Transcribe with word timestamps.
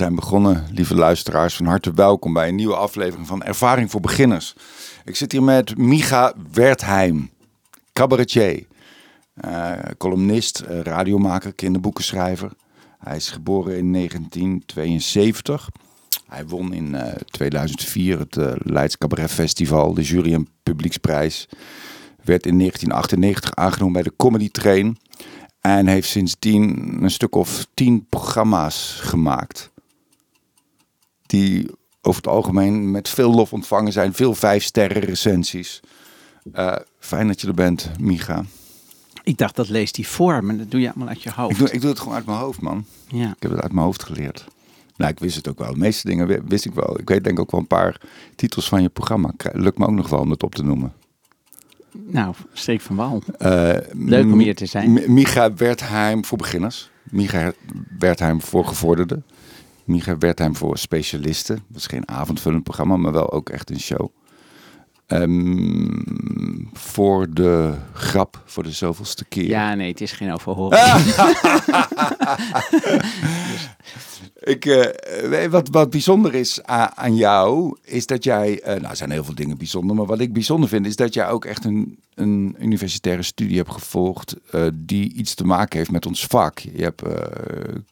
zijn 0.00 0.14
begonnen, 0.14 0.66
lieve 0.72 0.94
luisteraars. 0.94 1.56
Van 1.56 1.66
harte 1.66 1.92
welkom 1.92 2.32
bij 2.32 2.48
een 2.48 2.54
nieuwe 2.54 2.76
aflevering 2.76 3.26
van 3.26 3.42
Ervaring 3.42 3.90
voor 3.90 4.00
Beginners. 4.00 4.54
Ik 5.04 5.16
zit 5.16 5.32
hier 5.32 5.42
met 5.42 5.76
Micha 5.76 6.34
Wertheim, 6.52 7.30
cabaretier, 7.92 8.66
uh, 9.44 9.72
columnist, 9.98 10.62
uh, 10.70 10.80
radiomaker, 10.80 11.54
kinderboekenschrijver. 11.54 12.50
Hij 12.98 13.16
is 13.16 13.30
geboren 13.30 13.76
in 13.76 13.92
1972. 13.92 15.68
Hij 16.28 16.46
won 16.46 16.72
in 16.72 16.94
uh, 16.94 17.02
2004 17.24 18.18
het 18.18 18.36
uh, 18.36 18.52
Leids 18.56 18.98
Cabaret 18.98 19.30
Festival, 19.30 19.94
de 19.94 20.02
jury- 20.02 20.34
en 20.34 20.48
publieksprijs. 20.62 21.48
Werd 22.24 22.46
in 22.46 22.58
1998 22.58 23.54
aangenomen 23.54 23.92
bij 23.92 24.02
de 24.02 24.16
Comedy 24.16 24.50
Train. 24.50 24.98
En 25.60 25.86
heeft 25.86 26.08
sindsdien 26.08 26.96
een 27.02 27.10
stuk 27.10 27.34
of 27.34 27.66
tien 27.74 28.06
programma's 28.08 28.98
gemaakt. 29.02 29.70
Die 31.30 31.70
over 32.00 32.22
het 32.22 32.30
algemeen 32.30 32.90
met 32.90 33.08
veel 33.08 33.30
lof 33.34 33.52
ontvangen 33.52 33.92
zijn. 33.92 34.14
Veel 34.14 34.34
vijf 34.34 34.62
sterren 34.62 35.02
recensies. 35.02 35.80
Uh, 36.54 36.76
fijn 36.98 37.26
dat 37.26 37.40
je 37.40 37.46
er 37.46 37.54
bent, 37.54 37.90
Micha. 37.98 38.44
Ik 39.22 39.38
dacht, 39.38 39.56
dat 39.56 39.68
leest 39.68 39.96
hij 39.96 40.04
voor, 40.04 40.44
maar 40.44 40.56
dat 40.56 40.70
doe 40.70 40.80
je 40.80 40.88
allemaal 40.88 41.08
uit 41.08 41.22
je 41.22 41.30
hoofd. 41.30 41.50
Ik 41.52 41.58
doe, 41.58 41.70
ik 41.70 41.80
doe 41.80 41.90
het 41.90 41.98
gewoon 41.98 42.14
uit 42.14 42.26
mijn 42.26 42.38
hoofd, 42.38 42.60
man. 42.60 42.84
Ja. 43.08 43.28
Ik 43.30 43.42
heb 43.42 43.50
het 43.50 43.60
uit 43.60 43.72
mijn 43.72 43.86
hoofd 43.86 44.02
geleerd. 44.02 44.44
Nou, 44.96 45.12
ik 45.12 45.18
wist 45.18 45.36
het 45.36 45.48
ook 45.48 45.58
wel. 45.58 45.72
De 45.72 45.78
meeste 45.78 46.08
dingen 46.08 46.48
wist 46.48 46.64
ik 46.64 46.74
wel. 46.74 46.98
Ik 46.98 47.08
weet 47.08 47.24
denk 47.24 47.36
ik 47.36 47.42
ook 47.42 47.50
wel 47.50 47.60
een 47.60 47.66
paar 47.66 48.00
titels 48.34 48.68
van 48.68 48.82
je 48.82 48.88
programma. 48.88 49.32
Lukt 49.52 49.78
me 49.78 49.86
ook 49.86 49.92
nog 49.92 50.08
wel 50.08 50.20
om 50.20 50.30
het 50.30 50.42
op 50.42 50.54
te 50.54 50.62
noemen. 50.62 50.92
Nou, 51.92 52.34
steek 52.52 52.80
van 52.80 52.96
wal. 52.96 53.22
Uh, 53.38 53.76
Leuk 53.92 54.24
om 54.24 54.38
hier 54.38 54.54
te 54.54 54.66
zijn. 54.66 55.12
Micha 55.12 55.54
Wertheim 55.54 56.24
voor 56.24 56.38
beginners. 56.38 56.90
Micha 57.10 57.52
Wertheim 57.98 58.40
voor 58.40 58.66
gevorderden. 58.66 59.24
Micha 59.90 60.18
Wertheim 60.18 60.56
voor 60.56 60.78
specialisten. 60.78 61.64
Dat 61.68 61.76
is 61.76 61.86
geen 61.86 62.08
avondvullend 62.08 62.62
programma, 62.64 62.96
maar 62.96 63.12
wel 63.12 63.32
ook 63.32 63.48
echt 63.48 63.70
een 63.70 63.80
show. 63.80 64.08
Um, 65.12 66.68
voor 66.72 67.26
de 67.30 67.74
grap, 67.92 68.42
voor 68.44 68.62
de 68.62 68.70
zoveelste 68.70 69.24
keer. 69.24 69.48
Ja, 69.48 69.74
nee, 69.74 69.90
het 69.90 70.00
is 70.00 70.12
geen 70.12 70.32
overhoring. 70.32 70.92
dus. 70.92 71.16
Ik, 74.40 74.64
uh, 74.64 75.46
wat, 75.46 75.68
wat 75.68 75.90
bijzonder 75.90 76.34
is 76.34 76.62
aan, 76.94 77.16
jou, 77.16 77.76
is 77.84 78.06
dat 78.06 78.24
jij, 78.24 78.60
uh, 78.60 78.66
nou 78.66 78.84
er 78.84 78.96
zijn 78.96 79.10
heel 79.10 79.24
veel 79.24 79.34
dingen 79.34 79.58
bijzonder, 79.58 79.96
maar 79.96 80.06
wat 80.06 80.20
ik 80.20 80.32
bijzonder 80.32 80.68
vind, 80.68 80.86
is 80.86 80.96
dat 80.96 81.14
jij 81.14 81.28
ook 81.28 81.44
echt 81.44 81.64
een, 81.64 81.98
een 82.14 82.56
universitaire 82.58 83.22
studie 83.22 83.56
hebt 83.56 83.72
gevolgd 83.72 84.36
uh, 84.52 84.66
die 84.74 85.12
iets 85.12 85.34
te 85.34 85.44
maken 85.44 85.78
heeft 85.78 85.90
met 85.90 86.06
ons 86.06 86.26
vak. 86.26 86.58
Je 86.58 86.82
hebt 86.82 87.02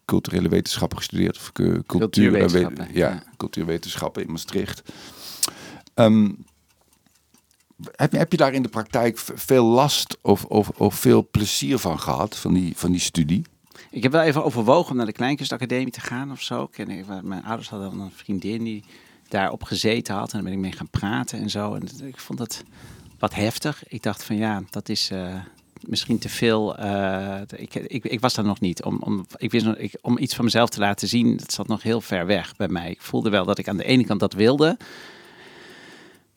culturele 0.04 0.48
wetenschappen 0.48 0.98
gestudeerd, 0.98 1.36
of 1.36 1.52
cultuur, 1.52 1.82
cultuurwetenschappen, 1.86 2.88
ja, 2.92 3.08
ja, 3.08 3.22
cultuurwetenschappen 3.36 4.22
in 4.22 4.30
Maastricht. 4.30 4.82
Um, 5.94 6.44
heb, 7.90 8.12
je, 8.12 8.18
heb 8.18 8.30
je 8.30 8.36
daar 8.36 8.52
in 8.52 8.62
de 8.62 8.68
praktijk 8.68 9.18
veel 9.18 9.64
last 9.64 10.18
of, 10.22 10.44
of, 10.44 10.68
of 10.68 10.94
veel 10.94 11.28
plezier 11.30 11.78
van 11.78 12.00
gehad, 12.00 12.36
van 12.36 12.54
die, 12.54 12.72
van 12.76 12.90
die 12.90 13.00
studie? 13.00 13.42
Ik 13.90 14.02
heb 14.02 14.12
wel 14.12 14.22
even 14.22 14.44
overwogen 14.44 14.90
om 14.90 14.96
naar 14.96 15.06
de 15.06 15.12
Kleinkunstacademie 15.12 15.90
te 15.90 16.00
gaan 16.00 16.30
of 16.30 16.42
zo. 16.42 16.68
Ik, 16.72 17.06
mijn 17.22 17.44
ouders 17.44 17.68
hadden 17.68 18.00
een 18.00 18.10
vriendin 18.10 18.64
die 18.64 18.84
daarop 19.28 19.62
gezeten 19.62 20.14
had. 20.14 20.32
En 20.32 20.34
dan 20.34 20.44
ben 20.44 20.52
ik 20.52 20.58
mee 20.58 20.72
gaan 20.72 20.90
praten 20.90 21.38
en 21.38 21.50
zo. 21.50 21.74
En 21.74 21.82
ik 22.06 22.18
vond 22.18 22.38
het 22.38 22.64
wat 23.18 23.34
heftig. 23.34 23.88
Ik 23.88 24.02
dacht 24.02 24.24
van 24.24 24.36
ja, 24.36 24.62
dat 24.70 24.88
is 24.88 25.10
uh, 25.10 25.34
misschien 25.80 26.18
te 26.18 26.28
veel. 26.28 26.80
Uh, 26.80 27.40
ik, 27.56 27.74
ik, 27.74 28.04
ik, 28.04 28.20
was 28.20 28.34
daar 28.34 28.44
nog 28.44 28.60
niet. 28.60 28.82
Om, 28.82 28.98
om, 29.00 29.26
ik 29.36 29.50
wist 29.50 29.64
nog, 29.64 29.76
ik, 29.76 29.98
om 30.00 30.18
iets 30.18 30.34
van 30.34 30.44
mezelf 30.44 30.68
te 30.68 30.80
laten 30.80 31.08
zien, 31.08 31.36
dat 31.36 31.52
zat 31.52 31.66
nog 31.66 31.82
heel 31.82 32.00
ver 32.00 32.26
weg 32.26 32.56
bij 32.56 32.68
mij. 32.68 32.90
Ik 32.90 33.02
voelde 33.02 33.30
wel 33.30 33.44
dat 33.44 33.58
ik 33.58 33.68
aan 33.68 33.76
de 33.76 33.84
ene 33.84 34.04
kant 34.04 34.20
dat 34.20 34.32
wilde. 34.32 34.76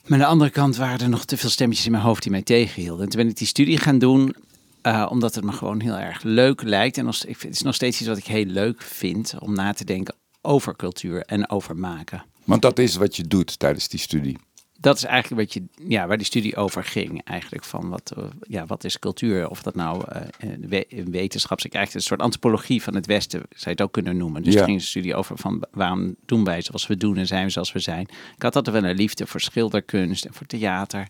Maar 0.05 0.19
aan 0.19 0.25
de 0.25 0.31
andere 0.31 0.49
kant 0.49 0.75
waren 0.75 0.99
er 0.99 1.09
nog 1.09 1.25
te 1.25 1.37
veel 1.37 1.49
stemmetjes 1.49 1.85
in 1.85 1.91
mijn 1.91 2.03
hoofd 2.03 2.21
die 2.21 2.31
mij 2.31 2.41
tegenhielden. 2.41 3.03
En 3.03 3.09
toen 3.09 3.21
ben 3.21 3.29
ik 3.29 3.37
die 3.37 3.47
studie 3.47 3.77
gaan 3.77 3.99
doen. 3.99 4.35
Uh, 4.83 5.07
omdat 5.09 5.35
het 5.35 5.43
me 5.43 5.51
gewoon 5.51 5.79
heel 5.79 5.97
erg 5.97 6.23
leuk 6.23 6.61
lijkt. 6.61 6.97
En 6.97 7.05
als, 7.05 7.25
het 7.27 7.45
is 7.49 7.61
nog 7.61 7.75
steeds 7.75 7.99
iets 7.99 8.09
wat 8.09 8.17
ik 8.17 8.25
heel 8.25 8.45
leuk 8.45 8.81
vind 8.81 9.33
om 9.39 9.53
na 9.53 9.73
te 9.73 9.85
denken 9.85 10.15
over 10.41 10.75
cultuur 10.75 11.21
en 11.21 11.49
over 11.49 11.77
maken. 11.77 12.23
Want 12.43 12.61
dat 12.61 12.79
is 12.79 12.95
wat 12.95 13.15
je 13.15 13.23
doet 13.23 13.59
tijdens 13.59 13.87
die 13.87 13.99
studie. 13.99 14.37
Dat 14.81 14.95
is 14.95 15.03
eigenlijk 15.03 15.41
wat 15.41 15.53
je, 15.53 15.87
ja, 15.87 16.07
waar 16.07 16.17
die 16.17 16.25
studie 16.25 16.55
over 16.55 16.83
ging. 16.83 17.23
Eigenlijk 17.23 17.63
van 17.63 17.89
wat, 17.89 18.13
uh, 18.17 18.23
ja, 18.41 18.65
wat 18.65 18.83
is 18.83 18.99
cultuur? 18.99 19.49
Of 19.49 19.61
dat 19.63 19.75
nou 19.75 20.03
uh, 20.39 21.05
wetenschaps, 21.05 21.63
eigenlijk 21.63 21.93
een 21.93 22.01
soort 22.01 22.21
antropologie 22.21 22.83
van 22.83 22.95
het 22.95 23.05
Westen, 23.05 23.39
zou 23.39 23.61
je 23.63 23.69
het 23.69 23.81
ook 23.81 23.91
kunnen 23.91 24.17
noemen. 24.17 24.43
Dus 24.43 24.53
ja. 24.53 24.63
ging 24.63 24.77
een 24.77 24.83
studie 24.83 25.15
over 25.15 25.37
van 25.37 25.63
waarom 25.71 26.15
doen 26.25 26.43
wij 26.43 26.61
zoals 26.61 26.87
we 26.87 26.97
doen 26.97 27.17
en 27.17 27.27
zijn 27.27 27.45
we 27.45 27.51
zoals 27.51 27.71
we 27.71 27.79
zijn. 27.79 28.07
Ik 28.35 28.41
had 28.41 28.55
altijd 28.55 28.81
wel 28.81 28.89
een 28.89 28.95
liefde 28.95 29.27
voor 29.27 29.41
schilderkunst 29.41 30.25
en 30.25 30.33
voor 30.33 30.47
theater 30.47 31.07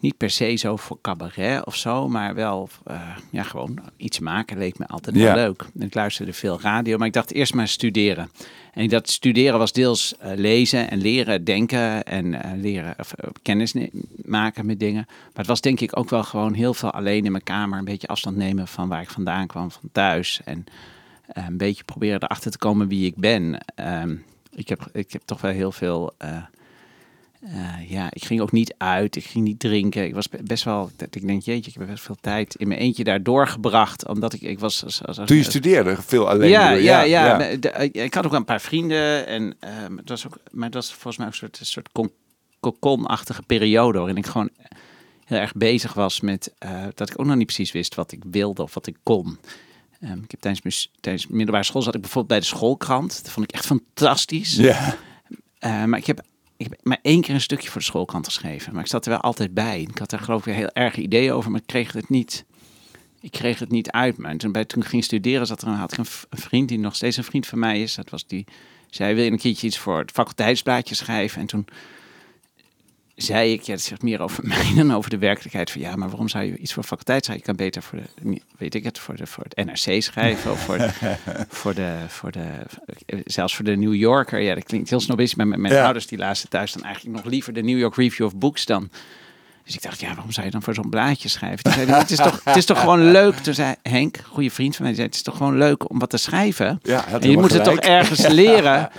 niet 0.00 0.16
per 0.16 0.30
se 0.30 0.56
zo 0.56 0.76
voor 0.76 0.98
cabaret 1.00 1.66
of 1.66 1.76
zo, 1.76 2.08
maar 2.08 2.34
wel 2.34 2.68
uh, 2.90 3.16
ja, 3.30 3.42
gewoon 3.42 3.78
iets 3.96 4.18
maken 4.18 4.58
leek 4.58 4.78
me 4.78 4.86
altijd 4.86 5.16
Ja. 5.16 5.24
wel 5.24 5.34
leuk. 5.34 5.64
En 5.78 5.86
ik 5.86 5.94
luisterde 5.94 6.32
veel 6.32 6.60
radio, 6.60 6.98
maar 6.98 7.06
ik 7.06 7.12
dacht 7.12 7.32
eerst 7.32 7.54
maar 7.54 7.68
studeren. 7.68 8.30
En 8.72 8.82
ik 8.82 8.90
dacht 8.90 9.10
studeren 9.10 9.58
was 9.58 9.72
deels 9.72 10.14
uh, 10.24 10.30
lezen 10.34 10.90
en 10.90 10.98
leren 10.98 11.44
denken 11.44 12.04
en 12.04 12.26
uh, 12.26 12.40
leren 12.56 12.94
of, 12.98 13.14
kennis 13.42 13.74
maken 14.24 14.66
met 14.66 14.80
dingen. 14.80 15.04
Maar 15.06 15.32
het 15.34 15.46
was 15.46 15.60
denk 15.60 15.80
ik 15.80 15.98
ook 15.98 16.10
wel 16.10 16.22
gewoon 16.22 16.52
heel 16.52 16.74
veel 16.74 16.90
alleen 16.90 17.24
in 17.24 17.32
mijn 17.32 17.44
kamer, 17.44 17.78
een 17.78 17.84
beetje 17.84 18.06
afstand 18.06 18.36
nemen 18.36 18.68
van 18.68 18.88
waar 18.88 19.02
ik 19.02 19.10
vandaan 19.10 19.46
kwam, 19.46 19.70
van 19.70 19.88
thuis. 19.92 20.40
En 20.44 20.64
eh, 21.26 21.44
een 21.46 21.56
beetje 21.56 21.84
proberen 21.84 22.22
erachter 22.22 22.50
te 22.50 22.58
komen 22.58 22.88
wie 22.88 23.06
ik 23.06 23.16
ben. 23.16 23.58
Um, 23.76 24.24
ik, 24.54 24.68
heb, 24.68 24.88
ik 24.92 25.12
heb 25.12 25.22
toch 25.24 25.40
wel 25.40 25.52
heel 25.52 25.72
veel 25.72 26.14
uh, 27.44 27.90
ja, 27.90 28.08
ik 28.12 28.24
ging 28.24 28.40
ook 28.40 28.52
niet 28.52 28.74
uit, 28.78 29.16
ik 29.16 29.24
ging 29.24 29.44
niet 29.44 29.58
drinken. 29.60 30.04
Ik 30.04 30.14
was 30.14 30.28
best 30.42 30.64
wel, 30.64 30.90
ik 31.10 31.26
denk, 31.26 31.42
jeetje, 31.42 31.70
ik 31.70 31.76
heb 31.78 31.86
best 31.86 32.02
veel 32.02 32.16
tijd 32.20 32.54
in 32.54 32.68
mijn 32.68 32.80
eentje 32.80 33.04
daar 33.04 33.22
doorgebracht. 33.22 34.06
Omdat 34.06 34.32
ik, 34.32 34.40
ik 34.40 34.58
was... 34.58 34.84
Als, 34.84 35.04
als, 35.04 35.20
Toen 35.24 35.36
je 35.36 35.42
studeerde, 35.42 35.96
veel 36.02 36.28
alleen 36.28 36.50
ja, 36.50 36.70
door, 36.70 36.80
ja, 36.80 37.00
ja, 37.00 37.40
ja. 37.40 37.56
De, 37.56 37.90
ik 37.92 38.14
had 38.14 38.26
ook 38.26 38.32
een 38.32 38.44
paar 38.44 38.60
vrienden. 38.60 39.26
En, 39.26 39.42
uh, 39.42 39.96
het 39.96 40.08
was 40.08 40.26
ook, 40.26 40.38
maar 40.50 40.64
het 40.64 40.74
was 40.74 40.92
volgens 40.92 41.16
mij 41.16 41.26
ook 41.26 41.32
een 41.32 41.38
soort, 41.38 41.60
een 41.60 41.66
soort 41.66 41.88
kokonachtige 42.60 43.42
periode. 43.42 43.98
Waarin 43.98 44.16
ik 44.16 44.26
gewoon 44.26 44.50
heel 45.24 45.38
erg 45.38 45.52
bezig 45.52 45.94
was 45.94 46.20
met... 46.20 46.52
Uh, 46.64 46.84
dat 46.94 47.10
ik 47.10 47.20
ook 47.20 47.26
nog 47.26 47.36
niet 47.36 47.46
precies 47.46 47.72
wist 47.72 47.94
wat 47.94 48.12
ik 48.12 48.22
wilde 48.30 48.62
of 48.62 48.74
wat 48.74 48.86
ik 48.86 48.96
kon. 49.02 49.38
Um, 50.00 50.22
ik 50.22 50.30
heb 50.30 50.40
tijdens, 50.40 50.90
tijdens 51.00 51.26
middelbare 51.26 51.64
school 51.64 51.82
zat 51.82 51.94
ik 51.94 52.00
bijvoorbeeld 52.00 52.40
bij 52.40 52.40
de 52.50 52.56
schoolkrant. 52.56 53.22
Dat 53.22 53.32
vond 53.32 53.48
ik 53.48 53.54
echt 53.54 53.66
fantastisch. 53.66 54.56
Ja. 54.56 54.96
Maar 55.60 55.98
ik 55.98 56.06
heb 56.06 56.22
ik 56.58 56.66
heb 56.70 56.80
maar 56.82 56.98
één 57.02 57.20
keer 57.20 57.34
een 57.34 57.40
stukje 57.40 57.70
voor 57.70 57.80
de 57.80 57.86
schoolkrant 57.86 58.26
geschreven. 58.26 58.72
Maar 58.72 58.82
ik 58.82 58.88
zat 58.88 59.04
er 59.04 59.10
wel 59.10 59.20
altijd 59.20 59.54
bij. 59.54 59.80
Ik 59.80 59.98
had 59.98 60.12
er 60.12 60.18
geloof 60.18 60.46
ik 60.46 60.54
heel 60.54 60.70
erg 60.72 60.96
ideeën 60.96 61.32
over, 61.32 61.50
maar 61.50 61.60
ik 61.60 61.66
kreeg 61.66 61.92
het 61.92 62.08
niet. 62.08 62.44
Ik 63.20 63.30
kreeg 63.30 63.58
het 63.58 63.70
niet 63.70 63.90
uit. 63.90 64.18
En 64.18 64.38
toen, 64.38 64.52
bij, 64.52 64.64
toen 64.64 64.82
ik 64.82 64.88
ging 64.88 65.04
studeren, 65.04 65.46
zat 65.46 65.62
er, 65.62 65.68
had 65.68 65.92
ik 65.92 65.98
een, 65.98 66.06
vriend 66.30 66.68
die 66.68 66.78
nog 66.78 66.94
steeds 66.94 67.16
een 67.16 67.24
vriend 67.24 67.46
van 67.46 67.58
mij 67.58 67.82
is. 67.82 67.94
Dat 67.94 68.10
was 68.10 68.26
die. 68.26 68.44
Zei: 68.90 69.14
Wil 69.14 69.26
een 69.26 69.38
keertje 69.38 69.66
iets 69.66 69.78
voor 69.78 69.98
het 69.98 70.10
faculteitsblaadje 70.10 70.94
schrijven? 70.94 71.40
En 71.40 71.46
toen 71.46 71.66
zei 73.22 73.52
ik, 73.52 73.62
ja, 73.62 73.72
dat 73.72 73.82
zegt 73.82 74.02
meer 74.02 74.20
over 74.20 74.46
mij 74.48 74.72
dan 74.74 74.94
over 74.94 75.10
de 75.10 75.18
werkelijkheid. 75.18 75.70
Van 75.70 75.80
ja, 75.80 75.96
maar 75.96 76.08
waarom 76.08 76.28
zou 76.28 76.44
je 76.44 76.56
iets 76.56 76.72
voor 76.72 76.82
faculteit 76.82 77.24
schrijven? 77.24 77.46
Je 77.46 77.52
kan 77.52 77.64
beter 77.64 77.82
voor 77.82 77.98
de, 77.98 78.40
weet 78.58 78.74
ik 78.74 78.84
het, 78.84 78.98
voor, 78.98 79.16
de, 79.16 79.26
voor 79.26 79.44
het 79.48 79.66
NRC 79.66 80.02
schrijven. 80.02 80.50
of 80.50 80.60
voor 80.60 80.78
de, 80.78 80.90
voor 81.48 81.74
de, 81.74 81.94
voor 82.08 82.32
de, 82.32 82.44
zelfs 83.24 83.56
voor 83.56 83.64
de 83.64 83.76
New 83.76 83.94
Yorker. 83.94 84.40
Ja, 84.40 84.54
dat 84.54 84.64
klinkt 84.64 84.90
heel 84.90 85.00
snobistisch. 85.00 85.36
Maar 85.36 85.48
mijn, 85.48 85.60
mijn 85.60 85.74
ja. 85.74 85.84
ouders 85.84 86.06
die 86.06 86.18
lazen 86.18 86.48
thuis 86.48 86.72
dan 86.72 86.84
eigenlijk 86.84 87.16
nog 87.16 87.24
liever 87.24 87.52
de 87.52 87.62
New 87.62 87.78
York 87.78 87.96
Review 87.96 88.26
of 88.26 88.36
Books 88.36 88.66
dan. 88.66 88.90
Dus 89.64 89.76
ik 89.76 89.82
dacht, 89.82 90.00
ja, 90.00 90.14
waarom 90.14 90.32
zou 90.32 90.46
je 90.46 90.52
dan 90.52 90.62
voor 90.62 90.74
zo'n 90.74 90.90
blaadje 90.90 91.28
schrijven? 91.28 91.62
Toen 91.62 91.72
zei 91.72 91.86
hij, 91.86 91.98
het, 91.98 92.10
is 92.10 92.16
toch, 92.16 92.40
het 92.44 92.56
is 92.56 92.64
toch 92.64 92.80
gewoon 92.80 93.10
leuk. 93.10 93.34
Toen 93.36 93.54
zei 93.54 93.74
Henk, 93.82 94.16
goede 94.24 94.50
vriend 94.50 94.76
van 94.76 94.84
mij, 94.84 94.94
zei, 94.94 95.06
het 95.06 95.14
is 95.14 95.22
toch 95.22 95.36
gewoon 95.36 95.58
leuk 95.58 95.90
om 95.90 95.98
wat 95.98 96.10
te 96.10 96.16
schrijven. 96.16 96.80
Ja, 96.82 97.06
en 97.06 97.30
je 97.30 97.38
moet 97.38 97.52
het 97.52 97.64
toch 97.64 97.78
ergens 97.78 98.26
leren. 98.42 98.90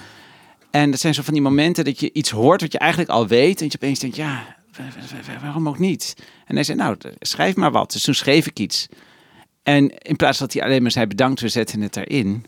En 0.72 0.92
dat 0.92 1.00
zijn 1.00 1.14
zo 1.14 1.22
van 1.22 1.34
die 1.34 1.42
momenten 1.42 1.86
dat 1.86 2.00
je 2.00 2.12
iets 2.14 2.30
hoort 2.30 2.62
wat 2.62 2.72
je 2.72 2.78
eigenlijk 2.78 3.12
al 3.12 3.28
weet. 3.28 3.62
En 3.62 3.66
je 3.66 3.76
opeens 3.76 4.00
denkt, 4.00 4.16
ja, 4.16 4.58
waarom 5.42 5.68
ook 5.68 5.80
niet? 5.80 6.16
En 6.46 6.56
hij 6.56 6.64
zei, 6.64 6.78
nou, 6.78 6.98
schrijf 7.20 7.56
maar 7.56 7.72
wat. 7.72 7.92
Dus 7.92 8.04
toen 8.04 8.14
schreef 8.14 8.48
ik 8.48 8.60
iets. 8.60 8.88
En 9.64 9.90
in 9.98 10.16
plaats 10.16 10.38
dat 10.38 10.54
hij 10.54 10.64
alleen 10.64 10.82
maar 10.82 10.92
zei, 10.92 11.08
bedankt, 11.08 11.42
we 11.42 11.50
zetten 11.50 11.82
het 11.82 11.96
erin. 11.96 12.46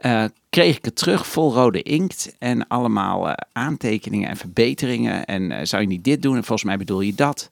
Uh, 0.00 0.24
kreeg 0.50 0.76
ik 0.76 0.84
het 0.84 0.96
terug 0.96 1.26
vol 1.26 1.52
rode 1.52 1.82
inkt 1.82 2.34
en 2.38 2.68
allemaal 2.68 3.28
uh, 3.28 3.32
aantekeningen 3.52 4.28
en 4.28 4.36
verbeteringen. 4.36 5.24
En 5.24 5.50
uh, 5.50 5.58
zou 5.62 5.82
je 5.82 5.88
niet 5.88 6.04
dit 6.04 6.22
doen? 6.22 6.36
En 6.36 6.44
volgens 6.44 6.68
mij 6.68 6.76
bedoel 6.76 7.00
je 7.00 7.14
dat. 7.14 7.50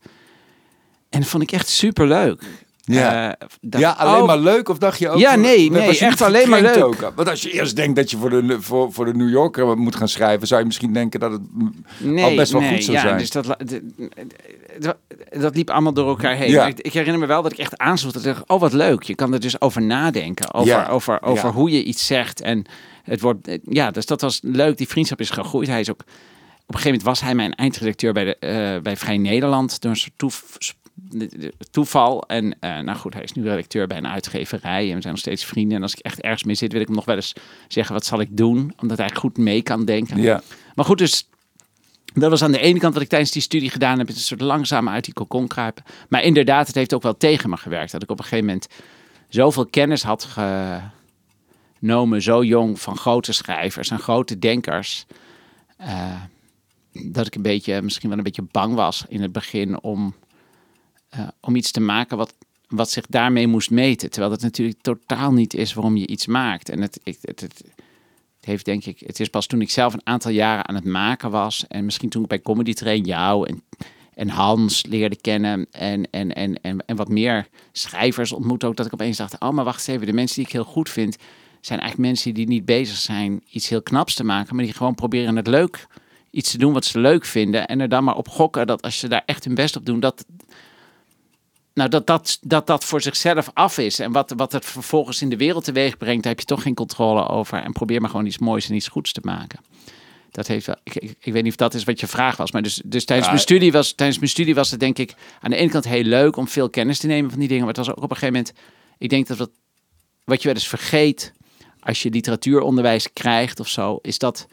En 1.11 1.21
dat 1.21 1.29
vond 1.29 1.43
ik 1.43 1.53
echt 1.53 1.69
super 1.69 2.07
leuk. 2.07 2.43
Ja, 2.87 3.29
uh, 3.29 3.47
ja 3.81 3.91
alleen 3.91 4.21
oh, 4.21 4.27
maar 4.27 4.39
leuk 4.39 4.69
of 4.69 4.79
dacht 4.79 4.99
je 4.99 5.09
ook... 5.09 5.19
Ja, 5.19 5.35
nee, 5.35 5.71
nee 5.71 5.99
echt 5.99 6.23
alleen 6.23 6.49
maar 6.49 6.61
leuk. 6.61 6.85
Ook? 6.85 7.13
Want 7.15 7.29
als 7.29 7.43
je 7.43 7.53
eerst 7.53 7.77
denkt 7.77 7.97
dat 7.97 8.11
je 8.11 8.17
voor 8.17 8.31
de, 8.31 8.57
voor, 8.61 8.93
voor 8.93 9.05
de 9.05 9.15
New 9.15 9.31
Yorker 9.31 9.79
moet 9.79 9.97
gaan 9.97 10.09
schrijven... 10.09 10.47
zou 10.47 10.61
je 10.61 10.67
misschien 10.67 10.93
denken 10.93 11.21
dat 11.21 11.33
het 11.33 11.41
nee, 11.99 12.25
al 12.25 12.35
best 12.35 12.53
wel 12.53 12.61
nee, 12.61 12.71
goed 12.75 12.85
zou 12.85 12.97
ja, 12.97 13.03
zijn. 13.03 13.19
Dus 13.19 13.31
dat, 13.31 13.47
dat, 14.79 14.97
dat 15.31 15.55
liep 15.57 15.71
allemaal 15.71 15.93
door 15.93 16.09
elkaar 16.09 16.37
heen. 16.37 16.51
Ja. 16.51 16.67
Ik, 16.67 16.81
ik, 16.81 16.93
herinner 16.93 17.21
me 17.21 17.27
wel 17.27 17.43
dat 17.43 17.53
ik 17.53 17.59
echt 17.59 17.79
aansloeg. 17.79 18.13
Dat 18.13 18.25
ik 18.25 18.35
dacht, 18.35 18.49
oh 18.49 18.61
wat 18.61 18.73
leuk, 18.73 19.03
je 19.03 19.15
kan 19.15 19.33
er 19.33 19.41
dus 19.41 19.61
over 19.61 19.83
nadenken. 19.83 20.55
Over, 20.55 20.69
ja. 20.69 20.87
over, 20.89 21.23
over 21.23 21.49
hoe 21.49 21.71
je 21.71 21.85
iets 21.85 22.07
zegt 22.07 22.41
en... 22.41 22.65
het 23.03 23.21
wordt, 23.21 23.49
eh, 23.49 23.59
ja, 23.69 23.91
dus 23.91 24.07
dat 24.07 24.21
was 24.21 24.41
leuk. 24.43 24.77
Die 24.77 24.89
vriendschap 24.89 25.21
is 25.21 25.31
gegroeid. 25.31 25.69
Hij 25.69 25.81
is 25.81 25.91
ook, 25.91 26.01
op 26.01 26.07
een 26.07 26.81
gegeven 26.81 26.91
moment 26.91 27.03
was 27.03 27.21
hij 27.21 27.35
mijn 27.35 27.55
eindredacteur 27.55 28.13
bij, 28.13 28.25
de, 28.25 28.37
eh, 28.37 28.83
bij 28.83 28.97
Vrij 28.97 29.19
Nederland. 29.19 29.81
Door 29.81 29.91
een 29.91 29.97
soort 29.97 30.13
toef- 30.17 30.57
toeval. 31.71 32.23
En 32.23 32.57
eh, 32.61 32.79
nou 32.79 32.99
goed, 32.99 33.15
hij 33.15 33.23
is 33.23 33.33
nu 33.33 33.43
redacteur 33.43 33.87
bij 33.87 33.97
een 33.97 34.09
uitgeverij. 34.09 34.89
En 34.89 34.95
we 34.95 35.01
zijn 35.01 35.13
nog 35.13 35.23
steeds 35.23 35.45
vrienden. 35.45 35.77
En 35.77 35.83
als 35.83 35.95
ik 35.95 35.99
echt 35.99 36.21
ergens 36.21 36.45
mee 36.45 36.55
zit, 36.55 36.73
wil 36.73 36.81
ik 36.81 36.87
hem 36.87 36.97
nog 36.97 37.05
wel 37.05 37.17
eens 37.17 37.33
zeggen, 37.69 37.95
wat 37.95 38.05
zal 38.05 38.21
ik 38.21 38.37
doen? 38.37 38.73
Omdat 38.81 38.99
hij 38.99 39.11
goed 39.15 39.37
mee 39.39 39.63
kan 39.63 39.85
denken. 39.85 40.23
Ja. 40.23 40.43
Maar 40.75 40.85
goed, 40.85 40.99
dus 40.99 41.29
dat 42.15 42.31
was 42.31 42.43
aan 42.43 42.53
de 42.53 42.59
ene 42.59 42.79
kant 42.79 42.95
wat 42.95 43.03
ik 43.03 43.09
tijdens 43.09 43.31
die 43.31 43.43
studie 43.43 43.71
gedaan 43.71 43.99
heb. 43.99 44.09
Is 44.09 44.15
een 44.15 44.21
soort 44.21 44.41
langzaam 44.41 44.89
uit 44.89 45.05
die 45.05 45.15
kokon 45.15 45.47
kruipen. 45.47 45.85
Maar 46.09 46.23
inderdaad, 46.23 46.67
het 46.67 46.77
heeft 46.77 46.95
ook 46.95 47.03
wel 47.03 47.17
tegen 47.17 47.51
me 47.51 47.57
gewerkt. 47.57 47.93
Dat 47.93 48.03
ik 48.03 48.11
op 48.11 48.19
een 48.19 48.25
gegeven 48.25 48.47
moment 48.47 48.69
zoveel 49.29 49.67
kennis 49.67 50.03
had 50.03 50.29
genomen, 51.81 52.23
zo 52.23 52.45
jong, 52.45 52.81
van 52.81 52.97
grote 52.97 53.33
schrijvers 53.33 53.91
en 53.91 53.99
grote 53.99 54.39
denkers. 54.39 55.07
eh, 55.77 56.21
dat 57.13 57.27
ik 57.27 57.35
een 57.35 57.43
beetje, 57.43 57.83
misschien 57.83 58.09
wel 58.09 58.19
een 58.19 58.25
beetje 58.25 58.47
bang 58.51 58.75
was 58.75 59.05
in 59.09 59.23
het 59.23 59.33
begin 59.33 59.83
om, 59.83 60.15
eh, 61.15 61.29
om 61.41 61.57
iets 61.57 61.71
te 61.71 61.81
maken 61.81 62.17
wat, 62.17 62.35
wat 62.69 62.91
zich 62.91 63.07
daarmee 63.07 63.47
moest 63.47 63.71
meten. 63.71 64.11
Terwijl 64.11 64.33
dat 64.33 64.43
natuurlijk 64.43 64.81
totaal 64.81 65.33
niet 65.33 65.55
is 65.55 65.75
waarom 65.75 65.97
je 65.97 66.07
iets 66.07 66.27
maakt. 66.27 66.69
En 66.69 66.81
het, 66.81 67.01
het, 67.05 67.19
het, 67.21 67.41
het 67.41 67.65
heeft 68.41 68.65
denk 68.65 68.85
ik, 68.85 69.01
het 69.07 69.21
is 69.21 69.29
pas 69.29 69.47
toen 69.47 69.61
ik 69.61 69.71
zelf 69.71 69.93
een 69.93 70.07
aantal 70.07 70.31
jaren 70.31 70.69
aan 70.69 70.75
het 70.75 70.85
maken 70.85 71.31
was. 71.31 71.65
En 71.69 71.85
misschien 71.85 72.09
toen 72.09 72.23
ik 72.23 72.29
bij 72.29 72.41
Comedy 72.41 72.73
Train 72.73 73.05
jou 73.05 73.49
en, 73.49 73.63
en 74.15 74.29
Hans 74.29 74.87
leerde 74.87 75.17
kennen. 75.17 75.67
En, 75.71 76.11
en, 76.11 76.33
en, 76.33 76.61
en, 76.61 76.87
en 76.87 76.97
wat 76.97 77.09
meer 77.09 77.49
schrijvers 77.73 78.33
ontmoette 78.33 78.67
ook. 78.67 78.77
Dat 78.77 78.87
ik 78.87 78.93
opeens 78.93 79.17
dacht, 79.17 79.41
oh 79.41 79.51
maar 79.51 79.65
wacht 79.65 79.89
even. 79.89 80.07
De 80.07 80.13
mensen 80.13 80.37
die 80.37 80.47
ik 80.47 80.53
heel 80.53 80.65
goed 80.65 80.89
vind, 80.89 81.17
zijn 81.61 81.81
eigenlijk 81.81 82.11
mensen 82.11 82.35
die 82.35 82.47
niet 82.47 82.65
bezig 82.65 82.97
zijn 82.97 83.43
iets 83.51 83.69
heel 83.69 83.83
knaps 83.83 84.15
te 84.15 84.25
maken. 84.25 84.57
Maar 84.57 84.65
die 84.65 84.75
gewoon 84.75 84.95
proberen 84.95 85.37
het 85.37 85.47
leuk, 85.47 85.87
iets 86.31 86.51
te 86.51 86.59
doen 86.59 86.73
wat 86.73 86.85
ze 86.85 86.99
leuk 86.99 87.25
vinden. 87.25 87.67
En 87.67 87.81
er 87.81 87.89
dan 87.89 88.05
maar 88.05 88.17
op 88.17 88.29
gokken 88.29 88.67
dat 88.67 88.83
als 88.83 88.99
ze 88.99 89.09
daar 89.09 89.23
echt 89.27 89.45
hun 89.45 89.55
best 89.55 89.77
op 89.77 89.87
doen, 89.87 90.01
dat, 90.01 90.25
nou, 91.75 91.89
dat, 91.89 92.07
dat, 92.07 92.39
dat 92.41 92.67
dat 92.67 92.85
voor 92.85 93.01
zichzelf 93.01 93.51
af 93.55 93.79
is. 93.79 93.99
En 93.99 94.13
wat, 94.13 94.33
wat 94.37 94.53
het 94.53 94.65
vervolgens 94.65 95.23
in 95.23 95.29
de 95.29 95.37
wereld 95.37 95.65
teweeg 95.65 95.97
brengt, 95.97 96.23
daar 96.23 96.33
heb 96.33 96.41
je 96.41 96.47
toch 96.47 96.63
geen 96.63 96.75
controle 96.75 97.29
over. 97.29 97.59
En 97.63 97.73
probeer 97.73 98.01
maar 98.01 98.11
gewoon 98.11 98.27
iets 98.27 98.39
moois 98.39 98.69
en 98.69 98.75
iets 98.75 98.89
goeds 98.89 99.13
te 99.13 99.21
maken. 99.23 99.59
Dat 100.31 100.47
heeft 100.47 100.67
wel, 100.67 100.77
ik, 100.83 100.95
ik, 100.95 101.15
ik 101.21 101.33
weet 101.33 101.43
niet 101.43 101.53
of 101.53 101.59
dat 101.59 101.75
is 101.75 101.85
wat 101.85 102.01
je 102.01 102.07
vraag 102.07 102.37
was. 102.37 102.53
Maar 102.53 102.63
dus, 102.63 102.83
dus 102.85 103.05
tijdens, 103.05 103.27
Ja. 103.29 103.35
mijn 103.35 103.45
studie 103.47 103.73
was, 103.73 103.93
tijdens 103.93 104.19
mijn 104.19 104.31
studie 104.31 104.55
was 104.55 104.71
het 104.71 104.81
denk 104.81 104.99
ik 104.99 105.15
aan 105.41 105.51
de 105.51 105.57
ene 105.57 105.71
kant 105.71 105.85
heel 105.85 106.03
leuk 106.03 106.37
om 106.37 106.49
veel 106.49 106.71
kennis 106.71 106.99
te 106.99 107.07
nemen 107.07 107.31
van 107.31 107.39
die 107.39 107.49
dingen. 107.49 107.65
Maar 107.65 107.75
het 107.75 107.87
was 107.87 107.91
ook 107.97 108.03
op 108.03 108.11
een 108.11 108.17
gegeven 108.17 108.35
moment, 108.35 108.53
ik 108.99 109.09
denk 109.09 109.27
dat 109.27 109.37
wat, 109.39 109.51
wat 110.25 110.39
je 110.43 110.47
wel 110.49 110.57
eens 110.57 110.69
vergeet 110.69 111.33
als 111.81 112.03
je 112.03 112.11
literatuuronderwijs 112.11 113.13
krijgt 113.13 113.61
of 113.61 113.69
zo, 113.69 113.99
is 114.03 114.19
dat. 114.19 114.47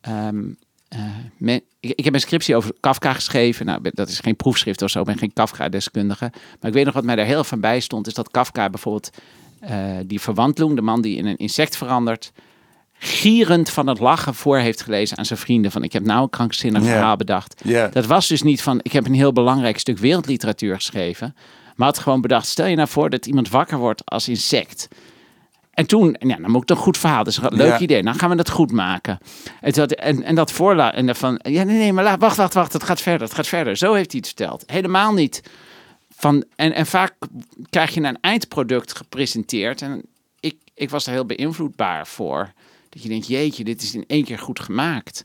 ehm, 0.00 0.44
eh, 0.88 1.00
men- 1.36 1.62
ik, 1.80 1.92
ik 1.94 2.04
heb 2.04 2.14
een 2.14 2.20
scriptie 2.20 2.56
over 2.56 2.72
Kafka 2.80 3.12
geschreven. 3.12 3.66
Nou, 3.66 3.80
dat 3.82 4.08
is 4.08 4.18
geen 4.20 4.36
proefschrift 4.36 4.82
of 4.82 4.90
zo, 4.90 5.00
ik 5.00 5.06
ben 5.06 5.18
geen 5.18 5.32
Kafka-deskundige. 5.32 6.30
Maar 6.32 6.70
ik 6.70 6.72
weet 6.72 6.84
nog 6.84 6.94
wat 6.94 7.04
mij 7.04 7.16
daar 7.16 7.26
heel 7.26 7.44
van 7.44 7.60
bij 7.60 7.80
stond, 7.80 8.06
is 8.06 8.14
dat 8.14 8.30
Kafka 8.30 8.70
bijvoorbeeld 8.70 9.10
eh, 9.60 9.96
die 10.06 10.20
verwantloeng, 10.20 10.74
de 10.74 10.82
man 10.82 11.00
die 11.02 11.16
in 11.16 11.26
een 11.26 11.36
insect 11.36 11.76
verandert, 11.76 12.32
gierend 12.98 13.70
van 13.70 13.86
het 13.86 13.98
lachen 13.98 14.34
voor 14.34 14.58
heeft 14.58 14.82
gelezen 14.82 15.18
aan 15.18 15.24
zijn 15.24 15.38
vrienden. 15.38 15.70
Van 15.70 15.82
ik 15.82 15.92
heb 15.92 16.04
nou 16.04 16.22
een 16.22 16.30
krankzinnig 16.30 16.82
verhaal 16.92 17.16
bedacht. 17.16 17.60
Dat 17.88 18.06
was 18.06 18.28
dus 18.28 18.42
niet 18.42 18.62
van, 18.62 18.80
ik 18.82 18.92
heb 18.92 19.06
een 19.06 19.14
heel 19.14 19.32
belangrijk 19.32 19.78
stuk 19.78 19.98
wereldliteratuur 19.98 20.74
geschreven. 20.74 21.34
Maar 21.76 21.86
had 21.86 21.98
gewoon 21.98 22.20
bedacht, 22.20 22.46
stel 22.46 22.66
je 22.66 22.76
nou 22.76 22.88
voor 22.88 23.10
dat 23.10 23.26
iemand 23.26 23.48
wakker 23.48 23.78
wordt 23.78 24.02
als 24.04 24.28
insect. 24.28 24.88
En 25.78 25.86
toen, 25.86 26.16
ja, 26.18 26.36
dan 26.36 26.50
moet 26.50 26.62
ik 26.62 26.70
een 26.70 26.76
goed 26.76 26.98
verhaal. 26.98 27.24
Dus 27.24 27.36
een 27.36 27.54
leuk 27.54 27.66
Ja. 27.68 27.78
idee. 27.78 28.02
Dan 28.02 28.14
gaan 28.14 28.30
we 28.30 28.36
dat 28.36 28.50
goed 28.50 28.72
maken. 28.72 29.18
En, 29.60 29.72
dat, 29.72 29.92
en, 29.92 30.22
en 30.22 30.34
dat 30.34 30.52
voorla 30.52 30.94
en 30.94 31.16
van, 31.16 31.40
ja, 31.42 31.62
nee, 31.62 31.76
nee, 31.78 31.92
maar 31.92 32.04
laat, 32.04 32.20
wacht, 32.20 32.36
wacht, 32.36 32.54
wacht. 32.54 32.72
Het 32.72 32.82
gaat 32.82 33.00
verder, 33.00 33.22
het 33.26 33.34
gaat 33.36 33.46
verder. 33.46 33.76
Zo 33.76 33.92
heeft 33.94 34.10
hij 34.10 34.20
het 34.20 34.26
verteld. 34.28 34.62
Helemaal 34.66 35.12
niet. 35.12 35.42
Van, 36.14 36.44
en, 36.56 36.72
en 36.74 36.86
vaak 36.86 37.14
krijg 37.70 37.94
je 37.94 38.00
een 38.00 38.20
eindproduct 38.20 38.96
gepresenteerd. 38.96 39.82
En 39.82 40.02
ik, 40.40 40.56
ik 40.74 40.90
was 40.90 41.06
er 41.06 41.12
heel 41.12 41.26
beïnvloedbaar 41.26 42.06
voor. 42.06 42.52
Dat 42.88 43.02
je 43.02 43.08
denkt, 43.08 43.26
jeetje, 43.26 43.64
dit 43.64 43.82
is 43.82 43.94
in 43.94 44.04
één 44.06 44.24
keer 44.24 44.38
goed 44.38 44.60
gemaakt. 44.60 45.22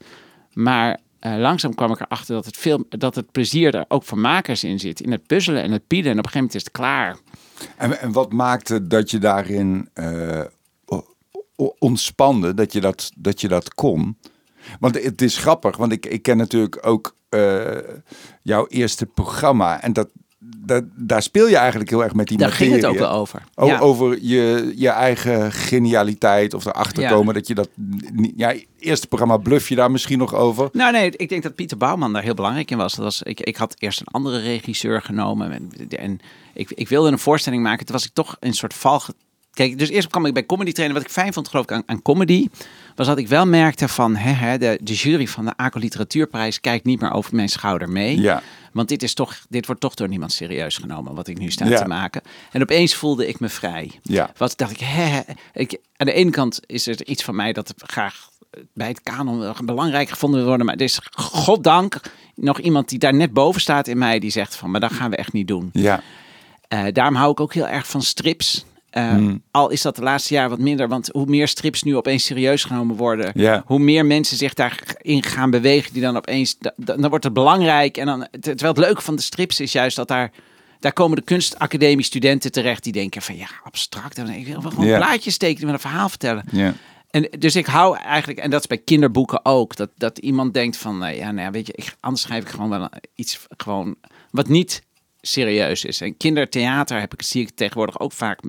Maar 0.53 1.00
eh, 1.19 1.35
langzaam 1.38 1.75
kwam 1.75 1.91
ik 1.91 2.00
erachter 2.00 2.35
dat 2.35 2.45
het, 2.45 2.57
veel, 2.57 2.85
dat 2.89 3.15
het 3.15 3.31
plezier 3.31 3.75
er 3.75 3.85
ook 3.88 4.03
voor 4.03 4.17
makers 4.17 4.63
in 4.63 4.79
zit. 4.79 5.00
In 5.01 5.11
het 5.11 5.27
puzzelen 5.27 5.63
en 5.63 5.71
het 5.71 5.88
pielen. 5.88 6.11
En 6.11 6.17
op 6.19 6.25
een 6.25 6.31
gegeven 6.31 6.39
moment 6.39 6.55
is 6.55 6.63
het 6.63 6.71
klaar. 6.71 7.17
En, 7.77 8.00
en 8.00 8.12
wat 8.12 8.31
maakte 8.31 8.88
dat 8.88 9.12
je 9.12 9.19
daarin 9.19 9.89
o- 11.56 11.75
ontspande, 11.80 12.54
dat 12.54 12.74
je 12.74 12.81
dat, 12.81 13.12
dat 13.18 13.42
je 13.42 13.48
dat 13.48 13.74
kon? 13.74 14.18
Want 14.80 15.04
het 15.04 15.21
is 15.21 15.38
grappig, 15.38 15.77
want 15.77 15.92
ik, 15.92 16.06
ik 16.06 16.21
ken 16.21 16.38
natuurlijk 16.38 16.86
ook 16.86 17.15
eh, 17.30 17.77
jouw 18.42 18.68
eerste 18.68 19.06
programma. 19.06 19.81
En 19.81 19.94
dat, 19.94 20.10
dat, 20.74 20.84
daar 20.96 21.22
speel 21.22 21.48
je 21.48 21.58
eigenlijk 21.58 21.90
heel 21.90 22.04
erg 22.04 22.14
met 22.14 22.28
die 22.28 22.38
Daar 22.38 22.50
materie. 22.50 22.72
ging 22.72 22.81
het 22.84 22.92
ook 22.92 22.98
wel 23.00 23.12
over. 23.12 23.44
O- 23.56 23.66
Ja. 23.66 23.80
Over 23.80 24.18
je, 24.22 24.74
je 24.75 24.90
eigen 24.90 25.52
genialiteit 25.52 26.54
of 26.54 26.66
erachter 26.66 27.04
Ja. 27.04 27.10
komen 27.10 27.34
dat 27.34 27.48
je 27.48 27.54
dat 27.56 27.70
niet... 28.14 28.34
Ja, 28.36 28.54
eerste 28.80 29.08
programma 29.08 29.38
bluff 29.38 29.70
je 29.70 29.75
daar 29.75 29.92
misschien 29.92 30.18
nog 30.18 30.36
over. 30.36 30.70
Nou 30.72 30.92
nee, 30.92 31.12
ik 31.16 31.30
denk 31.30 31.44
dat 31.44 31.56
Pieter 31.56 31.78
Bouwman 31.78 32.14
daar 32.14 32.24
heel 32.24 32.34
belangrijk 32.34 32.72
in 32.72 32.78
was. 32.78 32.94
Dat 32.96 33.04
was 33.04 33.22
ik, 33.22 33.40
ik 33.40 33.56
had 33.56 33.75
eerst 33.78 34.00
een 34.00 34.08
andere 34.12 34.40
regisseur 34.40 35.02
genomen 35.02 35.52
en, 35.52 35.72
en 35.90 36.20
ik, 36.54 36.72
ik 36.72 36.90
wilde 36.90 37.12
een 37.12 37.20
voorstelling 37.20 37.64
maken. 37.64 37.86
Toen 37.86 37.96
was 37.96 38.06
ik 38.06 38.14
toch 38.14 38.38
een 38.40 38.54
soort 38.54 38.74
val. 38.74 39.02
Kijk, 39.54 39.78
dus 39.80 39.90
eerst 39.90 40.08
kwam 40.08 40.25
ik 40.25 40.34
bij 40.34 40.46
comedy 40.46 40.72
trainen. 40.72 40.98
Wat 40.98 41.06
ik 41.08 41.14
fijn 41.14 41.34
vond, 41.34 41.48
geloof 41.48 41.64
ik, 41.66 41.72
aan, 41.72 41.84
aan 41.86 42.02
comedy, 42.02 42.48
was 42.95 43.07
dat 43.07 43.18
ik 43.18 43.28
wel 43.28 43.45
merkte 43.45 43.88
van 43.88 44.16
hè, 44.16 44.31
hè, 44.31 44.57
de, 44.57 44.80
de 44.81 44.94
jury 44.94 45.28
van 45.28 45.45
de 45.45 45.54
ACO 45.56 45.80
Literatuurprijs 45.80 46.60
kijkt 46.62 46.86
niet 46.86 47.01
meer 47.01 47.12
over 47.12 47.36
mijn 47.36 47.50
schouder 47.50 47.90
mee. 47.90 48.19
Ja. 48.22 48.42
Want 48.72 48.90
dit, 48.90 49.04
is 49.04 49.13
toch, 49.13 49.38
dit 49.50 49.66
wordt 49.66 49.81
toch 49.81 49.94
door 49.94 50.07
niemand 50.07 50.31
serieus 50.31 50.78
genomen, 50.78 51.16
wat 51.16 51.28
ik 51.28 51.38
nu 51.38 51.51
sta 51.51 51.66
Ja. 51.66 51.81
te 51.81 51.88
maken. 51.88 52.22
En 52.51 52.62
opeens 52.62 52.95
voelde 52.95 53.28
ik 53.28 53.40
me 53.40 53.50
vrij. 53.50 53.92
Ja. 54.01 54.31
Wat 54.38 54.57
dacht 54.57 54.72
ik, 54.72 54.80
hè, 54.80 55.19
ik, 55.54 55.78
aan 55.98 56.07
de 56.07 56.13
ene 56.13 56.31
kant 56.31 56.60
is 56.66 56.88
er 56.88 57.06
iets 57.06 57.24
van 57.24 57.36
mij 57.36 57.54
dat 57.54 57.74
graag 57.78 58.30
bij 58.74 58.88
het 58.88 59.01
kanon 59.01 59.54
belangrijk 59.66 60.10
gevonden 60.10 60.39
wil 60.39 60.48
worden. 60.48 60.66
Maar 60.66 60.75
er 60.75 60.81
is, 60.81 61.00
goddank, 61.16 62.00
nog 62.36 62.60
iemand 62.60 62.89
die 62.89 63.00
daar 63.00 63.13
net 63.13 63.34
boven 63.34 63.62
staat 63.62 63.88
in 63.88 63.98
mij, 63.98 64.19
die 64.19 64.30
zegt 64.31 64.56
van, 64.56 64.72
maar 64.72 64.80
dat 64.80 64.94
gaan 64.94 65.10
we 65.10 65.16
echt 65.16 65.34
niet 65.34 65.48
doen. 65.48 65.69
Ja. 65.74 66.01
Eh, 66.68 66.84
daarom 66.92 67.16
hou 67.16 67.31
ik 67.31 67.39
ook 67.39 67.54
heel 67.54 67.68
erg 67.68 67.88
van 67.88 68.01
strips. 68.01 68.66
Eh, 68.94 69.16
Al 69.51 69.69
is 69.69 69.81
dat 69.81 69.95
de 69.95 70.01
laatste 70.01 70.34
jaar 70.34 70.50
wat 70.50 70.60
minder, 70.60 70.88
want 70.88 71.10
hoe 71.12 71.25
meer 71.25 71.48
strips 71.48 71.84
nu 71.84 71.96
opeens 71.96 72.25
serieus 72.25 72.63
genomen 72.63 72.96
worden, 72.96 73.32
hoe 73.65 73.79
meer 73.79 74.06
mensen 74.06 74.38
zich 74.38 74.53
daarin 74.53 75.24
gaan 75.24 75.50
bewegen, 75.50 75.94
die 75.94 76.01
dan 76.01 76.17
opeens, 76.17 76.58
da- 76.60 76.74
da- 76.75 76.96
dan 76.96 77.10
wordt 77.10 77.24
het 77.24 77.34
belangrijk. 77.34 77.98
En 77.98 78.06
dan, 78.06 78.27
terwijl 78.39 78.74
het 78.74 78.77
leuke 78.77 79.01
van 79.01 79.15
de 79.15 79.22
strips 79.22 79.60
is 79.60 79.72
juist 79.72 79.96
dat 79.96 80.08
daar, 80.08 80.32
daar 80.79 80.94
komen 80.94 81.17
de 81.17 81.24
kunstacademie 81.24 82.06
studenten 82.06 82.51
terecht 82.51 82.84
die 82.84 82.94
denken 82.94 83.22
van 83.22 83.38
ja, 83.38 83.48
abstract. 83.63 84.17
En 84.17 84.29
ik 84.29 84.48
wil 84.48 84.62
gewoon 84.62 84.86
Ja. 84.86 84.98
plaatjes 84.98 85.38
tekenen 85.38 85.65
met 85.65 85.74
een 85.75 85.89
verhaal 85.89 86.10
vertellen. 86.10 86.44
En 87.10 87.29
dus 87.39 87.56
ik 87.56 87.65
hou 87.65 87.98
eigenlijk, 87.98 88.39
en 88.39 88.50
dat 88.50 88.60
is 88.60 88.67
bij 88.67 88.77
kinderboeken 88.77 89.46
ook, 89.46 89.75
dat, 89.75 89.89
dat 89.98 90.17
iemand 90.17 90.53
denkt 90.53 90.77
van, 90.77 90.98
nou 90.98 91.13
ja, 91.15 91.32
nou 91.32 91.46
ja, 91.46 91.51
weet 91.51 91.67
je, 91.67 91.74
ik, 91.75 91.96
anders 92.00 92.22
schrijf 92.22 92.44
ik 92.44 92.50
gewoon 92.50 92.70
wel 92.70 92.89
iets 93.15 93.39
gewoon 93.58 93.96
wat 94.32 94.48
niet 94.48 94.84
serieus 95.25 95.86
is. 95.86 96.01
En 96.01 96.18
kindertheater 96.18 97.00
heb 97.00 97.13
ik, 97.13 97.22
zie 97.22 97.42
ik 97.42 97.50
tegenwoordig 97.56 98.00
ook 98.00 98.12
vaak, 98.12 98.39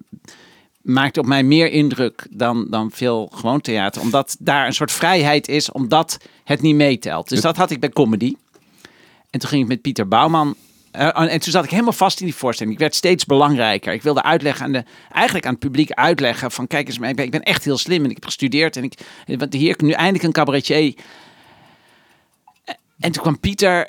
maakt 0.82 1.18
op 1.18 1.26
mij 1.26 1.42
meer 1.42 1.70
indruk 1.70 2.26
dan, 2.30 2.66
dan 2.70 2.90
veel 2.90 3.30
gewoon 3.34 3.60
theater, 3.60 4.02
omdat 4.02 4.36
daar 4.38 4.66
een 4.66 4.74
soort 4.74 4.92
vrijheid 4.92 5.48
is, 5.48 5.72
omdat 5.72 6.18
het 6.44 6.60
niet 6.60 6.74
meetelt. 6.74 7.28
Dus 7.28 7.40
dat 7.40 7.56
had 7.56 7.70
ik 7.70 7.80
bij 7.80 7.88
comedy. 7.88 8.34
En 9.30 9.40
toen 9.40 9.48
ging 9.48 9.62
ik 9.62 9.68
met 9.68 9.82
Pieter 9.82 10.08
Bouwman. 10.08 10.54
eh, 10.90 11.32
en 11.32 11.40
toen 11.40 11.52
zat 11.52 11.64
ik 11.64 11.70
helemaal 11.70 11.92
vast 11.92 12.20
in 12.20 12.26
die 12.26 12.34
voorstelling. 12.34 12.74
Ik 12.74 12.80
werd 12.80 12.94
steeds 12.94 13.24
belangrijker. 13.24 13.92
Ik 13.92 14.02
wilde 14.02 14.22
uitleggen 14.22 14.64
aan 14.64 14.72
de, 14.72 14.84
eigenlijk 15.12 15.46
aan 15.46 15.52
het 15.52 15.60
publiek 15.60 15.90
uitleggen 15.90 16.50
van 16.50 16.66
kijk 16.66 16.88
eens, 16.88 16.98
maar 16.98 17.08
ik 17.08 17.16
ben, 17.16 17.24
ik 17.24 17.30
ben 17.30 17.42
echt 17.42 17.64
heel 17.64 17.78
slim 17.78 18.04
en 18.04 18.08
ik 18.08 18.14
heb 18.14 18.24
gestudeerd 18.24 18.76
en 18.76 18.84
ik, 18.84 18.98
want 19.26 19.52
hier 19.52 19.68
heb 19.68 19.80
ik 19.80 19.86
nu 19.86 19.92
eindelijk 19.92 20.24
een 20.24 20.32
cabaretier. 20.32 20.94
En 23.04 23.12
toen 23.12 23.22
kwam 23.22 23.40
Pieter 23.40 23.88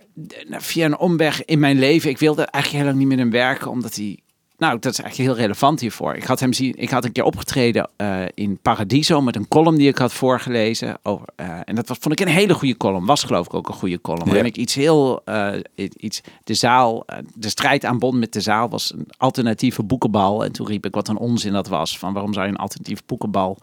eh, 0.49 0.59
via 0.59 0.85
een 0.85 0.97
omweg 0.97 1.45
in 1.45 1.59
mijn 1.59 1.79
leven. 1.79 2.09
Ik 2.09 2.17
wilde 2.17 2.45
eigenlijk 2.45 2.83
heel 2.83 2.93
lang 2.93 2.97
niet 2.97 3.17
met 3.17 3.17
hem 3.25 3.31
werken, 3.31 3.71
omdat 3.71 3.95
hij. 3.95 4.19
Nou, 4.57 4.79
dat 4.79 4.91
is 4.91 4.99
eigenlijk 4.99 5.29
heel 5.29 5.41
relevant 5.41 5.79
hiervoor. 5.79 6.15
Ik 6.15 6.23
had 6.23 6.39
hem 6.39 6.53
zien. 6.53 6.73
Ik 6.77 6.89
had 6.89 7.05
een 7.05 7.11
keer 7.11 7.23
opgetreden 7.23 7.89
eh, 7.95 8.21
in 8.33 8.57
Paradiso 8.61 9.21
met 9.21 9.35
een 9.35 9.47
column 9.47 9.77
die 9.77 9.87
ik 9.87 9.97
had 9.97 10.13
voorgelezen. 10.13 10.97
Over, 11.03 11.27
eh, 11.35 11.59
en 11.65 11.75
dat 11.75 11.87
was, 11.87 11.97
vond 11.97 12.19
ik 12.19 12.27
een 12.27 12.33
hele 12.33 12.53
goede 12.53 12.77
column. 12.77 13.05
Was 13.05 13.23
geloof 13.23 13.45
ik 13.45 13.53
ook 13.53 13.67
een 13.67 13.73
goede 13.73 14.01
column. 14.01 14.33
Ja. 14.33 14.43
ik 14.43 14.57
iets 14.57 14.75
heel. 14.75 15.21
eh, 15.25 15.53
iets, 15.97 16.21
de 16.43 16.53
zaal. 16.53 17.05
de 17.33 17.49
strijd 17.49 17.85
aanbond 17.85 18.19
met 18.19 18.33
de 18.33 18.41
zaal 18.41 18.69
was 18.69 18.93
een 18.93 19.07
alternatieve 19.17 19.83
boekenbal. 19.83 20.43
En 20.43 20.51
toen 20.51 20.67
riep 20.67 20.85
ik 20.85 20.93
wat 20.93 21.07
een 21.07 21.17
onzin 21.17 21.53
dat 21.53 21.67
was. 21.67 21.97
Van 21.97 22.13
waarom 22.13 22.33
zou 22.33 22.45
je 22.45 22.51
een 22.51 22.57
alternatieve 22.57 23.03
boekenbal 23.05 23.57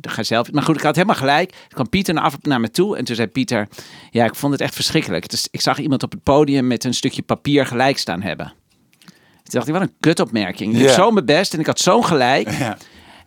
Ga 0.00 0.22
zelf. 0.22 0.52
Maar 0.52 0.62
goed, 0.62 0.76
ik 0.76 0.82
had 0.82 0.94
helemaal 0.94 1.16
gelijk. 1.16 1.50
Toen 1.50 1.68
kwam 1.68 1.88
Pieter 1.88 2.14
naar, 2.14 2.24
af, 2.24 2.36
naar 2.42 2.60
me 2.60 2.70
toe 2.70 2.96
en 2.96 3.04
toen 3.04 3.16
zei 3.16 3.28
Pieter: 3.28 3.68
Ja, 4.10 4.24
ik 4.24 4.34
vond 4.34 4.52
het 4.52 4.60
echt 4.62 4.74
verschrikkelijk. 4.74 5.28
Dus 5.28 5.48
ik 5.50 5.60
zag 5.60 5.78
iemand 5.78 6.02
op 6.02 6.10
het 6.12 6.22
podium 6.22 6.66
met 6.66 6.84
een 6.84 6.94
stukje 6.94 7.22
papier 7.22 7.66
gelijk 7.66 7.98
staan 7.98 8.22
hebben. 8.22 8.52
Toen 9.42 9.60
dacht 9.60 9.66
ik: 9.66 9.72
Wat 9.72 9.82
een 9.82 9.94
kutopmerking. 10.00 10.72
Ik 10.72 10.78
deed 10.78 10.88
Ja. 10.88 10.94
zo 10.94 11.10
mijn 11.10 11.24
best 11.26 11.54
en 11.54 11.60
ik 11.60 11.66
had 11.66 11.78
zo'n 11.78 12.04
gelijk. 12.04 12.48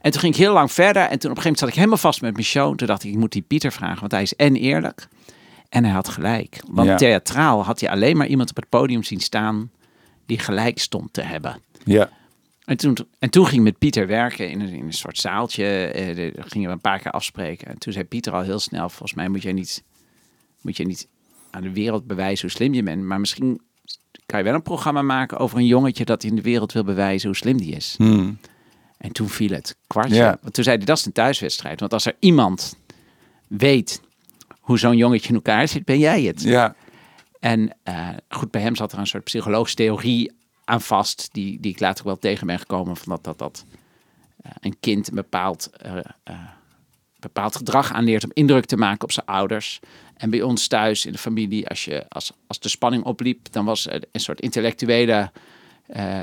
En 0.01 0.12
toen 0.12 0.19
ging 0.22 0.34
ik 0.34 0.39
heel 0.39 0.53
lang 0.53 0.72
verder. 0.72 1.01
En 1.01 1.19
toen 1.19 1.31
op 1.31 1.38
een 1.38 1.43
gegeven 1.43 1.43
moment 1.43 1.60
zat 1.60 1.69
ik 1.69 1.75
helemaal 1.75 1.98
vast 1.98 2.22
met 2.22 2.34
mijn 2.34 2.45
show. 2.45 2.75
Toen 2.75 2.88
dacht 2.88 3.03
ik, 3.03 3.12
ik 3.12 3.17
moet 3.17 3.31
die 3.31 3.41
Pieter 3.41 3.72
vragen, 3.72 4.00
want 4.00 4.12
hij 4.12 4.22
is 4.22 4.36
en 4.36 4.55
eerlijk. 4.55 5.07
En 5.69 5.84
hij 5.84 5.93
had 5.93 6.07
gelijk. 6.07 6.60
Want 6.72 6.98
theatraal 6.98 7.63
had 7.63 7.79
hij 7.79 7.89
alleen 7.89 8.17
maar 8.17 8.27
iemand 8.27 8.50
op 8.50 8.55
het 8.55 8.69
podium 8.69 9.03
zien 9.03 9.19
staan 9.19 9.72
die 10.25 10.39
gelijk 10.39 10.79
stond 10.79 11.13
te 11.13 11.22
hebben. 11.22 11.62
Ja. 11.84 12.10
En 12.65 12.77
toen, 12.77 12.98
en 13.19 13.29
toen 13.29 13.45
ging 13.45 13.57
ik 13.57 13.63
met 13.63 13.77
Pieter 13.77 14.07
werken 14.07 14.50
in 14.50 14.62
een, 14.62 14.74
in 14.74 14.86
een 14.86 14.93
soort 14.93 15.17
zaaltje. 15.17 15.63
De- 16.15 16.31
daar 16.36 16.45
gingen 16.48 16.67
we 16.67 16.74
een 16.74 16.81
paar 16.81 17.00
keer 17.00 17.12
afspreken. 17.12 17.67
En 17.67 17.77
toen 17.77 17.93
zei 17.93 18.05
Pieter 18.05 18.34
al 18.34 18.41
heel 18.41 18.60
snel: 18.60 18.89
Volgens 18.89 19.13
mij 19.13 19.29
moet 19.29 19.41
jij 19.41 19.53
niet, 19.53 19.84
moet 20.62 20.77
je 20.77 20.86
niet 20.86 21.07
aan 21.51 21.62
de 21.62 21.74
wereld 21.74 22.07
bewijzen 22.07 22.41
hoe 22.48 22.57
slim 22.57 22.74
je 22.74 22.84
bent. 22.84 23.03
Maar 23.03 23.19
misschien 23.19 23.62
kan 24.25 24.39
je 24.39 24.45
wel 24.45 24.53
een 24.53 24.62
programma 24.62 25.01
maken 25.01 25.38
over 25.38 25.57
een 25.57 25.65
jongetje 25.65 26.05
dat 26.05 26.24
in 26.24 26.36
de 26.36 26.41
wereld 26.41 26.72
wil 26.72 26.84
bewijzen 26.84 27.27
hoe 27.27 27.38
slim 27.38 27.57
die 27.57 27.75
is. 27.75 27.95
Hmm. 27.98 28.38
En 28.98 29.12
toen 29.12 29.29
viel 29.29 29.50
het 29.50 29.75
kwartje. 29.88 30.15
Ja. 30.15 30.38
Want 30.41 30.53
toen 30.53 30.63
zei 30.63 30.77
hij: 30.77 30.86
Dat 30.86 30.98
is 30.98 31.05
een 31.05 31.12
thuiswedstrijd. 31.12 31.79
Want 31.79 31.93
als 31.93 32.05
er 32.05 32.15
iemand 32.19 32.77
weet 33.48 34.01
hoe 34.60 34.79
zo'n 34.79 34.98
jongetje 34.98 35.29
in 35.29 35.36
elkaar 35.36 35.67
zit, 35.67 35.86
ben 35.86 36.00
jij 36.00 36.22
het. 36.22 36.41
Ja. 36.41 36.75
En 37.39 37.77
eh, 37.84 38.10
goed, 38.29 38.51
bij 38.51 38.62
hem 38.62 38.75
zat 38.75 38.91
er 38.91 39.00
een 39.00 39.07
soort 39.07 39.24
psychologische 39.24 39.75
theorie 39.75 40.31
aan 40.65 40.81
vast, 40.81 41.29
die, 41.31 41.60
die 41.60 41.72
ik 41.72 41.79
later 41.79 42.05
wel 42.05 42.17
tegen 42.17 42.48
ben 42.48 42.60
gekomen, 42.60 42.98
van 42.98 43.12
dat, 43.12 43.24
dat, 43.24 43.38
dat 43.38 43.65
eh, 44.41 44.51
een 44.60 44.79
kind 44.79 45.07
een 45.07 45.15
bepaald, 45.15 45.69
eh, 46.24 46.34
bepaald 47.19 47.55
gedrag 47.55 47.91
aanleert 47.91 48.24
om 48.24 48.31
indruk 48.34 48.65
te 48.65 48.77
maken 48.77 49.03
op 49.03 49.12
zijn 49.12 49.25
ouders. 49.25 49.79
En 50.17 50.29
bij 50.29 50.41
ons 50.41 50.67
thuis 50.67 51.05
in 51.05 51.12
de 51.12 51.17
familie, 51.17 51.67
als, 51.67 51.86
je, 51.86 52.05
als, 52.10 52.31
als 52.48 52.60
de 52.60 52.69
spanning 52.69 53.03
opliep, 53.03 53.48
dan 53.51 53.65
was 53.65 53.88
een 53.89 54.19
soort 54.19 54.41
intellectuele 54.41 55.31
eh, 55.86 56.19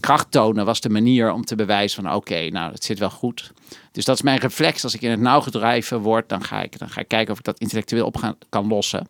kracht 0.00 0.30
tonen, 0.30 0.64
was 0.64 0.80
de 0.80 0.88
manier 0.88 1.32
om 1.32 1.44
te 1.44 1.54
bewijzen 1.54 2.02
van 2.02 2.14
oké, 2.14 2.48
nou, 2.48 2.72
het 2.72 2.84
zit 2.84 2.98
wel 2.98 3.10
goed. 3.10 3.52
Dus 3.92 4.04
dat 4.04 4.16
is 4.16 4.22
mijn 4.22 4.38
reflex. 4.38 4.84
Als 4.84 4.94
ik 4.94 5.02
in 5.02 5.10
het 5.10 5.20
nauw 5.20 5.40
gedreven 5.40 6.00
word, 6.00 6.28
dan 6.28 6.44
ga 6.44 6.62
ik, 6.62 6.78
dan 6.78 6.88
ga 6.88 7.00
ik 7.00 7.08
kijken 7.08 7.32
of 7.32 7.38
ik 7.38 7.44
dat 7.44 7.58
intellectueel 7.58 8.06
op 8.06 8.34
kan 8.48 8.66
lossen. 8.66 9.08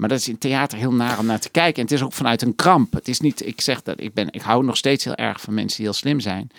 Maar 0.00 0.08
dat 0.08 0.18
is 0.18 0.28
in 0.28 0.38
theater 0.38 0.78
heel 0.78 0.92
naar 0.92 1.18
om 1.18 1.26
naar 1.26 1.40
te 1.40 1.50
kijken. 1.50 1.74
En 1.76 1.82
het 1.82 1.92
is 1.92 2.02
ook 2.02 2.12
vanuit 2.12 2.42
een 2.42 2.54
kramp. 2.54 2.92
Het 2.92 3.08
is 3.08 3.20
niet, 3.20 3.46
ik 3.46 3.60
zeg 3.60 3.82
dat 3.82 4.00
ik 4.00 4.14
ben, 4.14 4.26
ik 4.30 4.40
hou 4.40 4.64
nog 4.64 4.76
steeds 4.76 5.04
heel 5.04 5.14
erg 5.14 5.40
van 5.40 5.54
mensen 5.54 5.76
die 5.76 5.86
heel 5.86 5.94
slim 5.94 6.20
zijn. 6.20 6.50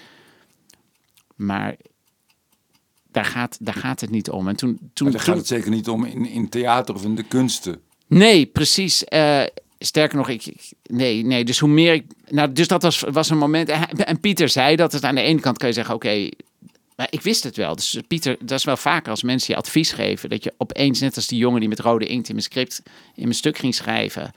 Maar 1.35 1.75
daar 3.11 3.25
gaat, 3.25 3.57
daar 3.59 3.73
gaat 3.73 4.01
het 4.01 4.09
niet 4.09 4.29
om. 4.29 4.47
En 4.47 4.55
toen, 4.55 4.77
toen, 4.93 5.07
Maar 5.07 5.15
daar 5.15 5.25
toen 5.25 5.33
gaat 5.33 5.41
het 5.41 5.47
zeker 5.47 5.71
niet 5.71 5.89
om 5.89 6.05
in, 6.05 6.25
in 6.25 6.49
theater 6.49 6.95
of 6.95 7.03
in 7.03 7.15
de 7.15 7.23
kunsten. 7.23 7.81
Nee, 8.07 8.45
precies. 8.45 9.03
Eh, 9.03 9.43
sterker 9.79 10.17
nog, 10.17 10.29
ik, 10.29 10.45
ik- 10.45 10.71
nee, 10.83 11.23
nee. 11.25 11.43
Dus 11.45 11.59
hoe 11.59 11.69
meer 11.69 11.93
ik. 11.93 12.05
Nou, 12.29 12.51
dus 12.51 12.67
dat 12.67 12.81
was, 12.81 12.99
was 12.99 13.29
een 13.29 13.37
moment. 13.37 13.69
En, 13.69 14.19
Pieter 14.19 14.49
zei 14.49 14.75
dat. 14.75 14.91
Het 14.91 15.03
aan 15.03 15.15
de 15.15 15.21
ene 15.21 15.39
kant 15.39 15.57
kan 15.57 15.67
je 15.67 15.73
zeggen: 15.73 15.95
oké. 15.95 16.29
Maar 16.95 17.07
ik 17.09 17.21
wist 17.21 17.43
het 17.43 17.57
wel. 17.57 17.75
Dus 17.75 17.97
Pieter, 18.07 18.37
dat 18.39 18.59
is 18.59 18.63
wel 18.63 18.77
vaker 18.77 19.11
als 19.11 19.23
mensen 19.23 19.53
je 19.53 19.59
advies 19.59 19.91
geven. 19.91 20.29
Dat 20.29 20.43
je 20.43 20.53
opeens, 20.57 20.99
net 20.99 21.15
als 21.15 21.27
die 21.27 21.37
jongen 21.37 21.59
die 21.59 21.69
met 21.69 21.79
rode 21.79 22.07
inkt 22.07 22.27
in 22.27 22.35
mijn 22.35 22.45
script. 22.45 22.81
in 23.15 23.23
mijn 23.23 23.33
stuk 23.33 23.57
ging 23.57 23.75
schrijven. 23.75 24.31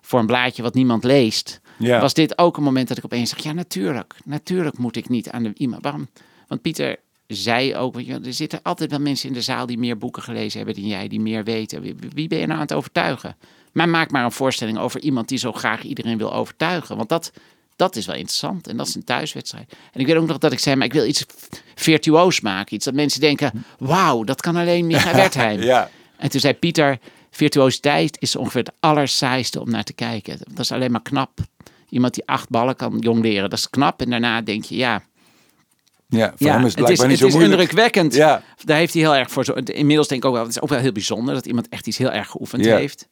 voor 0.00 0.18
een 0.20 0.26
blaadje 0.26 0.62
wat 0.62 0.74
niemand 0.74 1.04
leest. 1.04 1.60
Ja. 1.78 2.00
Was 2.00 2.14
dit 2.14 2.38
ook 2.38 2.56
een 2.56 2.62
moment 2.62 2.88
dat 2.88 2.98
ik 2.98 3.04
opeens 3.04 3.30
zeg: 3.30 3.38
ja, 3.38 3.52
natuurlijk. 3.52 4.14
Natuurlijk 4.24 4.78
moet 4.78 4.96
ik 4.96 5.08
niet 5.08 5.30
aan 5.30 5.42
de 5.42 5.52
iemand. 5.54 5.82
Waarom? 5.82 6.08
Want 6.46 6.62
Pieter 6.62 6.96
zei 7.26 7.76
ook: 7.76 7.96
er 7.96 8.32
zitten 8.34 8.60
altijd 8.62 8.90
wel 8.90 9.00
mensen 9.00 9.28
in 9.28 9.34
de 9.34 9.40
zaal 9.40 9.66
die 9.66 9.78
meer 9.78 9.98
boeken 9.98 10.22
gelezen 10.22 10.56
hebben 10.58 10.74
dan 10.74 10.86
jij, 10.86 11.08
die 11.08 11.20
meer 11.20 11.44
weten. 11.44 11.80
Wie, 11.80 11.94
wie 12.14 12.28
ben 12.28 12.38
je 12.38 12.46
nou 12.46 12.58
aan 12.58 12.66
het 12.66 12.74
overtuigen? 12.74 13.36
Maar 13.72 13.88
maak 13.88 14.10
maar 14.10 14.24
een 14.24 14.32
voorstelling 14.32 14.78
over 14.78 15.00
iemand 15.00 15.28
die 15.28 15.38
zo 15.38 15.52
graag 15.52 15.82
iedereen 15.82 16.18
wil 16.18 16.32
overtuigen. 16.34 16.96
Want 16.96 17.08
dat, 17.08 17.32
dat 17.78 17.96
is 17.96 18.06
wel 18.06 18.14
interessant 18.16 18.66
en 18.66 18.76
dat 18.76 18.86
is 18.88 18.94
een 18.94 19.04
thuiswedstrijd. 19.04 19.72
En 19.92 20.00
ik 20.00 20.06
weet 20.06 20.16
ook 20.16 20.26
nog 20.26 20.38
dat 20.38 20.52
ik 20.52 20.58
zei: 20.58 20.76
maar 20.76 20.86
ik 20.86 20.92
wil 20.92 21.06
iets 21.06 21.24
virtuoos 21.74 22.40
maken. 22.40 22.74
Iets 22.74 22.84
dat 22.84 22.94
mensen 22.94 23.20
denken: 23.20 23.64
wauw, 23.78 24.24
dat 24.24 24.40
kan 24.40 24.56
alleen 24.56 24.86
Micha 24.86 25.14
Wertheim. 25.14 25.60
Ja. 25.72 25.90
En 26.16 26.30
toen 26.30 26.40
zei 26.40 26.54
Pieter, 26.54 26.98
virtuositeit 27.30 28.16
is 28.20 28.36
ongeveer 28.36 28.60
het 28.62 28.72
allersaaiste 28.80 29.60
om 29.60 29.70
naar 29.70 29.84
te 29.84 29.92
kijken. 29.92 30.38
Dat 30.48 30.58
is 30.58 30.72
alleen 30.72 30.90
maar 30.90 31.02
knap. 31.02 31.38
Iemand 31.88 32.14
die 32.14 32.22
acht 32.26 32.48
ballen 32.48 32.76
kan 32.76 32.98
jong 32.98 33.22
leren, 33.22 33.50
dat 33.50 33.58
is 33.58 33.70
knap. 33.70 34.00
En 34.00 34.10
daarna 34.10 34.40
denk 34.42 34.64
je, 34.64 34.76
ja, 34.76 35.02
Ja, 36.08 36.32
voor 36.36 36.46
ja 36.46 36.52
hem 36.52 36.64
is 36.66 36.70
het 36.74 36.80
het 36.80 36.88
is, 36.90 36.98
het 36.98 37.08
niet 37.08 37.18
zo 37.18 37.26
is 37.26 37.32
moeilijk. 37.34 37.60
indrukwekkend. 37.60 38.14
Ja. 38.14 38.42
Daar 38.64 38.76
heeft 38.76 38.92
hij 38.92 39.02
heel 39.02 39.14
erg 39.14 39.30
voor. 39.30 39.44
Zo, 39.44 39.52
inmiddels 39.52 40.08
denk 40.08 40.22
ik 40.22 40.28
ook 40.28 40.34
wel, 40.34 40.44
het 40.44 40.56
is 40.56 40.60
ook 40.60 40.68
wel 40.68 40.78
heel 40.78 40.92
bijzonder 40.92 41.34
dat 41.34 41.46
iemand 41.46 41.68
echt 41.68 41.86
iets 41.86 41.98
heel 41.98 42.10
erg 42.10 42.28
geoefend 42.30 42.64
Ja. 42.64 42.76
heeft. 42.76 43.08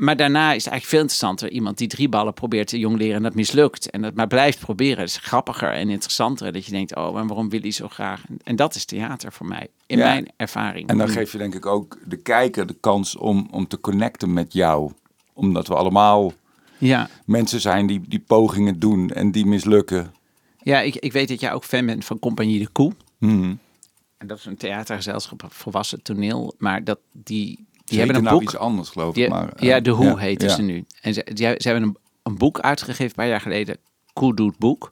Maar 0.00 0.16
daarna 0.16 0.52
is 0.52 0.64
het 0.64 0.72
eigenlijk 0.72 0.84
veel 0.84 1.00
interessanter. 1.00 1.50
Iemand 1.50 1.78
die 1.78 1.88
drie 1.88 2.08
ballen 2.08 2.34
probeert 2.34 2.68
te 2.68 2.78
jong 2.78 2.96
leren 2.98 3.16
en 3.16 3.22
dat 3.22 3.34
mislukt. 3.34 3.90
En 3.90 4.02
dat 4.02 4.14
maar 4.14 4.26
blijft 4.26 4.58
proberen. 4.58 4.98
Het 4.98 5.08
is 5.08 5.16
grappiger 5.16 5.72
en 5.72 5.90
interessanter. 5.90 6.52
Dat 6.52 6.64
je 6.64 6.70
denkt, 6.70 6.96
oh, 6.96 7.18
en 7.18 7.26
waarom 7.26 7.48
wil 7.48 7.60
hij 7.60 7.70
zo 7.70 7.88
graag? 7.88 8.22
En, 8.44 8.56
dat 8.56 8.74
is 8.74 8.84
theater 8.84 9.32
voor 9.32 9.46
mij, 9.46 9.68
in 9.86 9.98
Ja. 9.98 10.04
mijn 10.04 10.28
ervaring. 10.36 10.88
En 10.88 10.98
dan 10.98 11.08
geef 11.08 11.32
je 11.32 11.38
denk 11.38 11.54
ik 11.54 11.66
ook 11.66 11.98
de 12.04 12.16
kijker 12.16 12.66
de 12.66 12.76
kans 12.80 13.16
om, 13.16 13.48
om 13.50 13.66
te 13.68 13.80
connecten 13.80 14.32
met 14.32 14.52
jou. 14.52 14.92
Omdat 15.32 15.66
we 15.68 15.74
allemaal 15.74 16.32
Ja. 16.78 17.08
mensen 17.24 17.60
zijn 17.60 17.86
die, 17.86 18.00
die 18.08 18.20
pogingen 18.26 18.78
doen 18.78 19.10
en 19.10 19.30
die 19.32 19.46
mislukken. 19.46 20.14
Ja, 20.62 20.80
ik, 20.80 20.96
ik 20.96 21.12
weet 21.12 21.28
dat 21.28 21.40
jij 21.40 21.52
ook 21.52 21.64
fan 21.64 21.86
bent 21.86 22.04
van 22.04 22.18
Compagnie 22.18 22.58
de 22.58 22.68
Koe. 22.68 22.92
Hmm. 23.18 23.58
En 24.18 24.26
dat 24.26 24.38
is 24.38 24.44
een 24.44 24.56
theatergezelschap, 24.56 25.44
volwassen 25.48 26.02
toneel. 26.02 26.54
Maar 26.58 26.84
dat, 26.84 26.98
die, 27.12 27.66
die 27.90 27.98
hebben 27.98 28.16
een 28.16 28.22
nou 28.22 28.38
boek. 28.38 28.42
iets 28.48 28.56
anders 28.56 28.88
geloof 28.88 29.14
Die- 29.14 29.24
ik. 29.24 29.30
Maar, 29.30 29.48
eh, 29.52 29.68
ja, 29.68 29.80
de 29.80 29.90
Hoe 29.90 30.04
ja, 30.06 30.16
heet 30.16 30.42
ja. 30.42 30.48
ze 30.48 30.62
nu. 30.62 30.84
En 31.00 31.14
ze, 31.14 31.26
die, 31.32 31.46
ze 31.46 31.68
hebben 31.68 31.82
een, 31.82 31.96
een 32.22 32.38
boek 32.38 32.60
uitgegeven 32.60 33.04
een 33.04 33.12
paar 33.14 33.28
jaar 33.28 33.40
geleden. 33.40 33.76
Koe 34.12 34.34
doet 34.34 34.58
boek. 34.58 34.90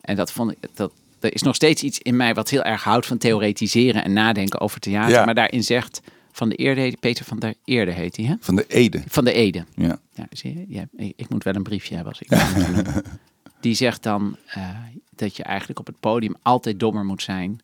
En 0.00 0.16
dat 0.16 0.32
vond 0.32 0.50
ik, 0.50 0.58
dat, 0.74 0.92
er 1.20 1.34
is 1.34 1.42
nog 1.42 1.54
steeds 1.54 1.82
iets 1.82 1.98
in 1.98 2.16
mij 2.16 2.34
wat 2.34 2.50
heel 2.50 2.62
erg 2.62 2.84
houdt 2.84 3.06
van 3.06 3.18
theoretiseren 3.18 4.04
en 4.04 4.12
nadenken 4.12 4.60
over 4.60 4.80
theater. 4.80 5.14
Ja. 5.14 5.24
Maar 5.24 5.34
daarin 5.34 5.64
zegt 5.64 6.00
van 6.32 6.48
de 6.48 6.54
Eerde, 6.54 6.96
Peter 7.00 7.24
van 7.24 7.38
der 7.38 7.54
Eerde 7.64 7.90
heet 7.92 8.16
hij, 8.16 8.24
hè? 8.26 8.34
Van 8.40 8.56
de 8.56 8.64
Ede. 8.68 9.02
Van 9.08 9.24
de 9.24 9.32
Ede. 9.32 9.64
Ja. 9.74 9.98
Ja, 10.14 10.26
zie 10.30 10.58
je? 10.58 10.64
Ja, 10.68 10.84
ik 11.16 11.28
moet 11.28 11.44
wel 11.44 11.54
een 11.54 11.62
briefje 11.62 11.94
hebben 11.94 12.12
als 12.12 12.22
ik. 12.22 13.02
Die 13.60 13.74
zegt 13.74 14.02
dan 14.02 14.36
eh, 14.46 14.68
dat 15.10 15.36
je 15.36 15.42
eigenlijk 15.42 15.78
op 15.78 15.86
het 15.86 16.00
podium 16.00 16.34
altijd 16.42 16.80
dommer 16.80 17.04
moet 17.04 17.22
zijn 17.22 17.60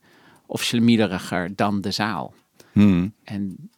of 0.47 0.63
slemiederiger 0.63 1.57
dan 1.57 1.81
de 1.81 1.91
zaal. 1.91 2.35
Hmm. 2.73 3.13
En 3.25 3.71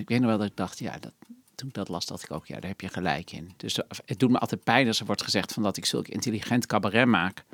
ik 0.00 0.08
weet 0.08 0.18
nog 0.20 0.28
wel 0.28 0.38
dat 0.38 0.46
ik 0.46 0.56
dacht, 0.56 0.78
ja, 0.78 0.96
dat, 1.00 1.12
toen 1.54 1.68
ik 1.68 1.74
dat 1.74 1.88
las, 1.88 2.06
dacht 2.06 2.22
ik 2.24 2.30
ook, 2.32 2.46
ja, 2.46 2.60
daar 2.60 2.70
heb 2.70 2.80
je 2.80 2.88
gelijk 2.88 3.32
in. 3.32 3.52
Dus 3.56 3.78
eh, 3.82 3.98
het 4.06 4.18
doet 4.18 4.30
me 4.30 4.38
altijd 4.38 4.64
pijn 4.64 4.86
als 4.86 5.00
er 5.00 5.06
wordt 5.06 5.22
gezegd 5.22 5.52
van 5.52 5.62
dat 5.62 5.76
ik 5.76 5.84
zulk 5.84 6.08
intelligent 6.08 6.66
cabaret 6.66 7.06
maak. 7.06 7.44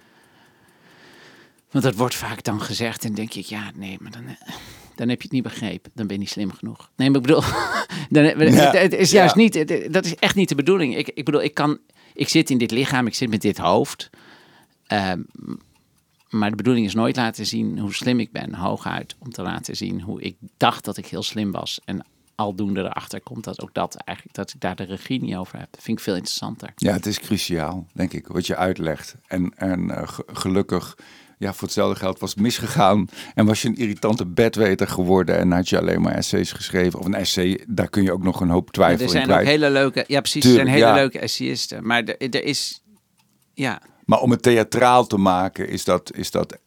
Want 1.70 1.84
dat 1.84 1.94
wordt 1.94 2.14
vaak 2.14 2.42
dan 2.42 2.60
gezegd 2.62 3.04
en 3.04 3.14
denk 3.14 3.34
ik, 3.34 3.44
ja, 3.44 3.70
nee, 3.74 3.96
maar 4.00 4.10
dan, 4.10 4.26
eh, 4.26 4.34
dan 4.94 5.08
heb 5.08 5.16
je 5.18 5.22
het 5.24 5.32
niet 5.32 5.42
begrepen. 5.42 5.90
Dan 5.94 6.06
ben 6.06 6.16
je 6.16 6.22
niet 6.22 6.30
slim 6.30 6.52
genoeg. 6.52 6.90
Nee, 6.96 7.10
maar 7.10 7.20
ik 7.20 7.26
bedoel, 7.26 7.42
dan, 8.10 8.24
Ja, 8.24 8.70
het, 8.72 8.92
is 8.94 9.10
juist 9.10 9.34
ja. 9.34 9.40
niet, 9.40 9.54
het- 9.54 9.92
dat 9.92 10.04
is 10.04 10.14
echt 10.14 10.34
niet 10.34 10.48
de 10.48 10.54
bedoeling. 10.54 10.96
Ik, 10.96 11.08
ik 11.08 11.24
bedoel, 11.24 11.42
ik 11.42 11.54
kan, 11.54 11.78
ik 12.14 12.28
zit 12.28 12.50
in 12.50 12.58
dit 12.58 12.70
lichaam, 12.70 13.06
ik 13.06 13.14
zit 13.14 13.28
met 13.30 13.40
dit 13.40 13.58
hoofd. 13.58 14.10
Ehm, 14.86 15.20
maar 16.28 16.50
de 16.50 16.56
bedoeling 16.56 16.86
is 16.86 16.94
nooit 16.94 17.16
laten 17.16 17.46
zien 17.46 17.78
hoe 17.78 17.94
slim 17.94 18.20
ik 18.20 18.32
ben, 18.32 18.54
hooguit 18.54 19.16
om 19.18 19.30
te 19.30 19.42
laten 19.42 19.76
zien 19.76 20.00
hoe 20.00 20.22
ik 20.22 20.36
dacht 20.56 20.84
dat 20.84 20.96
ik 20.96 21.06
heel 21.06 21.22
slim 21.22 21.50
was. 21.52 21.80
En 21.84 22.04
aldoende 22.38 22.80
erachter 22.80 23.20
komt 23.20 23.44
dat 23.44 23.60
ook 23.62 23.74
dat 23.74 23.96
eigenlijk, 23.96 24.36
dat 24.36 24.52
ik 24.54 24.60
daar 24.60 24.76
de 24.76 24.82
regie 24.84 25.20
niet 25.22 25.34
over 25.36 25.58
heb. 25.58 25.68
Dat 25.70 25.82
vind 25.82 25.98
ik 25.98 26.04
veel 26.04 26.14
interessanter. 26.14 26.72
ja, 26.76 26.92
het 26.92 27.06
is 27.06 27.20
cruciaal, 27.20 27.86
denk 27.92 28.12
ik, 28.12 28.26
wat 28.26 28.46
je 28.46 28.56
uitlegt. 28.56 29.14
En, 29.26 29.52
en 29.56 29.90
eh, 29.90 30.08
ge- 30.08 30.24
gelukkig, 30.26 30.96
ja, 31.38 31.52
voor 31.52 31.62
hetzelfde 31.62 31.98
geld 31.98 32.18
was 32.18 32.30
het 32.30 32.40
misgegaan. 32.40 33.08
En 33.34 33.46
was 33.46 33.62
je 33.62 33.68
een 33.68 33.76
irritante 33.76 34.26
bedweter 34.26 34.88
geworden 34.88 35.38
en 35.38 35.50
had 35.52 35.68
je 35.68 35.78
alleen 35.78 36.00
maar 36.00 36.14
essays 36.14 36.52
geschreven. 36.52 36.98
Of 36.98 37.04
een 37.04 37.14
essay, 37.14 37.64
daar 37.68 37.88
kun 37.88 38.02
je 38.02 38.12
ook 38.12 38.22
nog 38.22 38.40
een 38.40 38.48
hoop 38.50 38.64
Ja, 38.66 38.72
twijfel 38.72 38.98
er 39.08 39.14
in 39.16 39.24
zijn 39.26 39.40
ook 39.40 39.46
hele 39.46 39.70
leuke, 39.70 40.04
ja 40.06 40.20
precies, 40.20 40.44
er 40.44 40.52
zijn 40.52 40.66
hele 40.66 40.86
ja. 40.86 40.94
leuke 40.94 41.18
essayisten. 41.18 41.86
Maar 41.86 42.02
er, 42.04 42.28
er 42.30 42.44
is, 42.44 42.82
ja, 43.54 43.80
Maar 44.04 44.20
om 44.20 44.30
het 44.30 44.42
theatraal 44.42 45.06
te 45.06 45.16
maken, 45.16 45.68
is 45.68 45.84
dat, 45.84 46.12
is 46.16 46.30
dat, 46.30 46.58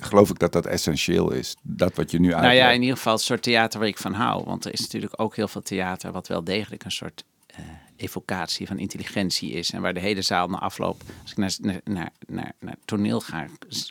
geloof 0.00 0.30
ik 0.30 0.38
dat 0.38 0.52
dat 0.52 0.66
essentieel 0.66 1.32
is. 1.32 1.56
Dat 1.62 1.94
wat 1.94 2.10
je 2.10 2.20
nu 2.20 2.34
uitlegt. 2.34 2.54
nou 2.54 2.66
ja, 2.66 2.74
in 2.74 2.80
ieder 2.80 2.96
geval 2.96 3.12
het 3.12 3.22
soort 3.22 3.42
theater 3.42 3.78
waar 3.78 3.88
ik 3.88 3.98
van 3.98 4.12
hou. 4.12 4.44
Want 4.44 4.64
er 4.64 4.72
is 4.72 4.80
natuurlijk 4.80 5.20
ook 5.20 5.36
heel 5.36 5.48
veel 5.48 5.62
theater 5.62 6.12
wat 6.12 6.28
wel 6.28 6.44
degelijk 6.44 6.84
een 6.84 6.92
soort 6.92 7.24
eh, 7.46 7.64
evocatie 7.96 8.66
van 8.66 8.78
intelligentie 8.78 9.50
is. 9.50 9.70
En 9.70 9.80
waar 9.80 9.94
de 9.94 10.00
hele 10.00 10.22
zaal 10.22 10.48
na 10.48 10.58
afloop, 10.58 11.02
als 11.22 11.30
ik 11.30 11.36
naar, 11.36 11.56
naar, 11.60 11.80
naar, 11.84 12.10
naar, 12.26 12.52
naar 12.60 12.76
toneel 12.84 13.20
ga, 13.20 13.46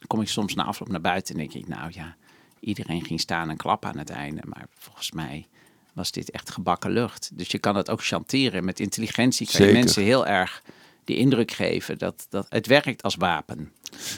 kom 0.07 0.21
ik 0.21 0.27
soms 0.27 0.53
na 0.53 0.63
afloop 0.63 0.89
naar 0.89 1.01
buiten 1.01 1.33
en 1.33 1.39
denk 1.39 1.53
ik, 1.53 1.67
nou 1.67 1.91
ja, 1.93 2.15
iedereen 2.59 3.05
ging 3.05 3.19
staan 3.19 3.49
en 3.49 3.57
klappen 3.57 3.89
aan 3.89 3.97
het 3.97 4.09
einde. 4.09 4.41
Maar 4.45 4.65
volgens 4.77 5.11
mij 5.11 5.47
was 5.93 6.11
dit 6.11 6.31
echt 6.31 6.49
gebakken 6.49 6.91
lucht. 6.91 7.29
Dus 7.33 7.47
je 7.47 7.59
kan 7.59 7.75
het 7.75 7.89
ook 7.89 8.03
chanteren. 8.03 8.65
Met 8.65 8.79
intelligentie 8.79 9.45
kan 9.45 9.55
je 9.55 9.63
Zeker. 9.63 9.79
mensen 9.79 10.03
heel 10.03 10.27
erg 10.27 10.63
die 11.03 11.17
indruk 11.17 11.51
geven 11.51 11.97
dat, 11.97 12.25
dat 12.29 12.45
het 12.49 12.67
werkt 12.67 13.03
als 13.03 13.15
wapen. 13.15 13.71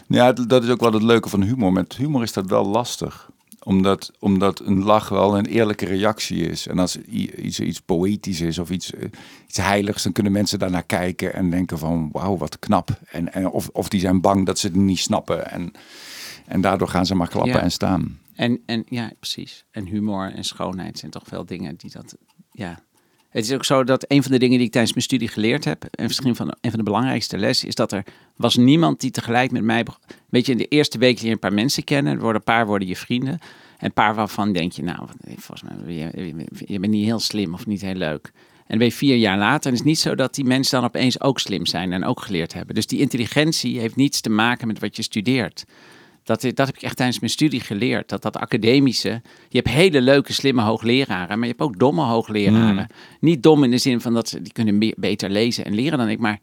Ja, 0.08 0.34
dat 0.34 0.64
is 0.64 0.70
ook 0.70 0.80
wel 0.80 0.94
het 0.94 1.04
leuke 1.04 1.30
van 1.30 1.42
humor. 1.42 1.72
Met 1.74 1.96
humor 1.96 2.24
is 2.24 2.34
dat 2.34 2.46
wel 2.50 2.66
lastig. 2.66 3.30
Omdat, 3.64 4.12
omdat 4.20 4.60
een 4.60 4.84
lach 4.84 5.10
wel 5.10 5.38
een 5.38 5.46
eerlijke 5.46 5.86
reactie 5.86 6.50
is. 6.50 6.68
En 6.68 6.80
als 6.80 6.98
iets, 6.98 7.60
iets 7.60 7.80
poëtisch 7.82 8.42
is 8.42 8.60
of 8.60 8.70
iets, 8.70 8.94
eh, 8.94 9.10
iets 9.48 9.58
heiligs, 9.58 10.04
dan 10.04 10.12
kunnen 10.12 10.32
mensen 10.32 10.60
daarnaar 10.60 10.84
kijken 10.84 11.34
en 11.34 11.50
denken 11.50 11.78
van 11.78 12.10
wauw, 12.12 12.38
wat 12.38 12.60
knap. 12.60 12.90
En, 13.12 13.34
en 13.34 13.48
of, 13.50 13.70
of 13.74 13.90
die 13.90 14.00
zijn 14.00 14.22
bang 14.22 14.46
dat 14.46 14.60
ze 14.60 14.68
het 14.68 14.76
niet 14.76 15.00
snappen. 15.00 15.52
En, 15.52 15.72
En 16.46 16.62
daardoor 16.62 16.88
gaan 16.88 17.06
ze 17.06 17.16
maar 17.16 17.28
klappen 17.28 17.54
Ja. 17.54 17.60
en 17.62 17.72
staan. 17.72 18.20
En, 18.36 18.62
en 18.66 18.84
ja, 18.90 19.12
precies. 19.20 19.66
En 19.72 19.86
humor 19.86 20.32
en 20.34 20.44
schoonheid 20.44 21.00
zijn 21.00 21.12
toch 21.12 21.30
wel 21.30 21.46
dingen 21.46 21.76
die 21.78 21.92
dat. 21.92 22.16
Ja. 22.52 22.80
Het 23.36 23.46
is 23.46 23.52
ook 23.52 23.66
zo 23.66 23.84
dat 23.84 24.06
een 24.08 24.24
van 24.24 24.32
de 24.32 24.40
dingen 24.40 24.58
die 24.58 24.66
ik 24.66 24.72
tijdens 24.72 24.94
mijn 24.94 25.06
studie 25.06 25.28
geleerd 25.28 25.66
heb, 25.66 25.84
en 25.92 26.06
misschien 26.06 26.36
van 26.36 26.48
een 26.62 26.70
van 26.70 26.80
de 26.80 26.86
belangrijkste 26.86 27.38
lessen, 27.38 27.68
is 27.68 27.76
dat 27.76 27.92
er 27.92 28.04
was 28.36 28.56
niemand 28.56 29.00
die 29.00 29.12
tegelijk 29.12 29.52
met 29.52 29.64
mij. 29.64 29.86
Weet 30.30 30.46
je, 30.46 30.52
in 30.52 30.58
de 30.58 30.68
eerste 30.68 30.98
week 30.98 31.16
leer 31.18 31.26
je 31.26 31.32
een 31.32 31.40
paar 31.40 31.54
mensen 31.54 31.84
kennen, 31.84 32.20
worden 32.20 32.36
een 32.36 32.44
paar 32.54 32.66
worden 32.66 32.88
je 32.88 32.96
vrienden. 32.96 33.34
En 33.78 33.86
een 33.86 33.94
paar 33.94 34.16
waarvan 34.16 34.54
denk 34.54 34.72
je, 34.72 34.84
nou, 34.84 35.08
volgens 35.38 35.62
mij, 35.62 35.96
je, 35.96 36.34
je- 36.66 36.80
bent 36.80 36.92
niet 36.94 37.06
heel 37.06 37.20
slim 37.20 37.54
of 37.54 37.66
niet 37.66 37.82
heel 37.82 37.94
leuk. 37.94 38.32
En 38.68 38.80
je 38.80 38.92
vier 38.92 39.16
jaar 39.16 39.38
later. 39.38 39.66
En 39.66 39.78
het 39.78 39.80
is 39.80 39.92
niet 39.92 40.00
zo 40.00 40.16
dat 40.16 40.36
die 40.36 40.46
mensen 40.46 40.80
dan 40.80 40.88
opeens 40.88 41.22
ook 41.22 41.40
slim 41.40 41.66
zijn 41.66 41.94
en 41.94 42.06
ook 42.06 42.22
geleerd 42.22 42.54
hebben. 42.54 42.76
Dus 42.76 42.88
die 42.88 43.00
intelligentie 43.00 43.80
heeft 43.80 43.96
niets 43.96 44.22
te 44.22 44.30
maken 44.30 44.68
met 44.68 44.80
wat 44.80 44.96
je 44.96 45.02
studeert. 45.02 45.66
Dat, 46.26 46.42
dat 46.42 46.66
heb 46.68 46.76
ik 46.76 46.82
echt 46.82 46.96
tijdens 46.96 47.20
mijn 47.20 47.32
studie 47.32 47.60
geleerd. 47.60 48.10
Dat 48.10 48.22
dat 48.22 48.38
academische. 48.38 49.22
Je 49.50 49.58
hebt 49.58 49.70
hele 49.70 50.02
leuke, 50.02 50.34
slimme 50.34 50.62
hoogleraren. 50.62 51.28
Maar 51.40 51.48
je 51.48 51.54
hebt 51.58 51.62
ook 51.62 51.80
domme 51.80 52.04
hoogleraren. 52.04 52.88
Niet 53.20 53.44
dom 53.44 53.64
in 53.64 53.72
de 53.72 53.78
zin 53.78 54.02
van 54.02 54.14
dat 54.14 54.30
ze 54.30 54.42
die 54.42 54.54
kunnen 54.54 54.78
meer, 54.78 54.94
beter 54.98 55.30
lezen 55.30 55.66
en 55.66 55.74
leren 55.76 55.98
dan 55.98 56.10
ik. 56.10 56.20
Maar 56.20 56.40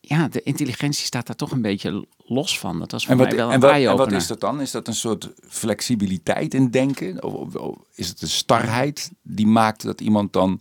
ja, 0.00 0.28
de 0.28 0.42
intelligentie 0.42 1.04
staat 1.04 1.26
daar 1.26 1.36
toch 1.36 1.50
een 1.50 1.62
beetje 1.62 2.06
los 2.18 2.58
van. 2.58 2.78
Dat 2.78 2.90
was 2.90 3.02
voor 3.02 3.12
En 3.12 3.18
wat, 3.18 3.26
mij 3.28 3.36
wel 3.36 3.50
en, 3.52 3.60
wat, 3.60 3.70
en 3.90 3.96
wat 3.96 4.12
is 4.12 4.26
dat 4.26 4.40
dan? 4.40 4.60
Is 4.60 4.70
dat 4.70 4.88
een 4.88 4.94
soort 4.94 5.32
flexibiliteit 5.48 6.54
in 6.54 6.70
denken? 6.70 7.22
Of, 7.24 7.32
of- 7.34 7.54
of 7.54 7.76
is 7.94 8.08
het 8.08 8.22
een 8.22 8.28
starheid 8.28 9.10
die 9.22 9.46
maakt 9.46 9.82
dat 9.82 10.00
iemand 10.00 10.32
dan 10.32 10.60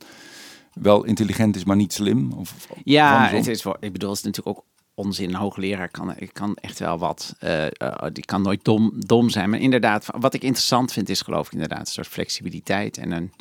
wel 0.73 1.03
intelligent 1.03 1.55
is, 1.55 1.63
maar 1.63 1.75
niet 1.75 1.93
slim? 1.93 2.31
Of, 2.31 2.53
Ja, 2.83 3.27
het 3.29 3.47
is, 3.47 3.65
ik 3.79 3.91
bedoel, 3.91 4.09
het 4.09 4.17
is 4.19 4.23
natuurlijk 4.25 4.57
ook 4.57 4.65
onzin. 4.95 5.33
Hoogleraar 5.33 5.89
kan, 5.89 6.15
kan 6.33 6.55
echt 6.55 6.79
wel 6.79 6.97
wat. 6.97 7.35
eh, 7.39 7.65
eh, 7.65 7.93
die 8.11 8.25
kan 8.25 8.41
nooit 8.41 8.63
dom, 8.63 8.93
dom 8.97 9.29
zijn. 9.29 9.49
Maar 9.49 9.59
inderdaad, 9.59 10.07
wat 10.17 10.33
ik 10.33 10.43
interessant 10.43 10.91
vind, 10.91 11.09
is 11.09 11.21
geloof 11.21 11.45
ik 11.45 11.53
inderdaad 11.53 11.79
een 11.79 11.85
soort 11.85 12.07
flexibiliteit. 12.07 12.97
En 12.97 13.11
een, 13.11 13.31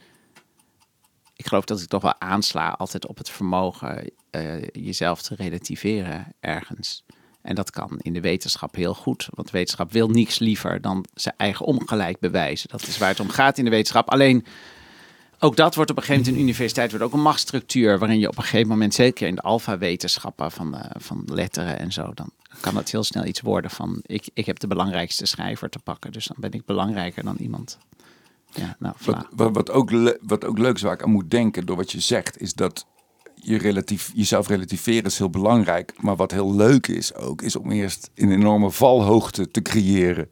ik 1.37 1.46
geloof 1.46 1.64
dat 1.64 1.80
ik 1.80 1.88
toch 1.88 2.02
wel 2.02 2.20
aansla 2.20 2.70
altijd 2.70 3.06
op 3.06 3.18
het 3.18 3.30
vermogen 3.30 4.11
eh, 4.30 4.62
jezelf 4.73 5.23
te 5.23 5.34
relativeren 5.34 6.34
ergens. 6.40 7.04
En 7.42 7.54
dat 7.54 7.70
kan 7.70 7.99
in 7.99 8.12
de 8.12 8.20
wetenschap 8.20 8.75
heel 8.75 8.94
goed. 8.94 9.28
Want 9.30 9.50
wetenschap 9.50 9.92
wil 9.92 10.08
niks 10.08 10.38
liever 10.38 10.80
dan 10.80 11.04
zijn 11.14 11.34
eigen 11.37 11.66
ongelijk 11.66 12.18
bewijzen. 12.18 12.68
Dat 12.68 12.87
is 12.87 12.99
waar 12.99 13.08
het 13.08 13.20
om 13.20 13.28
gaat 13.28 13.58
in 13.58 13.64
de 13.64 13.70
wetenschap. 13.70 14.11
Alleen 14.11 14.44
ook 15.38 15.57
dat 15.57 15.75
wordt 15.75 15.91
op 15.91 15.97
een 15.97 16.03
gegeven 16.03 16.23
moment 16.25 16.26
in 16.26 16.35
de 16.35 16.41
universiteit 16.53 16.91
wordt 16.91 17.05
ook 17.05 17.12
een 17.12 17.23
machtsstructuur 17.23 17.99
waarin 17.99 18.19
je 18.19 18.29
op 18.29 18.37
een 18.37 18.43
gegeven 18.43 18.69
moment, 18.69 18.95
zeker 18.95 19.26
in 19.26 19.35
de 19.35 19.41
alfa-wetenschappen 19.41 20.50
van, 20.50 20.73
de, 20.73 20.79
van 20.99 21.23
letteren 21.26 21.79
en 21.79 21.93
zo, 21.93 22.11
dan 22.14 22.31
kan 22.61 22.76
het 22.76 22.91
heel 22.91 23.05
snel 23.05 23.25
iets 23.25 23.41
worden 23.41 23.71
van 23.71 24.00
ik, 24.07 24.29
ik 24.35 24.47
heb 24.47 24.59
de 24.59 24.67
belangrijkste 24.67 25.26
schrijver 25.26 25.69
te 25.69 25.79
pakken, 25.79 26.12
dus 26.12 26.26
dan 26.26 26.37
ben 26.38 26.53
ik 26.53 26.64
belangrijker 26.64 27.25
dan 27.25 27.37
iemand. 27.38 27.79
Ja, 28.50 28.76
nou, 28.79 28.95
Wat, 29.05 29.26
wat, 29.31 29.55
wat, 29.55 29.71
ook 29.71 29.91
le- 29.91 30.19
wat 30.21 30.45
ook 30.45 30.59
leuk 30.59 30.75
is 30.75 30.83
waar 30.83 30.93
ik 30.93 31.03
aan 31.03 31.11
moet 31.11 31.31
denken 31.31 31.67
door 31.67 31.76
wat 31.76 31.93
je 31.93 32.00
zegt, 32.00 32.41
is 32.41 32.55
dat 32.55 32.87
je 33.35 33.59
relatief, 33.59 34.11
jezelf 34.14 34.49
relativeren 34.49 35.05
is 35.05 35.19
heel 35.19 35.31
belangrijk. 35.31 35.95
Maar 36.00 36.17
wat 36.17 36.31
heel 36.31 36.55
leuk 36.55 36.87
is 36.87 37.14
ook, 37.14 37.43
is 37.43 37.57
om 37.57 37.71
eerst 37.71 38.11
een 38.14 38.33
enorme 38.33 38.71
valhoogte 38.71 39.50
te 39.50 39.62
creëren. 39.62 40.29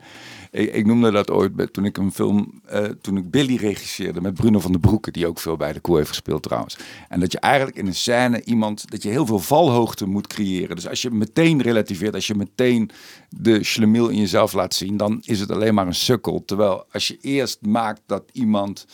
Ik, 0.53 0.75
ik 0.75 0.87
noemde 0.87 1.11
dat 1.11 1.31
ooit 1.31 1.55
bij- 1.55 1.67
toen 1.67 1.85
ik 1.85 1.97
een 1.97 2.13
film, 2.13 2.61
eh, 2.67 2.85
toen 2.85 3.17
ik 3.17 3.31
Billy 3.31 3.57
regisseerde 3.57 4.21
met 4.21 4.35
Bruno 4.35 4.59
van 4.61 4.73
den 4.73 4.81
Broeke, 4.81 5.11
die 5.11 5.27
ook 5.27 5.39
veel 5.39 5.57
bij 5.57 5.73
de 5.73 5.81
koe 5.81 5.97
heeft 5.97 6.09
gespeeld 6.09 6.43
trouwens. 6.43 6.77
En 7.09 7.21
dat 7.21 7.33
je 7.33 7.39
eigenlijk 7.39 7.77
in 7.77 7.87
een 7.87 7.95
scène 7.95 8.45
iemand, 8.45 8.91
dat 8.91 9.03
je 9.03 9.09
heel 9.09 9.27
veel 9.27 9.39
valhoogte 9.39 10.07
moet 10.07 10.27
creëren. 10.27 10.77
Dus 10.77 10.89
als 10.89 11.03
je 11.03 11.11
meteen 11.11 11.63
relativeert, 11.63 12.15
als 12.15 12.27
je 12.27 12.35
meteen 12.35 12.91
de 13.29 13.65
schlemiel 13.65 14.09
in 14.09 14.19
jezelf 14.19 14.53
laat 14.53 14.75
zien, 14.75 14.97
dan 14.97 15.23
is 15.25 15.41
het 15.41 15.51
alleen 15.51 15.75
maar 15.75 15.87
een 15.87 15.95
sukkel. 15.95 16.43
Terwijl 16.45 16.85
als 16.93 17.09
je 17.09 17.19
eerst 17.21 17.59
maakt 17.61 18.01
dat 18.07 18.23
iemand 18.33 18.87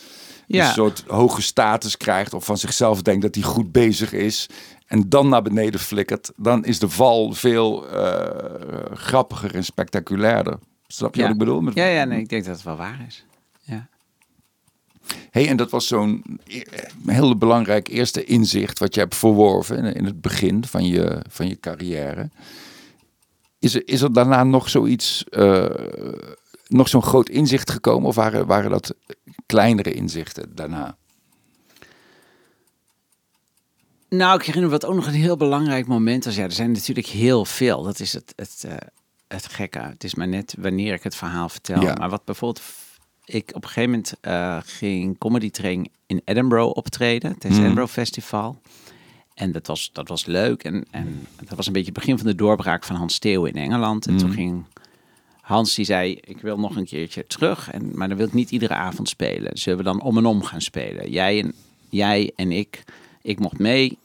Ja. 0.47 0.67
een 0.67 0.73
soort 0.73 1.03
hoge 1.07 1.41
status 1.41 1.97
krijgt 1.97 2.33
of 2.33 2.45
van 2.45 2.57
zichzelf 2.57 3.01
denkt 3.01 3.21
dat 3.21 3.35
hij 3.35 3.43
goed 3.43 3.71
bezig 3.71 4.13
is 4.13 4.49
en 4.87 5.09
dan 5.09 5.29
naar 5.29 5.41
beneden 5.41 5.79
flikkert, 5.79 6.31
dan 6.35 6.65
is 6.65 6.79
de 6.79 6.89
val 6.89 7.33
veel 7.33 7.89
eh, 7.89 8.93
grappiger 8.93 9.55
en 9.55 9.63
spectaculairder. 9.63 10.59
Snap 10.91 11.13
je 11.15 11.19
Ja. 11.21 11.25
wat 11.27 11.33
ik 11.33 11.39
bedoel? 11.39 11.61
Met- 11.61 11.73
Ja, 11.73 11.85
ja, 11.85 12.03
nee, 12.03 12.19
ik 12.19 12.29
denk 12.29 12.45
dat 12.45 12.55
het 12.55 12.63
wel 12.65 12.75
waar 12.75 13.05
is. 13.07 13.25
Ja. 13.61 13.87
Hey, 15.31 15.47
en 15.47 15.57
dat 15.57 15.69
was 15.69 15.87
zo'n 15.87 16.39
e- 16.47 16.61
heel 17.05 17.37
belangrijk 17.37 17.87
eerste 17.87 18.23
inzicht 18.23 18.79
wat 18.79 18.93
je 18.93 18.99
hebt 18.99 19.15
verworven 19.15 19.77
in, 19.77 19.93
in 19.93 20.05
het 20.05 20.21
begin 20.21 20.65
van 20.65 20.85
je, 20.85 21.21
van 21.29 21.47
je 21.47 21.59
carrière. 21.59 22.29
Is 23.59 23.75
er, 23.75 23.81
is 23.87 24.01
er 24.01 24.13
daarna 24.13 24.43
nog 24.43 24.69
zoiets, 24.69 25.23
eh, 25.23 25.69
nog 26.67 26.87
zo'n 26.87 27.03
groot 27.03 27.29
inzicht 27.29 27.69
gekomen 27.71 28.07
of 28.07 28.15
waren, 28.15 28.45
waren 28.45 28.69
dat 28.71 28.95
kleinere 29.45 29.93
inzichten 29.93 30.55
daarna? 30.55 30.97
Nou, 34.09 34.39
ik 34.39 34.45
herinner 34.45 34.69
me 34.71 34.77
wat 34.79 34.85
ook 34.89 34.95
nog 34.95 35.05
een 35.07 35.13
heel 35.13 35.37
belangrijk 35.37 35.87
moment 35.87 36.25
was. 36.25 36.35
Ja, 36.35 36.43
er 36.43 36.51
zijn 36.51 36.71
natuurlijk 36.71 37.07
heel 37.07 37.45
veel. 37.45 37.83
Dat 37.83 37.99
is 37.99 38.13
het, 38.13 38.33
het, 38.35 38.63
eh, 38.67 38.75
het 39.29 39.47
gekke. 39.47 39.79
Het 39.79 40.03
is 40.03 40.15
maar 40.15 40.27
net 40.27 40.55
wanneer 40.59 40.93
ik 40.93 41.03
het 41.03 41.15
verhaal 41.15 41.49
vertel. 41.49 41.81
Ja. 41.81 41.93
Maar 41.93 42.09
wat 42.09 42.25
bijvoorbeeld... 42.25 42.65
Ik 43.25 43.49
op 43.55 43.63
een 43.63 43.69
gegeven 43.69 43.89
moment 43.89 44.13
eh, 44.21 44.57
ging 44.63 45.17
comedy 45.17 45.49
training 45.49 45.91
in 46.05 46.21
Edinburgh 46.25 46.75
optreden. 46.75 47.31
Het 47.31 47.43
Mhm. 47.43 47.59
Edinburgh 47.59 47.91
Festival. 47.91 48.61
En 49.33 49.51
dat 49.51 49.67
was, 49.67 49.89
dat 49.93 50.07
was 50.07 50.25
leuk. 50.25 50.63
En, 50.63 50.85
en 50.91 51.27
dat 51.45 51.57
was 51.57 51.67
een 51.67 51.73
beetje 51.73 51.89
het 51.91 51.99
begin 51.99 52.17
van 52.17 52.27
de 52.27 52.35
doorbraak 52.35 52.83
van 52.83 52.95
Hans 52.95 53.13
Steeuw 53.13 53.45
in 53.45 53.55
Engeland. 53.55 54.07
En 54.07 54.17
toen 54.17 54.27
Mhm. 54.27 54.35
ging 54.37 54.65
Hans, 55.41 55.75
die 55.75 55.85
zei, 55.85 56.17
ik 56.21 56.41
wil 56.41 56.59
nog 56.59 56.75
een 56.75 56.85
keertje 56.85 57.27
terug. 57.27 57.71
En, 57.71 57.91
maar 57.97 58.07
dan 58.07 58.17
wil 58.17 58.27
ik 58.27 58.33
niet 58.33 58.51
iedere 58.51 58.73
avond 58.73 59.09
spelen. 59.09 59.57
Zullen 59.57 59.77
we 59.77 59.83
dan 59.83 60.01
om 60.01 60.17
en 60.17 60.25
om 60.25 60.43
gaan 60.43 60.61
spelen? 60.61 61.11
Jij 61.11 61.39
en, 61.39 61.53
jij 61.89 62.31
en 62.35 62.51
ik. 62.51 62.83
Ik 63.21 63.39
mocht 63.39 63.57
mee. 63.59 63.97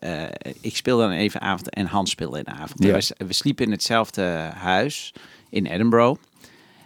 Eh, 0.00 0.22
eh, 0.22 0.30
ik 0.60 0.76
speelde 0.76 1.02
dan 1.02 1.12
even 1.12 1.40
avond 1.40 1.70
en 1.70 1.86
Hans 1.86 2.10
speelde 2.10 2.38
in 2.38 2.44
de 2.44 2.50
avond. 2.50 2.82
Ja. 2.84 2.92
We, 2.92 3.26
we 3.26 3.32
sliepen 3.32 3.64
in 3.64 3.70
hetzelfde 3.70 4.22
huis 4.54 5.12
in 5.50 5.66
Edinburgh. 5.66 6.20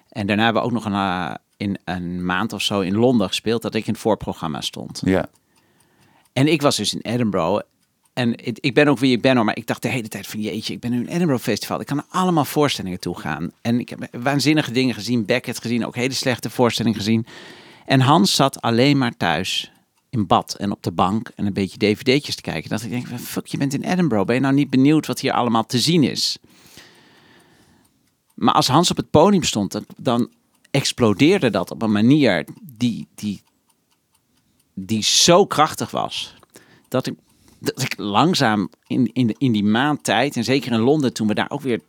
En 0.08 0.26
daarna 0.26 0.44
hebben 0.44 0.62
we 0.62 0.68
ook 0.68 0.74
nog 0.74 0.84
een, 0.84 0.92
eh, 0.92 1.34
in 1.56 1.78
een 1.84 2.24
maand 2.24 2.52
of 2.52 2.62
zo 2.62 2.80
in 2.80 2.94
Londen 2.96 3.28
gespeeld... 3.28 3.62
dat 3.62 3.74
ik 3.74 3.86
in 3.86 3.92
het 3.92 4.02
voorprogramma 4.02 4.60
stond. 4.60 5.02
Ja. 5.04 5.28
En 6.32 6.46
ik 6.46 6.62
was 6.62 6.76
dus 6.76 6.94
in 6.94 7.00
Edinburgh. 7.12 7.60
En 8.12 8.28
het- 8.30 8.58
ik 8.60 8.74
ben 8.74 8.88
ook 8.88 8.98
wie 8.98 9.12
ik 9.16 9.22
ben 9.22 9.36
hoor, 9.36 9.44
maar 9.44 9.56
ik 9.56 9.66
dacht 9.66 9.82
de 9.82 9.88
hele 9.88 10.08
tijd 10.08 10.26
van 10.26 10.40
jeetje, 10.40 10.72
ik 10.74 10.80
ben 10.80 10.90
nu 10.90 11.00
in 11.00 11.06
Edinburgh 11.08 11.42
Festival. 11.42 11.80
Ik 11.80 11.86
kan 11.86 11.96
naar 11.96 12.06
allemaal 12.08 12.44
voorstellingen 12.44 13.00
toe 13.00 13.18
gaan. 13.18 13.50
En 13.62 13.80
ik 13.80 13.88
heb 13.88 14.08
waanzinnige 14.22 14.72
dingen 14.72 14.94
gezien, 14.94 15.24
Beckett 15.24 15.60
gezien, 15.60 15.86
ook 15.86 15.94
hele 15.96 16.12
slechte 16.14 16.50
voorstellingen 16.50 16.98
gezien. 16.98 17.26
En 17.86 18.00
Hans 18.00 18.34
zat 18.34 18.60
alleen 18.60 18.98
maar 18.98 19.16
thuis 19.16 19.72
in 20.10 20.26
bad 20.26 20.54
en 20.54 20.72
op 20.72 20.82
de 20.82 20.92
bank 20.92 21.30
en 21.34 21.46
een 21.46 21.52
beetje 21.52 21.78
dvd'tjes 21.78 22.34
te 22.34 22.42
kijken. 22.42 22.70
Dat 22.70 22.82
ik 22.82 22.90
denk, 22.90 23.06
fuck, 23.20 23.46
je 23.46 23.58
bent 23.58 23.74
in 23.74 23.82
Edinburgh. 23.82 24.26
Ben 24.26 24.34
je 24.34 24.40
nou 24.40 24.54
niet 24.54 24.70
benieuwd 24.70 25.06
wat 25.06 25.20
hier 25.20 25.32
allemaal 25.32 25.66
te 25.66 25.78
zien 25.78 26.02
is? 26.02 26.38
Maar 28.34 28.54
als 28.54 28.68
Hans 28.68 28.90
op 28.90 28.96
het 28.96 29.10
podium 29.10 29.42
stond, 29.42 29.80
dan, 29.96 30.30
explodeerde 30.70 31.50
dat 31.50 31.70
op 31.70 31.82
een 31.82 31.92
manier 31.92 32.46
die, 32.62 33.06
die, 33.14 33.42
die 34.74 35.02
zo 35.02 35.46
krachtig 35.46 35.90
was. 35.90 36.34
Dat 36.88 37.06
ik, 37.06 37.14
dat 37.58 37.82
ik 37.82 37.98
langzaam 37.98 38.70
in, 38.86 39.12
in, 39.12 39.34
in 39.38 39.52
die 39.52 39.64
maand 39.64 40.04
tijd, 40.04 40.36
en 40.36 40.44
zeker 40.44 40.72
in 40.72 40.80
Londen 40.80 41.12
toen 41.12 41.26
we 41.26 41.34
daar 41.34 41.50
ook 41.50 41.60
weer 41.60 41.80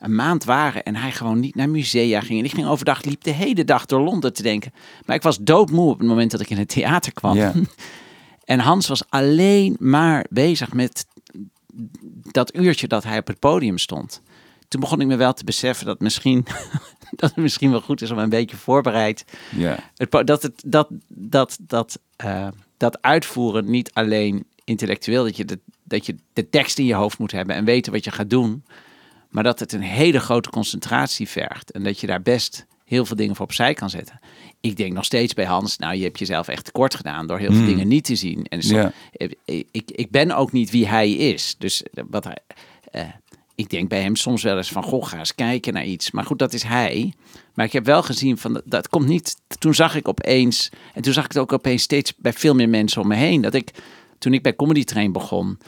een 0.00 0.14
maand 0.14 0.44
waren 0.44 0.82
en 0.84 0.96
hij 0.96 1.12
gewoon 1.12 1.40
niet 1.40 1.54
naar 1.54 1.68
musea 1.68 2.20
ging. 2.20 2.38
En 2.38 2.44
ik 2.44 2.54
ging 2.54 2.66
overdag, 2.66 3.02
liep 3.02 3.22
de 3.22 3.30
hele 3.30 3.64
dag 3.64 3.86
door 3.86 4.00
Londen 4.00 4.32
te 4.32 4.42
denken. 4.42 4.72
Maar 5.06 5.16
ik 5.16 5.22
was 5.22 5.38
doodmoe 5.38 5.90
op 5.90 5.98
het 5.98 6.08
moment 6.08 6.30
dat 6.30 6.40
ik 6.40 6.50
in 6.50 6.58
het 6.58 6.68
theater 6.68 7.12
kwam. 7.12 7.38
En 8.44 8.58
Hans 8.58 8.88
was 8.88 9.02
alleen 9.08 9.76
maar 9.78 10.26
bezig 10.30 10.72
met 10.72 11.06
dat 12.22 12.56
uurtje 12.56 12.86
dat 12.86 13.04
hij 13.04 13.18
op 13.18 13.26
het 13.26 13.38
podium 13.38 13.78
stond. 13.78 14.22
Toen 14.68 14.80
begon 14.80 15.00
ik 15.00 15.06
me 15.06 15.16
wel 15.16 15.32
te 15.32 15.44
beseffen 15.44 15.86
dat 15.86 16.00
misschien, 16.00 16.46
dat 17.16 17.30
het 17.30 17.36
misschien 17.36 17.70
wel 17.70 17.80
goed 17.80 18.02
is 18.02 18.10
om 18.10 18.18
een 18.18 18.28
beetje 18.28 18.56
voorbereid 18.56 19.24
Ja. 19.56 19.78
het, 19.96 20.26
dat, 20.26 20.42
het, 20.42 20.62
dat, 20.66 20.88
dat, 21.08 21.58
dat, 21.60 21.98
eh, 22.16 22.48
dat 22.76 23.02
uitvoeren 23.02 23.70
niet 23.70 23.90
alleen 23.92 24.46
intellectueel, 24.64 25.24
dat 25.24 25.36
je, 25.36 25.44
de, 25.44 25.58
dat 25.84 26.06
je 26.06 26.14
de 26.32 26.48
tekst 26.48 26.78
in 26.78 26.86
je 26.86 26.94
hoofd 26.94 27.18
moet 27.18 27.32
hebben 27.32 27.56
en 27.56 27.64
weten 27.64 27.92
wat 27.92 28.04
je 28.04 28.10
gaat 28.10 28.30
doen, 28.30 28.64
maar 29.30 29.42
dat 29.44 29.58
het 29.60 29.72
een 29.72 29.82
hele 29.82 30.20
grote 30.20 30.50
concentratie 30.50 31.28
vergt 31.28 31.70
en 31.70 31.82
dat 31.82 32.00
je 32.00 32.06
daar 32.06 32.22
best 32.22 32.66
heel 32.84 33.04
veel 33.04 33.16
dingen 33.16 33.36
voor 33.36 33.44
opzij 33.44 33.74
kan 33.74 33.90
zetten. 33.90 34.20
Ik 34.60 34.76
denk 34.76 34.92
nog 34.92 35.04
steeds 35.04 35.34
bij 35.34 35.44
Hans, 35.44 35.78
nou 35.78 35.96
je 35.96 36.02
hebt 36.02 36.18
jezelf 36.18 36.48
echt 36.48 36.64
tekort 36.64 36.94
gedaan 36.94 37.26
door 37.26 37.38
heel 37.38 37.52
veel 37.52 37.64
dingen 37.66 37.88
niet 37.88 38.04
te 38.04 38.14
zien. 38.14 38.44
En 38.48 38.62
zo- 38.62 38.76
Ja. 38.76 38.92
ik, 39.70 39.90
ik, 39.90 40.10
ben 40.10 40.30
ook 40.36 40.52
niet 40.52 40.70
wie 40.70 40.86
hij 40.88 41.10
is. 41.12 41.54
Dus 41.58 41.82
wat 42.10 42.24
hij, 42.24 42.36
eh, 42.90 43.04
ik 43.54 43.70
denk 43.70 43.88
bij 43.88 44.02
hem 44.02 44.16
soms 44.16 44.42
wel 44.42 44.56
eens 44.56 44.68
van, 44.72 44.82
goh, 44.82 45.06
ga 45.06 45.18
eens 45.18 45.34
kijken 45.34 45.72
naar 45.72 45.84
iets. 45.84 46.10
Maar 46.10 46.24
goed, 46.24 46.38
dat 46.38 46.52
is 46.52 46.62
hij. 46.62 47.12
Maar 47.54 47.66
ik 47.66 47.72
heb 47.72 47.84
wel 47.84 48.02
gezien 48.02 48.38
van, 48.38 48.52
dat, 48.52 48.62
dat 48.66 48.88
komt 48.88 49.06
niet. 49.06 49.36
Toen 49.58 49.74
zag 49.74 49.94
ik 49.94 50.08
opeens, 50.08 50.68
en 50.94 51.02
toen 51.02 51.12
zag 51.12 51.24
ik 51.24 51.32
het 51.32 51.42
ook 51.42 51.52
opeens 51.52 51.82
steeds 51.82 52.12
bij 52.16 52.32
veel 52.32 52.54
meer 52.54 52.68
mensen 52.68 53.02
om 53.02 53.08
me 53.08 53.14
heen. 53.16 53.40
Dat 53.40 53.54
ik, 53.54 53.70
toen 54.18 54.34
ik 54.34 54.42
bij 54.42 54.56
Comedy 54.56 54.84
Train 54.84 55.12
begon, 55.12 55.58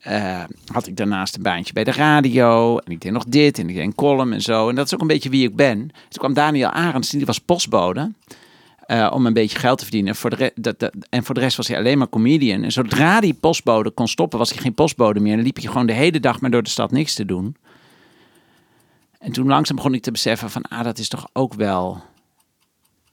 eh, 0.00 0.42
had 0.72 0.86
ik 0.86 0.96
daarnaast 0.96 1.36
een 1.36 1.42
baantje 1.42 1.72
bij 1.72 1.84
de 1.84 1.92
radio. 1.92 2.78
En 2.78 2.92
ik 2.92 3.00
deed 3.00 3.12
nog 3.12 3.24
dit 3.24 3.58
en 3.58 3.68
ik 3.68 3.74
deed 3.74 3.84
een 3.84 3.94
column 3.94 4.32
en 4.32 4.40
zo. 4.42 4.68
En 4.68 4.74
dat 4.74 4.86
is 4.86 4.94
ook 4.94 5.00
een 5.00 5.06
beetje 5.06 5.30
wie 5.30 5.48
ik 5.48 5.56
ben. 5.56 5.78
Toen 5.78 6.18
kwam 6.18 6.34
Daniel 6.34 6.68
Arends, 6.68 7.10
die 7.10 7.26
was 7.26 7.38
postbode. 7.38 8.12
eh, 8.86 9.10
om 9.14 9.26
een 9.26 9.32
beetje 9.32 9.58
geld 9.58 9.78
te 9.78 9.84
verdienen. 9.84 10.16
Voor 10.16 10.30
de 10.30 10.52
dat, 10.54 10.90
en 11.10 11.24
voor 11.24 11.34
de 11.34 11.40
rest 11.40 11.56
was 11.56 11.68
hij 11.68 11.76
alleen 11.78 11.98
maar 11.98 12.08
comedian. 12.08 12.62
En 12.62 12.72
zodra 12.72 13.20
die 13.20 13.34
postbode 13.34 13.90
kon 13.90 14.08
stoppen, 14.08 14.38
was 14.38 14.50
hij 14.50 14.58
geen 14.58 14.74
postbode 14.74 15.20
meer. 15.20 15.32
En 15.38 15.42
liep 15.42 15.58
je 15.58 15.68
gewoon 15.68 15.86
de 15.86 15.92
hele 15.92 16.20
dag 16.20 16.40
maar 16.40 16.50
door 16.50 16.62
de 16.62 16.68
stad 16.70 16.90
niks 16.90 17.14
te 17.14 17.24
doen. 17.24 17.56
En 19.18 19.32
toen 19.32 19.46
langzaam 19.46 19.76
begon 19.76 19.94
ik 19.94 20.02
te 20.02 20.10
beseffen 20.10 20.50
van, 20.50 20.62
ah, 20.62 20.84
dat 20.84 20.98
is 20.98 21.08
toch 21.08 21.28
ook 21.32 21.54
wel 21.54 22.02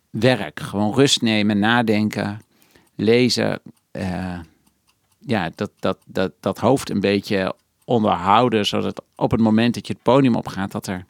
werk. 0.09 0.59
Gewoon 0.59 0.93
rust 0.93 1.21
nemen, 1.21 1.59
nadenken, 1.59 2.41
lezen. 2.95 3.59
eh, 3.91 4.39
ja, 5.27 5.51
dat, 5.55 5.71
dat, 5.79 5.97
dat, 6.05 6.31
dat 6.39 6.57
hoofd 6.57 6.89
een 6.89 6.99
beetje 6.99 7.55
onderhouden, 7.85 8.65
zodat 8.65 9.01
op 9.15 9.31
het 9.31 9.39
moment 9.39 9.73
dat 9.73 9.87
je 9.87 9.93
het 9.93 10.01
podium 10.01 10.35
opgaat, 10.35 10.71
dat 10.71 10.87
er, 10.87 11.05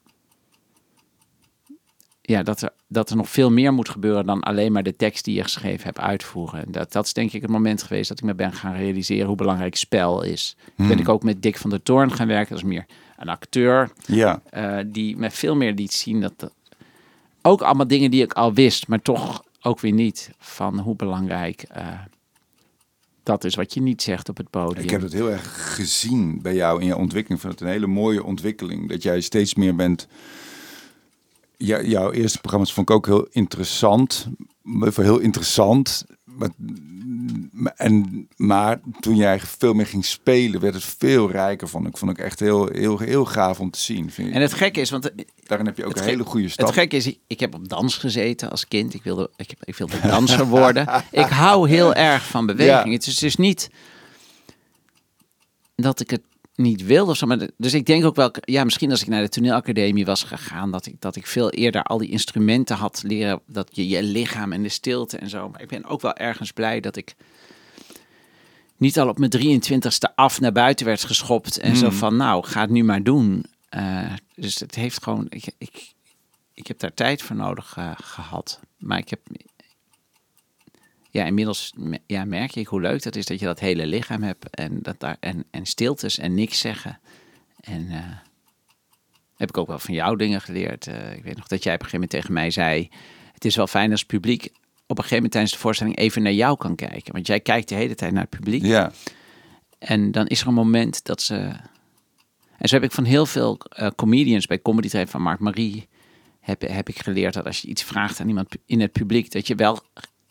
ja, 2.22 2.44
dat 2.44 2.62
er, 2.62 2.70
dat 2.88 3.10
er 3.10 3.16
nog 3.16 3.30
veel 3.30 3.52
meer 3.52 3.74
moet 3.74 3.90
gebeuren 3.90 4.26
dan 4.26 4.42
alleen 4.42 4.72
maar 4.72 4.84
de 4.84 4.96
tekst 4.96 5.26
die 5.26 5.36
je 5.36 5.44
geschreven 5.44 5.84
hebt 5.84 6.00
uitvoeren. 6.00 6.66
En 6.66 6.72
Dat, 6.72 6.92
dat 6.92 7.06
is 7.06 7.14
denk 7.14 7.32
ik 7.32 7.42
het 7.42 7.52
moment 7.52 7.84
geweest 7.84 8.10
dat 8.10 8.18
ik 8.18 8.24
me 8.24 8.36
ben 8.36 8.54
gaan 8.54 8.76
realiseren 8.76 9.28
hoe 9.28 9.36
belangrijk 9.36 9.76
spel 9.76 10.24
is. 10.24 10.56
Ben 10.76 11.00
ik 11.00 11.10
ook 11.10 11.24
met 11.24 11.42
Dick 11.42 11.58
van 11.58 11.70
der 11.70 11.84
Toorn 11.84 12.12
gaan 12.12 12.28
werken, 12.28 12.50
dat 12.50 12.64
is 12.64 12.70
meer 12.70 12.86
een 13.18 13.30
acteur 13.30 13.92
Ja, 14.06 14.42
eh, 14.50 14.78
die 14.86 15.18
me 15.18 15.32
veel 15.32 15.56
meer 15.56 15.74
liet 15.74 15.94
zien 15.94 16.22
dat, 16.22 16.34
dat 16.38 16.54
ook 17.42 17.62
allemaal 17.62 17.88
dingen 17.88 18.12
die 18.12 18.24
ik 18.24 18.34
al 18.34 18.54
wist, 18.54 18.88
maar 18.88 19.02
toch 19.02 19.44
ook 19.62 19.80
weer 19.80 19.92
niet 19.92 20.32
van 20.38 20.80
hoe 20.80 20.96
belangrijk 20.96 21.62
eh, 21.62 21.88
dat 23.28 23.44
is 23.44 23.56
wat 23.56 23.74
je 23.74 23.82
niet 23.82 24.02
zegt 24.02 24.30
op 24.30 24.38
het 24.38 24.50
podium. 24.50 24.84
ik 24.84 24.90
heb 24.90 25.02
het 25.02 25.14
heel 25.14 25.32
erg 25.32 25.76
gezien 25.76 26.42
bij 26.42 26.56
jou 26.56 26.82
in 26.82 26.88
je 26.88 26.96
ontwikkeling. 26.96 27.42
Ik 27.42 27.48
vind 27.48 27.60
het 27.60 27.62
een 27.62 27.74
hele 27.74 27.88
mooie 27.88 28.24
ontwikkeling. 28.24 28.90
Dat 28.90 29.04
jij 29.04 29.22
steeds 29.22 29.56
meer 29.56 29.76
bent... 29.76 30.08
Ja, 31.58 31.82
jouw 31.82 32.12
eerste 32.12 32.40
programma's 32.40 32.74
vond 32.74 32.90
ik 32.90 32.96
ook 32.96 33.06
heel 33.06 33.28
interessant. 33.32 34.28
Voor 34.64 35.04
heel 35.04 35.20
interessant. 35.20 36.06
Maar, 36.38 36.50
en, 37.76 38.28
maar 38.36 38.80
toen 39.00 39.16
jij 39.16 39.40
veel 39.40 39.74
meer 39.74 39.86
ging 39.88 40.06
spelen, 40.06 40.62
werd 40.62 40.74
het 40.74 40.84
veel 40.84 41.32
rijker. 41.32 41.68
Vond 41.68 41.88
ik, 41.88 41.98
vond 41.98 42.12
ik 42.12 42.18
echt 42.18 42.40
heel, 42.40 42.68
heel, 42.72 43.00
heel 43.00 43.26
gaaf 43.26 43.60
om 43.60 43.72
te 43.72 43.80
zien. 43.80 44.12
Vind. 44.12 44.34
En 44.34 44.42
het 44.42 44.54
gekke 44.54 44.80
is, 44.82 44.90
want 44.90 45.12
Daarin 45.44 45.66
heb 45.68 45.78
je 45.78 45.86
ook 45.86 45.92
een 45.92 45.98
gek- 45.98 46.10
hele 46.10 46.24
goede 46.24 46.50
stap. 46.50 46.66
het 46.66 46.76
gekke 46.76 46.96
is, 46.96 47.08
ik, 47.08 47.20
ik 47.28 47.40
heb 47.40 47.54
op 47.54 47.68
dans 47.70 47.96
gezeten 47.96 48.50
als 48.52 48.68
kind. 48.68 48.94
Ik 48.94 49.04
wilde, 49.04 49.30
ik, 49.36 49.54
ik 49.64 49.76
wilde 49.76 50.00
danser 50.02 50.46
worden. 50.48 50.88
ik 51.12 51.26
hou 51.26 51.70
heel 51.70 51.94
erg 51.94 52.28
van 52.28 52.46
beweging. 52.46 52.86
Ja. 52.86 52.92
Het 52.92 53.08
is 53.08 53.18
dus 53.18 53.36
niet 53.36 53.70
dat 55.76 56.00
ik 56.00 56.10
het 56.10 56.22
niet 56.58 56.86
wilde 56.86 57.12
of 57.12 57.18
zo. 57.18 57.26
Maar 57.26 57.38
de- 57.40 57.54
dus 57.58 57.74
ik 57.74 57.86
denk 57.86 58.06
ook 58.06 58.16
wel, 58.16 58.32
ja, 58.42 58.64
misschien 58.64 58.92
als 58.92 59.02
ik 59.02 59.08
naar 59.08 59.22
de 59.22 59.30
toneelacademie 59.30 60.06
was 60.06 60.24
gegaan, 60.24 60.72
dat 60.72 60.86
ik, 60.86 61.02
dat 61.02 61.16
ik 61.16 61.28
veel 61.28 61.50
eerder 61.50 61.84
al 61.84 61.98
die 61.98 62.10
instrumenten 62.10 62.76
had 62.76 63.04
leren, 63.06 63.42
dat 63.48 63.70
je 63.72 63.88
je 63.88 64.04
lichaam 64.04 64.52
en 64.54 64.64
de 64.64 64.70
stilte 64.70 65.18
en 65.18 65.30
zo. 65.30 65.50
Maar 65.50 65.62
ik 65.62 65.68
ben 65.68 65.86
ook 65.86 66.02
wel 66.02 66.14
ergens 66.16 66.52
blij 66.52 66.80
dat 66.80 66.96
ik 66.96 67.16
niet 68.78 69.00
al 69.00 69.08
op 69.08 69.18
mijn 69.18 69.32
23ste 69.32 70.16
af 70.16 70.40
naar 70.40 70.52
buiten 70.52 70.86
werd 70.86 71.04
geschopt 71.04 71.58
en 71.58 71.76
zo 71.76 71.90
van, 71.90 72.16
nou, 72.16 72.46
ga 72.46 72.62
het 72.62 72.70
nu 72.70 72.84
maar 72.84 73.04
doen. 73.04 73.46
Eh, 73.70 74.14
dus 74.36 74.60
het 74.60 74.76
heeft 74.76 75.04
gewoon, 75.04 75.26
ik, 75.30 75.52
ik, 75.58 75.94
ik 76.54 76.68
heb 76.68 76.80
daar 76.80 76.94
tijd 76.94 77.22
voor 77.22 77.36
nodig 77.36 77.74
eh, 77.78 77.92
gehad. 78.02 78.60
Maar 78.78 78.98
ik 78.98 79.10
heb, 79.10 79.20
ja, 81.18 81.26
inmiddels 81.26 81.74
ja, 82.06 82.26
merk 82.26 82.56
ik 82.56 82.68
hoe 82.68 82.82
leuk 82.82 83.04
dat 83.04 83.16
is 83.16 83.26
dat 83.26 83.40
je 83.40 83.46
dat 83.46 83.60
hele 83.60 83.86
lichaam 83.86 84.24
hebt 84.24 84.50
en, 84.50 84.82
dat 84.82 85.00
daar, 85.00 85.18
en, 85.20 85.46
en 85.52 85.66
stiltes 85.66 86.18
en 86.18 86.34
niks 86.34 86.60
zeggen. 86.60 87.00
En 87.60 87.90
eh, 87.90 87.98
heb 89.36 89.50
ik 89.50 89.58
ook 89.58 89.68
wel 89.68 89.80
van 89.80 89.94
jou 89.94 90.18
dingen 90.18 90.42
geleerd. 90.42 90.88
Eh, 90.88 91.16
ik 91.16 91.24
weet 91.24 91.36
nog 91.36 91.48
dat 91.48 91.64
jij 91.64 91.74
op 91.74 91.80
een 91.80 91.86
gegeven 91.86 91.92
moment 91.92 92.10
tegen 92.10 92.34
mij 92.34 92.52
zei, 92.52 92.90
het 93.34 93.46
is 93.46 93.56
wel 93.56 93.68
fijn 93.68 93.92
als 93.92 94.00
het 94.00 94.10
publiek 94.10 94.44
op 94.88 94.98
een 94.98 95.04
gegeven 95.04 95.16
moment 95.16 95.32
tijdens 95.32 95.54
de 95.54 95.60
voorstelling 95.60 95.98
even 95.98 96.22
naar 96.22 96.34
jou 96.34 96.58
kan 96.58 96.76
kijken. 96.76 97.14
Want 97.14 97.28
jij 97.28 97.40
kijkt 97.40 97.70
de 97.70 97.76
hele 97.76 97.96
tijd 97.96 98.12
naar 98.12 98.22
het 98.22 98.30
publiek. 98.30 98.64
Ja, 98.64 98.92
En 99.80 100.12
dan 100.12 100.28
is 100.28 100.42
er 100.42 100.48
een 100.48 100.54
moment 100.54 101.06
dat 101.06 101.22
ze. 101.22 101.36
En 102.58 102.70
zo 102.70 102.76
heb 102.76 102.84
ik 102.84 102.92
van 102.92 103.04
heel 103.04 103.26
veel 103.26 103.58
eh, 103.58 103.88
comedians 103.96 104.46
bij 104.46 104.62
Comedy 104.62 104.88
Train 104.88 105.08
van 105.08 105.22
Mark 105.22 105.40
Marie. 105.40 105.88
Heb, 106.40 106.62
heb 106.62 106.90
ik 106.90 107.00
geleerd 107.00 107.34
dat 107.34 107.46
als 107.46 107.62
je 107.62 107.68
iets 107.68 107.84
vraagt 107.84 108.20
aan 108.20 108.28
iemand 108.28 108.56
in 108.66 108.82
het 108.82 108.92
publiek. 108.92 109.32
dat 109.32 109.48
je 109.48 109.56
wel 109.56 109.80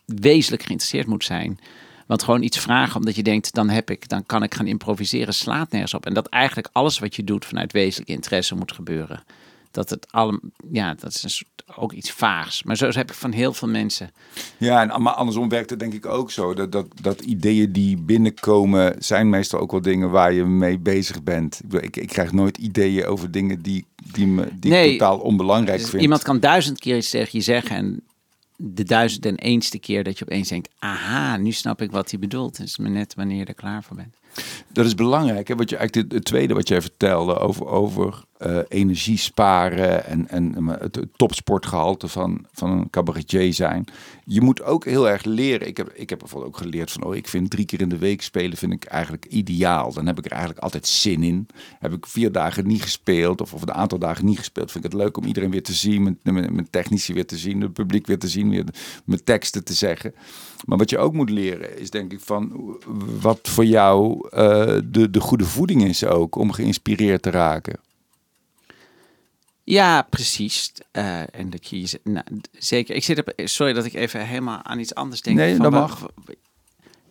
wezenlijk 0.07 0.63
geïnteresseerd 0.63 1.07
moet 1.07 1.25
zijn. 1.25 1.59
Want 2.07 2.23
gewoon 2.23 2.43
iets 2.43 2.59
vragen 2.59 2.97
omdat 2.97 3.17
je 3.17 3.23
denkt. 3.23 3.55
dan 3.55 3.69
heb 3.69 3.91
ik, 3.91 4.09
dan 4.09 4.27
kan 4.27 4.43
ik 4.43 4.55
gaan 4.55 4.67
improviseren. 4.67 5.35
slaat 5.35 5.71
nergens 5.71 5.95
op. 5.95 6.07
En 6.07 6.15
dat 6.15 6.27
eigenlijk 6.27 6.69
alles 6.73 6.99
wat 6.99 7.17
je 7.17 7.25
doet 7.25 7.45
vanuit 7.45 7.73
wezenlijke 7.73 8.13
interesse 8.13 8.55
moet 8.55 8.73
gebeuren. 8.73 9.23
Dat 9.71 9.91
het 9.91 10.07
allemaal. 10.11 10.41
Ja, 10.71 10.95
dat 10.95 11.15
is 11.15 11.23
een 11.23 11.31
soort, 11.31 11.65
ook 11.77 11.93
iets 11.93 12.11
vaags. 12.11 12.63
Maar 12.63 12.77
zo 12.77 12.91
heb 12.91 13.11
ik 13.11 13.17
van 13.17 13.33
heel 13.33 13.53
veel 13.53 13.69
mensen. 13.69 14.11
Ja, 14.57 14.83
en 14.83 15.03
maar 15.03 15.13
andersom 15.13 15.49
werkt 15.49 15.71
het 15.71 15.79
denk 15.79 15.95
ik 15.95 16.07
ook 16.07 16.31
zo. 16.31 16.55
Dat, 16.55 16.73
dat, 16.73 16.87
dat 17.01 17.21
ideeën 17.21 17.73
die 17.73 17.97
binnenkomen 17.97 18.95
zijn 18.99 19.31
meestal 19.31 19.61
ook 19.61 19.71
wel 19.71 19.83
dingen 19.83 20.11
waar 20.11 20.33
je 20.33 20.45
mee 20.45 20.79
bezig 20.79 21.23
bent. 21.23 21.61
Ik, 21.71 21.83
ik, 21.83 21.97
ik 21.97 22.09
krijg 22.09 22.33
nooit 22.33 22.57
ideeën 22.57 23.07
over 23.07 23.31
dingen 23.31 23.63
die, 23.63 23.87
die, 24.13 24.27
me, 24.27 24.49
die 24.59 24.71
Nee, 24.71 24.93
ik 24.93 24.99
totaal 24.99 25.19
onbelangrijk 25.19 25.81
Dus 25.81 25.91
vind. 25.91 26.03
iemand 26.03 26.23
kan 26.23 26.41
duizend 26.41 26.79
keer 26.79 26.97
iets 26.97 27.11
tegen 27.11 27.39
je 27.39 27.45
zeggen 27.45 27.77
en 27.77 28.03
de 28.57 28.85
duizend 28.85 29.27
en 29.27 29.37
eenste 29.37 29.79
keer 29.79 30.05
dat 30.05 30.19
je 30.19 30.25
opeens 30.25 30.49
denkt, 30.49 30.71
aha, 30.79 31.37
nu 31.37 31.53
snap 31.53 31.83
ik 31.83 31.91
wat 31.91 32.11
hij 32.11 32.21
bedoelt. 32.21 32.61
Is 32.61 32.79
maar 32.79 32.91
net 32.91 33.15
wanneer 33.15 33.37
je 33.39 33.45
er 33.45 33.55
klaar 33.55 33.83
voor 33.85 33.97
bent. 33.97 34.15
Dat 34.73 34.87
is 34.87 34.95
belangrijk. 34.95 35.49
Hè? 35.49 35.55
Wat 35.55 35.71
je, 35.71 35.77
eigenlijk 35.77 36.13
het 36.13 36.25
tweede 36.25 36.55
wat 36.55 36.69
jij 36.69 36.81
vertelde 36.81 37.39
over, 37.39 37.67
over 37.67 38.25
eh, 38.39 38.59
energie 38.69 39.19
sparen 39.19 40.07
en, 40.07 40.29
en 40.29 40.67
het, 40.67 40.95
het 40.95 41.09
topsportgehalte 41.17 42.09
van, 42.09 42.47
van 42.53 42.71
een 42.71 42.91
cabaretier 42.91 43.55
zijn. 43.55 43.85
Je 44.25 44.41
moet 44.41 44.63
ook 44.63 44.85
heel 44.85 45.09
erg 45.09 45.25
leren. 45.25 45.67
Ik 45.67 45.77
heb, 45.77 45.93
ik 45.95 46.11
heb 46.11 46.19
bijvoorbeeld 46.19 46.55
ook 46.55 46.63
geleerd 46.63 46.93
van, 46.93 47.03
oh, 47.05 47.15
ik 47.15 47.29
vind 47.29 47.51
drie 47.51 47.65
keer 47.65 47.81
in 47.81 47.89
de 47.89 47.99
week 47.99 48.23
spelen 48.23 48.57
vind 48.57 48.73
ik 48.73 48.85
eigenlijk 48.85 49.25
ideaal. 49.25 49.93
Dan 49.93 50.07
heb 50.07 50.19
ik 50.19 50.25
er 50.25 50.31
eigenlijk 50.31 50.61
altijd 50.61 50.87
zin 50.87 51.23
in. 51.23 51.47
Heb 51.79 51.93
ik 51.93 52.07
vier 52.07 52.33
dagen 52.33 52.67
niet 52.67 52.83
gespeeld 52.83 53.41
of, 53.41 53.55
of 53.55 53.63
een 53.63 53.73
aantal 53.73 53.99
dagen 53.99 54.25
niet 54.25 54.39
gespeeld, 54.39 54.71
vind 54.71 54.85
ik 54.85 54.93
het 54.93 55.01
leuk 55.01 55.17
om 55.17 55.25
iedereen 55.25 55.51
weer 55.51 55.63
te 55.63 55.75
zien, 55.75 56.03
mijn, 56.03 56.19
mijn, 56.23 56.55
mijn 56.55 56.71
technici 56.71 57.15
weer 57.15 57.27
te 57.27 57.39
zien, 57.39 57.61
het 57.61 57.73
publiek 57.73 58.07
weer 58.07 58.19
te 58.19 58.29
zien, 58.29 58.51
weer 58.51 58.65
mijn 59.05 59.25
teksten 59.25 59.65
te 59.65 59.75
zeggen. 59.75 60.15
Maar 60.65 60.79
wat 60.79 60.91
je 60.91 60.99
ook 60.99 61.13
moet 61.13 61.31
leren 61.31 61.79
is 61.79 61.91
denk 61.91 62.13
ik 62.13 62.21
van 62.21 62.77
wat 63.21 63.41
voor 63.43 63.65
jou 63.65 64.29
eh, 64.31 64.79
de, 64.85 65.11
de 65.11 65.21
goede 65.21 65.45
voeding 65.45 65.85
is 65.85 66.05
ook 66.05 66.37
om 66.37 66.53
geïnspireerd 66.53 67.23
te 67.23 67.31
raken. 67.31 67.79
Ja, 69.69 70.03
precies. 70.03 70.73
Eh, 70.93 71.35
en 71.35 71.51
dat 71.51 71.69
je, 71.69 71.81
je- 71.81 72.01
nou, 72.05 72.25
zeker. 72.53 72.95
Ik 72.95 73.05
zit 73.05 73.19
op, 73.19 73.33
sorry 73.45 73.73
dat 73.73 73.85
ik 73.85 73.95
even 73.95 74.27
helemaal 74.27 74.63
aan 74.63 74.79
iets 74.79 74.95
anders 74.95 75.21
denk. 75.23 75.37
Nee, 75.37 75.57
Van 75.57 75.63
dat 75.63 75.73
mag. 75.73 76.03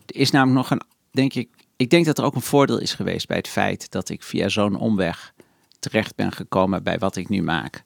Er 0.05 0.15
is 0.15 0.31
namelijk 0.31 0.57
nog 0.57 0.69
een, 0.79 0.81
denk 1.11 1.33
ik, 1.33 1.49
ik 1.75 1.89
denk 1.89 2.05
dat 2.05 2.17
er 2.17 2.23
ook 2.23 2.35
een 2.35 2.41
voordeel 2.41 2.79
is 2.79 2.93
geweest 2.93 3.27
bij 3.27 3.37
het 3.37 3.47
feit 3.47 3.91
dat 3.91 4.09
ik 4.09 4.23
via 4.23 4.49
zo'n 4.49 4.75
omweg 4.79 5.33
terecht 5.79 6.15
ben 6.15 6.31
gekomen 6.31 6.83
bij 6.83 6.97
wat 6.99 7.15
ik 7.15 7.29
nu 7.29 7.41
maak. 7.41 7.83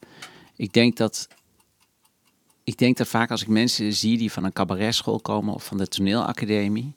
Ik 0.56 0.74
denk 0.74 0.98
dat, 0.98 1.28
ik 2.64 2.78
denk 2.78 2.98
dat 2.98 3.08
vaak 3.08 3.32
als 3.32 3.42
ik 3.42 3.48
mensen 3.48 3.94
zie 3.94 4.18
die 4.18 4.32
van 4.32 4.44
een 4.44 4.54
cabaretschool 4.54 5.20
komen 5.20 5.54
of 5.54 5.66
van 5.66 5.78
de 5.78 5.88
toneelacademie, 5.88 6.94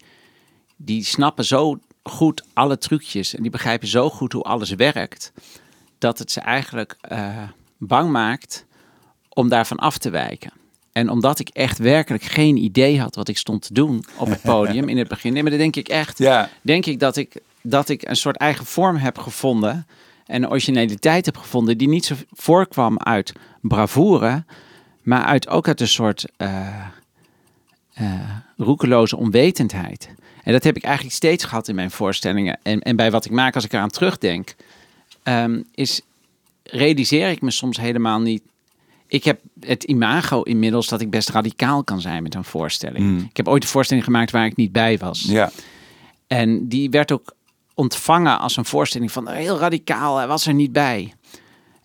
die 0.77 1.05
snappen 1.05 1.45
zo 1.45 1.79
goed 2.03 2.43
alle 2.53 2.79
trucjes 2.79 3.35
en 3.35 3.43
die 3.43 3.51
begrijpen 3.51 3.89
zo 3.89 4.11
goed 4.11 4.33
hoe 4.33 4.43
alles 4.43 4.71
werkt, 4.71 5.33
dat 5.99 6.19
het 6.19 6.31
ze 6.33 6.41
eigenlijk 6.41 6.97
eh, 7.01 7.43
bang 7.87 8.11
maakt 8.11 8.65
om 9.29 9.49
daarvan 9.49 9.77
af 9.77 9.99
te 9.99 10.11
wijken. 10.11 10.53
En 10.93 11.11
omdat 11.11 11.39
ik 11.39 11.49
echt 11.49 11.79
werkelijk 11.79 12.23
geen 12.23 12.57
idee 12.57 13.01
had 13.01 13.15
wat 13.15 13.29
ik 13.29 13.39
stond 13.39 13.63
te 13.63 13.75
doen 13.75 14.05
op 14.17 14.29
het 14.29 14.43
podium 14.43 14.89
in 14.89 14.99
het 14.99 15.09
begin, 15.09 15.33
nee, 15.33 15.43
maar 15.43 15.51
dat 15.51 15.61
denk 15.61 15.77
ik 15.77 15.89
echt, 15.89 16.19
Ja, 16.19 16.49
denk 16.63 16.87
ik 16.87 16.99
dat 16.99 17.17
ik, 17.17 17.41
dat 17.63 17.89
ik 17.89 18.09
een 18.09 18.17
soort 18.17 18.37
eigen 18.37 18.67
vorm 18.67 18.97
heb 18.97 19.19
gevonden 19.19 19.87
en 20.27 20.49
originaliteit 20.49 21.27
heb 21.27 21.37
gevonden 21.37 21.79
die 21.79 21.89
niet 21.89 22.05
zo 22.05 22.15
voorkwam 22.33 22.99
uit 22.99 23.33
bravoure, 23.61 24.45
maar 25.03 25.25
uit, 25.25 25.49
ook 25.49 25.69
uit 25.69 25.81
een 25.81 25.89
soort 25.89 26.25
eh, 26.37 26.87
eh, 27.95 28.31
roekeloze 28.57 29.17
onwetendheid. 29.17 30.09
En 30.45 30.53
dat 30.53 30.65
heb 30.65 30.77
ik 30.77 30.85
eigenlijk 30.85 31.15
steeds 31.15 31.45
gehad 31.45 31.69
in 31.69 31.75
mijn 31.75 31.91
voorstellingen 31.91 32.59
en, 32.63 32.81
en 32.81 32.97
bij 32.97 33.11
wat 33.11 33.25
ik 33.25 33.31
maak 33.31 33.55
als 33.55 33.65
ik 33.65 33.73
eraan 33.73 33.91
terugdenk, 33.91 34.55
ehm, 35.23 35.63
is 35.75 36.01
realiseer 36.63 37.31
ik 37.31 37.41
me 37.41 37.51
soms 37.51 37.77
helemaal 37.77 38.21
niet. 38.21 38.43
Ik 39.07 39.25
heb 39.25 39.41
het 39.61 39.85
imago 39.85 40.43
inmiddels 40.43 40.89
dat 40.89 41.01
ik 41.01 41.11
best 41.11 41.29
radicaal 41.29 41.85
kan 41.85 42.01
zijn 42.01 42.23
met 42.23 42.35
een 42.35 42.45
voorstelling. 42.45 43.05
Mm. 43.05 43.19
Ik 43.31 43.37
heb 43.37 43.49
ooit 43.49 43.63
een 43.63 43.69
voorstelling 43.69 44.05
gemaakt 44.05 44.31
waar 44.31 44.47
ik 44.47 44.57
niet 44.57 44.73
bij 44.73 44.99
was. 44.99 45.23
ja, 45.23 45.51
En 46.27 46.69
die 46.69 46.91
werd 46.91 47.13
ook 47.13 47.35
ontvangen 47.75 48.39
als 48.39 48.57
een 48.57 48.65
voorstelling 48.65 49.13
van 49.13 49.29
heel 49.29 49.59
radicaal, 49.59 50.17
hij 50.17 50.27
was 50.27 50.47
er 50.47 50.55
niet 50.55 50.73
bij. 50.73 51.15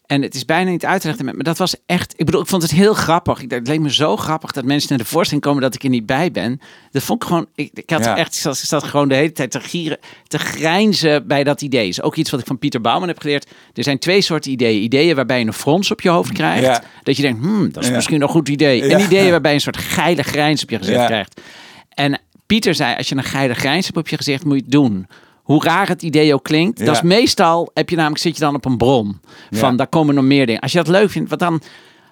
En 0.07 0.21
het 0.21 0.35
is 0.35 0.45
bijna 0.45 0.69
niet 0.69 0.85
uit 0.85 1.01
te 1.01 1.07
leggen, 1.07 1.25
maar 1.25 1.35
dat 1.43 1.57
was 1.57 1.75
echt... 1.85 2.13
Ik 2.17 2.25
bedoel, 2.25 2.41
ik 2.41 2.47
vond 2.47 2.61
het 2.61 2.71
heel 2.71 2.93
grappig. 2.93 3.41
Ik, 3.41 3.51
het 3.51 3.67
leek 3.67 3.79
me 3.79 3.93
zo 3.93 4.17
grappig 4.17 4.51
dat 4.51 4.65
mensen 4.65 4.89
naar 4.89 4.97
de 4.97 5.05
voorstelling 5.05 5.45
komen 5.45 5.61
dat 5.61 5.75
ik 5.75 5.83
er 5.83 5.89
niet 5.89 6.05
bij 6.05 6.31
ben. 6.31 6.59
Dat 6.91 7.03
vond 7.03 7.21
ik 7.21 7.27
gewoon... 7.27 7.45
Ik, 7.55 7.69
ik 7.73 7.89
had 7.89 8.03
Ja. 8.03 8.17
echt... 8.17 8.35
Ik 8.35 8.41
zat, 8.41 8.57
ik 8.57 8.65
zat 8.65 8.83
gewoon 8.83 9.07
de 9.09 9.15
hele 9.15 9.31
tijd 9.31 9.51
te 9.51 9.59
gieren, 9.59 9.97
te 10.27 10.37
grijnzen 10.39 11.27
bij 11.27 11.43
dat 11.43 11.61
idee. 11.61 11.87
Is 11.87 12.01
ook 12.01 12.15
iets 12.15 12.29
wat 12.29 12.39
ik 12.39 12.45
van 12.45 12.59
Pieter 12.59 12.81
Bouwman 12.81 13.07
heb 13.07 13.19
geleerd. 13.19 13.49
Er 13.73 13.83
zijn 13.83 13.99
twee 13.99 14.21
soorten 14.21 14.51
ideeën. 14.51 14.83
Ideeën 14.83 15.15
waarbij 15.15 15.39
je 15.39 15.45
een 15.45 15.53
frons 15.53 15.91
op 15.91 16.01
je 16.01 16.09
hoofd 16.09 16.31
krijgt. 16.31 16.63
Ja. 16.63 16.83
Dat 17.03 17.15
je 17.15 17.21
denkt, 17.21 17.39
hmm, 17.41 17.71
dat 17.71 17.83
is 17.83 17.89
Ja. 17.89 17.95
misschien 17.95 18.21
een 18.21 18.27
goed 18.27 18.49
idee. 18.49 18.81
En 18.81 18.99
ideeën 19.01 19.31
waarbij 19.31 19.51
je 19.51 19.55
een 19.57 19.63
soort 19.63 19.77
geile 19.77 20.23
grijns 20.23 20.63
op 20.63 20.69
je 20.69 20.77
gezicht 20.77 21.05
krijgt. 21.05 21.41
En 21.89 22.19
Pieter 22.45 22.75
zei, 22.75 22.95
als 22.97 23.09
je 23.09 23.15
een 23.15 23.23
geile 23.23 23.53
grijns 23.53 23.85
hebt 23.85 23.97
op 23.97 24.07
je 24.07 24.17
gezicht, 24.17 24.45
moet 24.45 24.55
je 24.55 24.61
het 24.61 24.71
doen. 24.71 25.07
Hoe 25.47 25.63
raar 25.63 25.87
het 25.87 26.01
idee 26.01 26.33
ook 26.33 26.43
klinkt. 26.43 26.79
Ja. 26.79 26.85
Dat 26.85 26.95
is 26.95 27.01
meestal, 27.01 27.71
heb 27.73 27.89
je 27.89 27.95
namelijk, 27.95 28.21
zit 28.21 28.33
je 28.33 28.39
dan 28.39 28.55
op 28.55 28.65
een 28.65 28.77
bron. 28.77 29.19
Van, 29.51 29.71
Ja. 29.71 29.77
daar 29.77 29.87
komen 29.87 30.15
nog 30.15 30.23
meer 30.23 30.45
dingen. 30.45 30.61
Als 30.61 30.71
je 30.71 30.77
dat 30.77 30.87
leuk 30.87 31.09
vindt, 31.09 31.29
wat 31.29 31.39
dan... 31.39 31.61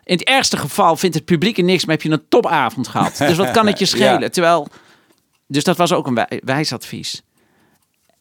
In 0.04 0.17
het 0.17 0.28
ergste 0.28 0.58
geval 0.58 0.95
vindt 0.95 1.15
het 1.15 1.26
publiek 1.26 1.58
er 1.58 1.63
niks, 1.63 1.86
maar 1.86 1.95
heb 1.95 2.04
je 2.04 2.12
een 2.12 2.26
topavond 2.30 2.88
gehad. 2.88 3.17
Dus 3.28 3.38
wat 3.38 3.52
kan 3.52 3.67
het 3.67 3.80
je 3.80 3.86
schelen? 3.86 4.19
Ja. 4.21 4.30
Terwijl, 4.30 4.67
dus 5.48 5.63
dat 5.63 5.78
was 5.78 5.93
ook 5.93 6.08
een 6.08 6.13
wij- 6.15 6.41
wijs 6.43 6.74
advies. 6.74 7.21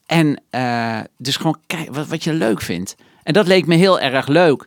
En 0.06 0.42
eh, 0.50 1.00
dus 1.18 1.36
gewoon 1.36 1.56
kijk 1.66 1.94
wat, 1.94 2.06
wat 2.06 2.24
je 2.24 2.32
leuk 2.32 2.60
vindt. 2.62 2.94
En 3.22 3.32
dat 3.32 3.46
leek 3.46 3.66
me 3.66 3.74
heel 3.74 4.00
erg 4.00 4.26
leuk. 4.26 4.66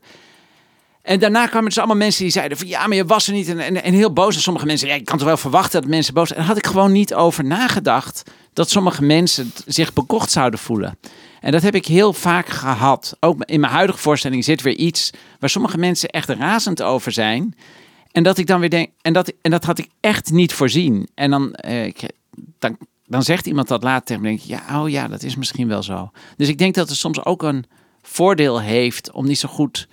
En 1.07 1.19
daarna 1.19 1.47
kwamen 1.47 1.67
dus 1.67 1.77
allemaal 1.77 1.95
mensen 1.95 2.23
die 2.23 2.31
zeiden 2.31 2.57
van 2.57 2.67
ja, 2.67 2.87
maar 2.87 2.97
je 2.97 3.05
was 3.05 3.27
er 3.27 3.33
niet. 3.33 3.49
En, 3.49 3.83
en, 3.83 3.93
heel 3.93 4.13
boos. 4.13 4.35
En 4.35 4.41
sommige 4.41 4.65
mensen, 4.65 4.87
ja, 4.87 4.93
ik 4.93 5.05
kan 5.05 5.17
toch 5.17 5.27
wel 5.27 5.37
verwachten 5.37 5.81
dat 5.81 5.89
mensen 5.89 6.13
boos 6.13 6.27
zijn. 6.27 6.39
En 6.39 6.45
had 6.45 6.57
ik 6.57 6.67
gewoon 6.67 6.91
niet 6.91 7.13
over 7.13 7.43
nagedacht 7.43 8.23
dat 8.53 8.69
sommige 8.69 9.03
mensen 9.03 9.51
zich 9.65 9.93
bekocht 9.93 10.31
zouden 10.31 10.59
voelen. 10.59 10.97
En 11.41 11.51
dat 11.51 11.61
heb 11.61 11.75
ik 11.75 11.85
heel 11.85 12.13
vaak 12.13 12.47
gehad. 12.47 13.17
Ook 13.19 13.43
in 13.43 13.59
mijn 13.59 13.73
huidige 13.73 13.99
voorstelling 13.99 14.43
zit 14.43 14.61
weer 14.61 14.75
iets 14.75 15.11
waar 15.39 15.49
sommige 15.49 15.77
mensen 15.77 16.09
echt 16.09 16.29
razend 16.29 16.81
over 16.81 17.11
zijn. 17.11 17.55
En 18.11 18.23
dat 18.23 18.37
ik 18.37 18.47
dan 18.47 18.59
weer 18.59 18.69
denk, 18.69 18.89
en 19.01 19.13
dat, 19.13 19.33
en 19.41 19.51
dat 19.51 19.63
had 19.63 19.77
ik 19.77 19.87
echt 19.99 20.31
niet 20.31 20.53
voorzien. 20.53 21.07
En 21.13 21.29
dan, 21.29 21.53
eh, 21.53 21.93
dan, 22.59 22.77
dan 23.05 23.23
zegt 23.23 23.45
iemand 23.45 23.67
dat 23.67 23.83
later 23.83 24.05
tegen 24.05 24.23
denk 24.23 24.39
ik, 24.39 24.45
ja, 24.45 24.81
oh 24.81 24.89
ja, 24.89 25.07
dat 25.07 25.23
is 25.23 25.35
misschien 25.35 25.67
wel 25.67 25.83
zo. 25.83 26.11
Dus 26.37 26.47
ik 26.47 26.57
denk 26.57 26.75
dat 26.75 26.89
het 26.89 26.97
soms 26.97 27.25
ook 27.25 27.43
een 27.43 27.65
voordeel 28.01 28.61
heeft 28.61 29.11
om 29.11 29.25
niet 29.25 29.39
zo 29.39 29.49
goed, 29.49 29.87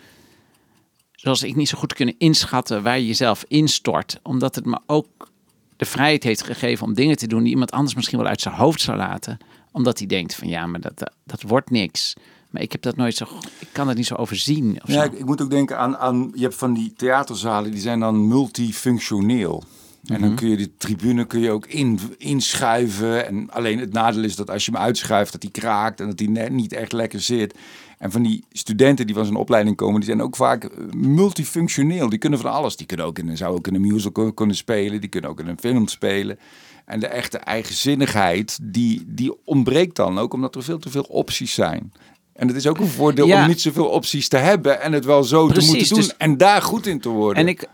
zoals 1.24 1.42
ik 1.42 1.56
niet 1.56 1.68
zo 1.68 1.78
goed 1.78 1.94
kunnen 1.94 2.14
inschatten 2.18 2.82
waar 2.82 2.98
je 2.98 3.06
jezelf 3.06 3.44
instort. 3.48 4.20
Omdat 4.22 4.54
het 4.54 4.64
me 4.66 4.80
ook 4.86 5.28
de 5.76 5.84
vrijheid 5.84 6.22
heeft 6.22 6.42
gegeven 6.42 6.86
om 6.86 6.94
dingen 6.94 7.16
te 7.16 7.26
doen 7.26 7.42
die 7.42 7.50
iemand 7.50 7.70
anders 7.70 7.94
misschien 7.94 8.18
wel 8.18 8.26
uit 8.26 8.40
zijn 8.40 8.54
hoofd 8.54 8.80
zou 8.80 8.96
laten. 8.96 9.38
Omdat 9.72 9.98
hij 9.98 10.06
denkt 10.06 10.34
van 10.34 10.48
ja, 10.48 10.66
maar 10.66 10.80
dat, 10.80 10.98
dat, 10.98 11.12
dat 11.24 11.42
wordt 11.42 11.70
niks. 11.70 12.14
Maar 12.50 12.62
ik 12.62 12.72
heb 12.72 12.82
dat 12.82 12.96
nooit 12.96 13.16
zo, 13.16 13.24
ik 13.58 13.68
kan 13.72 13.86
dat 13.86 13.96
niet 13.96 14.06
zo 14.06 14.14
overzien. 14.14 14.78
Of 14.82 14.88
Ja, 14.88 15.00
zo. 15.00 15.02
ik, 15.06 15.12
ik 15.12 15.24
moet 15.24 15.42
ook 15.42 15.50
denken 15.50 15.78
aan, 15.78 15.96
aan, 15.96 16.30
je 16.34 16.42
hebt 16.42 16.54
van 16.54 16.74
die 16.74 16.92
theaterzalen, 16.96 17.70
die 17.70 17.80
zijn 17.80 18.00
dan 18.00 18.28
multifunctioneel. 18.28 19.64
En 20.06 20.20
dan 20.20 20.34
kun 20.34 20.48
je 20.48 20.56
de 20.56 20.76
tribune 20.76 21.24
kun 21.26 21.40
je 21.40 21.50
ook 21.50 21.66
in, 21.66 21.98
inschuiven. 22.18 23.26
En 23.26 23.50
alleen 23.50 23.78
het 23.78 23.92
nadeel 23.92 24.24
is 24.24 24.36
dat 24.36 24.50
als 24.50 24.64
je 24.64 24.70
hem 24.72 24.80
uitschuift, 24.80 25.32
dat 25.32 25.40
die 25.40 25.50
kraakt 25.50 26.00
en 26.00 26.06
dat 26.06 26.20
net 26.28 26.52
niet 26.52 26.72
echt 26.72 26.92
lekker 26.92 27.20
zit. 27.20 27.54
En 27.98 28.10
van 28.10 28.22
die 28.22 28.44
studenten 28.52 29.06
die 29.06 29.14
van 29.14 29.24
zo'n 29.26 29.36
opleiding 29.36 29.76
komen, 29.76 29.94
die 30.00 30.08
zijn 30.08 30.22
ook 30.22 30.36
vaak 30.36 30.64
eh, 30.64 30.70
multifunctioneel. 30.96 32.08
Die 32.08 32.18
kunnen 32.18 32.38
van 32.38 32.52
alles. 32.52 32.76
Die 32.76 32.86
kunnen 32.86 33.06
ook 33.06 33.18
in, 33.18 33.28
een- 33.28 33.36
zou 33.36 33.54
ook 33.56 33.66
in 33.66 33.74
een 33.74 33.80
musical 33.80 34.32
kunnen 34.32 34.56
spelen. 34.56 35.00
Die 35.00 35.10
kunnen 35.10 35.30
ook 35.30 35.40
in 35.40 35.46
een 35.48 35.58
film 35.60 35.88
spelen. 35.88 36.38
En 36.84 37.00
de 37.00 37.06
echte 37.06 37.38
eigenzinnigheid, 37.38 38.58
die, 38.62 39.02
die 39.06 39.32
ontbreekt 39.44 39.96
dan 39.96 40.18
ook, 40.18 40.32
omdat 40.32 40.54
er 40.54 40.62
veel 40.62 40.78
te 40.78 40.90
veel 40.90 41.02
opties 41.08 41.54
zijn. 41.54 41.92
En 42.32 42.46
het 42.48 42.56
is 42.56 42.66
ook 42.66 42.78
een 42.78 42.86
voordeel 42.86 43.26
Ja. 43.26 43.42
om 43.42 43.48
niet 43.48 43.60
zoveel 43.60 43.86
opties 43.88 44.28
te 44.28 44.36
hebben 44.36 44.80
en 44.82 44.92
het 44.92 45.04
wel 45.04 45.24
zo 45.24 45.48
te 45.48 45.64
moeten 45.66 45.88
doen 45.88 45.98
dus- 45.98 46.16
en 46.16 46.36
daar 46.36 46.62
goed 46.62 46.86
in 46.86 47.00
te 47.00 47.08
worden. 47.08 47.42
En 47.42 47.48
ik, 47.48 47.66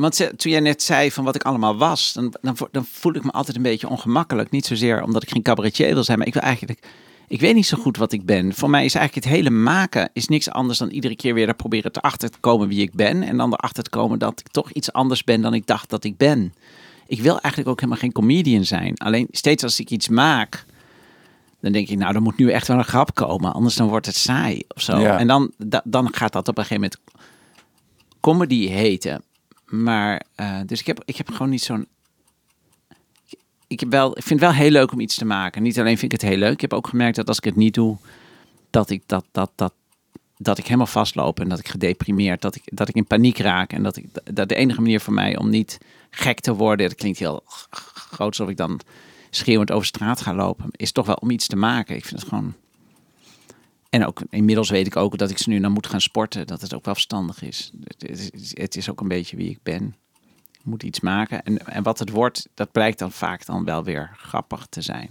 want 0.00 0.14
ze- 0.14 0.32
toen 0.36 0.52
jij 0.52 0.60
net 0.60 0.82
zei 0.82 1.10
van 1.12 1.24
wat 1.24 1.34
ik 1.34 1.42
allemaal 1.42 1.76
was, 1.76 2.12
dan, 2.12 2.34
dan, 2.40 2.56
dan 2.70 2.84
voel 2.90 3.14
ik 3.14 3.24
me 3.24 3.30
altijd 3.30 3.56
een 3.56 3.62
beetje 3.62 3.88
ongemakkelijk. 3.88 4.50
Niet 4.50 4.66
zozeer 4.66 5.02
omdat 5.02 5.22
ik 5.22 5.30
geen 5.30 5.42
cabaretier 5.42 5.94
wil 5.94 6.04
zijn, 6.04 6.18
maar 6.18 6.26
ik 6.26 6.32
wil 6.32 6.42
eigenlijk, 6.42 6.86
ik 7.28 7.40
weet 7.40 7.54
niet 7.54 7.66
zo 7.66 7.76
goed 7.78 7.96
wat 7.96 8.12
ik 8.12 8.24
ben. 8.24 8.54
Voor 8.54 8.70
mij 8.70 8.84
is 8.84 8.94
eigenlijk 8.94 9.26
het 9.26 9.34
hele 9.34 9.50
maken 9.50 10.10
is 10.12 10.28
niks 10.28 10.50
anders 10.50 10.78
dan 10.78 10.90
iedere 10.90 11.16
keer 11.16 11.34
weer 11.34 11.48
er 11.48 11.54
proberen 11.54 11.92
te 11.92 12.00
achter 12.00 12.30
te 12.30 12.38
komen 12.40 12.68
wie 12.68 12.80
ik 12.80 12.94
ben. 12.94 13.22
En 13.22 13.36
dan 13.36 13.52
erachter 13.52 13.82
te 13.82 13.90
komen 13.90 14.18
dat 14.18 14.40
ik 14.40 14.48
toch 14.48 14.70
iets 14.72 14.92
anders 14.92 15.24
ben 15.24 15.40
dan 15.40 15.54
ik 15.54 15.66
dacht 15.66 15.90
dat 15.90 16.04
ik 16.04 16.16
ben. 16.16 16.54
Ik 17.06 17.20
wil 17.20 17.32
eigenlijk 17.40 17.68
ook 17.68 17.80
helemaal 17.80 18.00
geen 18.00 18.12
comedian 18.12 18.64
zijn. 18.64 18.96
Alleen 18.96 19.26
steeds 19.30 19.62
als 19.62 19.80
ik 19.80 19.90
iets 19.90 20.08
maak, 20.08 20.64
dan 21.60 21.72
denk 21.72 21.88
ik, 21.88 21.98
nou, 21.98 22.14
er 22.14 22.22
moet 22.22 22.36
nu 22.36 22.50
echt 22.50 22.66
wel 22.68 22.78
een 22.78 22.84
grap 22.84 23.14
komen. 23.14 23.52
Anders 23.52 23.74
dan 23.74 23.88
wordt 23.88 24.06
het 24.06 24.16
saai 24.16 24.62
of 24.74 24.82
zo. 24.82 24.98
Ja. 24.98 25.18
En 25.18 25.26
dan, 25.26 25.52
da- 25.58 25.82
dan 25.84 26.14
gaat 26.14 26.32
dat 26.32 26.48
op 26.48 26.58
een 26.58 26.64
gegeven 26.64 26.90
moment 27.06 27.20
comedy 28.20 28.66
heten. 28.68 29.22
Maar, 29.70 30.22
eh, 30.34 30.60
dus 30.66 30.80
ik 30.80 30.86
heb, 30.86 31.02
ik 31.04 31.16
heb 31.16 31.30
gewoon 31.30 31.50
niet 31.50 31.62
zo'n... 31.62 31.86
Ik, 33.66 33.80
heb 33.80 33.90
wel, 33.90 34.16
ik 34.16 34.22
vind 34.22 34.40
het 34.40 34.50
wel 34.50 34.58
heel 34.58 34.70
leuk 34.70 34.92
om 34.92 35.00
iets 35.00 35.16
te 35.16 35.24
maken. 35.24 35.62
Niet 35.62 35.78
alleen 35.78 35.98
vind 35.98 36.12
ik 36.12 36.20
het 36.20 36.30
heel 36.30 36.38
leuk. 36.38 36.52
Ik 36.52 36.60
heb 36.60 36.72
ook 36.72 36.88
gemerkt 36.88 37.16
dat 37.16 37.28
als 37.28 37.36
ik 37.36 37.44
het 37.44 37.56
niet 37.56 37.74
doe, 37.74 37.96
dat 38.70 38.90
ik, 38.90 39.02
dat, 39.06 39.24
dat, 39.32 39.50
dat, 39.54 39.72
dat 40.36 40.58
ik 40.58 40.64
helemaal 40.64 40.86
vastloop. 40.86 41.40
En 41.40 41.48
dat 41.48 41.58
ik 41.58 41.68
gedeprimeerd, 41.68 42.42
dat 42.42 42.54
ik, 42.54 42.62
dat 42.64 42.88
ik 42.88 42.94
in 42.94 43.06
paniek 43.06 43.38
raak. 43.38 43.72
En 43.72 43.82
dat, 43.82 43.96
ik, 43.96 44.06
dat 44.34 44.48
de 44.48 44.54
enige 44.54 44.80
manier 44.80 45.00
voor 45.00 45.12
mij 45.12 45.38
om 45.38 45.50
niet 45.50 45.78
gek 46.10 46.40
te 46.40 46.54
worden... 46.54 46.88
Dat 46.88 46.98
klinkt 46.98 47.18
heel 47.18 47.42
groot, 47.92 48.28
alsof 48.28 48.48
ik 48.48 48.56
dan 48.56 48.80
schreeuwend 49.30 49.70
over 49.70 49.86
straat 49.86 50.20
ga 50.20 50.34
lopen. 50.34 50.66
Is 50.70 50.92
toch 50.92 51.06
wel 51.06 51.14
om 51.14 51.30
iets 51.30 51.46
te 51.46 51.56
maken. 51.56 51.96
Ik 51.96 52.04
vind 52.04 52.20
het 52.20 52.28
gewoon... 52.28 52.54
En 53.90 54.06
ook 54.06 54.22
inmiddels 54.30 54.70
weet 54.70 54.86
ik 54.86 54.96
ook 54.96 55.18
dat 55.18 55.30
ik 55.30 55.38
ze 55.38 55.48
nu 55.48 55.60
dan 55.60 55.72
moet 55.72 55.86
gaan 55.86 56.00
sporten. 56.00 56.46
Dat 56.46 56.60
het 56.60 56.74
ook 56.74 56.84
wel 56.84 56.94
verstandig 56.94 57.42
is. 57.42 57.72
Het 57.88 58.08
is, 58.08 58.30
het 58.54 58.76
is 58.76 58.90
ook 58.90 59.00
een 59.00 59.08
beetje 59.08 59.36
wie 59.36 59.50
ik 59.50 59.62
ben. 59.62 59.94
Ik 60.52 60.64
moet 60.64 60.82
iets 60.82 61.00
maken. 61.00 61.42
En, 61.42 61.66
en 61.66 61.82
wat 61.82 61.98
het 61.98 62.10
wordt, 62.10 62.48
dat 62.54 62.72
blijkt 62.72 62.98
dan 62.98 63.12
vaak 63.12 63.46
dan 63.46 63.64
wel 63.64 63.84
weer 63.84 64.10
grappig 64.16 64.66
te 64.66 64.82
zijn. 64.82 65.10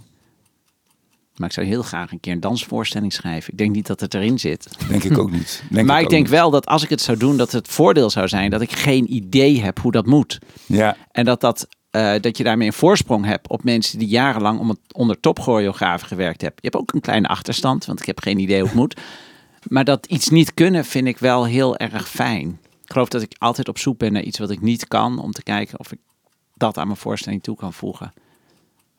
Maar 1.36 1.48
ik 1.48 1.54
zou 1.54 1.66
heel 1.66 1.82
graag 1.82 2.12
een 2.12 2.20
keer 2.20 2.32
een 2.32 2.40
dansvoorstelling 2.40 3.12
schrijven. 3.12 3.52
Ik 3.52 3.58
denk 3.58 3.74
niet 3.74 3.86
dat 3.86 4.00
het 4.00 4.14
erin 4.14 4.38
zit. 4.38 4.88
Denk 4.88 5.04
ik 5.04 5.18
ook 5.18 5.30
niet. 5.30 5.62
Denk 5.70 5.86
maar 5.88 6.00
ik, 6.00 6.08
denk 6.08 6.22
niet. 6.22 6.30
wel 6.30 6.50
dat 6.50 6.66
als 6.66 6.82
ik 6.82 6.88
het 6.88 7.00
zou 7.00 7.18
doen, 7.18 7.36
dat 7.36 7.52
het 7.52 7.68
voordeel 7.68 8.10
zou 8.10 8.28
zijn 8.28 8.50
dat 8.50 8.60
ik 8.60 8.72
geen 8.72 9.14
idee 9.14 9.60
heb 9.60 9.78
hoe 9.78 9.92
dat 9.92 10.06
moet. 10.06 10.38
Ja, 10.66 10.96
En 11.12 11.24
dat, 11.24 11.40
dat, 11.40 11.68
eh, 11.90 12.14
dat 12.20 12.36
je 12.36 12.44
daarmee 12.44 12.66
een 12.66 12.72
voorsprong 12.72 13.24
hebt 13.24 13.48
op 13.48 13.64
mensen 13.64 13.98
die 13.98 14.08
jarenlang 14.08 14.58
om 14.58 14.68
het, 14.68 14.78
onder 14.92 15.20
topchoreografen 15.20 16.08
gewerkt 16.08 16.40
hebben. 16.40 16.58
Je 16.62 16.68
hebt 16.68 16.82
ook 16.82 16.94
een 16.94 17.00
kleine 17.00 17.28
achterstand, 17.28 17.84
want 17.84 18.00
ik 18.00 18.06
heb 18.06 18.20
geen 18.20 18.38
idee 18.38 18.58
hoe 18.58 18.68
het 18.68 18.76
moet. 18.76 19.00
Maar 19.68 19.84
dat 19.84 20.06
iets 20.06 20.28
niet 20.28 20.54
kunnen 20.54 20.84
vind 20.84 21.06
ik 21.06 21.18
wel 21.18 21.46
heel 21.46 21.76
erg 21.76 22.08
fijn. 22.08 22.58
Ik 22.84 22.92
geloof 22.92 23.08
dat 23.08 23.22
ik 23.22 23.34
altijd 23.38 23.68
op 23.68 23.78
zoek 23.78 23.98
ben 23.98 24.12
naar 24.12 24.22
iets 24.22 24.38
wat 24.38 24.50
ik 24.50 24.60
niet 24.60 24.88
kan, 24.88 25.18
om 25.18 25.32
te 25.32 25.42
kijken 25.42 25.78
of 25.78 25.92
ik 25.92 25.98
dat 26.54 26.78
aan 26.78 26.86
mijn 26.86 26.98
voorstelling 26.98 27.42
toe 27.42 27.56
kan 27.56 27.72
voegen. 27.72 28.12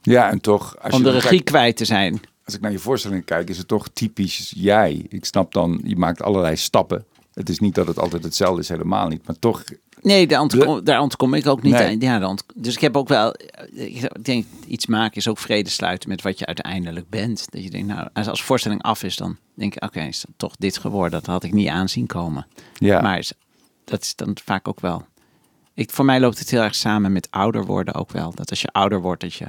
ja 0.02 0.30
en 0.30 0.42
toch, 0.42 0.80
als, 0.82 0.94
om 0.94 1.00
je 1.00 1.06
de 1.06 1.12
regie 1.12 1.30
kijkt- 1.30 1.44
kwijt 1.50 1.78
te 1.78 1.86
zijn. 1.86 2.22
als 2.46 2.56
ik 2.56 2.62
naar 2.62 2.72
je 2.72 2.80
voorstelling 2.80 3.26
kijk, 3.26 3.50
is 3.50 3.58
het 3.58 3.68
toch 3.68 3.88
typisch 3.94 4.54
jij. 4.56 5.06
Ik 5.10 5.26
snap 5.26 5.54
dan, 5.54 5.82
je 5.84 5.96
maakt 5.98 6.22
allerlei 6.22 6.56
stappen. 6.56 7.06
Het 7.34 7.50
is 7.50 7.60
niet 7.60 7.76
dat 7.76 7.88
het 7.88 8.00
altijd 8.00 8.24
hetzelfde 8.24 8.62
is, 8.62 8.70
helemaal 8.70 9.08
niet. 9.08 9.28
Maar 9.28 9.40
toch, 9.40 9.64
Nee, 10.02 10.28
daar 10.28 10.42
ontkom, 10.42 10.84
daar 10.84 11.02
ontkom 11.02 11.34
ik 11.34 11.48
ook 11.48 11.62
niet 11.62 11.74
Nee. 11.74 11.88
aan. 11.88 12.00
Ja, 12.00 12.20
daar 12.20 12.38
dus 12.56 12.76
ik 12.76 12.82
heb 12.82 12.98
ook 12.98 13.08
wel, 13.08 13.36
ik 13.74 14.24
denk, 14.26 14.46
iets 14.68 14.86
maken 14.86 15.16
is 15.18 15.28
ook 15.28 15.38
vrede 15.38 15.70
sluiten 15.70 16.10
met 16.10 16.22
wat 16.22 16.40
je 16.40 16.46
uiteindelijk 16.46 17.10
bent. 17.10 17.48
Dat 17.52 17.64
je 17.64 17.70
denkt, 17.70 17.88
nou, 17.88 18.08
als, 18.14 18.28
als 18.28 18.44
voorstelling 18.44 18.82
af 18.82 19.04
is, 19.04 19.16
dan 19.16 19.38
denk 19.54 19.76
ik, 19.76 19.84
oké, 19.84 20.02
is 20.02 20.26
toch 20.38 20.56
dit 20.58 20.78
geworden? 20.78 21.12
Dat 21.12 21.26
had 21.26 21.44
ik 21.44 21.54
niet 21.54 21.68
aanzien 21.68 22.06
komen. 22.08 22.48
ja. 22.74 23.02
Maar 23.02 23.18
is- 23.18 23.34
dat 23.86 24.02
is 24.02 24.16
dan 24.16 24.38
vaak 24.44 24.68
ook 24.68 24.80
wel. 24.80 25.06
Ik, 25.74 25.92
voor 25.92 26.06
mij 26.06 26.20
loopt 26.20 26.40
het 26.40 26.50
heel 26.50 26.62
erg 26.62 26.76
samen 26.76 27.12
met 27.12 27.28
ouder 27.32 27.66
worden 27.66 27.94
ook 27.94 28.12
wel. 28.12 28.32
Dat 28.36 28.50
als 28.50 28.62
je 28.62 28.68
ouder 28.68 29.02
wordt, 29.02 29.22
dat 29.22 29.34
je 29.34 29.46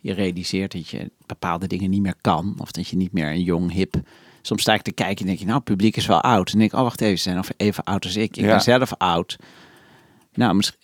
je 0.00 0.12
realiseert 0.12 0.72
dat 0.72 0.88
je 0.88 1.10
bepaalde 1.26 1.66
dingen 1.66 1.90
niet 1.90 2.02
meer 2.02 2.14
kan. 2.20 2.54
Of 2.58 2.70
dat 2.72 2.88
je 2.88 2.96
niet 2.96 3.12
meer 3.12 3.28
een 3.30 3.42
jong, 3.42 3.72
hip. 3.72 3.94
Soms 4.42 4.62
sta 4.62 4.74
ik 4.74 4.82
te 4.82 4.92
kijken 4.92 5.18
en 5.20 5.26
denk 5.26 5.38
je, 5.38 5.44
nou, 5.44 5.56
het 5.56 5.64
publiek 5.64 5.96
is 5.96 6.06
wel 6.06 6.20
oud. 6.20 6.52
En 6.52 6.58
denk 6.58 6.72
ik, 6.72 6.76
oh, 6.78 6.84
wacht 6.84 7.00
even, 7.00 7.16
ze 7.16 7.22
zijn 7.22 7.38
of 7.38 7.50
even 7.56 7.84
oud 7.84 8.04
als 8.04 8.16
ik. 8.16 8.36
Ik 8.36 8.44
Ja. 8.44 8.46
ben 8.50 8.60
zelf 8.60 8.92
oud. 8.98 9.36
Nou, 10.34 10.54
misschien, 10.54 10.80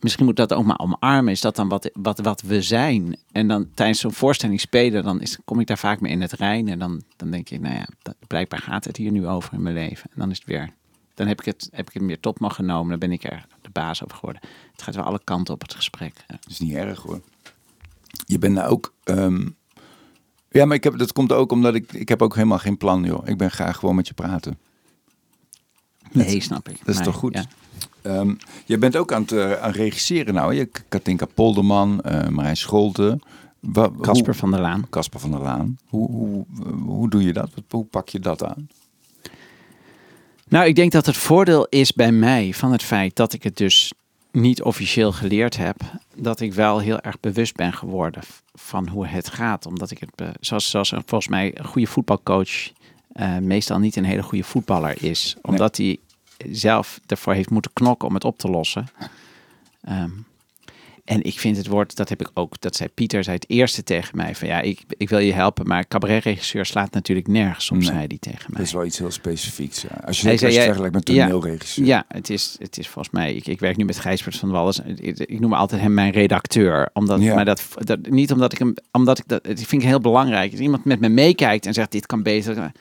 misschien 0.00 0.24
moet 0.24 0.36
dat 0.36 0.52
ook 0.52 0.64
maar 0.64 0.78
omarmen. 0.78 1.32
Is 1.32 1.40
dat 1.40 1.56
dan 1.56 1.68
wat, 1.68 1.90
wat, 1.92 2.18
wat 2.18 2.40
we 2.40 2.62
zijn? 2.62 3.16
En 3.32 3.48
dan 3.48 3.68
tijdens 3.74 4.00
zo'n 4.00 4.12
voorstelling 4.12 4.60
spelen, 4.60 5.02
dan 5.02 5.20
is, 5.20 5.38
kom 5.44 5.60
ik 5.60 5.66
daar 5.66 5.78
vaak 5.78 6.00
mee 6.00 6.12
in 6.12 6.20
het 6.20 6.32
rein. 6.32 6.68
En 6.68 6.78
dan, 6.78 7.02
dan 7.16 7.30
denk 7.30 7.50
ik, 7.50 7.60
nou 7.60 7.74
ja, 7.74 7.86
dat, 8.02 8.14
blijkbaar 8.26 8.60
gaat 8.60 8.84
het 8.84 8.96
hier 8.96 9.10
nu 9.12 9.26
over 9.26 9.52
in 9.52 9.62
mijn 9.62 9.74
leven. 9.74 10.10
En 10.10 10.20
dan 10.20 10.30
is 10.30 10.38
het 10.38 10.46
weer, 10.46 10.70
dan 11.14 11.26
heb 11.26 11.38
ik 11.40 11.44
het, 11.46 11.68
heb 11.72 11.88
ik 11.88 11.94
het 11.94 12.02
meer 12.02 12.20
tot 12.20 12.40
me 12.40 12.50
genomen. 12.50 12.90
Dan 12.90 12.98
ben 12.98 13.12
ik 13.12 13.24
er 13.24 13.46
de 13.62 13.70
baas 13.72 14.04
over 14.04 14.16
geworden. 14.16 14.42
Het 14.72 14.82
gaat 14.82 14.94
wel 14.94 15.04
alle 15.04 15.20
kanten 15.24 15.54
op 15.54 15.62
het 15.62 15.74
gesprek. 15.74 16.14
Dat 16.26 16.38
is 16.48 16.58
niet 16.60 16.74
erg 16.74 17.00
hoor. 17.02 17.20
Je 18.26 18.38
bent 18.38 18.54
nou 18.54 18.68
ook. 18.70 18.94
ehm, 19.04 19.48
ja, 20.50 20.64
maar 20.64 20.76
ik 20.76 20.84
heb, 20.84 20.98
dat 20.98 21.12
komt 21.12 21.32
ook 21.32 21.52
omdat 21.52 21.74
ik. 21.74 21.92
Ik 21.92 22.08
heb 22.08 22.22
ook 22.22 22.34
helemaal 22.34 22.58
geen 22.58 22.76
plan, 22.76 23.04
joh. 23.04 23.28
Ik 23.28 23.36
ben 23.38 23.50
graag 23.50 23.76
gewoon 23.76 23.94
met 23.94 24.08
je 24.08 24.14
praten. 24.14 24.58
Nee, 26.12 26.40
snap 26.40 26.68
ik. 26.68 26.78
Dat 26.78 26.88
is 26.88 26.94
Maar, 26.94 27.04
toch 27.04 27.14
goed? 27.16 27.34
ja. 27.34 27.44
Ehm, 28.02 28.34
je 28.64 28.78
bent 28.78 28.96
ook 28.96 29.12
aan 29.12 29.22
het 29.22 29.32
eh, 29.32 29.52
aan 29.52 29.70
regisseren 29.70 30.34
nou. 30.34 30.54
Je 30.54 30.68
Katinka 30.88 31.26
Polderman, 31.34 32.00
eh 32.00 32.28
Marijn 32.28 32.56
Scholte. 32.56 33.18
Casper 34.00 34.34
van 34.34 34.50
der 34.50 34.60
Laan. 34.60 34.86
Casper 34.90 35.20
van 35.20 35.30
der 35.30 35.40
Laan. 35.40 35.78
Hoe, 35.88 36.10
hoe, 36.10 36.44
hoe 36.84 37.10
doe 37.10 37.22
je 37.22 37.32
dat? 37.32 37.50
Hoe 37.70 37.84
pak 37.84 38.08
je 38.08 38.18
dat 38.18 38.44
aan? 38.44 38.68
Nou, 40.48 40.66
ik 40.66 40.74
denk 40.74 40.92
dat 40.92 41.06
het 41.06 41.16
voordeel 41.16 41.66
is 41.68 41.92
bij 41.92 42.12
mij 42.12 42.54
van 42.54 42.72
het 42.72 42.82
feit 42.82 43.16
dat 43.16 43.32
ik 43.32 43.42
het 43.42 43.56
dus 43.56 43.92
niet 44.30 44.62
officieel 44.62 45.12
geleerd 45.12 45.56
heb, 45.56 45.76
dat 46.14 46.40
ik 46.40 46.54
wel 46.54 46.78
heel 46.78 47.00
erg 47.00 47.20
bewust 47.20 47.56
ben 47.56 47.72
geworden 47.72 48.22
van 48.54 48.88
hoe 48.88 49.06
het 49.06 49.28
gaat. 49.28 49.66
Omdat 49.66 49.90
ik 49.90 49.98
het, 50.00 50.36
zoals, 50.40 50.70
zoals 50.70 50.88
volgens 50.88 51.28
mij 51.28 51.58
een 51.58 51.64
goede 51.64 51.86
voetbalcoach 51.86 52.70
eh, 53.12 53.36
meestal 53.38 53.78
niet 53.78 53.96
een 53.96 54.04
hele 54.04 54.22
goede 54.22 54.44
voetballer 54.44 55.02
is. 55.02 55.36
Omdat 55.42 55.76
hij 55.76 55.98
zelf 56.50 57.00
ervoor 57.06 57.34
heeft 57.34 57.50
moeten 57.50 57.70
knokken 57.74 58.08
om 58.08 58.14
het 58.14 58.24
op 58.24 58.38
te 58.38 58.48
lossen. 58.48 58.86
Ehm, 59.82 60.10
en 61.04 61.22
ik 61.22 61.38
vind 61.38 61.56
het 61.56 61.66
woord, 61.66 61.96
dat 61.96 62.08
heb 62.08 62.20
ik 62.20 62.30
ook, 62.34 62.60
dat 62.60 62.76
zei 62.76 62.88
Pieter, 62.88 63.24
zei 63.24 63.36
het 63.36 63.50
eerste 63.50 63.82
tegen 63.84 64.16
mij. 64.16 64.34
Van 64.34 64.48
ja, 64.48 64.60
ik, 64.60 64.82
ik 64.88 65.08
wil 65.08 65.18
je 65.18 65.32
helpen, 65.32 65.66
maar 65.66 65.88
cabaretregisseur 65.88 66.66
slaat 66.66 66.92
natuurlijk 66.92 67.26
nergens 67.26 67.70
op, 67.70 67.76
Nee. 67.76 67.86
zei 67.86 67.98
hij 67.98 68.16
tegen 68.20 68.44
mij. 68.48 68.56
Dat 68.58 68.66
is 68.66 68.72
wel 68.72 68.84
iets 68.84 68.98
heel 68.98 69.10
specifieks. 69.10 69.82
Ja. 69.82 69.88
Als 70.06 70.20
je 70.20 70.28
het 70.28 70.38
vergelijkt 70.40 70.94
met 70.94 71.04
toneelregisseur. 71.04 71.86
Ja, 71.86 72.04
het 72.08 72.30
is, 72.30 72.56
het 72.58 72.78
is 72.78 72.88
volgens 72.88 73.14
mij. 73.14 73.34
Ik, 73.34 73.46
ik 73.46 73.60
werk 73.60 73.76
nu 73.76 73.84
met 73.84 73.98
Gijsbert 73.98 74.36
van 74.36 74.50
Wallis. 74.50 74.78
Ik, 74.78 75.18
ik 75.18 75.40
noem 75.40 75.52
altijd 75.52 75.80
hem 75.80 75.94
mijn 75.94 76.12
redacteur. 76.12 76.90
Omdat, 76.92 77.20
Ja. 77.20 77.34
maar 77.34 77.44
dat, 77.44 77.68
dat, 77.74 77.98
niet 78.08 78.32
omdat 78.32 78.52
ik 78.52 78.58
hem. 78.58 78.74
Omdat 78.92 79.18
ik 79.18 79.24
dat. 79.28 79.44
Dat 79.44 79.58
vind 79.60 79.82
ik 79.82 79.88
heel 79.88 80.00
belangrijk. 80.00 80.50
Als 80.50 80.60
iemand 80.60 80.84
met 80.84 81.00
me 81.00 81.08
meekijkt 81.08 81.66
en 81.66 81.74
zegt: 81.74 81.92
Dit 81.92 82.06
kan 82.06 82.22
beter. 82.22 82.72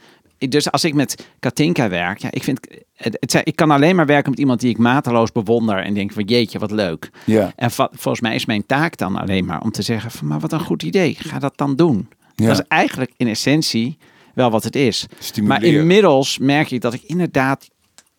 Dus 0.50 0.72
als 0.72 0.84
ik 0.84 0.94
met 0.94 1.28
Katinka 1.40 1.90
werk, 1.90 2.18
ja, 2.18 2.32
ik 2.32 2.44
vind. 2.44 2.60
Het, 2.96 3.42
ik 3.44 3.56
kan 3.56 3.72
alleen 3.72 3.96
maar 3.96 4.06
werken 4.06 4.30
met 4.30 4.40
iemand 4.40 4.60
die 4.60 4.70
ik 4.70 4.78
mateloos 4.78 5.32
bewonder. 5.32 5.78
En 5.84 5.94
denk 5.94 6.12
van 6.12 6.24
jeetje, 6.24 6.60
wat 6.60 6.72
leuk. 6.72 7.10
Ja. 7.26 7.52
En 7.56 7.72
va- 7.72 7.90
volgens 7.92 8.22
mij 8.22 8.36
is 8.36 8.46
mijn 8.46 8.66
taak 8.66 8.98
dan 8.98 9.16
alleen 9.16 9.46
maar 9.46 9.62
om 9.62 9.72
te 9.72 9.82
zeggen: 9.82 10.12
van, 10.12 10.28
Maar 10.28 10.40
wat 10.40 10.52
een 10.52 10.60
goed 10.60 10.84
idee. 10.84 11.16
Ga 11.20 11.40
dat 11.40 11.58
dan 11.58 11.76
doen. 11.76 12.10
Ja. 12.36 12.48
Dat 12.48 12.60
is 12.60 12.66
eigenlijk 12.68 13.12
in 13.18 13.28
essentie 13.28 13.98
wel 14.34 14.52
wat 14.52 14.64
het 14.64 14.76
is. 14.76 15.06
Maar 15.44 15.60
inmiddels 15.80 16.38
merk 16.38 16.72
ik 16.72 16.82
dat 16.82 16.94
ik 16.94 17.02
inderdaad 17.06 17.70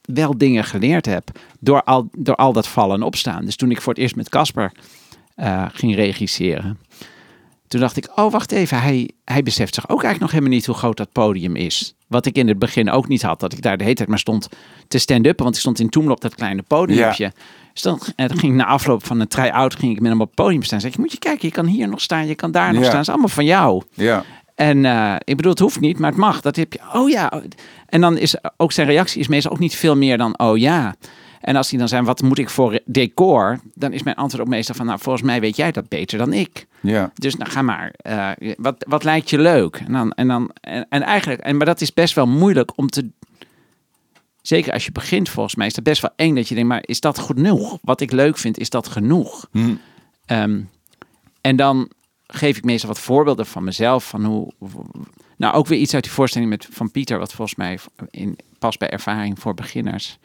wel 0.03 0.39
dingen 0.39 0.65
geleerd 0.65 1.07
heb 1.07 1.31
door 1.61 1.83
al, 1.83 2.09
door 2.19 2.35
al 2.37 2.53
dat 2.53 2.69
vallen 2.69 2.97
en 2.97 3.03
opstaan. 3.03 3.45
Dus 3.45 3.57
toen 3.57 3.71
ik 3.71 3.81
voor 3.81 3.93
het 3.93 4.03
eerst 4.03 4.17
met 4.17 4.29
Casper 4.29 4.73
eh, 5.35 5.67
ging 5.73 5.95
regisseren, 5.95 6.79
toen 7.73 7.81
dacht 7.81 7.97
ik, 7.97 8.09
oh 8.15 8.33
wacht 8.33 8.53
even, 8.53 8.81
hij, 8.81 9.11
hij 9.25 9.43
beseft 9.43 9.75
zich 9.75 9.85
ook 9.85 10.03
eigenlijk 10.03 10.21
nog 10.21 10.31
helemaal 10.31 10.51
niet 10.53 10.67
hoe 10.67 10.75
groot 10.75 10.97
dat 10.97 11.13
podium 11.13 11.57
is. 11.57 11.95
Wat 12.07 12.27
ik 12.27 12.37
in 12.37 12.49
het 12.49 12.59
begin 12.59 12.91
ook 12.91 13.09
niet 13.09 13.23
had, 13.23 13.41
dat 13.41 13.53
ik 13.53 13.63
daar 13.63 13.77
de 13.77 13.83
hele 13.83 13.97
tijd 13.97 14.09
maar 14.09 14.19
stond 14.19 14.49
te 14.89 14.99
stand-uppen, 14.99 15.45
want 15.45 15.55
ik 15.55 15.61
stond 15.61 15.81
in 15.81 15.89
Toemel 15.89 16.13
op 16.13 16.21
dat 16.21 16.35
kleine 16.35 16.63
podiumpje. 16.63 17.33
Dus 17.73 17.83
dan, 17.83 18.01
en 18.17 18.29
dan 18.29 18.39
ging 18.39 18.53
ik 18.53 18.59
na 18.59 18.67
afloop 18.67 19.07
van 19.07 19.21
een 19.21 19.29
try-out 19.29 19.77
ging 19.77 19.93
ik 19.93 20.01
met 20.01 20.11
hem 20.11 20.21
op 20.21 20.27
het 20.27 20.35
podium 20.35 20.63
staan. 20.63 20.81
Zeg 20.81 20.91
ik, 20.93 20.99
moet 20.99 21.13
je 21.13 21.19
kijken, 21.19 21.49
je 21.49 21.55
kan 21.55 21.67
hier 21.67 21.89
nog 21.89 22.01
staan, 22.01 22.27
je 22.27 22.35
kan 22.35 22.51
daar 22.51 22.73
nog 22.73 22.83
Ja. 22.83 22.89
staan. 22.89 22.93
Dat 22.97 23.03
is 23.03 23.09
allemaal 23.09 23.29
van 23.29 23.45
jou. 23.45 23.83
Ja. 23.95 24.25
En 24.55 24.85
eh, 24.85 25.15
ik 25.19 25.37
bedoel, 25.37 25.51
het 25.51 25.61
hoeft 25.61 25.81
niet, 25.81 25.99
maar 25.99 26.11
het 26.11 26.19
mag. 26.19 26.41
Dat 26.41 26.57
heb 26.57 26.73
je. 26.73 26.81
Oh 26.93 27.11
ja. 27.11 27.43
En 27.87 28.01
dan 28.01 28.19
is 28.19 28.35
ook 28.57 28.73
zijn 28.73 28.87
reactie 28.87 29.21
is 29.21 29.29
meestal 29.29 29.53
ook 29.53 29.59
niet 29.59 29.75
veel 29.75 29.97
meer 29.97 30.19
dan 30.19 30.39
oh 30.39 30.59
ja. 30.59 30.95
En 31.43 31.57
als 31.57 31.69
die 31.69 31.79
dan 31.79 31.89
zijn, 31.89 32.05
wat 32.05 32.23
moet 32.23 32.39
ik 32.39 32.51
voor 32.51 32.81
decor? 32.85 33.61
Dan 33.75 33.93
is 33.93 34.03
mijn 34.03 34.17
antwoord 34.17 34.45
ook 34.45 34.51
meestal 34.51 34.75
van, 34.75 34.87
nou, 34.87 34.99
volgens 35.01 35.25
mij 35.25 35.41
weet 35.41 35.57
jij 35.57 35.73
dat 35.73 35.89
beter 35.89 36.19
dan 36.19 36.33
ik. 36.33 36.67
Ja. 36.81 37.13
Dus 37.15 37.37
nou, 37.37 37.51
ga 37.51 37.63
maar. 37.63 37.93
Eh, 37.97 38.31
wat, 38.57 38.85
wat 38.89 39.05
lijkt 39.05 39.31
je 39.31 39.39
leuk? 39.39 39.77
En, 39.87 39.93
dan, 39.93 40.13
en, 40.13 40.29
dan, 40.29 40.51
en, 40.61 40.87
en 40.89 41.03
eigenlijk, 41.03 41.41
en, 41.41 41.57
maar 41.57 41.67
dat 41.67 41.81
is 41.81 41.93
best 41.93 42.15
wel 42.15 42.27
moeilijk 42.27 42.79
om 42.79 42.89
te. 42.89 43.11
Zeker 44.43 44.73
als 44.73 44.85
je 44.85 44.93
begint, 44.93 45.29
volgens 45.29 45.55
mij 45.55 45.67
is 45.67 45.75
het 45.75 45.85
best 45.85 46.03
wel 46.03 46.11
eng 46.17 46.35
dat 46.35 46.49
je 46.49 46.55
denkt, 46.55 46.69
maar 46.69 46.83
is 46.85 47.01
dat 47.01 47.19
genoeg? 47.19 47.79
Wat 47.83 48.01
ik 48.01 48.13
leuk 48.13 48.39
vind, 48.39 48.59
is 48.59 48.71
dat 48.71 48.89
genoeg? 48.89 49.47
Hm. 49.51 49.75
Ehm, 50.27 50.61
en 51.41 51.57
dan 51.57 51.91
geef 52.27 52.57
ik 52.57 52.65
meestal 52.65 52.89
wat 52.89 52.99
voorbeelden 52.99 53.47
van 53.47 53.65
mezelf. 53.65 54.09
Van 54.09 54.25
hoe, 54.25 54.53
nou, 55.37 55.55
ook 55.55 55.67
weer 55.67 55.79
iets 55.79 55.95
uit 55.95 56.03
die 56.03 56.13
voorstelling 56.13 56.51
met, 56.51 56.69
van 56.71 56.91
Pieter, 56.91 57.19
wat 57.19 57.33
volgens 57.33 57.57
mij 57.57 57.79
in, 58.11 58.39
past 58.59 58.79
bij 58.79 58.91
ervaring 58.91 59.39
voor 59.39 59.55
beginners. 59.55 60.19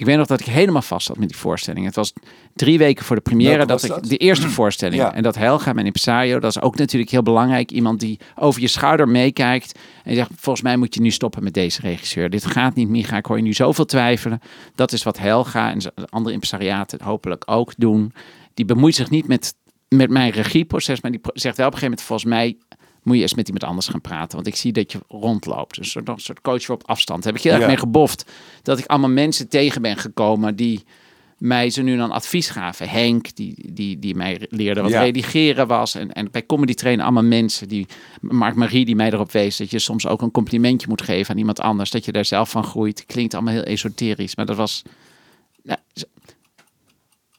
Ik 0.00 0.06
weet 0.06 0.16
nog 0.16 0.26
dat 0.26 0.40
ik 0.40 0.46
helemaal 0.46 0.82
vast 0.82 1.06
zat 1.06 1.18
met 1.18 1.28
die 1.28 1.38
voorstelling. 1.38 1.84
Het 1.86 1.94
was 1.94 2.12
drie 2.54 2.78
weken 2.78 3.04
voor 3.04 3.16
de 3.16 3.22
première 3.22 3.66
dat 3.66 3.82
ik 3.82 4.02
de 4.08 4.16
eerste 4.16 4.48
voorstelling. 4.48 5.00
Ja. 5.00 5.14
En 5.14 5.22
dat 5.22 5.36
Helga, 5.36 5.72
mijn 5.72 5.86
impresario, 5.86 6.38
dat 6.38 6.50
is 6.56 6.62
ook 6.62 6.76
natuurlijk 6.76 7.10
heel 7.10 7.22
belangrijk. 7.22 7.70
Iemand 7.70 8.00
die 8.00 8.20
over 8.34 8.60
je 8.60 8.68
schouder 8.68 9.08
meekijkt 9.08 9.78
en 10.04 10.14
zegt: 10.14 10.30
Volgens 10.36 10.64
mij 10.64 10.76
moet 10.76 10.94
je 10.94 11.00
nu 11.00 11.10
stoppen 11.10 11.44
met 11.44 11.54
deze 11.54 11.80
regisseur. 11.80 12.30
Dit 12.30 12.46
gaat 12.46 12.74
niet, 12.74 12.88
Micha. 12.88 13.16
Ik 13.16 13.26
hoor 13.26 13.36
je 13.36 13.42
nu 13.42 13.52
zoveel 13.52 13.84
twijfelen. 13.84 14.40
Dat 14.74 14.92
is 14.92 15.02
wat 15.02 15.18
Helga 15.18 15.70
en 15.70 15.78
de 15.78 15.92
andere 16.08 16.34
impresariaten 16.34 17.02
hopelijk 17.02 17.42
ook 17.46 17.72
doen. 17.76 18.12
Die 18.54 18.64
bemoeit 18.64 18.94
zich 18.94 19.10
niet 19.10 19.26
met, 19.26 19.54
met 19.88 20.10
mijn 20.10 20.30
regieproces, 20.30 21.00
maar 21.00 21.10
die 21.10 21.20
zegt 21.22 21.56
wel 21.56 21.66
op 21.66 21.72
een 21.72 21.78
gegeven 21.78 21.98
moment: 21.98 22.02
Volgens 22.02 22.28
mij 22.30 22.56
moet 23.10 23.18
je 23.18 23.28
eens 23.28 23.34
met 23.34 23.46
iemand 23.48 23.64
anders 23.64 23.88
gaan 23.88 24.00
praten. 24.00 24.34
Want 24.36 24.46
ik 24.46 24.56
zie 24.56 24.72
dat 24.72 24.92
je 24.92 24.98
rondloopt. 25.08 25.74
Dus 25.76 25.84
een 25.84 25.90
soort, 25.90 26.08
een 26.08 26.18
soort 26.18 26.40
coach 26.40 26.70
op 26.70 26.82
afstand. 26.86 27.22
Daar 27.22 27.32
heb 27.32 27.40
ik 27.42 27.46
heel 27.46 27.52
erg 27.56 27.62
Ja. 27.62 27.68
mee 27.68 27.78
geboft. 27.78 28.30
Dat 28.62 28.78
ik 28.78 28.86
allemaal 28.86 29.10
mensen 29.10 29.48
tegen 29.48 29.82
ben 29.82 29.96
gekomen 29.96 30.56
die 30.56 30.84
mij 31.38 31.70
ze 31.70 31.82
nu 31.82 31.96
dan 31.96 32.10
advies 32.10 32.48
gaven. 32.50 32.88
Henk, 32.88 33.36
die, 33.36 33.72
die, 33.72 33.98
die 33.98 34.14
mij 34.14 34.46
leerde 34.50 34.80
wat 34.82 34.90
Ja. 34.90 35.02
redigeren 35.02 35.66
was. 35.66 35.94
En, 35.94 36.12
en 36.12 36.30
bij 36.30 36.46
Comedy 36.46 36.74
Train 36.74 37.00
allemaal 37.00 37.22
mensen. 37.22 37.68
Die, 37.68 37.86
Mark 38.20 38.54
Marie 38.54 38.84
die 38.84 38.96
mij 38.96 39.12
erop 39.12 39.32
wees 39.32 39.56
dat 39.56 39.70
je 39.70 39.78
soms 39.78 40.06
ook 40.06 40.22
een 40.22 40.30
complimentje 40.30 40.88
moet 40.88 41.02
geven 41.02 41.30
aan 41.32 41.38
iemand 41.38 41.60
anders. 41.60 41.90
Dat 41.90 42.04
je 42.04 42.12
daar 42.12 42.24
zelf 42.24 42.50
van 42.50 42.64
groeit. 42.64 43.06
Klinkt 43.06 43.34
allemaal 43.34 43.52
heel 43.54 43.62
esoterisch. 43.62 44.36
Maar 44.36 44.46
dat 44.46 44.56
was... 44.56 44.82
Nou, 45.62 45.78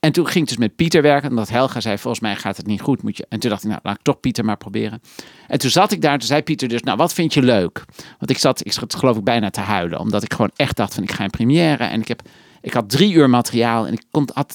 en 0.01 0.11
toen 0.11 0.27
ging 0.27 0.43
ik 0.43 0.49
dus 0.49 0.57
met 0.57 0.75
Pieter 0.75 1.01
werken. 1.01 1.29
Omdat 1.29 1.49
Helga 1.49 1.79
zei, 1.79 1.97
volgens 1.97 2.23
mij 2.23 2.35
gaat 2.35 2.57
het 2.57 2.65
niet 2.65 2.81
goed. 2.81 3.03
Moet 3.03 3.17
je... 3.17 3.25
En 3.29 3.39
toen 3.39 3.49
dacht 3.49 3.63
ik, 3.63 3.69
nou 3.69 3.81
laat 3.83 3.95
ik 3.95 4.01
toch 4.01 4.19
Pieter 4.19 4.45
maar 4.45 4.57
proberen. 4.57 5.01
En 5.47 5.59
toen 5.59 5.69
zat 5.69 5.91
ik 5.91 6.01
daar. 6.01 6.17
Toen 6.17 6.27
zei 6.27 6.41
Pieter 6.41 6.67
dus, 6.67 6.81
nou 6.81 6.97
wat 6.97 7.13
vind 7.13 7.33
je 7.33 7.41
leuk? 7.41 7.85
Want 8.17 8.31
ik 8.31 8.37
zat, 8.37 8.65
ik 8.65 8.71
zat 8.71 8.95
geloof 8.95 9.17
ik 9.17 9.23
bijna 9.23 9.49
te 9.49 9.59
huilen. 9.59 9.99
Omdat 9.99 10.23
ik 10.23 10.33
gewoon 10.33 10.51
echt 10.55 10.75
dacht 10.75 10.93
van, 10.93 11.03
ik 11.03 11.11
ga 11.11 11.23
in 11.23 11.29
première. 11.29 11.83
En 11.83 12.01
ik, 12.01 12.07
heb, 12.07 12.21
ik 12.61 12.73
had 12.73 12.89
drie 12.89 13.13
uur 13.13 13.29
materiaal. 13.29 13.87
En 13.87 13.93
ik 13.93 14.03
kon... 14.11 14.29
Had... 14.33 14.53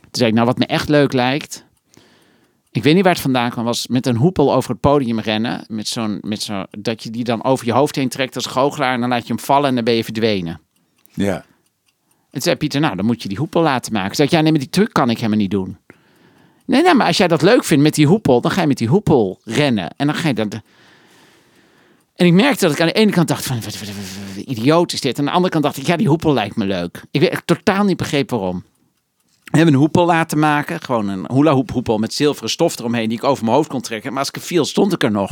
Toen 0.00 0.10
zei 0.10 0.28
ik, 0.28 0.34
nou 0.34 0.46
wat 0.46 0.58
me 0.58 0.66
echt 0.66 0.88
leuk 0.88 1.12
lijkt... 1.12 1.64
Ik 2.70 2.82
weet 2.82 2.94
niet 2.94 3.04
waar 3.04 3.12
het 3.12 3.22
vandaan 3.22 3.50
kwam. 3.50 3.64
Was 3.64 3.86
met 3.86 4.06
een 4.06 4.16
hoepel 4.16 4.54
over 4.54 4.70
het 4.70 4.80
podium 4.80 5.20
rennen. 5.20 5.64
Met 5.68 5.88
zo'n, 5.88 6.18
met 6.20 6.42
zo, 6.42 6.64
dat 6.70 7.02
je 7.02 7.10
die 7.10 7.24
dan 7.24 7.44
over 7.44 7.66
je 7.66 7.72
hoofd 7.72 7.96
heen 7.96 8.08
trekt 8.08 8.34
als 8.34 8.46
goochelaar. 8.46 8.94
En 8.94 9.00
dan 9.00 9.08
laat 9.08 9.26
je 9.26 9.34
hem 9.34 9.42
vallen 9.42 9.68
en 9.68 9.74
dan 9.74 9.84
ben 9.84 9.94
je 9.94 10.04
verdwenen. 10.04 10.60
Ja. 11.14 11.44
En 12.36 12.42
zei 12.42 12.56
Pieter, 12.56 12.80
nou, 12.80 12.96
dan 12.96 13.04
moet 13.04 13.22
je 13.22 13.28
die 13.28 13.38
hoepel 13.38 13.62
laten 13.62 13.92
maken. 13.92 14.16
Zei 14.16 14.28
ik, 14.28 14.34
ja, 14.34 14.40
nee, 14.40 14.50
maar 14.50 14.60
die 14.60 14.70
truc 14.70 14.92
kan 14.92 15.10
ik 15.10 15.16
helemaal 15.16 15.38
niet 15.38 15.50
doen. 15.50 15.76
Nee, 16.64 16.82
nee, 16.82 16.94
maar 16.94 17.06
als 17.06 17.16
jij 17.16 17.28
dat 17.28 17.42
leuk 17.42 17.64
vindt 17.64 17.82
met 17.82 17.94
die 17.94 18.06
hoepel, 18.06 18.40
dan 18.40 18.50
ga 18.50 18.60
je 18.60 18.66
met 18.66 18.78
die 18.78 18.88
hoepel 18.88 19.40
rennen. 19.44 19.90
En 19.96 20.06
dan 20.06 20.16
ga 20.16 20.28
je 20.28 20.34
dat... 20.34 20.60
En 22.14 22.26
ik 22.26 22.32
merkte 22.32 22.64
dat 22.64 22.74
ik 22.74 22.80
aan 22.80 22.86
de 22.86 22.92
ene 22.92 23.10
kant 23.10 23.28
dacht 23.28 23.46
van, 23.46 23.60
wat, 23.60 23.78
idioot 24.44 24.92
is 24.92 25.00
dit. 25.00 25.12
En 25.12 25.20
aan 25.20 25.26
de 25.26 25.32
andere 25.32 25.52
kant 25.52 25.64
dacht 25.64 25.76
ik, 25.76 25.86
ja, 25.86 25.96
die 25.96 26.08
hoepel 26.08 26.32
lijkt 26.32 26.56
me 26.56 26.64
leuk. 26.64 27.02
Ik 27.10 27.20
weet 27.20 27.30
echt 27.30 27.46
totaal 27.46 27.84
niet 27.84 27.96
begrepen 27.96 28.38
waarom. 28.38 28.64
We 29.46 29.56
hebben 29.56 29.74
een 29.74 29.80
hoepel 29.80 30.06
laten 30.06 30.38
maken. 30.38 30.80
Gewoon 30.80 31.08
een 31.08 31.24
hula 31.32 31.52
hoop 31.52 31.70
hoepel 31.70 31.98
met 31.98 32.14
zilveren 32.14 32.50
stof 32.50 32.78
eromheen 32.78 33.08
die 33.08 33.18
ik 33.18 33.24
over 33.24 33.44
mijn 33.44 33.56
hoofd 33.56 33.68
kon 33.68 33.80
trekken. 33.80 34.10
Maar 34.10 34.18
als 34.18 34.30
ik 34.30 34.40
viel, 34.40 34.64
stond 34.64 34.92
ik 34.92 35.02
er 35.02 35.10
nog. 35.10 35.30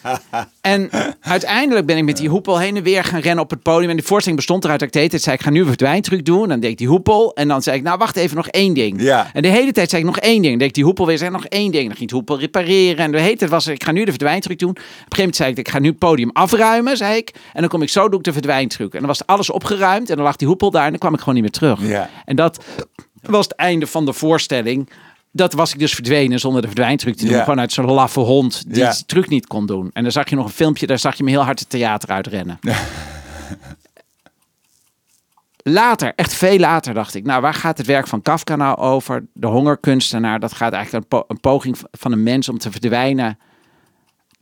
en 0.60 0.90
uiteindelijk 1.20 1.86
ben 1.86 1.96
ik 1.96 2.04
met 2.04 2.16
die 2.16 2.28
hoepel 2.28 2.58
heen 2.58 2.76
en 2.76 2.82
weer 2.82 3.04
gaan 3.04 3.20
rennen 3.20 3.44
op 3.44 3.50
het 3.50 3.62
podium. 3.62 3.90
En 3.90 3.96
die 3.96 4.04
voorstelling 4.04 4.40
bestond 4.40 4.64
eruit 4.64 4.78
dat 4.78 4.88
ik 4.88 4.94
de 4.94 5.00
hele 5.00 5.10
tijd 5.10 5.22
zei, 5.22 5.36
ik 5.36 5.42
ga 5.42 5.50
nu 5.50 5.60
een 5.60 5.66
verdwijntruc 5.66 6.24
doen. 6.24 6.48
Dan 6.48 6.60
deed 6.60 6.70
ik 6.70 6.78
die 6.78 6.88
hoepel. 6.88 7.34
En 7.34 7.48
dan 7.48 7.62
zei 7.62 7.76
ik, 7.76 7.82
nou 7.82 7.98
wacht 7.98 8.16
even, 8.16 8.36
nog 8.36 8.48
één 8.48 8.74
ding. 8.74 9.02
Ja. 9.02 9.30
En 9.32 9.42
de 9.42 9.48
hele 9.48 9.72
tijd 9.72 9.90
zei 9.90 10.02
ik 10.02 10.08
nog 10.08 10.18
één 10.18 10.42
ding. 10.42 10.48
Dan 10.48 10.58
deed 10.58 10.68
ik 10.68 10.74
die 10.74 10.84
hoepel 10.84 11.06
weer, 11.06 11.18
zei 11.18 11.30
nog 11.30 11.46
één 11.46 11.70
ding. 11.72 11.86
Dan 11.86 11.96
ging 11.96 12.02
ik 12.02 12.08
de 12.08 12.14
hoepel 12.14 12.38
repareren. 12.38 13.04
En 13.04 13.12
de 13.12 13.20
hele 13.20 13.36
tijd 13.36 13.50
was 13.50 13.66
ik, 13.66 13.84
ga 13.84 13.92
nu 13.92 14.04
de 14.04 14.10
verdwijntruc 14.10 14.58
doen. 14.58 14.70
Op 14.70 14.76
een 14.76 14.82
gegeven 14.84 15.16
moment 15.16 15.36
zei 15.36 15.50
ik, 15.50 15.58
ik 15.58 15.68
ga 15.68 15.78
nu 15.78 15.88
het 15.88 15.98
podium 15.98 16.30
afruimen, 16.32 16.96
zei 16.96 17.16
ik. 17.16 17.34
En 17.52 17.60
dan 17.60 17.68
kom 17.68 17.82
ik 17.82 17.88
zo, 17.88 18.08
doe 18.08 18.18
ik 18.18 18.24
de 18.24 18.32
verdwijntruc. 18.32 18.92
En 18.92 18.98
dan 18.98 19.08
was 19.08 19.26
alles 19.26 19.50
opgeruimd. 19.50 20.10
En 20.10 20.16
dan 20.16 20.24
lag 20.24 20.36
die 20.36 20.48
hoepel 20.48 20.70
daar 20.70 20.84
en 20.84 20.90
dan 20.90 20.98
kwam 20.98 21.12
ik 21.12 21.18
gewoon 21.18 21.34
niet 21.34 21.42
meer 21.42 21.52
terug. 21.52 21.88
Ja. 21.88 22.10
En 22.24 22.36
dat 22.36 22.64
was 23.30 23.44
het 23.44 23.54
einde 23.56 23.86
van 23.86 24.04
de 24.04 24.12
voorstelling. 24.12 24.90
Dat 25.30 25.52
was 25.52 25.72
ik 25.72 25.78
dus 25.78 25.94
verdwenen 25.94 26.38
zonder 26.40 26.60
de 26.60 26.66
verdwijntruc 26.66 27.16
te 27.16 27.24
doen. 27.24 27.34
Ja. 27.34 27.42
Gewoon 27.42 27.60
uit 27.60 27.72
zo'n 27.72 27.84
laffe 27.90 28.20
hond 28.20 28.64
die 28.66 28.78
Ja. 28.82 28.90
die 28.90 29.04
truc 29.06 29.28
niet 29.28 29.46
kon 29.46 29.66
doen. 29.66 29.90
En 29.92 30.02
dan 30.02 30.12
zag 30.12 30.30
je 30.30 30.36
nog 30.36 30.44
een 30.44 30.52
filmpje, 30.52 30.86
daar 30.86 30.98
zag 30.98 31.16
je 31.16 31.24
me 31.24 31.30
heel 31.30 31.42
hard 31.44 31.58
het 31.60 31.68
theater 31.70 32.08
uitrennen. 32.08 32.58
Later, 35.64 36.12
echt 36.16 36.34
veel 36.34 36.58
later, 36.58 36.94
dacht 36.94 37.14
ik, 37.14 37.24
nou, 37.24 37.40
waar 37.40 37.54
gaat 37.54 37.78
het 37.78 37.86
werk 37.86 38.06
van 38.06 38.22
Kafka 38.22 38.56
nou 38.56 38.76
over? 38.78 39.24
De 39.32 39.46
hongerkunstenaar, 39.46 40.40
dat 40.40 40.52
gaat 40.52 40.72
eigenlijk 40.72 41.04
een, 41.04 41.18
po- 41.18 41.24
een 41.28 41.40
poging 41.40 41.76
van 41.90 42.12
een 42.12 42.22
mens 42.22 42.48
om 42.48 42.58
te 42.58 42.70
verdwijnen, 42.70 43.38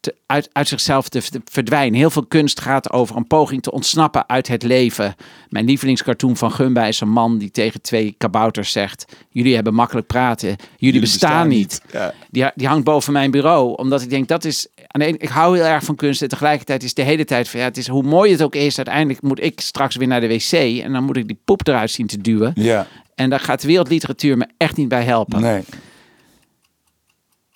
te, 0.00 0.14
uit, 0.26 0.48
uit 0.52 0.68
zichzelf 0.68 1.08
te 1.08 1.22
verd- 1.22 1.50
verdwijnen. 1.50 1.98
Heel 1.98 2.10
veel 2.10 2.26
kunst 2.26 2.60
gaat 2.60 2.92
over 2.92 3.16
een 3.16 3.26
poging 3.26 3.62
te 3.62 3.72
ontsnappen 3.72 4.28
uit 4.28 4.48
het 4.48 4.62
leven. 4.62 5.14
Mijn 5.48 5.64
lievelingscartoon 5.64 6.36
van 6.36 6.52
Gumba 6.52 6.86
is 6.86 7.00
een 7.00 7.10
man 7.10 7.38
die 7.38 7.50
tegen 7.50 7.80
twee 7.80 8.14
kabouters 8.18 8.72
zegt, 8.72 9.04
jullie 9.30 9.54
hebben 9.54 9.74
makkelijk 9.74 10.06
praten, 10.06 10.56
jullie, 10.76 11.00
bestaan, 11.00 11.48
niet. 11.48 11.82
Ja. 11.92 12.14
Die, 12.30 12.50
die 12.54 12.66
hangt 12.66 12.84
boven 12.84 13.12
mijn 13.12 13.30
bureau. 13.30 13.76
Omdat 13.76 14.02
ik 14.02 14.10
denk, 14.10 14.28
dat 14.28 14.44
is... 14.44 14.68
Aan 14.86 15.00
de 15.00 15.06
ene, 15.06 15.18
ik 15.18 15.28
hou 15.28 15.56
heel 15.56 15.66
erg 15.66 15.84
van 15.84 15.94
kunst. 15.94 16.22
En 16.22 16.28
tegelijkertijd 16.28 16.82
is 16.82 16.94
de 16.94 17.02
hele 17.02 17.24
tijd 17.24 17.48
van... 17.48 17.60
Ja, 17.60 17.66
het 17.66 17.76
is 17.76 17.88
hoe 17.88 18.02
mooi 18.02 18.32
het 18.32 18.42
ook 18.42 18.54
is. 18.54 18.76
Uiteindelijk 18.76 19.22
moet 19.22 19.42
ik 19.42 19.60
straks 19.60 19.96
weer 19.96 20.08
naar 20.08 20.20
de 20.20 20.28
wc. 20.28 20.52
En 20.82 20.92
dan 20.92 21.04
moet 21.04 21.16
ik 21.16 21.26
die 21.26 21.40
poep 21.44 21.66
eruit 21.66 21.90
zien 21.90 22.06
te 22.06 22.20
duwen. 22.20 22.52
Ja. 22.54 22.86
En 23.14 23.30
daar 23.30 23.40
gaat 23.40 23.60
de 23.60 23.66
wereldliteratuur 23.66 24.36
me 24.36 24.46
echt 24.56 24.76
niet 24.76 24.88
bij 24.88 25.04
helpen. 25.04 25.40
Nee. 25.40 25.62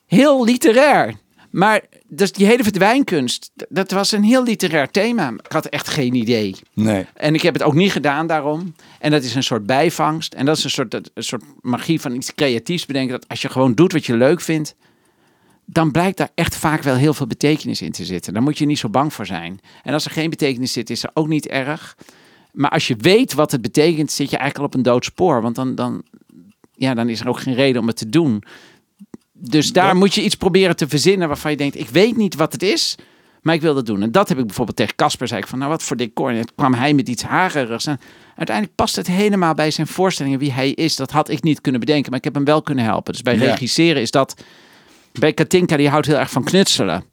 Heel 0.06 0.44
literair. 0.44 1.14
Maar 1.50 1.80
dus 2.14 2.32
die 2.32 2.46
hele 2.46 2.62
verdwijnkunst, 2.62 3.50
dat 3.68 3.90
was 3.90 4.12
een 4.12 4.22
heel 4.22 4.42
literair 4.42 4.90
thema. 4.90 5.28
Ik 5.28 5.52
had 5.52 5.66
echt 5.66 5.88
geen 5.88 6.14
idee. 6.14 6.54
Nee. 6.72 7.06
En 7.14 7.34
ik 7.34 7.42
heb 7.42 7.54
het 7.54 7.62
ook 7.62 7.74
niet 7.74 7.92
gedaan 7.92 8.26
daarom. 8.26 8.74
En 8.98 9.10
dat 9.10 9.22
is 9.22 9.34
een 9.34 9.42
soort 9.42 9.66
bijvangst. 9.66 10.34
En 10.34 10.44
dat 10.44 10.56
is 10.56 10.64
een 10.64 10.70
soort, 10.70 10.94
een 10.94 11.22
soort 11.22 11.42
magie 11.60 12.00
van 12.00 12.14
iets 12.14 12.34
creatiefs 12.34 12.86
bedenken. 12.86 13.20
Dat 13.20 13.28
als 13.28 13.42
je 13.42 13.48
gewoon 13.48 13.74
doet 13.74 13.92
wat 13.92 14.06
je 14.06 14.16
leuk 14.16 14.40
vindt, 14.40 14.74
dan 15.64 15.90
blijkt 15.90 16.16
daar 16.16 16.30
echt 16.34 16.56
vaak 16.56 16.82
wel 16.82 16.94
heel 16.94 17.14
veel 17.14 17.26
betekenis 17.26 17.82
in 17.82 17.92
te 17.92 18.04
zitten. 18.04 18.32
Daar 18.32 18.42
moet 18.42 18.58
je 18.58 18.66
niet 18.66 18.78
zo 18.78 18.88
bang 18.88 19.12
voor 19.12 19.26
zijn. 19.26 19.60
En 19.82 19.92
als 19.92 20.04
er 20.04 20.10
geen 20.10 20.30
betekenis 20.30 20.72
zit, 20.72 20.90
is 20.90 21.02
er 21.02 21.10
ook 21.14 21.28
niet 21.28 21.46
erg. 21.46 21.96
Maar 22.52 22.70
als 22.70 22.88
je 22.88 22.96
weet 22.96 23.34
wat 23.34 23.52
het 23.52 23.62
betekent, 23.62 24.10
zit 24.10 24.30
je 24.30 24.36
eigenlijk 24.36 24.58
al 24.58 24.64
op 24.64 24.74
een 24.74 24.92
dood 24.92 25.04
spoor. 25.04 25.42
Want 25.42 25.54
dan, 25.54 25.74
dan, 25.74 26.02
ja, 26.74 26.94
dan 26.94 27.08
is 27.08 27.20
er 27.20 27.28
ook 27.28 27.40
geen 27.40 27.54
reden 27.54 27.80
om 27.80 27.86
het 27.86 27.96
te 27.96 28.08
doen. 28.08 28.42
Dus 29.38 29.72
daar 29.72 29.96
moet 29.96 30.14
je 30.14 30.22
iets 30.22 30.34
proberen 30.34 30.76
te 30.76 30.88
verzinnen 30.88 31.28
waarvan 31.28 31.50
je 31.50 31.56
denkt, 31.56 31.78
ik 31.78 31.88
weet 31.88 32.16
niet 32.16 32.34
wat 32.34 32.52
het 32.52 32.62
is, 32.62 32.94
maar 33.42 33.54
ik 33.54 33.60
wil 33.60 33.74
dat 33.74 33.86
doen. 33.86 34.02
En 34.02 34.12
dat 34.12 34.28
heb 34.28 34.38
ik 34.38 34.46
bijvoorbeeld 34.46 34.76
tegen 34.76 34.94
Casper, 34.94 35.28
zei 35.28 35.40
ik 35.40 35.46
van, 35.46 35.58
nou 35.58 35.70
wat 35.70 35.82
voor 35.82 35.96
decor. 35.96 36.30
En 36.30 36.34
toen 36.36 36.54
kwam 36.56 36.74
hij 36.74 36.94
met 36.94 37.08
iets 37.08 37.22
hagerigs. 37.22 37.86
En 37.86 38.00
uiteindelijk 38.36 38.76
past 38.76 38.96
het 38.96 39.06
helemaal 39.06 39.54
bij 39.54 39.70
zijn 39.70 39.86
voorstellingen 39.86 40.38
wie 40.38 40.52
hij 40.52 40.70
is. 40.70 40.96
Dat 40.96 41.10
had 41.10 41.28
ik 41.28 41.42
niet 41.42 41.60
kunnen 41.60 41.80
bedenken, 41.80 42.10
maar 42.10 42.18
ik 42.18 42.24
heb 42.24 42.34
hem 42.34 42.44
wel 42.44 42.62
kunnen 42.62 42.84
helpen. 42.84 43.12
Dus 43.12 43.22
bij 43.22 43.36
Ja. 43.38 43.44
regisseren 43.44 44.02
is 44.02 44.10
dat, 44.10 44.42
bij 45.12 45.32
Katinka, 45.32 45.76
die 45.76 45.88
houdt 45.88 46.06
heel 46.06 46.18
erg 46.18 46.30
van 46.30 46.44
knutselen. 46.44 47.04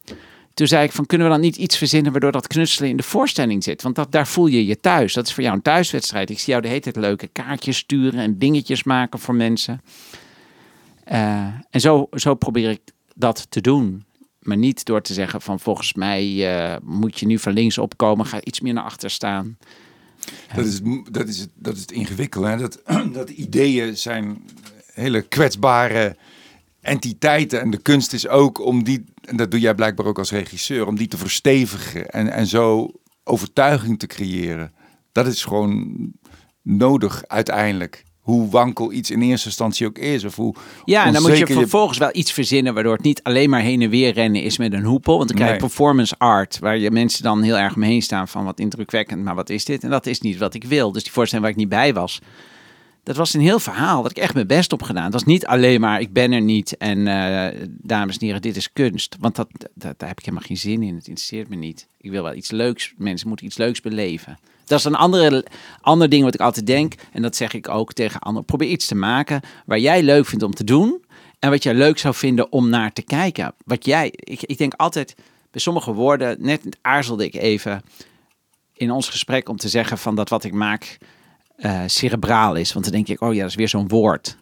Toen 0.54 0.68
zei 0.68 0.84
ik 0.86 0.92
van, 0.92 1.06
kunnen 1.06 1.28
we 1.28 1.34
dan 1.34 1.42
niet 1.42 1.56
iets 1.56 1.78
verzinnen 1.78 2.12
waardoor 2.12 2.32
dat 2.32 2.48
knutselen 2.48 2.90
in 2.90 2.98
de 2.98 3.04
voorstelling 3.04 3.64
zit? 3.64 3.82
Want 3.82 3.96
dat, 3.96 4.12
daar 4.12 4.28
voel 4.28 4.48
je 4.48 4.66
je 4.66 4.80
thuis. 4.80 5.14
Dat 5.14 5.28
is 5.28 5.34
voor 5.34 5.44
jou 5.44 5.56
een 5.56 5.62
thuiswedstrijd. 5.62 6.30
Ik 6.30 6.40
zie 6.40 6.50
jou 6.50 6.62
de 6.62 6.68
hele 6.68 6.80
tijd 6.80 6.96
leuke 6.96 7.28
kaartjes 7.28 7.78
sturen 7.78 8.20
en 8.20 8.38
dingetjes 8.38 8.84
maken 8.84 9.20
voor 9.20 9.36
mensen. 9.36 9.82
Eh, 11.04 11.48
en 11.70 11.82
zo, 11.82 12.08
zo 12.12 12.36
probeer 12.36 12.70
ik 12.70 12.82
dat 13.16 13.46
te 13.50 13.62
doen. 13.62 14.06
Maar 14.40 14.58
niet 14.58 14.86
door 14.86 15.02
te 15.02 15.14
zeggen 15.14 15.42
van 15.42 15.60
volgens 15.60 15.94
mij 15.94 16.54
eh, 16.54 16.78
moet 16.84 17.20
je 17.20 17.26
nu 17.26 17.40
van 17.40 17.54
links 17.54 17.78
opkomen, 17.78 18.26
ga 18.26 18.44
iets 18.44 18.60
meer 18.60 18.74
naar 18.74 18.84
achter 18.84 19.10
staan. 19.10 19.58
Dat 20.56 20.66
is, 20.66 20.82
dat 21.12 21.28
is, 21.28 21.48
dat 21.56 21.76
is 21.76 21.82
het 21.82 21.92
ingewikkelde. 21.92 22.48
Hè? 22.48 22.58
Dat, 22.58 22.82
dat 23.14 23.30
ideeën 23.30 23.98
zijn 23.98 24.46
hele 24.94 25.22
kwetsbare 25.22 26.16
entiteiten. 26.82 27.62
En 27.62 27.70
de 27.70 27.82
kunst 27.82 28.14
is 28.14 28.28
ook 28.28 28.60
om 28.60 28.84
die, 28.84 29.04
en 29.22 29.38
dat 29.38 29.52
doe 29.52 29.60
jij 29.60 29.76
blijkbaar 29.76 30.06
ook 30.06 30.18
als 30.18 30.32
regisseur, 30.32 30.88
om 30.88 30.98
die 30.98 31.08
te 31.08 31.18
verstevigen 31.18 32.10
en, 32.10 32.32
en 32.32 32.48
zo 32.48 32.92
overtuiging 33.24 34.00
te 34.00 34.08
creëren. 34.08 34.74
Dat 35.12 35.28
is 35.28 35.44
gewoon 35.44 35.98
nodig 36.62 37.24
uiteindelijk. 37.28 38.04
Hoe 38.22 38.50
wankel 38.50 38.92
iets 38.92 39.12
in 39.12 39.22
eerste 39.22 39.48
instantie 39.48 39.88
ook 39.88 39.98
is. 39.98 40.24
Of 40.24 40.36
hoe 40.36 40.56
Ja, 40.86 41.06
en 41.06 41.14
dan 41.14 41.22
moet 41.22 41.38
je 41.38 41.48
vervolgens 41.48 41.98
wel 41.98 42.10
iets 42.12 42.32
verzinnen 42.32 42.74
waardoor 42.74 42.94
het 42.94 43.04
niet 43.04 43.24
alleen 43.24 43.50
maar 43.50 43.62
heen 43.62 43.82
en 43.82 43.90
weer 43.90 44.14
rennen 44.14 44.44
is 44.44 44.58
met 44.58 44.74
een 44.74 44.84
hoepel. 44.84 45.16
Want 45.18 45.28
dan 45.28 45.38
krijg 45.38 45.52
je 45.54 45.60
Nee. 45.60 45.68
performance 45.70 46.16
art, 46.18 46.60
waar 46.60 46.78
je 46.78 46.92
mensen 46.92 47.24
dan 47.24 47.42
heel 47.42 47.58
erg 47.58 47.76
omheen 47.76 48.02
staan 48.02 48.28
van 48.28 48.46
wat 48.46 48.60
indrukwekkend, 48.60 49.24
maar 49.24 49.36
wat 49.36 49.50
is 49.50 49.66
dit? 49.66 49.84
En 49.84 49.90
dat 49.90 50.06
is 50.06 50.22
niet 50.22 50.38
wat 50.38 50.54
ik 50.54 50.64
wil. 50.64 50.92
Dus 50.92 51.04
die 51.04 51.12
voorstelling 51.12 51.46
waar 51.48 51.56
ik 51.56 51.62
niet 51.62 51.70
bij 51.70 51.94
was, 51.94 52.20
dat 53.04 53.16
was 53.16 53.34
een 53.34 53.42
heel 53.42 53.60
verhaal. 53.60 54.02
Dat 54.02 54.12
ik 54.12 54.18
echt 54.18 54.34
mijn 54.34 54.48
best 54.48 54.74
op 54.74 54.82
gedaan. 54.82 55.04
Het 55.04 55.14
was 55.14 55.24
niet 55.24 55.46
alleen 55.46 55.80
maar 55.82 56.00
ik 56.00 56.14
ben 56.14 56.32
er 56.32 56.42
niet 56.42 56.78
en 56.78 57.08
eh, 57.08 57.68
dames 57.68 58.18
en 58.18 58.26
heren, 58.26 58.42
dit 58.42 58.56
is 58.56 58.74
kunst. 58.74 59.16
Want 59.20 59.36
dat, 59.36 59.48
dat, 59.74 60.00
daar 60.00 60.10
heb 60.10 60.20
ik 60.20 60.26
helemaal 60.26 60.48
geen 60.48 60.58
zin 60.58 60.84
in. 60.84 60.96
Het 60.96 61.08
interesseert 61.08 61.50
me 61.50 61.56
niet. 61.56 61.88
Ik 61.98 62.12
wil 62.12 62.24
wel 62.24 62.34
iets 62.36 62.52
leuks. 62.52 62.94
Mensen 62.98 63.28
moeten 63.28 63.46
iets 63.46 63.58
leuks 63.58 63.82
beleven. 63.82 64.38
Dat 64.66 64.80
is 64.80 64.86
een 64.86 64.96
andere, 64.96 65.46
ander 65.82 66.10
ding 66.10 66.24
wat 66.24 66.34
ik 66.34 66.40
altijd 66.40 66.68
denk. 66.68 66.94
En 67.12 67.22
dat 67.22 67.36
zeg 67.36 67.54
ik 67.54 67.70
ook 67.70 67.94
tegen 67.94 68.20
anderen. 68.20 68.46
Probeer 68.46 68.68
iets 68.68 68.86
te 68.86 68.96
maken 68.96 69.42
waar 69.66 69.80
jij 69.80 70.04
leuk 70.04 70.26
vindt 70.26 70.44
om 70.44 70.54
te 70.54 70.64
doen. 70.64 71.04
En 71.40 71.50
wat 71.50 71.64
jij 71.64 71.74
leuk 71.74 71.98
zou 71.98 72.14
vinden 72.14 72.52
om 72.52 72.70
naar 72.70 72.94
te 72.94 73.02
kijken. 73.02 73.54
Wat 73.66 73.86
jij, 73.86 74.12
ik, 74.14 74.44
ik 74.44 74.58
denk 74.58 74.74
altijd 74.74 75.16
bij 75.52 75.62
sommige 75.62 75.94
woorden, 75.94 76.36
net 76.40 76.62
aarzelde 76.82 77.26
ik 77.26 77.36
even 77.36 77.82
in 78.74 78.92
ons 78.92 79.10
gesprek 79.10 79.50
om 79.50 79.58
te 79.58 79.70
zeggen 79.70 79.98
van 79.98 80.16
dat 80.16 80.30
wat 80.30 80.44
ik 80.44 80.54
maak 80.54 80.98
eh, 81.56 81.82
cerebraal 81.86 82.56
is. 82.56 82.74
Want 82.74 82.86
dan 82.86 82.94
denk 82.94 83.08
ik, 83.08 83.22
oh 83.22 83.34
ja, 83.34 83.42
dat 83.42 83.50
is 83.50 83.56
weer 83.56 83.70
zo'n 83.70 83.88
woord. 83.88 84.38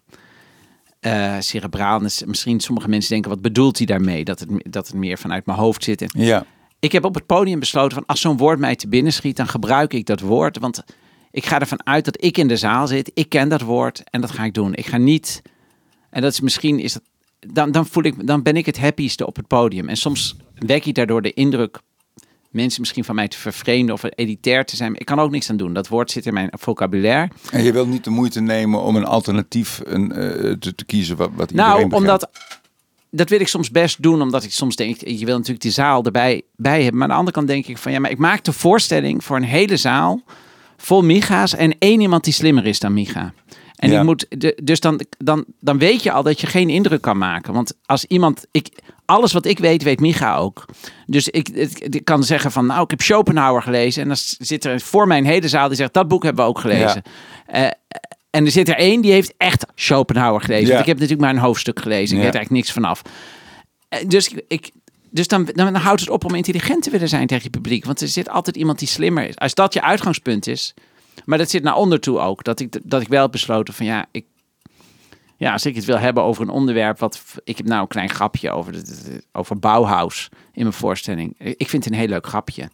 Eh, 1.00 1.36
cerebraal, 1.40 2.04
is, 2.04 2.24
misschien 2.26 2.60
sommige 2.60 2.90
mensen 2.90 3.12
denken, 3.12 3.30
wat 3.30 3.42
bedoelt 3.42 3.78
hij 3.78 3.86
daarmee? 3.86 4.24
Dat 4.24 4.40
het, 4.40 4.50
dat 4.64 4.88
het 4.88 4.96
meer 4.96 5.18
vanuit 5.18 5.46
mijn 5.46 5.58
hoofd 5.58 5.84
zit. 5.84 6.04
Ja, 6.08 6.46
ik 6.80 6.92
heb 6.92 7.06
op 7.06 7.16
het 7.16 7.26
podium 7.26 7.60
besloten 7.60 7.98
van 7.98 8.06
als 8.06 8.22
zo'n 8.22 8.38
woord 8.38 8.60
mij 8.60 8.76
te 8.76 8.88
binnen 8.88 9.14
schiet, 9.14 9.38
dan 9.38 9.48
gebruik 9.48 9.94
ik 9.94 10.06
dat 10.06 10.20
woord. 10.20 10.60
Want 10.60 10.84
ik 11.32 11.46
ga 11.46 11.60
ervan 11.60 11.86
uit 11.86 12.06
dat 12.06 12.24
ik 12.24 12.38
in 12.38 12.48
de 12.48 12.58
zaal 12.58 12.88
zit. 12.88 13.12
Ik 13.14 13.30
ken 13.30 13.50
dat 13.50 13.62
woord 13.62 14.04
en 14.10 14.22
dat 14.22 14.32
ga 14.32 14.44
ik 14.44 14.54
doen. 14.54 14.74
Ik 14.76 14.86
ga 14.86 14.98
niet. 14.98 15.42
En 16.10 16.22
dat 16.22 16.32
is 16.32 16.40
misschien 16.40 16.80
is 16.80 16.94
dat. 16.94 17.04
Dan, 17.52 17.72
dan, 17.72 17.86
voel 17.86 18.04
ik, 18.04 18.28
dan 18.28 18.44
ben 18.44 18.56
ik 18.56 18.66
het 18.66 18.80
happieste 18.80 19.26
op 19.26 19.36
het 19.36 19.48
podium. 19.48 19.90
En 19.90 19.98
soms 19.98 20.36
wek 20.56 20.86
ik 20.86 20.96
daardoor 20.96 21.22
de 21.22 21.34
indruk 21.34 21.80
mensen 22.50 22.82
misschien 22.82 23.04
van 23.04 23.16
mij 23.16 23.28
te 23.28 23.38
vervreemden 23.38 23.96
of 23.96 24.04
elitair 24.16 24.66
te 24.66 24.76
zijn. 24.76 24.96
Ik 24.96 25.06
kan 25.06 25.20
ook 25.20 25.32
niks 25.32 25.50
aan 25.50 25.58
doen. 25.58 25.74
Dat 25.74 25.88
woord 25.88 26.12
zit 26.12 26.26
in 26.26 26.34
mijn 26.34 26.50
vocabulaire. 26.58 27.32
en 27.52 27.64
je 27.64 27.72
wilt 27.72 27.88
niet 27.88 28.04
de 28.04 28.10
moeite 28.10 28.42
nemen 28.42 28.82
om 28.82 28.96
een 28.96 29.06
alternatief 29.06 29.82
een, 29.84 30.12
eh, 30.12 30.52
te, 30.52 30.76
te 30.76 30.86
kiezen 30.86 31.18
wat, 31.18 31.30
wat 31.34 31.52
iedereen 31.52 31.72
Nou, 31.72 31.92
omdat 31.92 32.30
dat 33.12 33.30
wil 33.30 33.40
ik 33.40 33.48
soms 33.48 33.72
best 33.72 34.02
doen, 34.02 34.22
omdat 34.22 34.44
ik 34.44 34.52
soms 34.52 34.76
denk, 34.76 34.98
je 35.08 35.26
wil 35.26 35.36
natuurlijk 35.36 35.62
die 35.62 35.72
zaal 35.72 36.04
erbij 36.04 36.42
bij 36.56 36.82
hebben. 36.82 36.94
Maar 36.94 37.04
aan 37.04 37.14
de 37.14 37.20
andere 37.20 37.36
kant 37.36 37.48
denk 37.48 37.66
ik 37.68 37.78
van, 37.78 37.92
ja, 37.92 38.00
maar 38.00 38.12
ik 38.12 38.18
maak 38.18 38.44
de 38.44 38.54
voorstelling 38.54 39.24
voor 39.24 39.36
een 39.36 39.44
hele 39.44 39.78
zaal 39.78 40.22
vol 40.78 41.04
Miga's 41.04 41.56
en 41.56 41.76
één 41.80 42.02
iemand 42.02 42.24
die 42.24 42.34
slimmer 42.34 42.66
is 42.66 42.80
dan 42.80 42.94
Miga. 42.94 43.34
En 43.76 43.92
Ja. 43.92 44.00
ik 44.00 44.06
moet, 44.06 44.26
dus 44.64 44.80
dan, 44.80 45.02
dan, 45.18 45.46
dan 45.60 45.78
weet 45.78 46.04
je 46.04 46.12
al 46.12 46.24
dat 46.24 46.42
je 46.42 46.48
geen 46.48 46.70
indruk 46.70 47.02
kan 47.02 47.18
maken. 47.18 47.54
Want 47.54 47.74
als 47.86 48.06
iemand, 48.06 48.46
ik, 48.52 48.70
alles 49.06 49.34
wat 49.34 49.46
ik 49.46 49.60
weet, 49.60 49.84
weet 49.84 50.00
Micha 50.00 50.36
ook. 50.36 50.66
Dus 51.06 51.28
ik, 51.30 52.02
kan 52.04 52.24
zeggen 52.24 52.52
van, 52.52 52.66
nou, 52.66 52.84
ik 52.84 52.90
heb 52.90 53.02
Schopenhauer 53.02 53.62
gelezen. 53.62 54.02
En 54.02 54.08
dan 54.08 54.18
zit 54.20 54.66
er 54.66 54.82
voor 54.82 55.08
mij 55.08 55.18
een 55.18 55.26
hele 55.26 55.48
zaal 55.48 55.68
die 55.68 55.78
zegt, 55.78 55.94
dat 55.94 56.08
boek 56.08 56.24
hebben 56.24 56.44
we 56.44 56.50
ook 56.50 56.60
gelezen. 56.60 57.02
Eh, 57.46 57.68
en 58.30 58.46
er 58.46 58.52
zit 58.52 58.70
er 58.70 58.76
één 58.76 59.02
die 59.02 59.12
heeft 59.12 59.34
echt 59.38 59.66
Schopenhauer 59.76 60.42
gelezen. 60.42 60.66
Ja. 60.66 60.70
Want 60.70 60.82
ik 60.82 60.86
heb 60.88 60.96
natuurlijk 61.00 61.22
maar 61.28 61.34
een 61.34 61.46
hoofdstuk 61.48 61.80
gelezen. 61.80 62.18
Ik 62.18 62.24
Ja. 62.24 62.30
weet 62.32 62.34
er 62.34 62.40
eigenlijk 62.40 62.52
niks 62.66 62.72
vanaf. 62.72 63.02
Eh, 63.90 64.00
Dus, 64.08 64.34
ik, 64.48 64.72
dus 65.12 65.28
dan, 65.28 65.46
dan 65.54 65.76
houdt 65.76 66.00
het 66.00 66.10
op 66.10 66.26
om 66.26 66.36
intelligent 66.36 66.84
te 66.84 66.90
willen 66.90 67.10
zijn 67.10 67.28
tegen 67.28 67.44
je 67.44 67.50
publiek. 67.50 67.86
Want 67.86 68.02
er 68.02 68.08
zit 68.08 68.30
altijd 68.30 68.56
iemand 68.56 68.80
die 68.80 68.88
slimmer 68.88 69.28
is. 69.28 69.38
Als 69.38 69.54
dat 69.54 69.74
je 69.74 69.82
uitgangspunt 69.82 70.48
is. 70.48 70.74
Maar 71.26 71.38
dat 71.38 71.50
zit 71.50 71.64
naar 71.64 71.76
onder 71.76 72.00
toe 72.00 72.20
ook. 72.20 72.44
Dat 72.44 72.60
ik, 72.60 72.80
dat 72.84 73.02
ik 73.02 73.08
wel 73.08 73.22
heb 73.22 73.32
besloten 73.32 73.74
van 73.74 73.86
ja, 73.86 74.06
ik, 74.12 74.26
ja, 75.38 75.52
als 75.54 75.66
ik 75.66 75.76
het 75.76 75.86
wil 75.86 75.98
hebben 76.00 76.24
over 76.24 76.44
een 76.44 76.50
onderwerp. 76.50 77.00
Wat, 77.00 77.22
ik 77.44 77.58
heb 77.58 77.66
nou 77.66 77.82
een 77.82 77.88
klein 77.88 78.10
grapje 78.10 78.52
over, 78.52 78.74
over 79.32 79.60
Bauhaus 79.60 80.30
in 80.54 80.62
mijn 80.62 80.74
voorstelling. 80.74 81.36
Ik 81.40 81.70
vind 81.70 81.84
het 81.84 81.94
een 81.94 82.00
heel 82.00 82.08
leuk 82.08 82.28
grapje. 82.28 82.70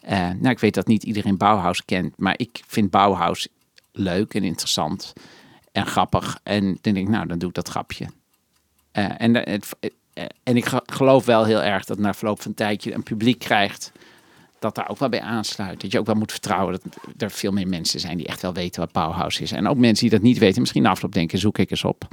Eh, 0.00 0.18
nou, 0.18 0.48
ik 0.48 0.58
weet 0.58 0.74
dat 0.74 0.86
niet 0.86 1.02
iedereen 1.02 1.36
Bauhaus 1.36 1.84
kent. 1.84 2.14
Maar 2.16 2.34
ik 2.36 2.60
vind 2.66 2.90
Bauhaus 2.90 3.48
leuk 3.92 4.34
en 4.34 4.44
interessant. 4.44 5.12
En 5.72 5.86
grappig. 5.86 6.38
En 6.42 6.78
denk 6.80 6.96
ik, 6.96 7.08
nou, 7.08 7.26
dan 7.26 7.38
doe 7.38 7.48
ik 7.48 7.54
dat 7.54 7.68
grapje. 7.68 8.06
Eh, 8.92 9.10
en, 9.18 9.32
de- 9.32 9.46
het, 9.50 9.68
eh, 10.12 10.24
en 10.42 10.56
ik 10.56 10.64
ge- 10.64 10.82
geloof 10.86 11.24
wel 11.24 11.44
heel 11.44 11.62
erg 11.62 11.84
dat 11.84 11.98
na 11.98 12.14
verloop 12.14 12.40
van 12.42 12.50
een 12.50 12.56
tijdje 12.56 12.94
een 12.94 13.02
publiek 13.02 13.38
krijgt 13.38 13.92
dat 14.58 14.74
daar 14.74 14.88
ook 14.88 14.98
wel 14.98 15.08
bij 15.08 15.20
aansluit. 15.20 15.80
Dat 15.80 15.92
je 15.92 15.98
ook 15.98 16.06
wel 16.06 16.14
moet 16.14 16.30
vertrouwen 16.30 16.72
dat 16.72 16.96
er 17.18 17.30
veel 17.30 17.52
meer 17.52 17.68
mensen 17.68 18.00
zijn 18.00 18.16
die 18.16 18.26
echt 18.26 18.42
wel 18.42 18.52
weten 18.52 18.80
wat 18.80 18.92
Bauhaus 18.92 19.40
is. 19.40 19.52
En 19.52 19.68
ook 19.68 19.76
mensen 19.76 20.08
die 20.08 20.18
dat 20.18 20.26
niet 20.28 20.38
weten, 20.38 20.60
misschien 20.60 20.82
na 20.82 20.90
afloop 20.90 21.12
denken, 21.12 21.38
zoek 21.38 21.58
ik 21.58 21.70
eens 21.70 21.84
op. 21.84 22.08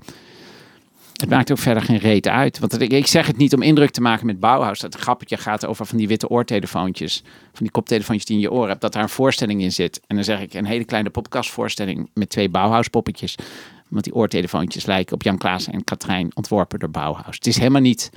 Het 1.20 1.30
maakt 1.30 1.51
ook 1.51 1.57
verder 1.57 1.84
geen 1.84 1.97
reet 1.97 2.28
uit. 2.28 2.59
Want 2.59 2.82
ik, 2.82 2.91
ik 2.91 3.07
zeg 3.07 3.28
het 3.28 3.38
niet 3.38 3.53
om 3.53 3.61
indruk 3.61 3.91
te 3.91 4.01
maken 4.01 4.26
met 4.26 4.39
Bauhaus. 4.39 4.80
Dat 4.80 4.95
grappetje 4.95 5.38
gaat 5.38 5.65
over 5.65 5.86
van 5.86 5.97
die 5.97 6.07
witte 6.07 6.30
oortelefoontjes. 6.30 7.24
Van 7.26 7.63
die 7.63 7.72
koptelefoontjes 7.72 8.26
die 8.26 8.36
in 8.36 8.41
je 8.41 8.51
oor 8.51 8.67
hebt. 8.67 8.82
Dat 8.82 8.93
daar 8.93 9.03
een 9.03 9.09
voorstelling 9.09 9.61
in 9.61 9.72
zit. 9.72 10.01
En 10.07 10.15
dan 10.15 10.24
zeg 10.24 10.41
ik 10.41 10.53
een 10.53 10.65
hele 10.65 10.86
kleine 10.86 11.09
podcastvoorstelling 11.09 12.09
met 12.13 12.30
twee 12.30 12.49
Bauhaus 12.49 12.88
poppetjes. 12.88 13.36
Want 13.88 14.03
die 14.03 14.13
oortelefoontjes 14.13 14.86
lijken 14.86 15.13
op 15.13 15.24
Jan 15.24 15.38
Klaas 15.38 15.67
en 15.67 15.84
Katrijn 15.84 16.32
ontworpen 16.34 16.80
door 16.80 16.89
Bauhaus. 16.89 17.36
Het 17.36 17.47
is 17.47 17.57
helemaal 17.57 17.82
niet 17.82 18.11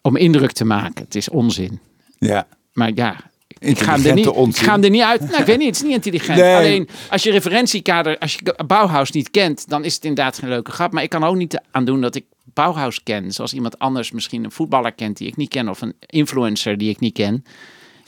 om 0.00 0.16
indruk 0.16 0.52
te 0.52 0.64
maken. 0.64 1.04
Het 1.04 1.14
is 1.14 1.28
onzin. 1.28 1.80
Ja. 2.18 2.46
Maar 2.72 2.90
ja, 2.94 3.16
ik 3.58 3.78
ga, 3.78 3.92
hem 3.96 4.04
er 4.06 4.14
niet, 4.14 4.26
ik 4.26 4.56
ga 4.56 4.72
hem 4.72 4.82
er 4.84 4.90
niet 4.90 5.02
uit. 5.02 5.20
Nou, 5.20 5.36
ik 5.40 5.46
weet 5.46 5.58
niet, 5.58 5.66
het 5.66 5.76
is 5.76 5.82
niet 5.82 5.92
intelligent. 5.92 6.38
Nee. 6.38 6.56
Alleen 6.56 6.88
als 7.10 7.22
je 7.22 7.30
referentiekader, 7.30 8.18
als 8.18 8.34
je 8.34 8.54
Bauhaus 8.66 9.10
niet 9.10 9.30
kent, 9.30 9.68
dan 9.68 9.84
is 9.84 9.94
het 9.94 10.04
inderdaad 10.04 10.38
geen 10.38 10.48
leuke 10.48 10.70
grap. 10.70 10.92
Maar 10.92 11.02
ik 11.02 11.10
kan 11.10 11.24
ook 11.24 11.36
niet 11.36 11.60
aan 11.70 11.84
doen 11.84 12.00
dat 12.00 12.14
ik 12.14 12.24
Bauhaus 12.54 13.02
ken. 13.02 13.32
Zoals 13.32 13.52
iemand 13.54 13.78
anders 13.78 14.10
misschien 14.10 14.44
een 14.44 14.50
voetballer 14.50 14.92
kent 14.92 15.16
die 15.16 15.28
ik 15.28 15.36
niet 15.36 15.48
ken. 15.48 15.68
Of 15.68 15.80
een 15.80 15.94
influencer 16.06 16.78
die 16.78 16.90
ik 16.90 17.00
niet 17.00 17.12
ken. 17.14 17.44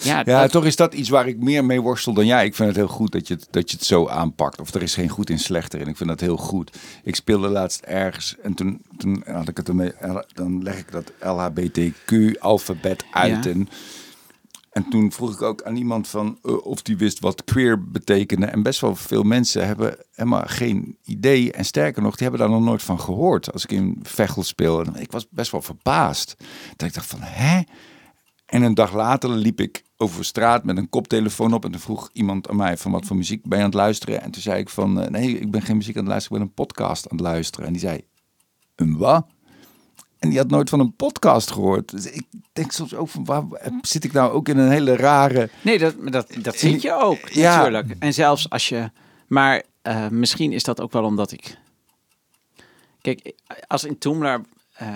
Ja, 0.03 0.23
Ja, 0.25 0.41
dat- 0.41 0.51
toch 0.51 0.65
is 0.65 0.77
dat 0.77 0.95
iets 0.95 1.09
waar 1.09 1.29
ik 1.29 1.39
meer 1.39 1.65
mee 1.65 1.81
worstel 1.81 2.13
dan 2.13 2.27
jij. 2.27 2.45
Ik 2.45 2.55
vind 2.55 2.69
het 2.69 2.77
heel 2.77 2.87
goed 2.89 3.13
dat 3.13 3.29
je 3.29 3.35
het, 3.35 3.47
dat 3.51 3.71
je 3.71 3.77
het 3.77 3.87
zo 3.87 4.09
aanpakt. 4.09 4.61
Of 4.61 4.75
er 4.75 4.83
is 4.83 4.95
geen 4.95 5.09
goed 5.09 5.31
in 5.31 5.39
slechter. 5.39 5.81
En 5.81 5.89
ik 5.89 5.97
vind 5.97 6.09
dat 6.09 6.21
heel 6.21 6.37
goed. 6.37 6.77
Ik 7.05 7.15
speelde 7.15 7.49
laatst 7.49 7.81
ergens 7.85 8.35
en 8.43 8.55
toen, 8.55 8.83
toen 8.97 9.23
had 9.27 9.49
ik 9.49 9.57
het 9.57 9.69
ermee. 9.69 9.93
Dan 10.35 10.63
leg 10.63 10.79
ik 10.79 10.91
dat 10.93 11.13
LHBTQ-alfabet 11.21 13.05
uit. 13.13 13.45
Ja. 13.45 13.51
En 13.51 13.69
En 14.71 14.89
toen 14.89 15.13
vroeg 15.13 15.33
ik 15.33 15.43
ook 15.43 15.63
aan 15.63 15.77
iemand 15.77 16.09
van 16.09 16.39
eh, 16.43 16.67
of 16.67 16.83
die 16.83 16.97
wist 16.97 17.19
wat 17.19 17.45
queer 17.45 17.91
betekende. 17.91 18.47
En 18.47 18.63
best 18.63 18.81
wel 18.81 18.97
veel 18.97 19.23
mensen 19.23 19.67
hebben 19.67 19.97
helemaal 20.13 20.43
geen 20.47 20.99
idee. 21.05 21.53
En 21.53 21.65
sterker 21.65 22.03
nog, 22.03 22.17
die 22.17 22.29
hebben 22.29 22.41
daar 22.41 22.57
nog 22.57 22.67
nooit 22.67 22.83
van 22.83 23.01
gehoord. 23.01 23.53
Als 23.53 23.65
ik 23.65 23.73
in 23.73 23.99
Vechel 24.03 24.43
speel. 24.43 24.85
En 24.85 24.95
ik 24.95 25.13
was 25.13 25.29
best 25.29 25.51
wel 25.51 25.63
verbaasd. 25.63 26.37
Dat 26.77 26.89
ik 26.89 26.95
dacht 26.95 27.07
van, 27.07 27.21
hè? 27.23 27.63
En 28.47 28.63
een 28.63 28.75
dag 28.75 28.95
later 28.95 29.31
liep 29.31 29.61
ik 29.61 29.85
over 29.97 30.25
straat 30.25 30.65
met 30.65 30.77
een 30.77 30.89
koptelefoon 30.89 31.53
op. 31.53 31.65
En 31.65 31.71
toen 31.71 31.81
vroeg 31.81 32.11
iemand 32.13 32.49
aan 32.49 32.57
mij 32.57 32.77
van 32.77 32.93
wat 32.93 33.07
voor 33.07 33.17
muziek 33.17 33.43
ben 33.43 33.59
je 33.59 33.65
aan 33.65 33.71
het 33.71 33.79
luisteren? 33.79 34.23
En 34.23 34.31
toen 34.31 34.43
zei 34.43 34.61
ik 34.61 34.69
van, 34.69 35.01
eh, 35.01 35.11
nee, 35.11 35.39
ik 35.39 35.51
ben 35.51 35.63
geen 35.63 35.77
muziek 35.77 35.97
aan 35.97 36.03
het 36.03 36.11
luisteren. 36.11 36.39
Ik 36.39 36.45
ben 36.45 36.55
een 36.57 36.67
podcast 36.67 37.09
aan 37.09 37.17
het 37.17 37.27
luisteren. 37.27 37.67
En 37.67 37.73
die 37.73 37.83
zei, 37.83 38.01
een 38.77 38.97
wat? 38.97 39.27
En 40.21 40.29
die 40.29 40.39
had 40.39 40.51
nooit 40.51 40.69
van 40.69 40.81
een 40.81 40.95
podcast 40.97 41.51
gehoord. 41.51 41.91
Dus 41.91 42.11
ik 42.11 42.27
denk 42.53 42.73
soms 42.73 42.95
ook 42.95 43.09
van, 43.09 43.25
waar 43.25 43.45
zit 43.83 44.05
ik 44.05 44.13
nou 44.13 44.33
ook 44.33 44.49
in 44.49 44.59
een 44.59 44.71
hele 44.71 44.97
rare... 44.97 45.51
Nee, 45.63 45.79
dat, 45.79 45.95
dat, 46.13 46.33
dat 46.43 46.57
zit 46.57 46.83
je 46.83 46.93
ook, 47.01 47.29
Ja. 47.29 47.57
natuurlijk. 47.57 47.95
En 47.99 48.15
zelfs 48.15 48.51
als 48.51 48.69
je... 48.69 48.91
Maar 49.27 49.63
eh, 49.83 50.09
misschien 50.09 50.53
is 50.53 50.63
dat 50.63 50.81
ook 50.81 50.93
wel 50.93 51.05
omdat 51.05 51.33
ik... 51.33 51.59
Kijk, 53.01 53.33
als 53.67 53.85
in 53.85 53.99
Toomler 53.99 54.41
eh, 54.73 54.89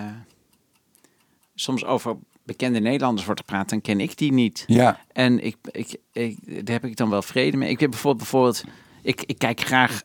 soms 1.55 1.85
over 1.85 2.17
bekende 2.43 2.81
Nederlanders 2.81 3.27
wordt 3.27 3.41
gepraat, 3.41 3.69
dan 3.69 3.81
ken 3.81 4.01
ik 4.01 4.19
die 4.19 4.33
niet. 4.33 4.65
Ja, 4.67 5.01
En 5.13 5.45
ik, 5.45 5.57
ik, 5.71 5.97
ik, 6.13 6.67
daar 6.67 6.75
heb 6.81 6.85
ik 6.85 6.97
dan 6.97 7.11
wel 7.11 7.23
vrede 7.23 7.57
mee. 7.57 7.71
Ik 7.71 7.81
heb 7.81 7.91
bijvoorbeeld, 7.91 8.23
bijvoorbeeld 8.31 8.65
ik, 9.03 9.23
ik 9.23 9.39
kijk 9.39 9.61
graag, 9.61 10.03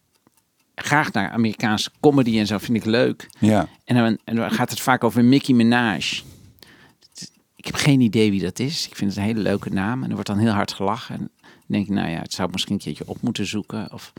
graag 0.84 1.12
naar 1.12 1.30
Amerikaanse 1.30 1.90
comedy 2.00 2.40
en 2.40 2.48
zo, 2.48 2.58
vind 2.58 2.78
ik 2.78 2.86
leuk. 2.86 3.30
ja. 3.40 3.68
En 3.86 3.96
dan, 3.96 4.18
en 4.24 4.36
dan 4.36 4.52
gaat 4.52 4.70
het 4.70 4.80
vaak 4.80 5.04
over 5.04 5.24
Mickey 5.26 5.56
Minaj. 5.56 5.98
Ik 7.56 7.66
heb 7.66 7.76
geen 7.76 8.02
idee 8.02 8.32
wie 8.32 8.42
dat 8.42 8.60
is. 8.60 8.88
Ik 8.88 8.96
vind 8.96 9.10
het 9.10 9.20
een 9.20 9.26
hele 9.26 9.40
leuke 9.40 9.70
naam. 9.70 10.00
En 10.04 10.08
er 10.08 10.14
wordt 10.14 10.28
dan 10.30 10.38
heel 10.38 10.52
hard 10.52 10.74
gelachen. 10.74 11.16
En 11.16 11.30
dan 11.42 11.50
denk 11.68 11.88
ik, 11.88 11.94
nou 11.94 12.10
ja, 12.10 12.20
het 12.20 12.34
zou 12.34 12.50
misschien 12.52 12.74
een 12.74 12.80
keertje 12.80 13.04
op 13.08 13.22
moeten 13.22 13.46
zoeken. 13.48 13.94
Of 13.94 14.14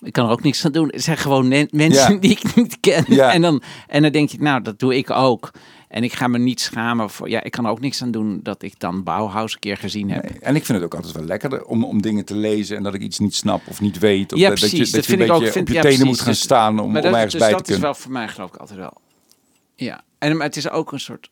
ik 0.00 0.12
kan 0.12 0.24
er 0.26 0.30
ook 0.30 0.42
niks 0.42 0.64
aan 0.64 0.72
doen. 0.72 0.88
Het 0.88 1.02
zijn 1.02 1.16
gewoon 1.16 1.48
mensen 1.70 2.12
Ja. 2.12 2.18
die 2.20 2.30
ik 2.30 2.56
niet 2.56 2.80
ken. 2.80 3.04
Ja. 3.08 3.32
En, 3.34 3.42
dan, 3.42 3.62
en 3.86 4.02
dan 4.02 4.12
denk 4.12 4.30
ik, 4.30 4.40
nou, 4.40 4.62
dat 4.62 4.78
doe 4.78 4.96
ik 4.96 5.10
ook. 5.10 5.50
En 5.92 6.02
ik 6.04 6.12
ga 6.12 6.28
me 6.28 6.38
niet 6.38 6.60
schamen 6.60 7.10
voor. 7.10 7.28
Ja, 7.28 7.42
ik 7.42 7.50
kan 7.50 7.64
er 7.64 7.70
ook 7.70 7.80
niks 7.80 8.02
aan 8.02 8.10
doen 8.10 8.40
dat 8.42 8.62
ik 8.62 8.78
dan 8.78 9.02
Bauhaus 9.02 9.52
een 9.54 9.58
keer 9.58 9.76
gezien 9.76 10.10
heb. 10.10 10.22
Nee, 10.30 10.38
En 10.40 10.54
ik 10.56 10.64
vind 10.64 10.78
het 10.78 10.86
ook 10.86 10.94
altijd 10.94 11.12
wel 11.14 11.24
lekkerder 11.24 11.64
om, 11.64 11.84
om 11.84 12.02
dingen 12.02 12.24
te 12.24 12.34
lezen 12.34 12.76
en 12.76 12.82
dat 12.82 12.94
ik 12.94 13.00
iets 13.00 13.18
niet 13.18 13.34
snap 13.34 13.60
of 13.68 13.80
niet 13.80 13.98
weet. 13.98 14.32
Of 14.32 14.38
Ja, 14.38 14.48
dat, 14.48 14.58
dat 14.60 14.68
precies. 14.68 14.78
je, 14.78 14.84
dat 14.84 14.94
Dat 14.94 15.04
je 15.04 15.10
vind 15.10 15.20
een 15.20 15.26
ik 15.26 15.32
ook. 15.32 15.38
beetje 15.38 15.52
Vind- 15.52 15.68
op 15.68 15.74
je 15.74 15.80
ja, 15.80 15.82
tenen 15.82 15.96
precies. 15.98 16.14
moet 16.16 16.24
gaan 16.24 16.32
Dus- 16.32 16.42
staan 16.42 16.68
om, 16.70 16.76
maar 16.76 16.86
om 16.86 16.92
dat, 17.02 17.04
ergens 17.14 17.32
dus 17.32 17.40
bij 17.40 17.50
dat 17.50 17.58
te 17.64 17.72
is 17.72 17.78
kunnen. 17.78 17.92
wel 17.92 17.94
voor 18.02 18.12
mij 18.12 18.28
geloof 18.28 18.48
ik 18.48 18.56
altijd 18.56 18.78
wel. 18.78 18.92
Ja. 19.74 20.04
En 20.18 20.36
maar 20.36 20.46
het 20.46 20.56
is 20.56 20.68
ook 20.70 20.92
een 20.92 21.00
soort. 21.00 21.28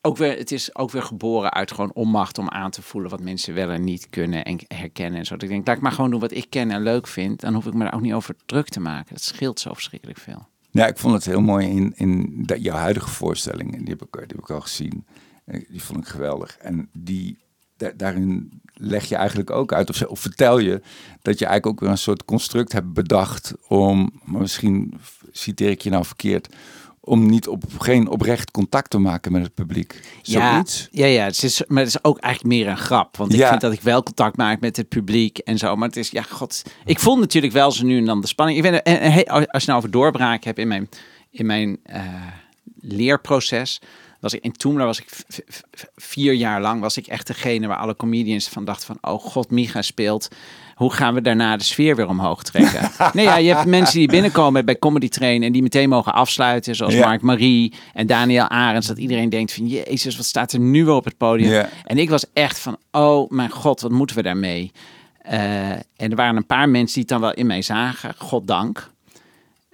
Ook 0.00 0.16
weer, 0.16 0.38
het 0.38 0.52
is 0.52 0.74
ook 0.76 0.90
weer 0.90 1.02
geboren 1.02 1.52
uit 1.52 1.72
gewoon 1.72 1.92
onmacht 1.94 2.38
om 2.38 2.48
aan 2.48 2.70
te 2.70 2.82
voelen 2.82 3.10
wat 3.10 3.20
mensen 3.20 3.54
wel 3.54 3.70
en 3.70 3.84
niet 3.84 4.06
kunnen 4.10 4.44
en 4.44 4.58
herkennen 4.68 5.18
en 5.18 5.24
zo. 5.26 5.34
Dat 5.34 5.42
ik 5.42 5.48
denk, 5.48 5.66
laat 5.66 5.76
ik 5.76 5.82
maar 5.82 5.92
gewoon 5.92 6.10
doen 6.10 6.20
wat 6.20 6.32
ik 6.32 6.46
ken 6.50 6.70
en 6.70 6.82
leuk 6.82 7.06
vind. 7.06 7.40
Dan 7.40 7.54
hoef 7.54 7.66
ik 7.66 7.74
me 7.74 7.84
daar 7.84 7.94
ook 7.94 8.00
niet 8.00 8.12
over 8.12 8.34
druk 8.46 8.68
te 8.68 8.80
maken. 8.80 9.14
Het 9.14 9.24
scheelt 9.24 9.60
zo 9.60 9.72
verschrikkelijk 9.72 10.18
veel. 10.18 10.46
Ja, 10.74 10.86
ik 10.86 10.98
vond 10.98 11.14
het 11.14 11.24
heel 11.24 11.40
mooi 11.40 11.66
in, 11.68 11.92
in 11.96 12.44
jouw 12.58 12.76
huidige 12.76 13.08
voorstelling. 13.10 13.70
Die 13.78 13.88
heb, 13.88 14.02
ik, 14.02 14.50
al 14.50 14.60
gezien. 14.60 15.06
Eh, 15.44 15.60
Die 15.70 15.82
vond 15.82 15.98
ik 15.98 16.06
geweldig. 16.06 16.56
En 16.58 16.88
die, 16.92 17.38
da- 17.76 17.92
daarin 17.96 18.60
leg 18.74 19.04
je 19.04 19.16
eigenlijk 19.16 19.50
ook 19.50 19.72
uit, 19.72 19.90
of, 19.90 20.02
of 20.02 20.20
vertel 20.20 20.58
je, 20.58 20.82
dat 21.22 21.38
je 21.38 21.46
eigenlijk 21.46 21.66
ook 21.66 21.80
weer 21.80 21.90
een 21.90 21.98
soort 21.98 22.24
construct 22.24 22.72
hebt 22.72 22.92
bedacht 22.92 23.54
om, 23.68 24.20
maar 24.24 24.40
misschien 24.40 24.94
citeer 25.32 25.70
ik 25.70 25.80
je 25.80 25.90
nou 25.90 26.04
verkeerd, 26.04 26.54
om 27.04 27.26
niet 27.30 27.48
op 27.48 27.64
geen 27.78 28.08
oprecht 28.08 28.50
contact 28.50 28.90
te 28.90 28.98
maken 28.98 29.32
met 29.32 29.42
het 29.42 29.54
publiek. 29.54 30.00
Zoiets. 30.22 30.88
Ja, 30.90 31.06
ja, 31.06 31.12
ja 31.12 31.24
het 31.24 31.42
is, 31.42 31.62
maar 31.66 31.78
het 31.82 31.88
is 31.94 32.04
ook 32.04 32.18
eigenlijk 32.18 32.54
meer 32.54 32.68
een 32.68 32.76
grap. 32.78 33.16
Want 33.16 33.32
ik 33.32 33.38
Ja. 33.38 33.48
vind 33.48 33.60
dat 33.60 33.72
ik 33.72 33.80
wel 33.80 34.02
contact 34.02 34.36
maak 34.36 34.60
met 34.60 34.76
het 34.76 34.88
publiek 34.88 35.38
en 35.38 35.58
zo. 35.58 35.76
Maar 35.76 35.88
het 35.88 35.96
is, 35.96 36.10
ja, 36.10 36.22
god. 36.22 36.62
Ik 36.84 36.98
voel 36.98 37.16
natuurlijk 37.18 37.52
wel 37.52 37.70
zo 37.72 37.84
nu 37.84 37.98
en 37.98 38.04
dan 38.04 38.20
de 38.20 38.26
spanning. 38.26 38.56
Ik 38.58 38.70
ben, 38.70 38.82
en, 38.82 39.00
en, 39.00 39.12
hey, 39.12 39.26
als 39.28 39.62
je 39.62 39.68
nou 39.68 39.78
over 39.78 39.90
doorbraak 39.90 40.44
hebt 40.44 40.58
in 40.58 40.68
mijn, 40.68 40.88
in 41.30 41.46
mijn 41.46 41.78
eh, 41.82 42.02
leerproces. 42.80 43.80
Was 44.22 44.34
ik 44.34 44.42
in 44.44 44.52
Toomler 44.52 44.86
was 44.86 45.00
ik 45.00 45.08
vier 45.96 46.32
jaar 46.32 46.60
lang 46.60 46.80
was 46.80 46.96
ik 46.96 47.06
echt 47.06 47.26
degene 47.26 47.66
waar 47.66 47.76
alle 47.76 47.96
comedians 47.96 48.48
van 48.48 48.64
dachten 48.64 48.86
van 48.86 49.12
oh 49.12 49.20
god 49.20 49.50
Micha 49.50 49.82
speelt 49.82 50.28
hoe 50.82 50.92
gaan 50.92 51.14
we 51.14 51.20
daarna 51.20 51.56
de 51.56 51.64
sfeer 51.64 51.96
weer 51.96 52.08
omhoog 52.08 52.42
trekken? 52.42 52.90
nee, 53.12 53.24
ja, 53.24 53.36
je 53.36 53.54
hebt 53.54 53.66
mensen 53.66 53.98
die 53.98 54.08
binnenkomen 54.08 54.64
bij 54.64 54.78
Comedy 54.78 55.08
Train 55.08 55.42
en 55.42 55.52
die 55.52 55.62
meteen 55.62 55.88
mogen 55.88 56.12
afsluiten, 56.12 56.74
zoals 56.74 56.94
Ja. 56.94 57.06
Mark 57.06 57.22
Marie 57.22 57.74
en 57.94 58.06
Daniel 58.06 58.48
Arends. 58.48 58.86
Dat 58.86 58.98
iedereen 58.98 59.28
denkt 59.28 59.52
van, 59.52 59.66
jezus, 59.66 60.16
wat 60.16 60.26
staat 60.26 60.52
er 60.52 60.58
nu 60.58 60.84
weer 60.84 60.94
op 60.94 61.04
het 61.04 61.16
podium? 61.16 61.50
Ja. 61.50 61.68
En 61.84 61.98
ik 61.98 62.10
was 62.10 62.24
echt 62.32 62.58
van, 62.58 62.76
oh 62.90 63.30
mijn 63.30 63.50
god, 63.50 63.80
wat 63.80 63.90
moeten 63.90 64.16
we 64.16 64.22
daarmee? 64.22 64.72
Eh, 65.18 65.70
en 65.70 65.82
er 65.96 66.16
waren 66.16 66.36
een 66.36 66.46
paar 66.46 66.68
mensen 66.68 66.94
die 66.94 67.02
het 67.02 67.12
dan 67.12 67.20
wel 67.20 67.34
in 67.34 67.46
mij 67.46 67.62
zagen, 67.62 68.14
goddank. 68.18 68.90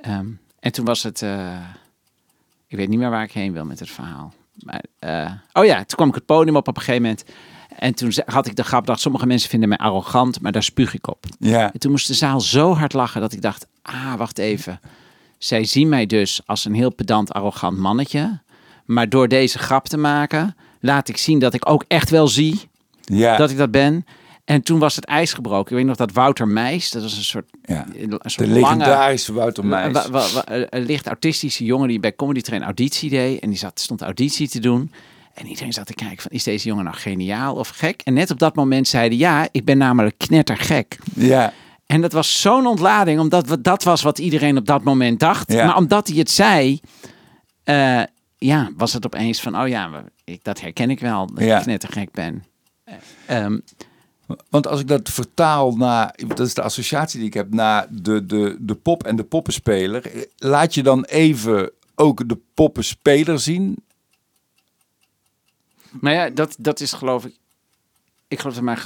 Ehm, 0.01 0.27
en 0.61 0.73
toen 0.73 0.85
was 0.85 1.03
het, 1.03 1.23
eh, 1.23 1.57
ik 2.67 2.77
weet 2.77 2.89
niet 2.89 2.99
meer 2.99 3.11
waar 3.11 3.25
ik 3.25 3.33
heen 3.33 3.53
wil 3.53 3.65
met 3.65 3.79
het 3.79 3.91
verhaal. 3.91 4.35
Maar, 4.59 4.83
eh, 4.99 5.31
oh 5.53 5.65
ja, 5.65 5.77
toen 5.77 5.97
kwam 5.97 6.09
ik 6.09 6.15
het 6.15 6.27
podium 6.27 6.57
op 6.57 6.69
op 6.69 6.77
een 6.77 6.83
gegeven 6.83 7.03
moment. 7.03 7.25
En 7.79 7.95
toen 7.95 8.13
had 8.27 8.47
ik 8.47 8.57
de 8.57 8.65
grap 8.65 8.87
dat 8.87 9.01
sommige 9.01 9.27
mensen 9.27 9.51
vinden 9.51 9.69
mij 9.69 9.79
arrogant, 9.79 10.41
maar 10.41 10.53
daar 10.53 10.63
spuug 10.63 10.95
ik 10.95 11.09
op. 11.09 11.25
Ja. 11.39 11.73
En 11.73 11.79
toen 11.81 11.91
moest 11.91 12.07
de 12.07 12.15
zaal 12.15 12.41
zo 12.41 12.75
hard 12.75 12.93
lachen 12.93 13.21
dat 13.21 13.33
ik 13.33 13.43
dacht, 13.43 13.67
ah, 13.83 14.15
wacht 14.15 14.39
even. 14.39 14.81
Zij 15.39 15.65
zien 15.65 15.89
mij 15.89 16.07
dus 16.07 16.41
als 16.47 16.65
een 16.65 16.75
heel 16.75 16.91
pedant, 16.91 17.33
arrogant 17.33 17.79
mannetje. 17.79 18.39
Maar 18.85 19.09
door 19.09 19.29
deze 19.29 19.59
grap 19.59 19.89
te 19.89 19.97
maken, 19.97 20.57
laat 20.81 21.09
ik 21.09 21.17
zien 21.17 21.39
dat 21.39 21.55
ik 21.55 21.71
ook 21.71 21.85
echt 21.89 22.11
wel 22.11 22.29
zie 22.29 22.61
Ja. 23.01 23.37
dat 23.37 23.51
ik 23.51 23.57
dat 23.57 23.71
ben. 23.71 24.07
En 24.49 24.63
toen 24.63 24.79
was 24.79 24.97
het 24.97 25.05
ijs 25.05 25.33
gebroken. 25.33 25.71
Ik 25.71 25.77
weet 25.77 25.87
nog 25.87 25.97
dat 25.97 26.13
Wouter 26.13 26.49
Meijs, 26.49 26.91
dat 26.91 27.03
was 27.03 27.17
een 27.17 27.25
soort, 27.25 27.51
Ja. 27.63 27.87
een 27.97 28.09
De 28.11 28.19
lange, 28.37 28.47
legendarische 28.53 29.33
Wouter 29.33 29.67
Meijs. 29.67 29.93
wa- 29.93 30.11
wa- 30.11 30.27
wa- 30.33 30.45
een 30.71 30.85
licht 30.85 31.07
autistische 31.07 31.65
jongen 31.65 31.89
die 31.89 32.01
bij 32.01 32.15
Comedy 32.17 32.41
Train 32.41 32.63
auditie 32.63 33.11
deed. 33.11 33.41
En 33.41 33.49
die 33.49 33.59
zat, 33.59 33.81
stond 33.81 34.03
auditie 34.03 34.49
te 34.49 34.59
doen. 34.61 34.93
En 35.35 35.47
iedereen 35.47 35.73
zat 35.73 35.87
te 35.87 35.95
kijken 35.95 36.23
van, 36.23 36.31
is 36.31 36.43
deze 36.43 36.69
jongen 36.69 36.85
nou 36.85 36.97
geniaal 36.97 37.55
of 37.55 37.69
gek? 37.69 38.01
En 38.05 38.13
net 38.15 38.31
op 38.31 38.39
dat 38.39 38.55
moment 38.55 38.89
zeiden, 38.89 39.19
ja, 39.19 39.49
ik 39.53 39.65
ben 39.65 39.79
namelijk 39.79 40.19
knettergek. 40.19 40.99
Ja. 41.15 41.53
En 41.87 42.01
dat 42.01 42.13
was 42.13 42.41
zo'n 42.41 42.67
ontlading, 42.67 43.21
omdat 43.21 43.47
we, 43.49 43.61
dat 43.61 43.83
was 43.83 44.03
wat 44.03 44.19
iedereen 44.19 44.57
op 44.57 44.67
dat 44.67 44.83
moment 44.85 45.21
dacht. 45.21 45.53
Ja. 45.53 45.67
Maar 45.67 45.77
omdat 45.77 46.09
hij 46.09 46.17
het 46.17 46.31
zei, 46.31 46.81
eh, 47.65 48.03
ja, 48.39 48.71
was 48.77 48.93
het 48.93 49.07
opeens 49.07 49.41
van, 49.41 49.61
oh 49.61 49.69
ja, 49.69 50.05
ik, 50.25 50.45
dat 50.45 50.61
herken 50.61 50.91
ik 50.91 51.01
wel, 51.01 51.27
dat 51.35 51.45
Ja. 51.45 51.57
ik 51.57 51.63
knettergek 51.63 52.11
ben. 52.13 52.45
Ehm, 53.27 53.59
Want 54.51 54.67
als 54.67 54.81
ik 54.81 54.89
dat 54.89 55.11
vertaal 55.11 55.77
naar, 55.77 56.19
dat 56.27 56.41
is 56.41 56.55
de 56.55 56.63
associatie 56.63 57.19
die 57.19 57.29
ik 57.29 57.35
heb, 57.35 57.53
naar 57.55 57.87
de, 57.91 58.27
de, 58.27 58.57
de 58.61 58.75
pop 58.75 59.03
en 59.03 59.17
de 59.17 59.25
poppenspeler. 59.25 60.27
Laat 60.37 60.75
je 60.75 60.83
dan 60.83 61.05
even 61.05 61.71
ook 61.95 62.29
de 62.29 62.39
poppenspeler 62.55 63.41
zien? 63.41 63.77
Maar 65.91 66.13
ja, 66.13 66.31
dat, 66.31 66.57
dat 66.59 66.81
is 66.81 66.93
geloof 66.93 67.25
ik. 67.25 67.37
Ik 68.29 68.39
geloof 68.39 68.55
dat 68.55 68.65
mijn, 68.65 68.79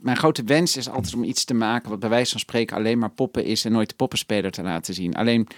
mijn 0.00 0.16
grote 0.16 0.44
wens 0.44 0.76
is 0.76 0.88
altijd 0.88 1.14
om 1.14 1.24
iets 1.24 1.44
te 1.44 1.54
maken 1.54 1.90
wat 1.90 1.98
bij 1.98 2.08
wijze 2.08 2.30
van 2.30 2.40
spreken 2.40 2.76
alleen 2.76 2.98
maar 2.98 3.10
poppen 3.10 3.44
is 3.44 3.64
en 3.64 3.72
nooit 3.72 3.88
de 3.88 3.94
poppenspeler 3.94 4.50
te 4.50 4.62
laten 4.62 4.94
zien. 4.94 5.14
Alleen 5.14 5.48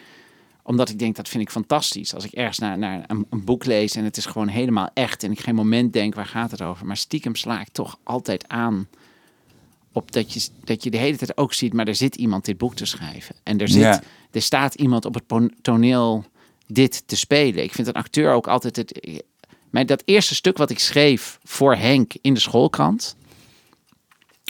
omdat 0.67 0.89
ik 0.89 0.99
denk 0.99 1.17
dat 1.17 1.29
vind 1.29 1.43
ik 1.43 1.51
fantastisch. 1.51 2.15
Als 2.15 2.25
ik 2.25 2.33
ergens 2.33 2.59
naar, 2.59 2.79
naar 2.79 3.05
een, 3.07 3.27
een 3.31 3.45
boek 3.45 3.65
lees 3.65 3.95
en 3.95 4.05
het 4.05 4.17
is 4.17 4.27
gewoon 4.27 4.49
helemaal 4.49 4.91
echt 4.95 5.23
en 5.23 5.31
ik 5.31 5.41
geen 5.41 5.55
moment 5.55 5.93
denk 5.93 6.15
waar 6.15 6.27
gaat 6.27 6.51
het 6.51 6.63
over. 6.63 6.87
Maar 6.87 6.97
stiekem 6.97 7.35
sla 7.37 7.61
ik 7.61 7.69
toch 7.73 7.99
altijd 8.03 8.49
aan 8.49 8.89
op 9.93 10.13
dat 10.13 10.33
je, 10.33 10.49
dat 10.65 10.85
je 10.85 10.91
de 10.91 10.97
hele 10.97 11.17
tijd 11.17 11.37
ook 11.37 11.53
ziet, 11.53 11.73
maar 11.73 11.87
er 11.89 11.95
zit 11.95 12.17
iemand 12.17 12.45
dit 12.45 12.59
boek 12.59 12.75
te 12.75 12.85
schrijven. 12.85 13.35
En 13.43 13.59
er, 13.59 13.69
zit, 13.69 13.83
Ja. 13.83 14.03
er 14.31 14.43
staat 14.43 14.75
iemand 14.75 15.05
op 15.05 15.15
het 15.15 15.53
toneel 15.63 16.25
dit 16.67 17.03
te 17.09 17.17
spelen. 17.17 17.63
Ik 17.65 17.73
vind 17.73 17.87
een 17.87 17.93
acteur 17.95 18.33
ook 18.33 18.49
altijd 18.49 18.77
het. 18.77 19.01
Mijn, 19.71 19.87
dat 19.87 20.03
eerste 20.05 20.35
stuk 20.35 20.57
wat 20.57 20.71
ik 20.71 20.79
schreef 20.79 21.39
voor 21.45 21.75
Henk 21.75 22.13
in 22.21 22.35
de 22.35 22.41
schoolkrant 22.41 23.17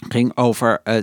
ging 0.09 0.37
over. 0.37 0.81
eh, 0.85 0.97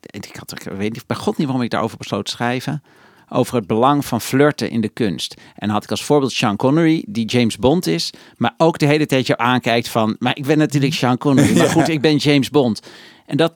ik, 0.00 0.36
had, 0.36 0.52
ik 0.52 0.62
weet 0.62 0.92
niet, 0.92 1.06
bij 1.06 1.16
God 1.16 1.36
niet 1.36 1.46
waarom 1.46 1.64
ik 1.64 1.70
daarover 1.70 1.98
besloot 1.98 2.24
te 2.24 2.30
schrijven. 2.30 2.82
Over 3.28 3.56
het 3.56 3.66
belang 3.66 4.04
van 4.04 4.20
flirten 4.20 4.70
in 4.70 4.80
de 4.80 4.88
kunst. 4.88 5.34
En 5.54 5.70
had 5.70 5.84
ik 5.84 5.90
als 5.90 6.04
voorbeeld 6.04 6.32
Sean 6.32 6.56
Connery, 6.56 7.04
die 7.08 7.26
James 7.26 7.56
Bond 7.56 7.86
is. 7.86 8.10
Maar 8.36 8.54
ook 8.56 8.78
de 8.78 8.86
hele 8.86 9.06
tijd 9.06 9.26
jou 9.26 9.40
aankijkt 9.40 9.88
van. 9.88 10.16
Maar 10.18 10.36
ik 10.36 10.46
ben 10.46 10.58
natuurlijk 10.58 10.94
Sean 11.00 11.18
Connery. 11.18 11.56
Maar 11.58 11.70
goed, 11.70 11.88
ik 11.88 12.00
ben 12.00 12.16
James 12.16 12.50
Bond. 12.50 12.80
En 13.26 13.36
dat 13.36 13.54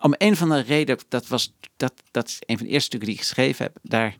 om 0.00 0.14
een 0.18 0.36
van 0.36 0.48
de 0.48 0.60
reden, 0.60 0.98
dat 1.08 1.28
was 1.28 1.54
dat, 1.76 1.92
dat 2.10 2.28
is 2.28 2.38
een 2.46 2.56
van 2.56 2.66
de 2.66 2.72
eerste 2.72 2.86
stukken 2.86 3.08
die 3.08 3.18
ik 3.18 3.24
geschreven 3.24 3.64
heb. 3.64 3.76
Daar 3.82 4.16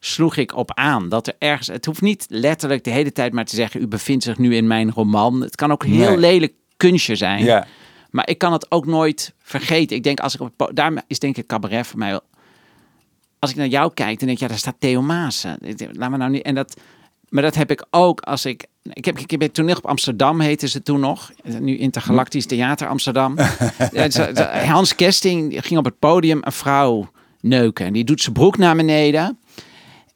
sloeg 0.00 0.36
ik 0.36 0.56
op 0.56 0.74
aan 0.74 1.08
dat 1.08 1.26
er 1.26 1.34
ergens. 1.38 1.66
Het 1.66 1.84
hoeft 1.84 2.00
niet 2.00 2.26
letterlijk 2.28 2.84
de 2.84 2.90
hele 2.90 3.12
tijd 3.12 3.32
maar 3.32 3.44
te 3.44 3.54
zeggen: 3.54 3.80
U 3.80 3.86
bevindt 3.86 4.24
zich 4.24 4.38
nu 4.38 4.54
in 4.56 4.66
mijn 4.66 4.90
roman. 4.90 5.40
Het 5.40 5.56
kan 5.56 5.72
ook 5.72 5.84
een 5.84 5.92
heel 5.92 6.08
Nee. 6.08 6.18
lelijk 6.18 6.52
kunstje 6.76 7.16
zijn. 7.16 7.44
Ja. 7.44 7.66
Maar 8.10 8.28
ik 8.28 8.38
kan 8.38 8.52
het 8.52 8.70
ook 8.70 8.86
nooit 8.86 9.34
vergeten. 9.42 9.96
Ik 9.96 10.02
denk 10.02 10.20
als 10.20 10.34
ik 10.34 10.40
op 10.40 10.72
is 11.06 11.18
denk 11.18 11.36
ik 11.36 11.46
cabaret 11.46 11.86
voor 11.86 11.98
mij 11.98 12.10
wel. 12.10 12.22
Als 13.40 13.50
ik 13.50 13.56
naar 13.56 13.66
jou 13.66 13.94
kijk, 13.94 14.18
dan 14.18 14.26
denk 14.26 14.30
ik 14.30 14.38
ja, 14.38 14.48
daar 14.48 14.58
staat 14.58 14.76
Theo 14.78 15.02
Maassen. 15.02 15.58
Laat 15.92 16.10
me 16.10 16.16
nou 16.16 16.30
niet. 16.30 16.42
En 16.42 16.54
dat, 16.54 16.80
maar 17.28 17.42
dat 17.42 17.54
heb 17.54 17.70
ik 17.70 17.86
ook 17.90 18.20
als 18.20 18.44
ik 18.44 18.66
Ik 18.82 19.04
heb, 19.04 19.18
ik 19.18 19.30
heb 19.30 19.40
het 19.40 19.54
toneel 19.54 19.76
op 19.76 19.86
Amsterdam, 19.86 20.40
heette 20.40 20.68
ze 20.68 20.82
toen 20.82 21.00
nog. 21.00 21.32
Nu 21.60 21.76
Intergalactisch 21.78 22.46
Theater 22.46 22.88
Amsterdam. 22.88 23.38
Hans 24.66 24.94
Kesting 24.94 25.66
ging 25.66 25.78
op 25.78 25.84
het 25.84 25.98
podium 25.98 26.38
een 26.42 26.52
vrouw 26.52 27.10
neuken. 27.40 27.86
En 27.86 27.92
die 27.92 28.04
doet 28.04 28.20
zijn 28.20 28.34
broek 28.34 28.58
naar 28.58 28.76
beneden. 28.76 29.38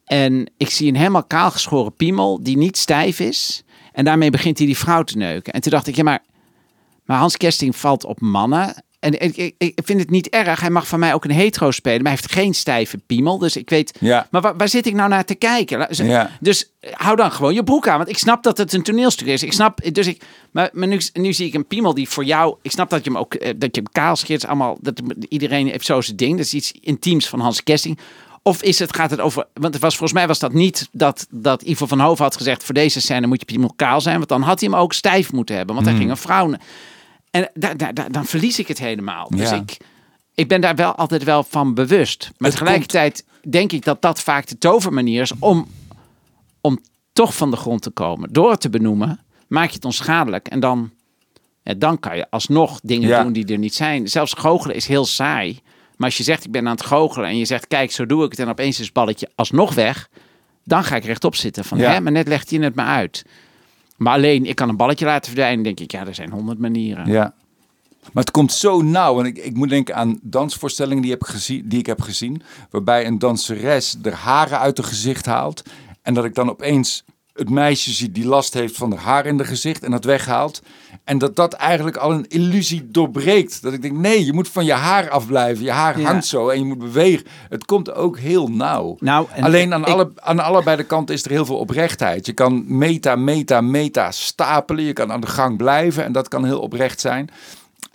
En 0.05 0.51
ik 0.57 0.69
zie 0.69 0.87
een 0.87 0.95
helemaal 0.95 1.23
kaalgeschoren 1.23 1.95
piemel 1.95 2.43
die 2.43 2.57
niet 2.57 2.77
stijf 2.77 3.19
is. 3.19 3.63
En 3.91 4.05
daarmee 4.05 4.29
begint 4.29 4.57
hij 4.57 4.67
die 4.67 4.77
vrouw 4.77 5.03
te 5.03 5.17
neuken. 5.17 5.53
En 5.53 5.61
toen 5.61 5.71
dacht 5.71 5.87
ik, 5.87 5.95
ja 5.95 6.03
maar, 6.03 6.23
maar 7.05 7.17
Hans 7.17 7.37
Kesting 7.37 7.75
valt 7.75 8.05
op 8.05 8.21
mannen. 8.21 8.83
En 9.05 9.21
ik, 9.35 9.53
ik, 9.57 9.79
vind 9.83 9.99
het 9.99 10.09
niet 10.09 10.29
erg. 10.29 10.59
Hij 10.59 10.69
mag 10.69 10.87
van 10.87 10.99
mij 10.99 11.13
ook 11.13 11.23
een 11.25 11.31
hetero 11.31 11.71
spelen. 11.71 12.01
Maar 12.01 12.11
hij 12.11 12.21
heeft 12.21 12.33
geen 12.33 12.53
stijve 12.53 12.97
piemel. 12.97 13.37
Dus 13.37 13.55
ik 13.57 13.69
weet... 13.69 13.97
Ja. 13.99 14.27
Maar 14.31 14.41
waar, 14.41 14.57
waar 14.57 14.69
zit 14.69 14.85
ik 14.85 14.93
nou 14.93 15.09
naar 15.09 15.25
te 15.25 15.35
kijken? 15.35 15.87
Ja. 16.05 16.29
Dus 16.39 16.71
eh, 16.79 16.91
hou 16.93 17.15
dan 17.15 17.31
gewoon 17.31 17.53
je 17.53 17.63
broek 17.63 17.87
aan. 17.87 17.97
Want 17.97 18.09
ik 18.09 18.17
snap 18.17 18.43
dat 18.43 18.57
het 18.57 18.73
een 18.73 18.83
toneelstuk 18.83 19.27
is. 19.27 19.43
Ik 19.43 19.53
snap... 19.53 19.93
Dus 19.93 20.07
ik... 20.07 20.21
Maar, 20.51 20.69
maar 20.73 20.87
nu, 20.87 20.99
nu 21.13 21.33
zie 21.33 21.47
ik 21.47 21.53
een 21.53 21.67
piemel 21.67 21.93
die 21.93 22.09
voor 22.09 22.25
jou... 22.25 22.55
Ik 22.61 22.71
snap 22.71 22.89
dat 22.89 23.03
je 23.03 23.09
hem 23.09 23.19
ook... 23.19 23.33
eh, 23.33 23.53
Dat 23.57 23.75
je 23.75 23.81
hem 23.81 23.91
kaal 23.91 24.15
scheert. 24.15 24.45
Allemaal... 24.45 24.77
Dat, 24.81 25.01
iedereen 25.29 25.67
heeft 25.67 25.85
zo 25.85 26.01
zijn 26.01 26.17
ding. 26.17 26.37
Dat 26.37 26.45
is 26.45 26.53
iets 26.53 26.71
intiems 26.81 27.27
van 27.29 27.39
Hans 27.39 27.63
Kesting. 27.63 27.99
Of 28.43 28.63
is 28.63 28.79
het, 28.79 28.95
gaat 28.95 29.11
het 29.11 29.19
over... 29.19 29.45
Want 29.53 29.73
het 29.73 29.83
was, 29.83 29.95
volgens 29.97 30.13
mij 30.19 30.27
was 30.27 30.39
dat 30.39 30.53
niet 30.53 30.87
dat, 30.91 31.27
dat 31.29 31.61
Ivo 31.61 31.85
van 31.85 31.99
Hoven 31.99 32.23
had 32.23 32.37
gezegd... 32.37 32.63
voor 32.63 32.73
deze 32.73 33.01
scène 33.01 33.27
moet 33.27 33.39
je 33.39 33.45
piemel 33.45 33.73
kaal 33.75 34.01
zijn. 34.01 34.17
Want 34.17 34.29
dan 34.29 34.41
had 34.41 34.59
hij 34.59 34.69
hem 34.69 34.79
ook 34.79 34.93
stijf 34.93 35.31
moeten 35.31 35.55
hebben. 35.55 35.75
Want 35.75 35.87
Hmm. 35.87 35.95
hij 35.95 36.05
ging 36.05 36.15
een 36.17 36.23
vrouw... 36.23 36.53
En 37.35 37.49
daar- 37.53 38.11
dan 38.11 38.25
verlies 38.25 38.59
ik 38.59 38.67
het 38.67 38.79
helemaal. 38.79 39.29
Dus 39.29 39.49
Ja. 39.49 39.55
ik, 39.55 39.77
ik 40.33 40.47
ben 40.47 40.61
daar 40.61 40.75
wel 40.75 40.95
altijd 40.95 41.23
wel 41.23 41.43
van 41.43 41.73
bewust. 41.73 42.31
Maar 42.37 42.49
Het 42.49 42.59
tegelijkertijd 42.59 43.25
denk 43.49 43.71
ik 43.71 43.83
dat 43.83 44.01
dat 44.01 44.21
vaak 44.21 44.47
de 44.47 44.57
tovermanier 44.57 45.21
is 45.21 45.31
om, 45.39 45.67
om 46.61 46.79
toch 47.13 47.35
van 47.35 47.51
de 47.51 47.57
grond 47.57 47.81
te 47.81 47.89
komen. 47.89 48.33
Door 48.33 48.51
het 48.51 48.61
te 48.61 48.69
benoemen, 48.69 49.19
maak 49.47 49.69
je 49.69 49.75
het 49.75 49.85
onschadelijk. 49.85 50.47
En 50.47 50.59
dan, 50.59 50.91
ja, 51.63 51.73
dan 51.73 51.99
kan 51.99 52.17
je 52.17 52.29
alsnog 52.29 52.79
dingen 52.83 53.07
Ja. 53.09 53.23
doen 53.23 53.33
die 53.33 53.45
er 53.45 53.57
niet 53.57 53.75
zijn. 53.75 54.07
Zelfs 54.07 54.33
goochelen 54.33 54.75
is 54.75 54.87
heel 54.87 55.05
saai. 55.05 55.59
Maar 55.95 56.07
als 56.07 56.17
je 56.17 56.23
zegt, 56.23 56.45
ik 56.45 56.51
ben 56.51 56.65
aan 56.67 56.75
het 56.75 56.85
goochelen 56.85 57.29
en 57.29 57.37
je 57.37 57.45
zegt, 57.45 57.67
kijk, 57.67 57.91
zo 57.91 58.05
doe 58.05 58.23
ik 58.23 58.31
het. 58.31 58.39
En 58.39 58.49
opeens 58.49 58.79
is 58.79 58.85
het 58.85 58.93
balletje 58.93 59.29
alsnog 59.35 59.73
weg. 59.73 60.09
Dan 60.63 60.83
ga 60.83 60.95
ik 60.95 61.03
rechtop 61.05 61.35
zitten 61.35 61.65
van, 61.65 61.77
Ja. 61.77 61.91
hè, 61.91 61.99
maar 62.01 62.11
net 62.11 62.27
legt 62.27 62.49
hij 62.49 62.59
het 62.59 62.75
me 62.75 62.81
uit. 62.83 63.25
Maar 63.95 64.13
alleen, 64.13 64.45
ik 64.45 64.55
kan 64.55 64.69
een 64.69 64.77
balletje 64.77 65.05
laten 65.05 65.25
verdwijnen. 65.25 65.63
denk 65.63 65.79
ik, 65.79 65.91
ja, 65.91 66.07
er 66.07 66.15
zijn 66.15 66.31
honderd 66.31 66.59
manieren. 66.59 67.07
Ja. 67.07 67.33
Maar 68.13 68.23
het 68.23 68.31
komt 68.31 68.51
zo 68.51 68.81
nauw. 68.81 69.19
En 69.19 69.25
ik, 69.25 69.37
ik 69.37 69.55
moet 69.55 69.69
denken 69.69 69.95
aan 69.95 70.19
dansvoorstellingen 70.21 71.01
die, 71.01 71.11
heb 71.11 71.21
ik 71.21 71.27
gezien, 71.27 71.67
die 71.67 71.79
ik 71.79 71.85
heb 71.85 72.01
gezien. 72.01 72.41
Waarbij 72.69 73.05
een 73.05 73.19
danseres 73.19 73.97
er 74.03 74.13
haren 74.13 74.59
uit 74.59 74.77
haar 74.77 74.87
gezicht 74.87 75.25
haalt. 75.25 75.63
En 76.01 76.13
dat 76.13 76.25
ik 76.25 76.35
dan 76.35 76.49
opeens 76.49 77.03
het 77.35 77.49
meisje 77.49 77.91
zie 77.91 78.11
die 78.11 78.25
last 78.27 78.53
heeft 78.53 78.77
van 78.77 78.93
haar 78.93 79.25
in 79.25 79.37
haar 79.37 79.45
gezicht. 79.47 79.83
En 79.83 79.91
dat 79.91 80.03
weghaalt. 80.03 80.61
En 81.03 81.17
dat 81.17 81.35
dat 81.35 81.53
eigenlijk 81.53 81.97
al 81.97 82.11
een 82.11 82.25
illusie 82.27 82.87
doorbreekt. 82.91 83.61
Dat 83.61 83.73
ik 83.73 83.81
denk, 83.81 83.93
nee, 83.93 84.25
je 84.25 84.33
moet 84.33 84.47
van 84.49 84.65
je 84.65 84.73
haar 84.73 85.09
afblijven. 85.09 85.63
Je 85.63 85.71
haar 85.71 85.99
Ja. 85.99 86.05
hangt 86.05 86.25
zo 86.25 86.49
en 86.49 86.59
je 86.59 86.65
moet 86.65 86.77
bewegen. 86.79 87.25
Het 87.49 87.65
komt 87.65 87.93
ook 87.93 88.17
heel 88.19 88.47
nauw. 88.47 88.95
Nou, 88.99 89.27
en 89.33 89.43
Alleen 89.43 89.73
aan, 89.73 89.81
ik- 89.81 89.87
alle, 89.87 90.11
aan 90.15 90.39
allebei 90.39 90.77
de 90.77 90.83
kanten 90.83 91.15
is 91.15 91.23
er 91.25 91.31
heel 91.31 91.45
veel 91.45 91.57
oprechtheid. 91.57 92.25
Je 92.25 92.33
kan 92.33 92.63
meta, 92.77 93.15
meta, 93.15 93.61
meta 93.61 94.11
stapelen. 94.11 94.83
Je 94.83 94.93
kan 94.93 95.11
aan 95.11 95.21
de 95.21 95.27
gang 95.27 95.57
blijven 95.57 96.03
en 96.03 96.11
dat 96.11 96.27
kan 96.27 96.45
heel 96.45 96.59
oprecht 96.59 96.99
zijn. 96.99 97.29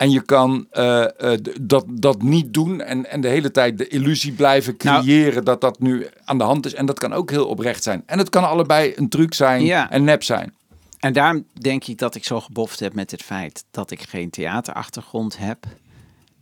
En 0.00 0.10
je 0.10 0.20
kan 0.20 0.66
eh, 0.70 1.32
eh, 1.32 1.40
dat, 1.60 1.84
dat 1.88 2.22
niet 2.22 2.52
doen 2.54 2.80
en, 2.80 3.10
en 3.10 3.20
de 3.20 3.28
hele 3.28 3.50
tijd 3.50 3.78
de 3.78 3.88
illusie 3.88 4.32
blijven 4.32 4.74
Nou- 4.78 5.02
creëren 5.02 5.44
dat 5.44 5.60
dat 5.60 5.78
nu 5.78 6.06
aan 6.24 6.38
de 6.38 6.44
hand 6.44 6.66
is. 6.66 6.74
En 6.74 6.86
dat 6.86 6.98
kan 6.98 7.12
ook 7.12 7.30
heel 7.30 7.46
oprecht 7.46 7.82
zijn. 7.82 8.02
En 8.06 8.18
het 8.18 8.28
kan 8.28 8.48
allebei 8.48 8.92
een 8.96 9.08
truc 9.08 9.34
zijn 9.34 9.64
Ja. 9.64 9.90
en 9.90 10.04
nep 10.04 10.22
zijn. 10.22 10.54
En 10.98 11.12
daarom 11.12 11.44
denk 11.52 11.84
ik 11.86 11.98
dat 11.98 12.14
ik 12.14 12.24
zo 12.24 12.40
geboft 12.40 12.80
heb 12.80 12.94
met 12.94 13.10
het 13.10 13.22
feit 13.22 13.64
dat 13.70 13.90
ik 13.90 14.02
geen 14.02 14.30
theaterachtergrond 14.30 15.38
heb. 15.38 15.66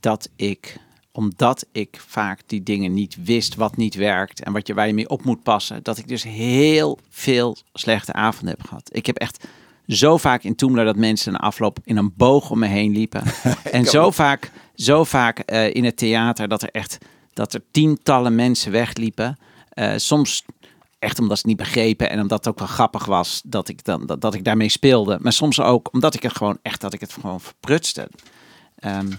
Dat 0.00 0.28
ik, 0.36 0.76
omdat 1.12 1.66
ik 1.72 2.00
vaak 2.06 2.40
die 2.46 2.62
dingen 2.62 2.94
niet 2.94 3.16
wist 3.24 3.54
wat 3.54 3.76
niet 3.76 3.94
werkt 3.94 4.42
en 4.42 4.52
wat 4.52 4.66
je, 4.66 4.74
waar 4.74 4.86
je 4.86 4.94
mee 4.94 5.08
op 5.08 5.24
moet 5.24 5.42
passen, 5.42 5.82
dat 5.82 5.98
ik 5.98 6.08
dus 6.08 6.22
heel 6.22 6.98
veel 7.10 7.56
slechte 7.72 8.12
avonden 8.12 8.54
heb 8.58 8.66
gehad. 8.66 8.88
Ik 8.92 9.06
heb 9.06 9.16
echt 9.16 9.46
zo 9.88 10.16
vaak 10.16 10.42
in 10.42 10.54
Toemler 10.54 10.84
dat 10.84 10.96
mensen 10.96 11.32
na 11.32 11.38
afloop 11.38 11.78
in 11.84 11.96
een 11.96 12.12
boog 12.16 12.50
om 12.50 12.58
me 12.58 12.66
heen 12.66 12.92
liepen. 12.92 13.22
en 13.72 13.84
zo 13.84 14.10
vaak, 14.10 14.50
zo 14.74 15.04
vaak 15.04 15.38
eh, 15.38 15.74
in 15.74 15.84
het 15.84 15.96
theater 15.96 16.48
dat 16.48 16.62
er 16.62 16.70
echt 16.70 16.98
dat 17.32 17.54
er 17.54 17.62
tientallen 17.70 18.34
mensen 18.34 18.72
wegliepen. 18.72 19.38
Eh, 19.68 19.92
soms 19.96 20.44
echt 20.98 21.18
omdat 21.18 21.38
ze 21.38 21.48
het 21.48 21.56
niet 21.56 21.66
begrepen 21.66 22.10
en 22.10 22.20
omdat 22.20 22.38
het 22.38 22.48
ook 22.48 22.58
wel 22.58 22.68
grappig 22.68 23.04
was 23.04 23.42
dat 23.44 23.68
ik, 23.68 23.84
dan, 23.84 24.06
dat, 24.06 24.20
dat 24.20 24.34
ik 24.34 24.44
daarmee 24.44 24.68
speelde. 24.68 25.18
Maar 25.20 25.32
soms 25.32 25.60
ook 25.60 25.92
omdat 25.92 26.14
ik 26.14 26.22
het 26.22 26.36
gewoon 26.36 26.58
echt, 26.62 26.80
dat 26.80 26.92
ik 26.92 27.00
het 27.00 27.12
gewoon 27.12 27.40
verprutste. 27.40 28.08
Ehm, 28.78 29.12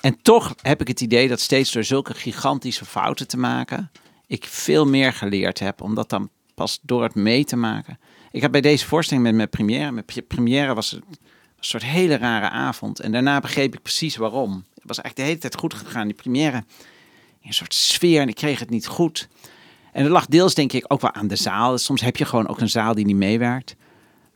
en 0.00 0.22
toch 0.22 0.54
heb 0.62 0.80
ik 0.80 0.88
het 0.88 1.00
idee 1.00 1.28
dat 1.28 1.40
steeds 1.40 1.72
door 1.72 1.84
zulke 1.84 2.14
gigantische 2.14 2.84
fouten 2.84 3.28
te 3.28 3.38
maken, 3.38 3.90
ik 4.26 4.44
veel 4.44 4.86
meer 4.86 5.12
geleerd 5.12 5.58
heb, 5.58 5.82
omdat 5.82 6.10
dan 6.10 6.30
pas 6.54 6.78
door 6.82 7.02
het 7.02 7.14
mee 7.14 7.44
te 7.44 7.56
maken. 7.56 7.98
Ik 8.30 8.40
heb 8.40 8.52
bij 8.52 8.60
deze 8.60 8.86
voorstelling 8.86 9.26
met 9.26 9.34
mijn 9.34 9.48
première, 9.48 9.92
mijn 9.92 10.04
pre- 10.04 10.22
première 10.22 10.74
was 10.74 10.90
het 10.90 11.02
een 11.10 11.16
soort 11.60 11.84
hele 11.84 12.16
rare 12.16 12.48
avond. 12.48 13.00
En 13.00 13.12
daarna 13.12 13.40
begreep 13.40 13.74
ik 13.74 13.82
precies 13.82 14.16
waarom. 14.16 14.64
Het 14.74 14.84
was 14.86 15.00
eigenlijk 15.00 15.16
de 15.16 15.22
hele 15.22 15.38
tijd 15.38 15.56
goed 15.56 15.74
gegaan, 15.74 16.06
die 16.06 16.16
première. 16.16 16.56
In 17.40 17.48
een 17.48 17.54
soort 17.54 17.74
sfeer 17.74 18.20
en 18.20 18.28
ik 18.28 18.34
kreeg 18.34 18.58
het 18.58 18.70
niet 18.70 18.86
goed. 18.86 19.28
En 19.92 20.02
dat 20.02 20.12
lag 20.12 20.26
deels 20.26 20.54
denk 20.54 20.72
ik 20.72 20.84
ook 20.88 21.00
wel 21.00 21.12
aan 21.12 21.28
de 21.28 21.36
zaal. 21.36 21.78
Soms 21.78 22.00
heb 22.00 22.16
je 22.16 22.24
gewoon 22.24 22.48
ook 22.48 22.60
een 22.60 22.70
zaal 22.70 22.94
die 22.94 23.06
niet 23.06 23.16
meewerkt. 23.16 23.76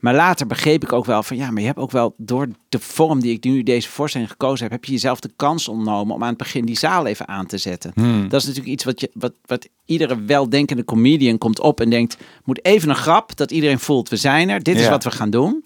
Maar 0.05 0.15
later 0.15 0.47
begreep 0.47 0.83
ik 0.83 0.93
ook 0.93 1.05
wel 1.05 1.23
van 1.23 1.37
ja, 1.37 1.51
maar 1.51 1.61
je 1.61 1.67
hebt 1.67 1.79
ook 1.79 1.91
wel 1.91 2.13
door 2.17 2.47
de 2.69 2.79
vorm 2.79 3.21
die 3.21 3.33
ik 3.33 3.43
nu 3.43 3.63
deze 3.63 3.89
voorstelling 3.89 4.29
gekozen 4.29 4.63
heb, 4.63 4.71
heb 4.71 4.85
je 4.85 4.91
jezelf 4.91 5.19
de 5.19 5.31
kans 5.35 5.67
ontnomen 5.67 6.15
om 6.15 6.21
aan 6.21 6.29
het 6.29 6.37
begin 6.37 6.65
die 6.65 6.77
zaal 6.77 7.05
even 7.05 7.27
aan 7.27 7.45
te 7.45 7.57
zetten. 7.57 7.91
Dat 8.29 8.41
is 8.41 8.47
natuurlijk 8.47 8.73
iets 8.73 8.83
wat, 8.83 8.99
je, 9.01 9.09
wat, 9.13 9.33
wat 9.45 9.67
iedere 9.85 10.21
weldenkende 10.21 10.85
comedian 10.85 11.37
komt 11.37 11.59
op 11.59 11.81
en 11.81 11.89
denkt, 11.89 12.17
moet 12.43 12.65
even 12.65 12.89
een 12.89 12.95
grap 12.95 13.35
dat 13.37 13.51
iedereen 13.51 13.79
voelt, 13.79 14.09
we 14.09 14.15
zijn 14.15 14.49
er, 14.49 14.63
dit 14.63 14.75
is 14.75 14.83
Ja. 14.83 14.89
wat 14.89 15.03
we 15.03 15.11
gaan 15.11 15.29
doen. 15.29 15.65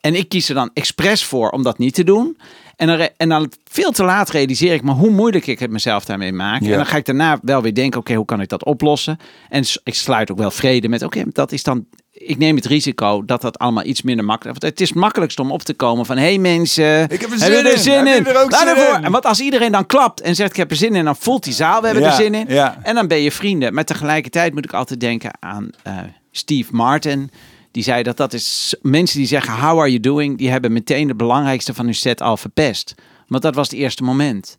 En 0.00 0.14
ik 0.14 0.28
kies 0.28 0.48
er 0.48 0.54
dan 0.54 0.70
expres 0.74 1.24
voor 1.24 1.50
om 1.50 1.62
dat 1.62 1.78
niet 1.78 1.94
te 1.94 2.04
doen. 2.04 2.38
En 2.76 2.86
dan, 2.86 3.08
en 3.16 3.28
dan 3.28 3.52
veel 3.64 3.90
te 3.90 4.04
laat 4.04 4.30
realiseer 4.30 4.72
ik 4.74 4.82
me 4.82 4.92
hoe 4.92 5.10
moeilijk 5.10 5.46
ik 5.46 5.58
het 5.58 5.70
mezelf 5.70 6.04
daarmee 6.04 6.32
maak. 6.32 6.62
Ja. 6.62 6.70
En 6.70 6.76
dan 6.76 6.86
ga 6.86 6.96
ik 6.96 7.04
daarna 7.04 7.38
wel 7.42 7.62
weer 7.62 7.74
denken, 7.74 8.00
oké, 8.00 8.14
hoe 8.14 8.24
kan 8.24 8.40
ik 8.40 8.48
dat 8.48 8.64
oplossen? 8.64 9.18
En 9.48 9.64
ik 9.84 9.94
sluit 9.94 10.30
ook 10.30 10.38
wel 10.38 10.50
vrede 10.50 10.88
met, 10.88 11.02
oké, 11.02 11.24
dat 11.32 11.52
is 11.52 11.62
dan... 11.62 11.86
Ik 12.16 12.38
neem 12.38 12.56
het 12.56 12.64
risico 12.66 13.24
dat 13.24 13.40
dat 13.40 13.58
allemaal 13.58 13.84
iets 13.84 14.02
minder 14.02 14.24
makkelijk... 14.24 14.60
Want 14.60 14.72
het 14.72 14.80
is 14.82 14.88
het 14.88 14.98
makkelijkst 14.98 15.38
om 15.40 15.50
op 15.52 15.62
te 15.62 15.74
komen 15.74 16.06
van... 16.06 16.16
Hé 16.16 16.22
hey 16.22 16.38
mensen, 16.38 17.02
Ik 17.02 17.20
heb 17.20 17.30
er 17.30 17.38
hebben 17.38 17.38
zin 17.38 17.50
jullie 17.50 17.68
er 17.70 17.72
in. 17.76 17.82
zin 17.82 17.92
Hebben 17.92 18.12
in? 18.12 18.18
jullie 18.18 18.32
er 18.38 18.44
ook 18.44 18.50
Laat 18.50 18.60
zin 18.60 18.76
ervoor. 18.76 18.98
in? 18.98 19.04
En 19.04 19.12
want 19.12 19.24
als 19.26 19.40
iedereen 19.40 19.72
dan 19.72 19.86
klapt 19.86 20.20
en 20.20 20.34
zegt 20.34 20.50
ik 20.50 20.56
heb 20.56 20.70
er 20.70 20.76
zin 20.76 20.94
in... 20.94 21.04
dan 21.04 21.16
voelt 21.16 21.44
die 21.44 21.52
zaal, 21.52 21.80
we 21.80 21.86
hebben 21.86 22.04
Ja, 22.04 22.10
er 22.10 22.14
zin 22.16 22.34
in. 22.34 22.44
ja. 22.48 22.78
En 22.82 22.94
dan 22.94 23.06
ben 23.08 23.18
je 23.18 23.32
vrienden. 23.32 23.74
Maar 23.74 23.84
tegelijkertijd 23.84 24.54
moet 24.54 24.64
ik 24.64 24.72
altijd 24.72 25.00
denken 25.00 25.30
aan 25.40 25.70
eh, 25.82 25.98
Steve 26.30 26.74
Martin. 26.74 27.30
Die 27.70 27.82
zei 27.82 28.02
dat 28.02 28.16
dat 28.16 28.32
is... 28.32 28.74
Mensen 28.82 29.18
die 29.18 29.26
zeggen 29.26 29.54
how 29.54 29.78
are 29.78 29.88
you 29.88 30.00
doing... 30.00 30.38
die 30.38 30.50
hebben 30.50 30.72
meteen 30.72 31.06
de 31.06 31.14
belangrijkste 31.14 31.74
van 31.74 31.84
hun 31.84 31.94
set 31.94 32.20
al 32.20 32.36
verpest. 32.36 32.94
Want 33.26 33.42
dat 33.42 33.54
was 33.54 33.70
het 33.70 33.78
eerste 33.78 34.02
moment. 34.02 34.56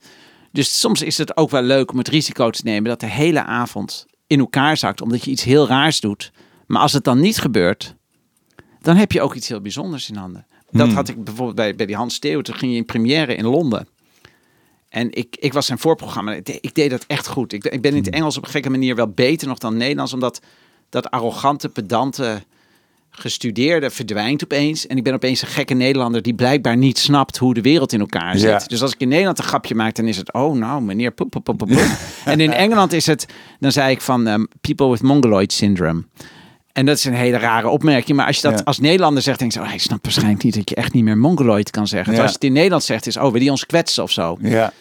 Dus 0.51 0.80
soms 0.80 1.01
is 1.01 1.18
het 1.18 1.38
ook 1.38 1.49
wel 1.49 1.62
leuk 1.62 1.91
om 1.91 1.97
het 1.97 2.08
risico 2.08 2.49
te 2.49 2.62
nemen... 2.64 2.89
dat 2.89 2.99
de 2.99 3.06
hele 3.10 3.43
avond 3.43 4.06
in 4.28 4.39
elkaar 4.39 4.78
zakt... 4.78 5.01
omdat 5.01 5.24
je 5.24 5.32
iets 5.32 5.43
heel 5.43 5.68
raars 5.68 5.99
doet. 5.99 6.32
Maar 6.66 6.82
als 6.82 6.93
het 6.93 7.03
dan 7.03 7.20
niet 7.20 7.38
gebeurt... 7.38 7.95
dan 8.82 8.95
heb 8.95 9.11
je 9.11 9.22
ook 9.22 9.34
iets 9.34 9.47
heel 9.47 9.61
bijzonders 9.61 10.09
in 10.09 10.16
handen. 10.16 10.45
Dat 10.72 10.91
had 10.91 11.07
ik 11.07 11.24
bijvoorbeeld 11.24 11.55
bij, 11.55 11.76
bij 11.76 11.86
die 11.86 11.95
Hans 11.95 12.20
Theo. 12.20 12.41
Toen 12.41 12.55
ging 12.55 12.72
je 12.72 12.78
in 12.78 12.86
première 12.86 13.36
in 13.36 13.45
Londen. 13.45 13.88
En 14.89 15.11
ik, 15.11 15.36
ik 15.39 15.53
was 15.53 15.66
zijn 15.66 15.80
voorprogramma. 15.80 16.34
Ik 16.34 16.45
deed, 16.45 16.57
ik 16.61 16.76
deed 16.76 16.89
dat 16.89 17.03
echt 17.07 17.28
goed. 17.28 17.53
Ik, 17.53 17.66
ik 17.66 17.82
ben 17.82 17.91
in 17.91 17.97
het 18.03 18.09
Engels 18.09 18.38
op 18.38 18.43
een 18.43 18.49
gekke 18.49 18.70
manier 18.70 18.95
wel 18.95 19.07
beter 19.07 19.47
nog 19.47 19.57
dan 19.57 19.78
Nederlands. 19.78 20.13
Omdat 20.13 20.41
dat 20.89 21.11
arrogante, 21.11 21.70
pedante, 21.70 22.43
gestudeerde 23.09 23.89
verdwijnt 23.89 24.43
opeens. 24.43 24.88
En 24.88 24.97
ik 24.97 25.03
ben 25.03 25.13
opeens 25.13 25.41
een 25.41 25.47
gekke 25.47 25.74
Nederlander 25.74 26.22
die 26.22 26.34
blijkbaar 26.34 26.78
niet 26.78 26.97
snapt 26.97 27.38
hoe 27.38 27.53
de 27.53 27.61
wereld 27.61 27.93
in 27.93 27.99
elkaar 27.99 28.38
zit. 28.38 28.49
Ja. 28.49 28.68
Dus 28.68 28.82
als 28.82 28.93
ik 28.93 28.99
in 28.99 29.07
Nederland 29.07 29.38
een 29.38 29.43
grapje 29.43 29.76
maak, 29.76 29.95
dan 29.95 30.07
is 30.07 30.18
het... 30.18 30.34
Oh, 30.34 30.55
nou, 30.55 30.82
meneer... 30.82 31.11
Poep, 31.11 31.30
poep, 31.30 31.43
poep, 31.43 31.57
poep, 31.57 31.70
poep. 31.70 31.80
En 32.26 32.39
in 32.39 32.53
Engeland 32.53 32.93
is 32.93 33.05
het... 33.05 33.26
Dan 33.59 33.72
zei 33.72 33.91
ik 33.91 34.01
van 34.01 34.28
ehm, 34.28 34.45
people 34.61 34.89
with 34.89 35.01
mongoloid 35.01 35.53
syndrome. 35.53 36.03
En 36.76 36.86
dat 36.86 36.98
is 36.98 37.06
een 37.06 37.14
hele 37.14 37.38
rare 37.38 37.70
opmerking. 37.70 38.18
Maar 38.18 38.26
als 38.26 38.36
je 38.36 38.42
dat 38.42 38.58
Ja. 38.60 38.66
als 38.66 38.80
Nederlander 38.80 39.24
zegt, 39.24 39.40
denk 39.40 39.52
je... 39.52 39.60
Oh, 39.60 39.68
hij 39.68 39.78
snapt 39.78 40.04
waarschijnlijk 40.04 40.44
niet 40.44 40.56
dat 40.56 40.70
je 40.70 40.76
echt 40.76 40.94
niet 40.94 41.04
meer 41.04 41.18
mongoloid 41.18 41.70
kan 41.70 41.88
zeggen. 41.88 42.14
Ja. 42.14 42.20
Als 42.20 42.28
je 42.30 42.36
het 42.36 42.44
in 42.44 42.54
Nederland 42.54 42.84
zegt, 42.84 43.08
is... 43.08 43.18
Oh, 43.18 43.32
wil 43.32 43.40
die 43.40 43.52
ons 43.52 43.66
kwetsen 43.66 44.04
of 44.04 44.12
zo? 44.12 44.38
Ja. 44.42 44.72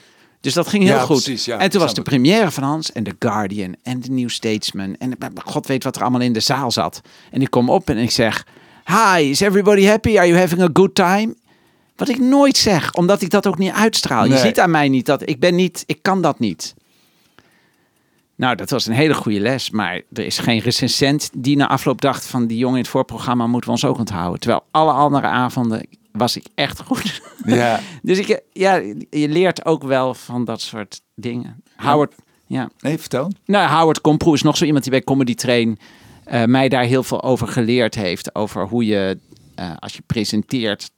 Dus 0.40 0.54
dat 0.54 0.68
ging 0.68 0.82
heel 0.84 0.92
Ja, 0.94 1.00
goed. 1.00 1.22
precies, 1.22 1.44
ja, 1.44 1.58
en 1.58 1.70
toen 1.70 1.80
was 1.80 1.94
de 1.94 2.02
première 2.02 2.50
van 2.50 2.62
Hans 2.62 2.92
en 2.92 3.02
The 3.04 3.16
Guardian 3.18 3.74
en 3.82 4.00
The 4.00 4.10
New 4.10 4.28
Statesman. 4.28 4.96
En 4.98 5.16
god 5.44 5.66
weet 5.66 5.84
wat 5.84 5.96
er 5.96 6.02
allemaal 6.02 6.20
in 6.20 6.32
de 6.32 6.40
zaal 6.40 6.70
zat. 6.70 7.00
En 7.30 7.42
ik 7.42 7.50
kom 7.50 7.70
op 7.70 7.90
en 7.90 7.98
ik 7.98 8.10
zeg... 8.10 8.46
Hi, 8.84 9.22
is 9.30 9.40
everybody 9.40 9.84
happy? 9.84 10.18
Are 10.18 10.26
you 10.28 10.38
having 10.40 10.62
a 10.62 10.68
good 10.72 10.94
time? 10.94 11.34
Wat 11.96 12.08
ik 12.08 12.18
nooit 12.18 12.56
zeg, 12.56 12.92
omdat 12.92 13.22
ik 13.22 13.30
dat 13.30 13.46
ook 13.46 13.58
niet 13.58 13.72
uitstraal. 13.72 14.24
Je 14.26 14.38
ziet 14.38 14.60
aan 14.60 14.70
mij 14.70 14.88
niet 14.88 15.06
dat 15.06 15.28
ik 15.28 15.40
ben 15.40 15.54
niet... 15.54 15.82
Ik 15.86 15.98
kan 16.02 16.22
dat 16.22 16.38
niet. 16.38 16.74
Nou, 18.36 18.56
dat 18.56 18.70
was 18.70 18.86
een 18.86 18.94
hele 18.94 19.14
goede 19.14 19.40
les. 19.40 19.70
Maar 19.70 20.00
er 20.12 20.24
is 20.24 20.38
geen 20.38 20.58
recensent 20.58 21.30
die 21.36 21.56
na 21.56 21.68
afloop 21.68 22.00
dacht 22.00 22.26
van 22.26 22.46
die 22.46 22.58
jongen 22.58 22.76
in 22.76 22.82
het 22.82 22.90
voorprogramma 22.90 23.46
moeten 23.46 23.70
we 23.70 23.76
ons 23.76 23.84
ook 23.84 23.98
onthouden. 23.98 24.40
Terwijl 24.40 24.64
alle 24.70 24.92
andere 24.92 25.26
avonden 25.26 25.86
was 26.12 26.36
ik 26.36 26.46
echt 26.54 26.80
goed. 26.80 27.22
Ja. 27.44 27.80
dus 28.02 28.18
ik, 28.18 28.42
ja, 28.52 28.74
je 29.10 29.28
leert 29.28 29.64
ook 29.64 29.82
wel 29.82 30.14
van 30.14 30.44
dat 30.44 30.60
soort 30.60 31.00
dingen. 31.14 31.62
Howard, 31.76 32.14
ja. 32.46 32.70
Nee, 32.80 32.98
vertel. 32.98 33.30
Nou, 33.44 33.68
Howard 33.68 34.00
Komproe 34.00 34.34
is 34.34 34.42
nog 34.42 34.56
zo 34.56 34.64
iemand 34.64 34.82
die 34.82 34.92
bij 34.92 35.02
Comedy 35.02 35.34
Train 35.34 35.78
eh, 36.24 36.44
mij 36.44 36.68
daar 36.68 36.84
heel 36.84 37.02
veel 37.02 37.22
over 37.22 37.48
geleerd 37.48 37.94
heeft. 37.94 38.34
Over 38.34 38.66
hoe 38.66 38.86
je, 38.86 39.18
eh, 39.54 39.70
als 39.78 39.94
je 39.94 40.02
presenteert, 40.06 40.90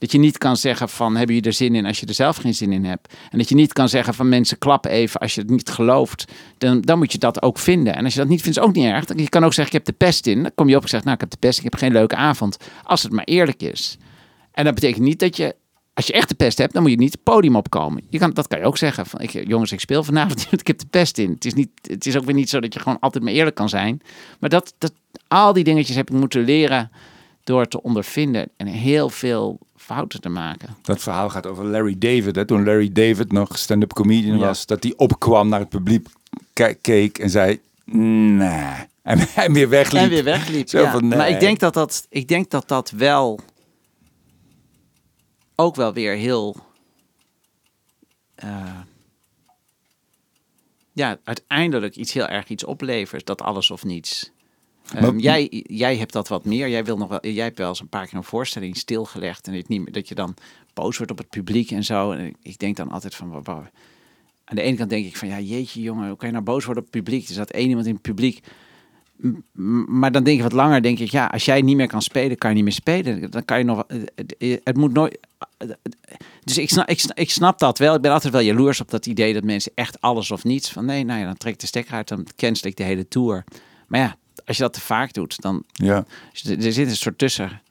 dat 0.00 0.12
je 0.12 0.18
niet 0.18 0.38
kan 0.38 0.56
zeggen 0.56 0.88
van 0.88 1.16
heb 1.16 1.28
je 1.28 1.40
er 1.40 1.52
zin 1.52 1.74
in 1.74 1.86
als 1.86 2.00
je 2.00 2.06
er 2.06 2.14
zelf 2.14 2.36
geen 2.36 2.54
zin 2.54 2.72
in 2.72 2.84
hebt. 2.84 3.14
En 3.30 3.38
dat 3.38 3.48
je 3.48 3.54
niet 3.54 3.72
kan 3.72 3.88
zeggen 3.88 4.14
van 4.14 4.28
mensen 4.28 4.58
klap 4.58 4.86
even 4.86 5.20
als 5.20 5.34
je 5.34 5.40
het 5.40 5.50
niet 5.50 5.68
gelooft. 5.68 6.32
Dan, 6.58 6.80
dan 6.80 6.98
moet 6.98 7.12
je 7.12 7.18
dat 7.18 7.42
ook 7.42 7.58
vinden. 7.58 7.94
En 7.94 8.04
als 8.04 8.12
je 8.12 8.20
dat 8.20 8.28
niet 8.28 8.42
vindt 8.42 8.58
is 8.58 8.64
ook 8.64 8.74
niet 8.74 8.84
erg. 8.84 9.04
Je 9.16 9.28
kan 9.28 9.44
ook 9.44 9.54
zeggen 9.54 9.76
ik 9.76 9.84
heb 9.86 9.96
de 9.96 10.04
pest 10.04 10.26
in. 10.26 10.42
Dan 10.42 10.52
kom 10.54 10.68
je 10.68 10.76
op 10.76 10.82
en 10.82 10.88
zegt 10.88 11.04
nou 11.04 11.14
ik 11.14 11.20
heb 11.20 11.30
de 11.30 11.36
pest 11.36 11.58
ik 11.58 11.64
heb 11.64 11.74
geen 11.74 11.92
leuke 11.92 12.16
avond. 12.16 12.56
Als 12.82 13.02
het 13.02 13.12
maar 13.12 13.24
eerlijk 13.24 13.62
is. 13.62 13.98
En 14.52 14.64
dat 14.64 14.74
betekent 14.74 15.04
niet 15.04 15.18
dat 15.18 15.36
je 15.36 15.54
als 15.94 16.06
je 16.06 16.12
echt 16.12 16.28
de 16.28 16.34
pest 16.34 16.58
hebt, 16.58 16.72
dan 16.72 16.82
moet 16.82 16.90
je 16.90 16.96
niet 16.96 17.12
het 17.12 17.22
podium 17.22 17.56
opkomen. 17.56 18.02
Je 18.08 18.18
kan, 18.18 18.30
dat 18.30 18.48
kan 18.48 18.58
je 18.58 18.64
ook 18.64 18.78
zeggen. 18.78 19.06
Van, 19.06 19.20
ik, 19.20 19.30
jongens, 19.48 19.72
ik 19.72 19.80
speel 19.80 20.04
vanavond, 20.04 20.46
ik 20.52 20.66
heb 20.66 20.78
de 20.78 20.86
pest 20.90 21.18
in. 21.18 21.30
Het 21.30 21.44
is, 21.44 21.54
niet, 21.54 21.70
het 21.82 22.06
is 22.06 22.16
ook 22.16 22.24
weer 22.24 22.34
niet 22.34 22.48
zo 22.48 22.60
dat 22.60 22.74
je 22.74 22.80
gewoon 22.80 22.98
altijd 22.98 23.24
maar 23.24 23.32
eerlijk 23.32 23.56
kan 23.56 23.68
zijn. 23.68 24.00
Maar 24.38 24.50
dat, 24.50 24.74
dat, 24.78 24.92
al 25.28 25.52
die 25.52 25.64
dingetjes 25.64 25.96
heb 25.96 26.10
ik 26.10 26.16
moeten 26.16 26.44
leren 26.44 26.90
door 27.44 27.68
te 27.68 27.82
ondervinden. 27.82 28.48
En 28.56 28.66
heel 28.66 29.08
veel 29.08 29.58
fouten 29.94 30.20
te 30.20 30.28
maken. 30.28 30.76
Dat 30.82 31.00
verhaal 31.02 31.30
gaat 31.30 31.46
over 31.46 31.64
Larry 31.64 31.98
David. 31.98 32.36
Hè? 32.36 32.44
Toen 32.44 32.64
Larry 32.64 32.92
David 32.92 33.32
nog 33.32 33.58
stand-up 33.58 33.92
comedian 33.92 34.38
Ja. 34.38 34.46
was, 34.46 34.66
dat 34.66 34.82
hij 34.82 34.92
opkwam 34.96 35.48
naar 35.48 35.60
het 35.60 35.68
publiek, 35.68 36.08
ke- 36.52 36.78
keek 36.80 37.18
en 37.18 37.30
zei, 37.30 37.60
nee. 37.84 38.88
En 39.02 39.18
hij 39.34 39.50
weer 39.50 39.68
wegliep. 39.68 40.02
En 40.02 40.08
weer 40.08 40.24
wegliep. 40.24 40.68
Zo 40.68 40.80
ja. 40.80 40.90
van, 40.90 41.08
nee. 41.08 41.18
Maar 41.18 41.28
ik 41.28 41.40
denk 41.40 41.58
dat 41.58 41.74
dat, 41.74 42.06
ik 42.08 42.28
denk 42.28 42.50
dat 42.50 42.68
dat 42.68 42.90
wel 42.90 43.40
ook 45.54 45.76
wel 45.76 45.92
weer 45.92 46.14
heel. 46.16 46.56
eh, 48.34 48.78
ja, 50.92 51.18
uiteindelijk 51.24 51.96
iets 51.96 52.12
heel 52.12 52.26
erg 52.26 52.48
iets 52.48 52.64
oplevert. 52.64 53.26
Dat 53.26 53.42
alles 53.42 53.70
of 53.70 53.84
niets. 53.84 54.30
Ehm, 54.94 55.04
Maar- 55.04 55.16
jij, 55.16 55.64
jij 55.66 55.96
hebt 55.96 56.12
dat 56.12 56.28
wat 56.28 56.44
meer. 56.44 56.68
Jij, 56.68 56.84
wil 56.84 56.96
nog 56.96 57.08
wel, 57.08 57.26
jij 57.26 57.44
hebt 57.44 57.58
wel 57.58 57.68
eens 57.68 57.80
een 57.80 57.88
paar 57.88 58.06
keer 58.06 58.16
een 58.16 58.24
voorstelling 58.24 58.76
stilgelegd. 58.76 59.46
En 59.46 59.54
het 59.54 59.68
niet 59.68 59.80
meer, 59.80 59.92
dat 59.92 60.08
je 60.08 60.14
dan 60.14 60.34
boos 60.74 60.96
wordt 60.96 61.12
op 61.12 61.18
het 61.18 61.28
publiek 61.30 61.70
en 61.70 61.84
zo. 61.84 62.10
En 62.12 62.34
ik, 62.42 62.58
denk 62.58 62.76
dan 62.76 62.90
altijd 62.90 63.14
van. 63.14 63.44
Aan 64.44 64.56
de 64.56 64.62
ene 64.62 64.76
kant 64.76 64.90
denk 64.90 65.06
ik 65.06 65.16
van 65.16 65.28
ja, 65.28 65.40
jeetje 65.40 65.82
jongen, 65.82 66.08
hoe 66.08 66.16
kan 66.16 66.28
je 66.28 66.34
nou 66.34 66.44
boos 66.46 66.64
worden 66.64 66.84
op 66.84 66.92
het 66.92 67.02
publiek? 67.04 67.28
Er 67.28 67.34
zat 67.34 67.50
één 67.50 67.68
iemand 67.68 67.86
in 67.86 67.92
het 67.92 68.02
publiek. 68.02 68.40
Maar 69.86 70.12
dan 70.12 70.24
denk 70.24 70.36
ik 70.36 70.42
wat 70.42 70.52
langer, 70.52 70.82
denk 70.82 70.98
ik, 70.98 71.10
ja, 71.10 71.26
als 71.26 71.44
jij 71.44 71.60
niet 71.62 71.76
meer 71.76 71.86
kan 71.86 72.02
spelen, 72.02 72.38
kan 72.38 72.50
je 72.50 72.56
niet 72.56 72.64
meer 72.64 72.72
spelen. 72.72 73.30
Dan 73.30 73.44
kan 73.44 73.58
je 73.58 73.64
nog. 73.64 73.84
eh, 73.86 73.98
Het, 74.14 74.60
het 74.64 74.76
moet 74.76 74.92
nooit. 74.92 75.18
Dus 76.44 76.58
ik 76.58 76.68
snap, 76.68 76.88
ik, 76.88 77.00
snap, 77.00 77.18
ik 77.18 77.30
snap 77.30 77.58
dat 77.58 77.78
wel. 77.78 77.94
Ik 77.94 78.00
ben 78.00 78.12
altijd 78.12 78.32
wel 78.32 78.42
jaloers 78.42 78.80
op 78.80 78.90
dat 78.90 79.06
idee 79.06 79.34
dat 79.34 79.44
mensen 79.44 79.72
echt 79.74 80.00
alles 80.00 80.30
of 80.30 80.44
niets. 80.44 80.70
Van 80.72 80.84
nee, 80.84 81.04
nou 81.04 81.20
ja, 81.20 81.24
dan 81.26 81.36
trek 81.36 81.52
ik 81.52 81.60
de 81.60 81.66
stekker 81.66 81.94
uit, 81.94 82.08
dan 82.08 82.26
cancel 82.36 82.68
ik 82.68 82.76
de 82.76 82.82
hele 82.82 83.08
tour. 83.08 83.44
Maar 83.86 84.00
ja, 84.00 84.16
als 84.50 84.58
je 84.58 84.64
dat 84.64 84.72
te 84.72 84.80
vaak 84.80 85.12
doet, 85.12 85.40
dan. 85.42 85.64
Ja. 85.72 86.04
Er 86.44 86.72
zit 86.72 86.88
een 86.88 86.96
soort 86.96 87.18
tussen. 87.18 87.62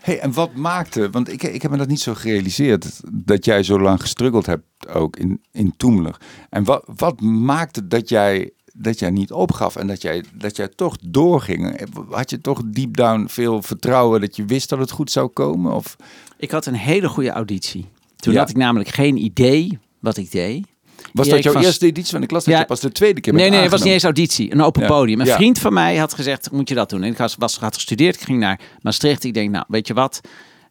Hey, 0.00 0.20
en 0.20 0.32
wat 0.32 0.54
maakte, 0.54 1.10
want 1.10 1.32
ik, 1.32 1.42
ik 1.42 1.62
heb 1.62 1.70
me 1.70 1.76
dat 1.76 1.88
niet 1.88 2.00
zo 2.00 2.14
gerealiseerd, 2.14 3.00
dat 3.12 3.44
jij 3.44 3.62
zo 3.62 3.80
lang 3.80 4.00
gestruggeld 4.00 4.46
hebt 4.46 4.88
ook 4.88 5.16
in, 5.16 5.40
in 5.52 5.74
Toemler. 5.76 6.16
En 6.50 6.64
wat, 6.64 6.84
wat 6.96 7.20
maakte 7.20 7.86
dat 7.86 8.08
jij, 8.08 8.50
dat 8.72 8.98
jij 8.98 9.10
niet 9.10 9.32
opgaf 9.32 9.76
en 9.76 9.86
dat 9.86 10.02
jij, 10.02 10.24
dat 10.34 10.56
jij 10.56 10.68
toch 10.68 10.96
doorging? 11.00 11.86
Had 12.10 12.30
je 12.30 12.40
toch 12.40 12.62
deep 12.64 12.96
down 12.96 13.26
veel 13.28 13.62
vertrouwen 13.62 14.20
dat 14.20 14.36
je 14.36 14.44
wist 14.44 14.68
dat 14.68 14.78
het 14.78 14.90
goed 14.90 15.10
zou 15.10 15.28
komen? 15.28 15.72
Of, 15.72 15.96
Ik 16.36 16.50
had 16.50 16.66
een 16.66 16.74
hele 16.74 17.08
goede 17.08 17.30
auditie. 17.30 17.88
Toen 18.16 18.32
Ja. 18.32 18.38
had 18.38 18.50
ik 18.50 18.56
namelijk 18.56 18.88
geen 18.88 19.16
idee 19.16 19.78
wat 20.00 20.16
ik 20.16 20.30
deed. 20.30 20.66
Was 21.14 21.28
dat 21.28 21.42
jouw 21.42 21.52
van- 21.52 21.62
eerste 21.62 21.86
editie? 21.86 22.12
Want 22.12 22.24
ik 22.24 22.30
las 22.30 22.44
dat 22.44 22.54
Ja. 22.54 22.60
je 22.60 22.66
pas 22.66 22.80
de 22.80 22.92
tweede 22.92 23.20
keer 23.20 23.32
Nee, 23.34 23.50
nee, 23.50 23.60
het 23.60 23.70
was 23.70 23.82
niet 23.82 23.92
eens 23.92 24.04
auditie. 24.04 24.52
Een 24.52 24.62
open 24.62 24.82
Ja. 24.82 24.88
podium. 24.88 25.20
Een 25.20 25.26
Ja. 25.26 25.34
vriend 25.36 25.58
van 25.58 25.72
mij 25.72 25.96
had 25.96 26.14
gezegd, 26.14 26.50
moet 26.50 26.68
je 26.68 26.74
dat 26.74 26.90
doen? 26.90 27.02
En 27.02 27.10
ik 27.10 27.16
was, 27.18 27.34
was 27.38 27.58
had 27.58 27.74
gestudeerd. 27.74 28.14
Ik 28.14 28.20
ging 28.20 28.38
naar 28.38 28.60
Maastricht. 28.80 29.24
Ik 29.24 29.34
denk, 29.34 29.50
nou, 29.50 29.64
weet 29.68 29.86
je 29.86 29.94
wat? 29.94 30.20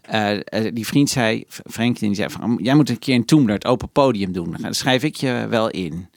Eh, 0.01 0.31
eh, 0.33 0.41
die 0.73 0.85
vriend 0.85 1.09
zei, 1.09 1.43
Franklin, 1.69 2.09
die 2.09 2.15
zei 2.17 2.29
van, 2.29 2.59
jij 2.61 2.75
moet 2.75 2.89
een 2.89 2.99
keer 2.99 3.13
in 3.13 3.25
Toemler 3.25 3.53
het 3.55 3.65
open 3.65 3.89
podium 3.89 4.31
doen. 4.31 4.55
Dan 4.59 4.73
schrijf 4.73 5.03
ik 5.03 5.15
je 5.15 5.45
wel 5.49 5.69
in. 5.69 6.07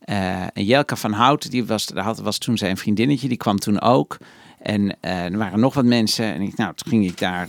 Eh, 0.00 0.42
en 0.42 0.64
Jelka 0.64 0.96
van 0.96 1.12
Hout, 1.12 1.50
die 1.50 1.64
was, 1.64 1.86
daar 1.86 2.04
had, 2.04 2.18
was 2.20 2.38
toen 2.38 2.58
zijn 2.58 2.76
vriendinnetje, 2.76 3.28
die 3.28 3.36
kwam 3.36 3.58
toen 3.58 3.80
ook. 3.80 4.16
En 4.62 5.00
er 5.00 5.38
waren 5.38 5.60
nog 5.60 5.74
wat 5.74 5.84
mensen. 5.84 6.24
En 6.34 6.40
ik, 6.40 6.56
nou, 6.56 6.74
toen 6.74 6.88
ging 6.92 7.06
ik 7.06 7.18
daar... 7.18 7.48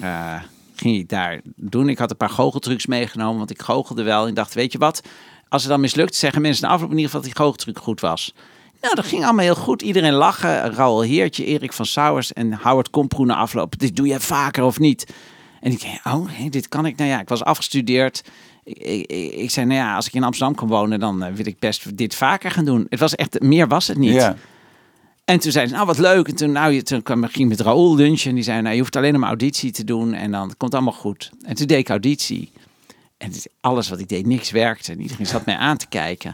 ging 0.76 0.98
ik 0.98 1.10
daar 1.10 1.42
doen. 1.56 1.90
Ik 1.90 1.98
had 1.98 2.10
een 2.12 2.18
paar 2.18 2.30
goocheltrucs 2.30 2.86
meegenomen, 2.86 3.38
want 3.38 3.50
ik 3.50 3.62
goochelde 3.62 4.04
wel. 4.04 4.28
Ik 4.28 4.36
dacht, 4.36 4.54
weet 4.54 4.72
je 4.72 4.78
wat? 4.78 5.02
Als 5.50 5.62
het 5.62 5.72
dan 5.72 5.80
mislukt, 5.82 6.16
zeggen 6.16 6.42
mensen 6.42 6.68
na 6.68 6.74
afloop 6.74 6.90
in 6.92 6.96
ieder 6.98 7.12
geval 7.12 7.22
dat 7.26 7.30
die 7.36 7.40
goocheltruc 7.44 7.80
goed 7.80 8.00
was. 8.00 8.34
Nou, 8.82 8.96
dat 8.96 9.06
ging 9.06 9.24
allemaal 9.24 9.46
heel 9.46 9.56
goed. 9.56 9.82
Iedereen 9.82 10.14
lachen. 10.14 10.74
Raoul 10.74 11.02
Heertje, 11.02 11.46
Erik 11.46 11.74
van 11.74 11.86
Sauers 11.86 12.34
en 12.34 12.54
Howard 12.62 12.90
Komproe 12.90 13.26
na 13.26 13.36
afloop. 13.36 13.80
Dit 13.80 13.96
doe 13.96 14.08
je 14.08 14.20
vaker 14.20 14.64
of 14.64 14.80
niet? 14.80 15.14
En 15.62 15.72
ik 15.72 15.82
denk, 15.82 16.00
oh, 16.16 16.28
dit 16.50 16.68
kan 16.68 16.86
ik. 16.86 16.98
Nou 16.98 17.10
ja, 17.10 17.20
ik 17.22 17.30
was 17.30 17.44
afgestudeerd. 17.44 18.24
Ik, 18.64 19.06
ik, 19.32 19.50
zei, 19.52 19.66
nou 19.66 19.80
ja, 19.80 19.96
als 19.96 20.08
ik 20.08 20.14
in 20.14 20.24
Amsterdam 20.24 20.56
kan 20.56 20.68
wonen, 20.68 21.00
dan 21.00 21.24
eh, 21.24 21.34
wil 21.34 21.46
ik 21.46 21.60
best 21.60 21.98
dit 21.98 22.16
vaker 22.16 22.52
gaan 22.52 22.66
doen. 22.66 22.86
Het 22.90 23.00
was 23.00 23.16
echt, 23.16 23.40
meer 23.42 23.68
was 23.68 23.88
het 23.88 23.98
niet. 23.98 24.14
Ja. 24.14 24.36
En 25.26 25.40
toen 25.40 25.52
zei 25.52 25.68
ze, 25.68 25.74
nou 25.74 25.86
wat 25.86 25.98
leuk. 25.98 26.28
En 26.28 26.36
toen, 26.36 26.52
nou, 26.52 26.72
je- 26.74 26.84
toen 26.84 27.02
kwam, 27.04 27.22
ging 27.24 27.52
ik 27.52 27.58
met 27.58 27.60
Raoul 27.68 27.96
lunchen. 27.96 28.30
En 28.30 28.36
die 28.36 28.44
zei, 28.44 28.62
nou 28.62 28.74
je 28.74 28.80
hoeft 28.80 28.96
alleen 28.96 29.20
maar 29.20 29.28
auditie 29.30 29.72
te 29.72 29.84
doen. 29.84 30.14
En 30.14 30.32
dan 30.32 30.42
komt 30.48 30.62
het 30.62 30.74
allemaal 30.74 30.94
goed. 31.00 31.32
En 31.46 31.56
toen 31.56 31.68
deed 31.68 31.78
ik 31.80 31.90
auditie. 31.90 32.52
En 33.26 33.52
alles 33.62 33.90
wat 33.90 34.00
ik 34.00 34.10
deed, 34.10 34.26
niks 34.26 34.52
werkte. 34.52 34.92
En 34.92 35.02
iedereen 35.02 35.26
zat 35.26 35.46
mij 35.46 35.56
aan 35.56 35.78
te 35.78 35.88
kijken. 35.88 36.32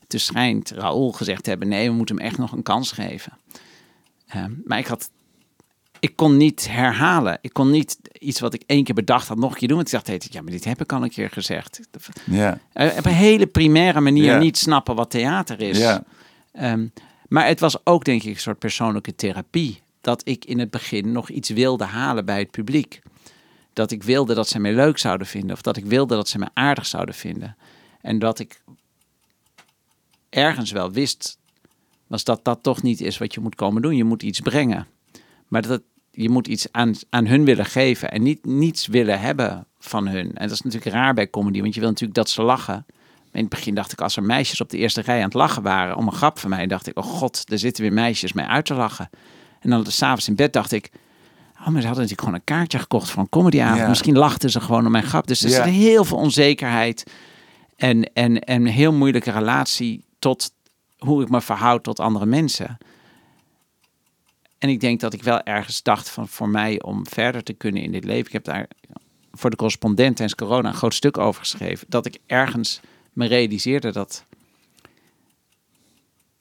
En 0.00 0.06
toen 0.06 0.20
schijnt 0.20 0.70
Raoul 0.70 1.12
gezegd 1.12 1.42
te 1.42 1.50
hebben, 1.50 1.68
nee, 1.68 1.88
we 1.88 1.94
moeten 1.96 2.16
hem 2.16 2.24
echt 2.24 2.38
nog 2.38 2.52
een 2.52 2.62
kans 2.62 2.92
geven. 2.92 3.32
Ehm, 4.28 4.52
maar 4.64 4.78
ik 4.78 4.86
had... 4.86 5.10
Ik 6.00 6.16
kon 6.16 6.36
niet 6.36 6.68
herhalen. 6.68 7.38
Ik 7.40 7.52
kon 7.52 7.70
niet 7.70 7.98
iets 8.18 8.40
wat 8.40 8.54
ik 8.54 8.62
één 8.66 8.84
keer 8.84 8.94
bedacht 8.94 9.28
had 9.28 9.38
nog 9.38 9.52
een 9.52 9.58
keer 9.58 9.68
doen. 9.68 9.76
Want 9.76 9.92
ik 9.92 10.04
dacht, 10.04 10.32
ja, 10.32 10.42
maar 10.42 10.52
dit 10.52 10.64
heb 10.64 10.80
ik 10.80 10.92
al 10.92 11.02
een 11.02 11.10
keer 11.10 11.30
gezegd. 11.30 11.80
Ja. 12.24 12.58
Eh, 12.72 12.96
op 12.98 13.04
een 13.06 13.12
hele 13.12 13.46
primaire 13.46 14.00
manier 14.00 14.24
Ja. 14.24 14.38
niet 14.38 14.58
snappen 14.58 14.94
wat 14.94 15.10
theater 15.10 15.60
is. 15.60 15.78
Ja. 15.78 16.04
Ehm, 16.52 16.86
maar 17.28 17.46
het 17.46 17.60
was 17.60 17.86
ook, 17.86 18.04
denk 18.04 18.22
ik, 18.22 18.34
een 18.34 18.40
soort 18.40 18.58
persoonlijke 18.58 19.14
therapie. 19.14 19.80
Dat 20.00 20.20
ik 20.24 20.44
in 20.44 20.58
het 20.58 20.70
begin 20.70 21.12
nog 21.12 21.30
iets 21.30 21.48
wilde 21.48 21.84
halen 21.84 22.24
bij 22.24 22.38
het 22.38 22.50
publiek. 22.50 23.00
Dat 23.72 23.90
ik 23.90 24.02
wilde 24.02 24.34
dat 24.34 24.48
ze 24.48 24.58
mij 24.58 24.72
leuk 24.72 24.98
zouden 24.98 25.26
vinden. 25.26 25.52
Of 25.52 25.62
dat 25.62 25.76
ik 25.76 25.84
wilde 25.84 26.14
dat 26.14 26.28
ze 26.28 26.38
mij 26.38 26.48
aardig 26.54 26.86
zouden 26.86 27.14
vinden. 27.14 27.56
En 28.00 28.18
dat 28.18 28.38
ik 28.38 28.62
ergens 30.28 30.70
wel 30.70 30.90
wist, 30.90 31.38
was 32.06 32.24
dat 32.24 32.44
dat 32.44 32.62
toch 32.62 32.82
niet 32.82 33.00
is 33.00 33.18
wat 33.18 33.34
je 33.34 33.40
moet 33.40 33.54
komen 33.54 33.82
doen. 33.82 33.96
Je 33.96 34.04
moet 34.04 34.22
iets 34.22 34.40
brengen. 34.40 34.86
Maar 35.48 35.62
dat 35.62 35.82
je 36.10 36.28
moet 36.28 36.46
iets 36.46 36.66
aan, 36.72 36.94
aan 37.10 37.26
hun 37.26 37.44
willen 37.44 37.66
geven. 37.66 38.10
En 38.10 38.22
niet 38.22 38.44
niets 38.44 38.86
willen 38.86 39.20
hebben 39.20 39.66
van 39.78 40.08
hun. 40.08 40.34
En 40.34 40.48
dat 40.48 40.50
is 40.50 40.60
natuurlijk 40.60 40.94
raar 40.94 41.14
bij 41.14 41.30
comedy. 41.30 41.60
Want 41.60 41.74
je 41.74 41.80
wil 41.80 41.88
natuurlijk 41.88 42.18
dat 42.18 42.30
ze 42.30 42.42
lachen. 42.42 42.86
In 43.32 43.40
het 43.40 43.48
begin 43.48 43.74
dacht 43.74 43.92
ik, 43.92 44.00
als 44.00 44.16
er 44.16 44.22
meisjes 44.22 44.60
op 44.60 44.70
de 44.70 44.76
eerste 44.76 45.00
rij 45.00 45.16
aan 45.18 45.24
het 45.24 45.34
lachen 45.34 45.62
waren 45.62 45.96
om 45.96 46.06
een 46.06 46.12
grap 46.12 46.38
van 46.38 46.50
mij, 46.50 46.66
dacht 46.66 46.86
ik, 46.86 46.98
oh 46.98 47.04
god, 47.04 47.44
er 47.48 47.58
zitten 47.58 47.82
weer 47.82 47.92
meisjes 47.92 48.32
mij 48.32 48.44
uit 48.44 48.64
te 48.64 48.74
lachen. 48.74 49.10
En 49.60 49.70
dan 49.70 49.86
s'avonds 49.86 50.28
in 50.28 50.34
bed 50.34 50.52
dacht 50.52 50.72
ik, 50.72 50.90
oh, 51.60 51.66
maar 51.68 51.80
ze 51.80 51.86
hadden 51.86 52.06
natuurlijk 52.06 52.20
gewoon 52.20 52.34
een 52.34 52.44
kaartje 52.44 52.78
gekocht 52.78 53.10
voor 53.10 53.22
een 53.22 53.28
comedyavond. 53.28 53.80
Ja. 53.80 53.88
Misschien 53.88 54.18
lachten 54.18 54.50
ze 54.50 54.60
gewoon 54.60 54.86
om 54.86 54.92
mijn 54.92 55.04
grap. 55.04 55.26
Dus 55.26 55.42
er 55.42 55.50
Ja. 55.50 55.64
zit 55.64 55.72
heel 55.74 56.04
veel 56.04 56.16
onzekerheid 56.16 57.10
en, 57.76 58.12
en, 58.12 58.40
en 58.40 58.60
een 58.60 58.66
heel 58.72 58.92
moeilijke 58.92 59.30
relatie 59.30 60.04
tot 60.18 60.52
hoe 60.98 61.22
ik 61.22 61.28
me 61.28 61.40
verhoud 61.40 61.82
tot 61.82 62.00
andere 62.00 62.26
mensen. 62.26 62.78
En 64.58 64.68
ik 64.68 64.80
denk 64.80 65.00
dat 65.00 65.12
ik 65.12 65.22
wel 65.22 65.42
ergens 65.42 65.82
dacht 65.82 66.10
van 66.10 66.28
voor 66.28 66.48
mij 66.48 66.82
om 66.82 67.06
verder 67.06 67.42
te 67.42 67.52
kunnen 67.52 67.82
in 67.82 67.92
dit 67.92 68.04
leven. 68.04 68.26
Ik 68.26 68.32
heb 68.32 68.44
daar 68.44 68.68
voor 69.32 69.50
de 69.50 69.56
correspondent 69.56 70.16
tijdens 70.16 70.38
corona 70.38 70.68
een 70.68 70.74
groot 70.74 70.94
stuk 70.94 71.18
over 71.18 71.40
geschreven. 71.40 71.86
Dat 71.88 72.06
ik 72.06 72.18
ergens 72.26 72.80
me 73.12 73.26
realiseerde 73.26 73.92
dat. 73.92 74.24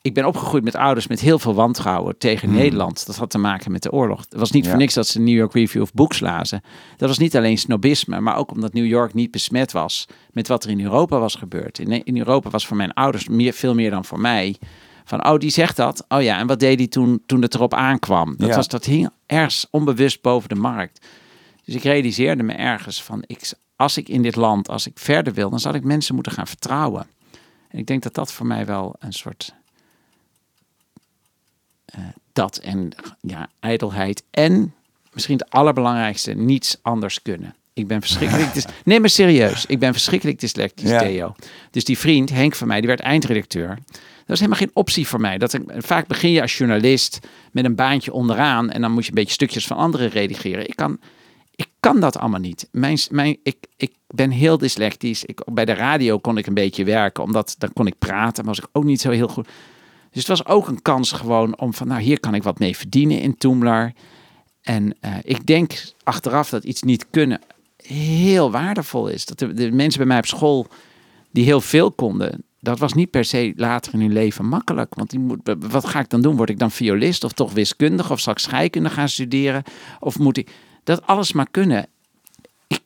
Ik 0.02 0.14
ben 0.14 0.26
opgegroeid 0.26 0.64
met 0.64 0.76
ouders 0.76 1.08
met 1.08 1.20
heel 1.20 1.40
veel 1.40 1.54
wantrouwen 1.54 2.18
tegen 2.18 2.52
Nederland. 2.52 3.06
Dat 3.06 3.16
had 3.16 3.30
te 3.30 3.38
maken 3.38 3.72
met 3.72 3.84
de 3.84 3.92
oorlog. 3.92 4.20
Het 4.20 4.40
was 4.40 4.52
niet 4.52 4.64
Ja. 4.64 4.70
voor 4.70 4.80
niks 4.80 4.94
dat 4.94 5.08
ze 5.08 5.20
New 5.20 5.36
York 5.36 5.54
Review 5.54 5.82
of 5.82 5.94
Books 5.94 6.20
lazen. 6.20 6.62
Dat 6.98 7.08
was 7.10 7.18
niet 7.18 7.38
alleen 7.38 7.58
snobisme, 7.58 8.20
maar 8.20 8.36
ook 8.38 8.52
omdat 8.52 8.74
New 8.74 8.86
York 8.86 9.14
niet 9.14 9.32
besmet 9.32 9.72
was 9.72 10.06
met 10.32 10.48
wat 10.48 10.64
er 10.64 10.70
in 10.70 10.82
Europa 10.84 11.20
was 11.20 11.36
gebeurd. 11.36 11.80
In, 11.80 12.04
in 12.04 12.18
Europa 12.18 12.50
was 12.50 12.68
voor 12.68 12.78
mijn 12.78 12.94
ouders 12.94 13.28
meer, 13.28 13.54
veel 13.54 13.74
meer 13.74 13.90
dan 13.90 14.06
voor 14.06 14.20
mij. 14.20 14.56
Van, 15.06 15.26
oh, 15.28 15.38
die 15.38 15.50
zegt 15.50 15.76
dat. 15.76 16.06
Oh 16.08 16.22
ja, 16.22 16.38
en 16.40 16.48
wat 16.48 16.60
deed 16.60 16.78
hij 16.80 16.88
toen, 16.88 17.24
toen 17.26 17.42
het 17.42 17.56
erop 17.56 17.74
aankwam? 17.74 18.36
Dat, 18.38 18.50
Ja. 18.50 18.56
was, 18.56 18.68
dat 18.68 18.86
hing 18.86 19.10
ergens 19.26 19.68
onbewust 19.72 20.22
boven 20.22 20.50
de 20.50 20.56
markt. 20.56 21.06
Dus 21.66 21.76
ik 21.76 21.84
realiseerde 21.84 22.44
me 22.44 22.54
ergens 22.54 23.04
van, 23.04 23.24
ik, 23.28 23.52
als 23.76 23.98
ik 23.98 24.10
in 24.10 24.22
dit 24.22 24.36
land, 24.36 24.70
als 24.70 24.88
ik 24.88 25.00
verder 25.00 25.34
wil, 25.34 25.50
dan 25.50 25.60
zal 25.60 25.74
ik 25.74 25.84
mensen 25.84 26.14
moeten 26.16 26.32
gaan 26.32 26.48
vertrouwen. 26.48 27.08
En 27.70 27.80
ik 27.80 27.86
denk 27.88 28.04
dat 28.04 28.14
dat 28.14 28.34
voor 28.34 28.46
mij 28.46 28.66
wel 28.66 28.96
een 29.00 29.14
soort 29.14 29.58
dat 32.34 32.58
en 32.58 32.90
ja, 33.22 33.50
ijdelheid 33.60 34.24
en 34.32 34.74
misschien 35.14 35.38
het 35.38 35.50
allerbelangrijkste, 35.50 36.34
niets 36.34 36.78
anders 36.82 37.22
kunnen. 37.22 37.54
Ik 37.74 37.88
ben 37.88 38.02
verschrikkelijk. 38.02 38.54
dys- 38.54 38.66
nee, 38.86 39.00
maar 39.00 39.10
serieus. 39.10 39.66
Ik 39.66 39.80
ben 39.80 39.92
verschrikkelijk 39.94 40.40
dyslectisch, 40.40 40.90
Ja. 40.90 41.00
Theo. 41.00 41.36
Dus 41.72 41.84
die 41.84 41.98
vriend, 41.98 42.30
Henk 42.30 42.56
van 42.56 42.68
mij, 42.68 42.80
die 42.80 42.88
werd 42.88 43.00
eindredacteur. 43.00 43.78
Dat 43.86 44.38
was 44.38 44.40
helemaal 44.40 44.60
geen 44.60 44.72
optie 44.74 45.08
voor 45.08 45.22
mij. 45.22 45.38
Dat 45.38 45.54
ik, 45.54 45.62
vaak 45.78 46.08
begin 46.08 46.32
je 46.32 46.42
als 46.42 46.58
journalist 46.58 47.20
met 47.52 47.66
een 47.66 47.76
baantje 47.76 48.14
onderaan 48.14 48.70
en 48.70 48.82
dan 48.82 48.92
moet 48.92 49.04
je 49.04 49.10
een 49.10 49.16
beetje 49.16 49.34
stukjes 49.34 49.68
van 49.68 49.78
anderen 49.78 50.10
redigeren. 50.10 50.68
Ik 50.68 50.76
kan, 50.76 51.00
ik 51.56 51.68
kan 51.80 52.00
dat 52.00 52.18
allemaal 52.18 52.40
niet. 52.40 52.68
Mijn, 52.72 52.98
mijn, 53.12 53.38
ik, 53.44 53.56
ik 53.78 53.92
ben 54.08 54.32
heel 54.32 54.58
dyslectisch. 54.58 55.26
Ik, 55.26 55.42
bij 55.46 55.66
de 55.66 55.74
radio 55.74 56.20
kon 56.20 56.38
ik 56.38 56.48
een 56.48 56.54
beetje 56.54 56.84
werken, 56.84 57.24
omdat 57.24 57.56
dan 57.58 57.74
kon 57.74 57.88
ik 57.88 57.96
praten, 58.00 58.46
maar 58.46 58.54
was 58.56 58.64
ik 58.64 58.70
ook 58.72 58.84
niet 58.84 59.02
zo 59.02 59.10
heel 59.12 59.28
goed. 59.28 59.48
Dus 60.12 60.28
het 60.28 60.38
was 60.38 60.46
ook 60.46 60.68
een 60.68 60.82
kans 60.82 61.12
gewoon 61.12 61.60
om 61.60 61.74
van, 61.74 61.88
nou 61.88 62.02
hier 62.02 62.20
kan 62.20 62.36
ik 62.36 62.44
wat 62.44 62.60
mee 62.60 62.78
verdienen 62.78 63.20
in 63.22 63.38
Toomlar. 63.38 63.94
En 64.62 64.96
eh, 65.00 65.16
ik 65.22 65.46
denk 65.46 65.84
achteraf 66.04 66.50
dat 66.50 66.64
iets 66.64 66.82
niet 66.82 67.06
kunnen 67.10 67.42
heel 67.84 68.52
waardevol 68.52 69.08
is. 69.08 69.26
Dat 69.26 69.40
de, 69.40 69.54
de 69.54 69.72
mensen 69.72 70.00
bij 70.00 70.08
mij 70.08 70.18
op 70.18 70.26
school 70.26 70.68
die 71.32 71.44
heel 71.44 71.62
veel 71.62 71.92
konden, 71.92 72.44
dat 72.60 72.80
was 72.80 72.94
niet 72.94 73.10
per 73.10 73.26
se 73.26 73.54
later 73.56 73.94
in 73.94 74.00
hun 74.00 74.12
leven 74.14 74.46
makkelijk. 74.46 74.96
Want 74.96 75.10
die 75.10 75.20
moet, 75.20 75.40
wat 75.60 75.86
ga 75.88 76.00
ik 76.00 76.10
dan 76.10 76.22
doen? 76.22 76.36
Word 76.36 76.50
ik 76.50 76.60
dan 76.60 76.72
violist 76.72 77.24
of 77.24 77.32
toch 77.32 77.54
wiskundig? 77.54 78.12
Of 78.12 78.20
zal 78.20 78.34
ik 78.34 78.40
scheikunde 78.40 78.90
gaan 78.90 79.10
studeren? 79.10 79.64
Of 80.00 80.20
moet 80.20 80.38
ik 80.38 80.50
dat 80.84 81.06
alles 81.08 81.32
maar 81.34 81.48
kunnen? 81.52 81.88
Ik, 82.68 82.80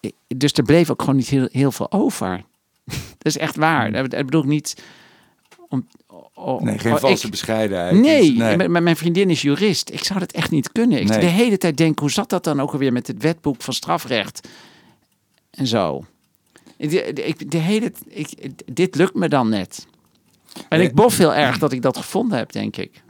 ik- 0.00 0.14
dus 0.36 0.52
er 0.52 0.62
bleef 0.64 0.90
ook 0.90 1.00
gewoon 1.00 1.16
niet 1.16 1.28
heel, 1.28 1.48
heel 1.52 1.72
veel 1.72 1.92
over. 1.92 2.44
dat 3.18 3.26
is 3.26 3.38
echt 3.38 3.56
waar. 3.56 3.92
Dat, 3.92 4.10
dat 4.10 4.24
bedoel 4.24 4.42
ik 4.42 4.48
niet 4.48 4.82
om. 6.34 6.64
Nee, 6.64 6.78
geen 6.78 6.98
valse 6.98 7.16
Oh, 7.16 7.24
ik- 7.24 7.30
bescheidenheid. 7.30 8.00
Nee, 8.00 8.56
m- 8.68 8.82
mijn 8.82 8.96
vriendin 8.96 9.30
is 9.30 9.42
jurist. 9.42 9.90
Ik 9.90 10.04
zou 10.04 10.18
dat 10.18 10.32
echt 10.32 10.50
niet 10.50 10.72
kunnen. 10.72 11.00
Ik 11.00 11.08
Nee. 11.08 11.18
de 11.18 11.26
hele 11.26 11.58
tijd 11.58 11.76
denk, 11.76 11.98
hoe 11.98 12.10
zat 12.10 12.30
dat 12.30 12.44
dan 12.44 12.60
ook 12.60 12.72
alweer 12.72 12.92
met 12.92 13.06
het 13.06 13.22
wetboek 13.22 13.62
van 13.62 13.74
strafrecht? 13.74 14.48
En 15.50 15.66
zo. 15.66 16.04
De- 16.76 17.34
de 17.48 17.58
hele, 17.58 17.92
ik, 18.08 18.28
dit 18.74 18.94
lukt 18.94 19.14
me 19.14 19.28
dan 19.28 19.48
net. 19.48 19.86
En 20.68 20.78
Nee. 20.78 20.88
ik 20.88 20.94
bof 20.94 21.16
heel 21.18 21.34
erg 21.34 21.58
dat 21.58 21.72
ik 21.72 21.82
dat 21.82 21.96
gevonden 21.96 22.38
heb, 22.38 22.52
denk 22.52 22.76
ik. 22.76 23.02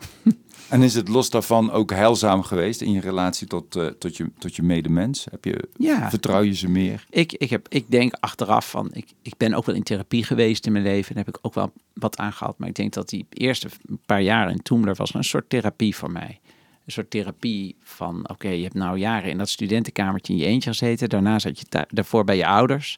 En 0.68 0.82
is 0.82 0.94
het 0.94 1.08
los 1.08 1.30
daarvan 1.30 1.70
ook 1.70 1.90
heilzaam 1.90 2.42
geweest 2.42 2.80
in 2.80 2.92
je 2.92 3.00
relatie 3.00 3.46
tot, 3.46 3.76
eh, 3.76 3.86
tot, 3.86 4.16
je, 4.16 4.30
tot 4.38 4.56
je 4.56 4.62
medemens? 4.62 5.26
Heb 5.30 5.44
je, 5.44 5.68
Ja. 5.76 6.10
Vertrouw 6.10 6.42
je 6.42 6.54
ze 6.54 6.68
meer? 6.68 7.06
Ik, 7.10 7.32
ik, 7.32 7.50
heb, 7.50 7.66
ik 7.68 7.90
denk 7.90 8.14
achteraf 8.20 8.70
van, 8.70 8.88
ik, 8.92 9.06
ik 9.22 9.36
ben 9.36 9.54
ook 9.54 9.64
wel 9.64 9.74
in 9.74 9.82
therapie 9.82 10.24
geweest 10.24 10.66
in 10.66 10.72
mijn 10.72 10.84
leven. 10.84 11.14
Daar 11.14 11.24
heb 11.24 11.36
ik 11.36 11.46
ook 11.46 11.54
wel 11.54 11.72
wat 11.92 12.16
aan 12.16 12.32
gehad. 12.32 12.58
Maar 12.58 12.68
ik 12.68 12.74
denk 12.74 12.92
dat 12.92 13.08
die 13.08 13.26
eerste 13.30 13.68
paar 14.06 14.22
jaren 14.22 14.52
in 14.52 14.62
Toemler 14.62 14.94
was 14.94 15.14
een 15.14 15.24
soort 15.24 15.48
therapie 15.48 15.96
voor 15.96 16.10
mij. 16.10 16.40
Een 16.86 16.92
soort 16.92 17.10
therapie 17.10 17.76
van, 17.80 18.28
oké, 18.28 18.48
je 18.48 18.62
hebt 18.62 18.74
nou 18.74 18.98
jaren 18.98 19.30
in 19.30 19.38
dat 19.38 19.48
studentenkamertje 19.48 20.32
in 20.32 20.38
je 20.38 20.44
eentje 20.44 20.70
gezeten. 20.70 21.08
Daarna 21.08 21.38
zat 21.38 21.58
je 21.58 21.86
daarvoor 21.88 22.24
bij 22.24 22.36
je 22.36 22.46
ouders. 22.46 22.96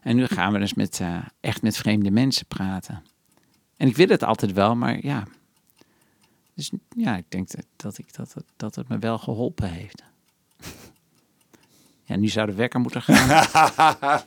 En 0.00 0.16
nu 0.16 0.26
gaan 0.26 0.52
we 0.52 0.58
dus 0.58 0.74
met, 0.74 1.00
eh, 1.00 1.16
echt 1.40 1.62
met 1.62 1.76
vreemde 1.76 2.10
mensen 2.10 2.46
praten. 2.46 3.02
En 3.76 3.88
ik 3.88 3.96
wil 3.96 4.08
het 4.08 4.24
altijd 4.24 4.52
wel, 4.52 4.76
maar 4.76 4.98
ja. 5.06 5.24
Dus 6.58 6.70
ja, 6.96 7.16
ik 7.16 7.24
denk 7.28 7.48
dat, 7.76 7.98
ik, 7.98 8.14
dat, 8.14 8.32
het- 8.34 8.44
dat 8.56 8.74
het 8.74 8.88
me 8.88 8.98
wel 8.98 9.18
geholpen 9.18 9.70
heeft. 9.70 10.02
Ja, 12.04 12.16
nu 12.16 12.28
zou 12.28 12.46
de 12.46 12.54
wekker 12.54 12.80
moeten 12.80 13.02
gaan. 13.02 13.46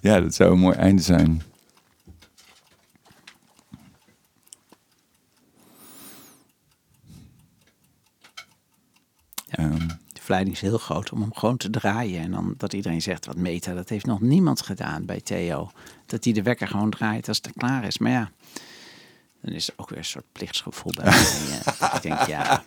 Ja, 0.00 0.20
dat 0.20 0.34
zou 0.34 0.52
een 0.52 0.58
mooi 0.58 0.76
einde 0.76 1.02
zijn. 1.02 1.42
De 10.12 10.20
verleiding 10.34 10.54
is 10.56 10.60
heel 10.62 10.78
groot 10.78 11.12
om 11.12 11.20
hem 11.20 11.34
gewoon 11.34 11.56
te 11.56 11.70
draaien. 11.70 12.20
En 12.22 12.30
dan 12.30 12.54
dat 12.56 12.72
iedereen 12.72 13.02
zegt, 13.02 13.26
wat 13.26 13.36
meta, 13.36 13.74
dat 13.74 13.88
heeft 13.88 14.06
nog 14.06 14.20
niemand 14.20 14.60
gedaan 14.62 15.04
bij 15.04 15.20
Theo. 15.20 15.70
Dat 16.06 16.24
hij 16.24 16.32
de 16.32 16.42
wekker 16.42 16.68
gewoon 16.68 16.90
draait 16.90 17.28
als 17.28 17.36
het 17.36 17.52
klaar 17.56 17.84
is. 17.84 17.98
Maar 17.98 18.10
ja, 18.10 18.30
dan 19.40 19.52
is 19.52 19.68
er 19.68 19.74
ook 19.76 19.88
weer 19.88 19.98
een 19.98 20.04
soort 20.04 20.32
plichtsgevoel 20.32 20.92
bij 20.94 21.04
mij. 21.04 21.16
Eh, 21.78 21.94
ik 21.94 22.02
denk, 22.02 22.20
ja. 22.20 22.64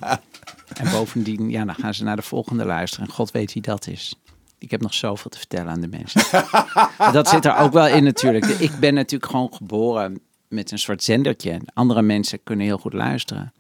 En 0.74 0.92
bovendien, 0.92 1.50
ja, 1.50 1.66
dan 1.66 1.76
gaan 1.76 1.94
ze 1.94 2.04
naar 2.04 2.16
de 2.16 2.22
volgende 2.22 2.66
luisteren. 2.66 3.08
En 3.08 3.14
God 3.14 3.32
weet 3.32 3.54
wie 3.54 3.62
dat 3.62 3.88
is. 3.88 4.16
Ik 4.58 4.72
heb 4.72 4.82
nog 4.82 4.94
zoveel 4.94 5.30
te 5.32 5.38
vertellen 5.38 5.72
aan 5.72 5.82
de 5.82 5.88
mensen. 5.88 6.22
dat 7.14 7.28
zit 7.28 7.46
er 7.46 7.58
ook 7.58 7.74
wel 7.74 7.88
in 7.88 8.04
natuurlijk. 8.04 8.46
Ik 8.46 8.80
ben 8.80 8.94
natuurlijk 8.94 9.32
gewoon 9.32 9.54
geboren 9.54 10.22
met 10.48 10.72
een 10.72 10.80
soort 10.80 11.04
zendertje. 11.04 11.62
Andere 11.74 12.02
mensen 12.02 12.44
kunnen 12.44 12.66
heel 12.66 12.78
goed 12.78 12.94
luisteren. 12.94 13.54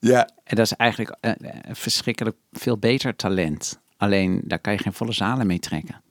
ja, 0.00 0.28
En 0.44 0.56
dat 0.56 0.64
is 0.64 0.72
eigenlijk 0.72 1.16
eh, 1.20 1.32
een 1.38 1.76
verschrikkelijk 1.76 2.36
veel 2.52 2.78
beter 2.78 3.16
talent. 3.16 3.78
Alleen 3.96 4.40
daar 4.44 4.58
kan 4.58 4.72
je 4.72 4.78
geen 4.78 4.92
volle 4.92 5.12
zalen 5.12 5.46
mee 5.46 5.58
trekken. 5.58 6.02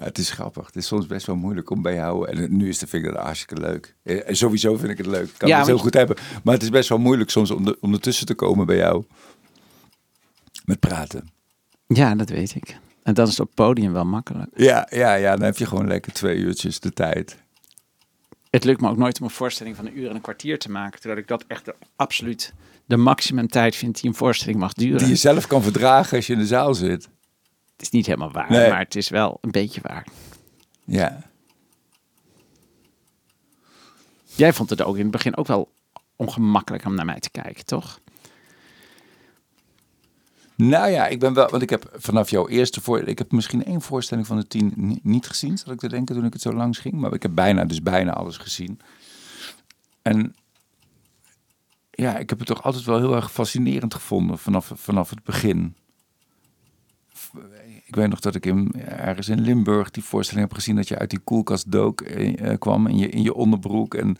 Ja, 0.00 0.06
het 0.06 0.18
is 0.18 0.30
grappig. 0.30 0.66
Het 0.66 0.76
is 0.76 0.86
soms 0.86 1.06
best 1.06 1.26
wel 1.26 1.36
moeilijk 1.36 1.70
om 1.70 1.82
bij 1.82 1.94
jou. 1.94 2.28
En 2.28 2.56
nu 2.56 2.68
is 2.68 2.78
de 2.78 2.86
vind 2.86 3.04
ik 3.06 3.12
dat 3.12 3.22
hartstikke 3.22 3.60
leuk. 3.62 3.94
Eh, 4.02 4.28
En 4.28 4.36
sowieso 4.36 4.76
vind 4.76 4.90
ik 4.90 4.98
het 4.98 5.06
leuk. 5.06 5.28
Ik 5.28 5.34
kan 5.36 5.48
Ja, 5.48 5.58
het 5.58 5.66
heel 5.66 5.78
goed 5.78 5.94
hebben. 5.94 6.16
Maar 6.44 6.54
het 6.54 6.62
is 6.62 6.68
best 6.70 6.88
wel 6.88 6.98
moeilijk 6.98 7.30
soms 7.30 7.50
om, 7.50 7.64
de, 7.64 7.76
om 7.80 7.92
ertussen 7.92 8.26
te 8.26 8.34
komen 8.34 8.66
bij 8.66 8.76
jou. 8.76 9.04
Met 10.64 10.80
praten. 10.80 11.28
Ja, 11.86 12.14
dat 12.14 12.28
weet 12.28 12.54
ik. 12.54 12.76
En 13.02 13.14
dat 13.14 13.28
is 13.28 13.40
op 13.40 13.50
podium 13.54 13.92
wel 13.92 14.04
makkelijk. 14.04 14.50
Ja, 14.54 14.86
ja, 14.90 15.14
ja. 15.14 15.36
Dan 15.36 15.44
heb 15.44 15.56
je 15.56 15.66
gewoon 15.66 15.86
lekker 15.88 16.12
twee 16.12 16.36
uurtjes 16.36 16.80
de 16.80 16.92
tijd. 16.92 17.36
Het 18.50 18.64
lukt 18.64 18.80
me 18.80 18.88
ook 18.88 18.96
nooit 18.96 19.18
om 19.20 19.24
een 19.24 19.30
voorstelling 19.32 19.76
van 19.76 19.86
een 19.86 19.98
uur 19.98 20.08
en 20.08 20.14
een 20.14 20.20
kwartier 20.20 20.58
te 20.58 20.70
maken. 20.70 20.98
Terwijl 21.00 21.20
ik 21.20 21.28
dat 21.28 21.44
echt 21.48 21.64
de, 21.64 21.74
absoluut 21.96 22.52
de 22.86 22.96
maximum 22.96 23.48
tijd 23.48 23.76
vind 23.76 24.00
die 24.00 24.10
een 24.10 24.16
voorstelling 24.16 24.58
mag 24.58 24.72
duren. 24.72 24.98
Die 24.98 25.08
je 25.08 25.14
zelf 25.16 25.46
kan 25.46 25.62
verdragen 25.62 26.16
als 26.16 26.26
je 26.26 26.32
in 26.32 26.38
de 26.38 26.46
zaal 26.46 26.74
zit. 26.74 27.08
Het 27.80 27.88
is 27.88 27.94
niet 27.94 28.06
helemaal 28.06 28.32
waar, 28.32 28.50
Nee. 28.50 28.70
maar 28.70 28.78
het 28.78 28.96
is 28.96 29.08
wel 29.08 29.38
een 29.40 29.50
beetje 29.50 29.80
waar. 29.80 30.06
Ja. 30.84 31.22
Jij 34.24 34.52
vond 34.52 34.70
het 34.70 34.82
ook 34.82 34.94
in 34.96 35.02
het 35.02 35.10
begin 35.10 35.36
ook 35.36 35.46
wel 35.46 35.72
ongemakkelijk 36.16 36.84
om 36.84 36.94
naar 36.94 37.04
mij 37.04 37.20
te 37.20 37.30
kijken, 37.30 37.64
toch? 37.64 38.00
Nou 40.56 40.90
ja, 40.90 41.06
ik 41.06 41.18
ben 41.20 41.34
wel, 41.34 41.48
want 41.48 41.62
ik 41.62 41.70
heb 41.70 41.90
vanaf 41.96 42.30
jouw 42.30 42.48
eerste 42.48 42.80
voor, 42.80 43.00
ik 43.00 43.18
heb 43.18 43.32
misschien 43.32 43.64
één 43.64 43.80
voorstelling 43.80 44.26
van 44.26 44.36
de 44.36 44.46
tien 44.46 44.72
ni- 44.76 45.00
niet 45.02 45.26
gezien, 45.26 45.58
zal 45.58 45.72
ik 45.72 45.78
te 45.78 45.88
denken 45.88 46.14
toen 46.14 46.24
ik 46.24 46.32
het 46.32 46.42
zo 46.42 46.52
langs 46.52 46.78
ging, 46.78 46.94
maar 46.94 47.12
ik 47.12 47.22
heb 47.22 47.34
bijna, 47.34 47.64
dus 47.64 47.82
bijna 47.82 48.12
alles 48.12 48.36
gezien. 48.36 48.80
En 50.02 50.34
ja, 51.90 52.18
ik 52.18 52.28
heb 52.30 52.38
het 52.38 52.48
toch 52.48 52.62
altijd 52.62 52.84
wel 52.84 52.98
heel 52.98 53.14
erg 53.14 53.32
fascinerend 53.32 53.94
gevonden 53.94 54.38
vanaf, 54.38 54.72
vanaf 54.74 55.10
het 55.10 55.22
begin. 55.24 55.76
Ik 57.90 57.96
weet 57.96 58.08
nog 58.08 58.20
dat 58.20 58.34
ik 58.34 58.46
in, 58.46 58.72
ergens 58.86 59.28
in 59.28 59.40
Limburg 59.40 59.90
die 59.90 60.04
voorstelling 60.04 60.46
heb 60.46 60.56
gezien 60.56 60.76
dat 60.76 60.88
je 60.88 60.98
uit 60.98 61.10
die 61.10 61.18
koelkast 61.18 61.72
dook, 61.72 62.00
eh, 62.00 62.50
eh, 62.50 62.58
kwam 62.58 62.86
in 62.86 62.98
je, 62.98 63.08
in 63.08 63.22
je 63.22 63.34
onderbroek 63.34 63.94
en 63.94 64.16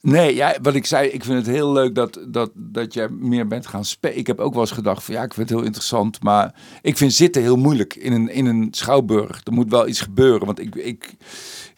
Nee, 0.00 0.34
ja, 0.34 0.56
wat 0.62 0.74
ik 0.74 0.86
zei, 0.86 1.08
ik 1.08 1.24
vind 1.24 1.46
het 1.46 1.54
heel 1.54 1.72
leuk 1.72 1.94
dat, 1.94 2.20
dat, 2.28 2.50
dat 2.54 2.94
jij 2.94 3.08
meer 3.08 3.46
bent 3.46 3.66
gaan 3.66 3.84
spelen. 3.84 4.18
Ik 4.18 4.26
heb 4.26 4.38
ook 4.38 4.52
wel 4.52 4.62
eens 4.62 4.70
gedacht 4.70 5.04
van 5.04 5.14
ja, 5.14 5.22
ik 5.22 5.34
vind 5.34 5.48
het 5.48 5.58
heel 5.58 5.66
interessant, 5.66 6.22
maar 6.22 6.54
ik 6.82 6.96
vind 6.96 7.12
zitten 7.12 7.42
heel 7.42 7.56
moeilijk 7.56 7.94
in 7.94 8.12
een, 8.12 8.28
in 8.28 8.46
een 8.46 8.68
schouwburg. 8.70 9.40
Er 9.44 9.52
moet 9.52 9.70
wel 9.70 9.88
iets 9.88 10.00
gebeuren, 10.00 10.46
want 10.46 10.60
ik, 10.60 10.74
ik, 10.74 11.14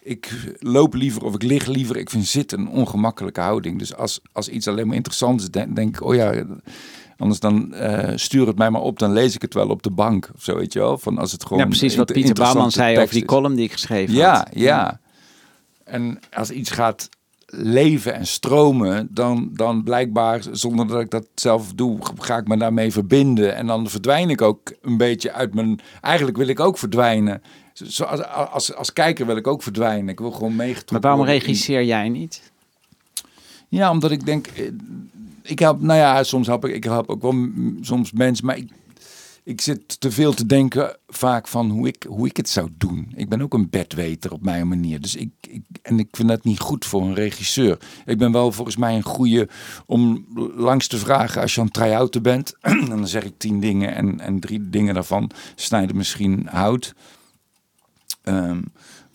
ik 0.01 0.55
loop 0.59 0.93
liever 0.93 1.23
of 1.23 1.33
ik 1.33 1.43
lig 1.43 1.65
liever. 1.65 1.97
Ik 1.97 2.09
vind 2.09 2.25
zitten 2.25 2.59
een 2.59 2.69
ongemakkelijke 2.69 3.41
houding. 3.41 3.79
Dus 3.79 3.95
als, 3.95 4.21
als 4.31 4.49
iets 4.49 4.67
alleen 4.67 4.87
maar 4.87 4.95
interessant 4.95 5.41
is, 5.41 5.49
denk, 5.49 5.75
denk 5.75 5.95
ik, 5.95 6.03
oh 6.03 6.15
ja, 6.15 6.45
anders 7.19 7.39
dan 7.39 7.73
eh, 7.73 8.11
stuur 8.15 8.47
het 8.47 8.57
mij 8.57 8.69
maar 8.69 8.81
op, 8.81 8.99
dan 8.99 9.13
lees 9.13 9.35
ik 9.35 9.41
het 9.41 9.53
wel 9.53 9.67
op 9.69 9.83
de 9.83 9.91
bank 9.91 10.29
of 10.35 10.43
zo, 10.43 10.55
weet 10.55 10.73
je 10.73 10.79
wel. 10.79 10.97
Van 10.97 11.17
als 11.17 11.31
het 11.31 11.43
gewoon 11.43 11.59
Ja, 11.59 11.65
precies 11.65 11.95
wat 11.95 12.13
Pieter 12.13 12.33
Bouwman 12.33 12.71
zei 12.71 12.97
over 12.99 13.13
die 13.13 13.25
column 13.25 13.55
die 13.55 13.65
ik 13.65 13.71
geschreven 13.71 14.15
Ja, 14.15 14.33
had. 14.37 14.47
ja. 14.53 14.99
En 15.83 16.19
als 16.33 16.49
iets 16.51 16.69
gaat 16.71 17.09
leven 17.51 18.13
en 18.13 18.27
stromen, 18.27 19.07
dan, 19.11 19.49
dan 19.53 19.83
blijkbaar, 19.83 20.41
zonder 20.51 20.87
dat 20.87 21.01
ik 21.01 21.09
dat 21.09 21.25
zelf 21.35 21.73
doe, 21.73 21.97
ga 22.17 22.37
ik 22.37 22.47
me 22.47 22.57
daarmee 22.57 22.91
verbinden. 22.91 23.55
En 23.55 23.67
dan 23.67 23.89
verdwijn 23.89 24.29
ik 24.29 24.41
ook 24.41 24.73
een 24.81 24.97
beetje 24.97 25.31
uit 25.31 25.53
mijn... 25.53 25.79
Eigenlijk 26.01 26.37
wil 26.37 26.47
ik 26.47 26.59
ook 26.59 26.77
verdwijnen. 26.77 27.41
Zo, 27.73 28.03
als, 28.03 28.23
als, 28.25 28.75
als 28.75 28.93
kijker 28.93 29.25
wil 29.25 29.35
ik 29.37 29.47
ook 29.47 29.63
verdwijnen. 29.63 30.09
Ik 30.09 30.19
wil 30.19 30.31
gewoon 30.31 30.55
meegetrokken 30.55 31.09
Maar 31.09 31.17
waarom 31.17 31.25
regisseer 31.39 31.83
jij 31.83 32.09
niet? 32.09 32.51
ja, 33.67 33.91
omdat 33.91 34.11
ik 34.11 34.25
denk, 34.25 34.47
eh, 34.47 34.63
ik 35.49 35.59
help, 35.59 35.81
nou 35.81 35.99
ja, 35.99 36.23
soms 36.23 36.47
help 36.47 36.65
ik, 36.65 36.75
ik 36.75 36.83
help 36.83 37.09
ook 37.09 37.21
wel 37.21 37.49
soms 37.81 38.11
mensen, 38.11 38.45
maar 38.45 38.57
ik, 38.57 38.69
ik 39.43 39.61
zit 39.61 39.99
te 39.99 40.11
veel 40.11 40.33
te 40.33 40.45
denken 40.45 40.97
vaak 41.07 41.47
van 41.47 41.69
hoe 41.69 41.87
ik, 41.87 42.05
hoe 42.09 42.27
ik 42.27 42.37
het 42.37 42.49
zou 42.49 42.69
doen. 42.77 43.11
Ik 43.15 43.29
ben 43.29 43.41
ook 43.41 43.53
een 43.53 43.69
bedweter 43.69 44.31
op 44.31 44.41
mijn 44.41 44.67
manier. 44.67 45.01
Dus 45.01 45.15
ik, 45.15 45.31
ik, 45.49 45.61
en 45.81 45.99
ik 45.99 46.07
vind 46.11 46.27
dat 46.27 46.43
niet 46.43 46.59
goed 46.59 46.85
voor 46.85 47.01
een 47.01 47.13
regisseur. 47.13 47.77
Ik 48.05 48.17
ben 48.17 48.31
wel 48.31 48.51
volgens 48.51 48.75
mij 48.75 48.95
een 48.95 49.03
goede 49.03 49.49
om 49.85 50.25
langs 50.55 50.87
te 50.87 50.97
vragen 50.97 51.41
als 51.41 51.53
je 51.53 51.59
aan 51.59 51.65
het 51.65 51.75
try-outen 51.75 52.21
bent. 52.21 52.57
en 52.61 52.85
dan 52.85 53.07
zeg 53.07 53.23
ik 53.23 53.33
tien 53.37 53.59
dingen 53.59 53.95
en, 53.95 54.19
en 54.19 54.39
drie 54.39 54.69
dingen 54.69 54.93
daarvan 54.93 55.31
snijden 55.55 55.95
misschien 55.95 56.47
hout. 56.51 56.93
Ehm, 58.23 58.61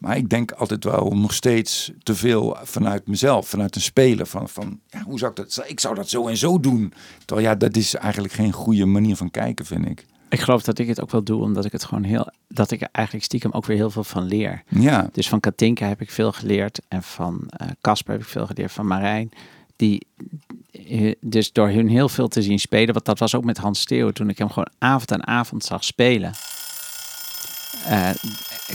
maar 0.05 0.17
ik 0.17 0.29
denk 0.29 0.51
altijd 0.53 0.85
wel 0.85 1.11
nog 1.17 1.35
steeds 1.35 1.93
te 2.03 2.15
veel 2.15 2.57
vanuit 2.63 3.07
mezelf, 3.07 3.49
vanuit 3.49 3.75
een 3.75 3.81
speler. 3.83 4.27
Van, 4.27 4.49
van 4.49 4.81
ja, 4.89 5.03
hoe 5.03 5.19
zou 5.19 5.31
ik 5.31 5.37
dat? 5.37 5.65
Ik 5.67 5.81
zou 5.81 5.95
dat 5.95 6.09
zo 6.09 6.27
en 6.29 6.37
zo 6.37 6.61
doen. 6.61 6.93
Terwijl 7.25 7.49
ja, 7.49 7.55
dat 7.55 7.77
is 7.77 7.95
eigenlijk 7.95 8.35
geen 8.35 8.53
goede 8.53 8.85
manier 8.85 9.17
van 9.17 9.31
kijken, 9.31 9.67
vind 9.67 9.87
ik. 9.87 10.05
Ik 10.29 10.41
geloof 10.41 10.63
dat 10.63 10.79
ik 10.79 10.87
het 10.89 11.01
ook 11.01 11.11
wel 11.11 11.23
doe, 11.23 11.43
omdat 11.43 11.65
ik 11.65 11.73
het 11.73 11.85
gewoon 11.85 12.03
heel, 12.03 12.29
dat 12.49 12.71
ik 12.71 12.81
er 12.81 12.89
eigenlijk 12.93 13.27
stiekem 13.27 13.53
ook 13.53 13.67
weer 13.67 13.77
heel 13.77 13.91
veel 13.91 14.05
van 14.05 14.23
leer. 14.25 14.63
Ja, 14.69 15.09
Dus 15.13 15.29
van 15.29 15.41
Katinka 15.41 15.89
heb 15.89 16.01
ik 16.01 16.11
veel 16.11 16.33
geleerd 16.33 16.81
en 16.89 17.03
van 17.03 17.45
eh, 17.49 17.69
Casper 17.81 18.13
heb 18.13 18.23
ik 18.23 18.29
veel 18.29 18.47
geleerd, 18.47 18.73
van 18.73 18.87
Marijn. 18.87 19.31
Die, 19.77 20.07
eh, 20.73 21.13
dus 21.21 21.53
door 21.53 21.69
hun 21.69 21.89
heel 21.89 22.09
veel 22.09 22.29
te 22.29 22.43
zien 22.43 22.59
spelen, 22.59 22.93
want 22.95 23.05
dat 23.05 23.19
was 23.19 23.35
ook 23.35 23.45
met 23.45 23.59
Hans 23.59 23.81
Steeuw, 23.81 24.11
toen 24.11 24.29
ik 24.29 24.39
hem 24.39 24.49
gewoon 24.49 24.71
avond 24.79 25.13
aan 25.13 25.27
avond 25.27 25.65
zag 25.65 25.85
spelen. 25.85 26.33
eh, 27.85 28.11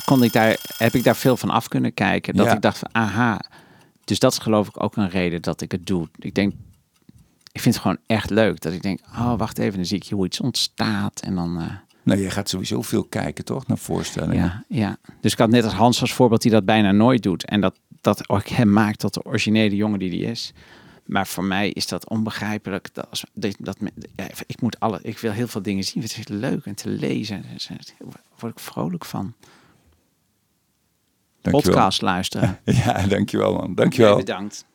kon 0.05 0.23
ik 0.23 0.33
daar, 0.33 0.57
heb 0.77 0.93
ik 0.95 1.03
daar 1.03 1.15
veel 1.15 1.37
van 1.37 1.49
af 1.49 1.67
kunnen 1.67 1.93
kijken. 1.93 2.35
Dat 2.35 2.45
Ja. 2.45 2.53
ik 2.55 2.61
dacht 2.61 2.77
van, 2.77 2.89
aha. 2.91 3.41
Dus 4.03 4.19
dat 4.19 4.31
is 4.31 4.37
geloof 4.37 4.67
ik 4.67 4.83
ook 4.83 4.95
een 4.95 5.09
reden 5.09 5.41
dat 5.41 5.61
ik 5.61 5.71
het 5.71 5.87
doe. 5.87 6.07
Ik 6.15 6.35
denk, 6.35 6.53
ik 7.51 7.61
vind 7.61 7.73
het 7.75 7.83
gewoon 7.83 7.97
echt 8.07 8.29
leuk. 8.29 8.61
Dat 8.61 8.73
ik 8.73 8.81
denk, 8.81 8.99
oh 9.11 9.37
wacht 9.37 9.57
even, 9.57 9.75
dan 9.75 9.85
zie 9.85 9.97
ik 9.97 10.03
hier 10.03 10.13
hoe 10.17 10.25
iets 10.25 10.39
ontstaat. 10.39 11.21
En 11.21 11.35
dan, 11.35 11.59
eh, 11.59 11.65
nou, 12.03 12.19
je 12.21 12.29
gaat 12.29 12.49
sowieso 12.49 12.81
veel 12.81 13.03
kijken, 13.03 13.45
toch? 13.45 13.67
Naar 13.67 13.77
voorstellingen. 13.77 14.35
ja, 14.35 14.63
ja. 14.67 14.97
Dus 15.21 15.31
ik 15.31 15.37
had 15.37 15.49
net 15.49 15.63
als 15.63 15.73
Hans 15.73 16.01
als 16.01 16.13
voorbeeld 16.13 16.41
die 16.41 16.51
dat 16.51 16.65
bijna 16.65 16.91
nooit 16.91 17.23
doet. 17.23 17.45
En 17.45 17.61
dat, 17.61 17.75
dat 18.01 18.29
ook 18.29 18.47
hem 18.47 18.71
maakt 18.73 18.99
tot 18.99 19.13
de 19.13 19.23
originele 19.25 19.75
jongen 19.75 19.99
die 19.99 20.09
die 20.09 20.23
is. 20.25 20.53
Maar 21.05 21.27
voor 21.27 21.43
mij 21.43 21.69
is 21.69 21.87
dat 21.87 22.09
onbegrijpelijk. 22.09 22.89
Dat, 22.93 23.09
als- 23.09 23.25
dat, 23.33 23.55
dat, 23.59 23.77
ja, 24.15 24.27
ik, 24.45 24.61
moet 24.61 24.79
alle, 24.79 24.99
ik 25.01 25.17
wil 25.17 25.31
heel 25.31 25.47
veel 25.47 25.61
dingen 25.61 25.83
zien. 25.83 26.03
Het 26.03 26.17
is 26.17 26.27
leuk 26.27 26.65
en 26.65 26.75
te 26.75 26.89
lezen. 26.89 27.45
Daar 27.67 27.77
word 28.39 28.53
ik 28.53 28.59
vrolijk 28.59 29.05
van. 29.05 29.33
Dankjewel. 31.41 31.71
Podcast 31.71 32.01
luisteren. 32.01 32.57
Ja, 32.85 33.07
dankjewel 33.07 33.53
man. 33.53 33.75
Dankjewel. 33.75 34.15
Bedankt. 34.17 34.65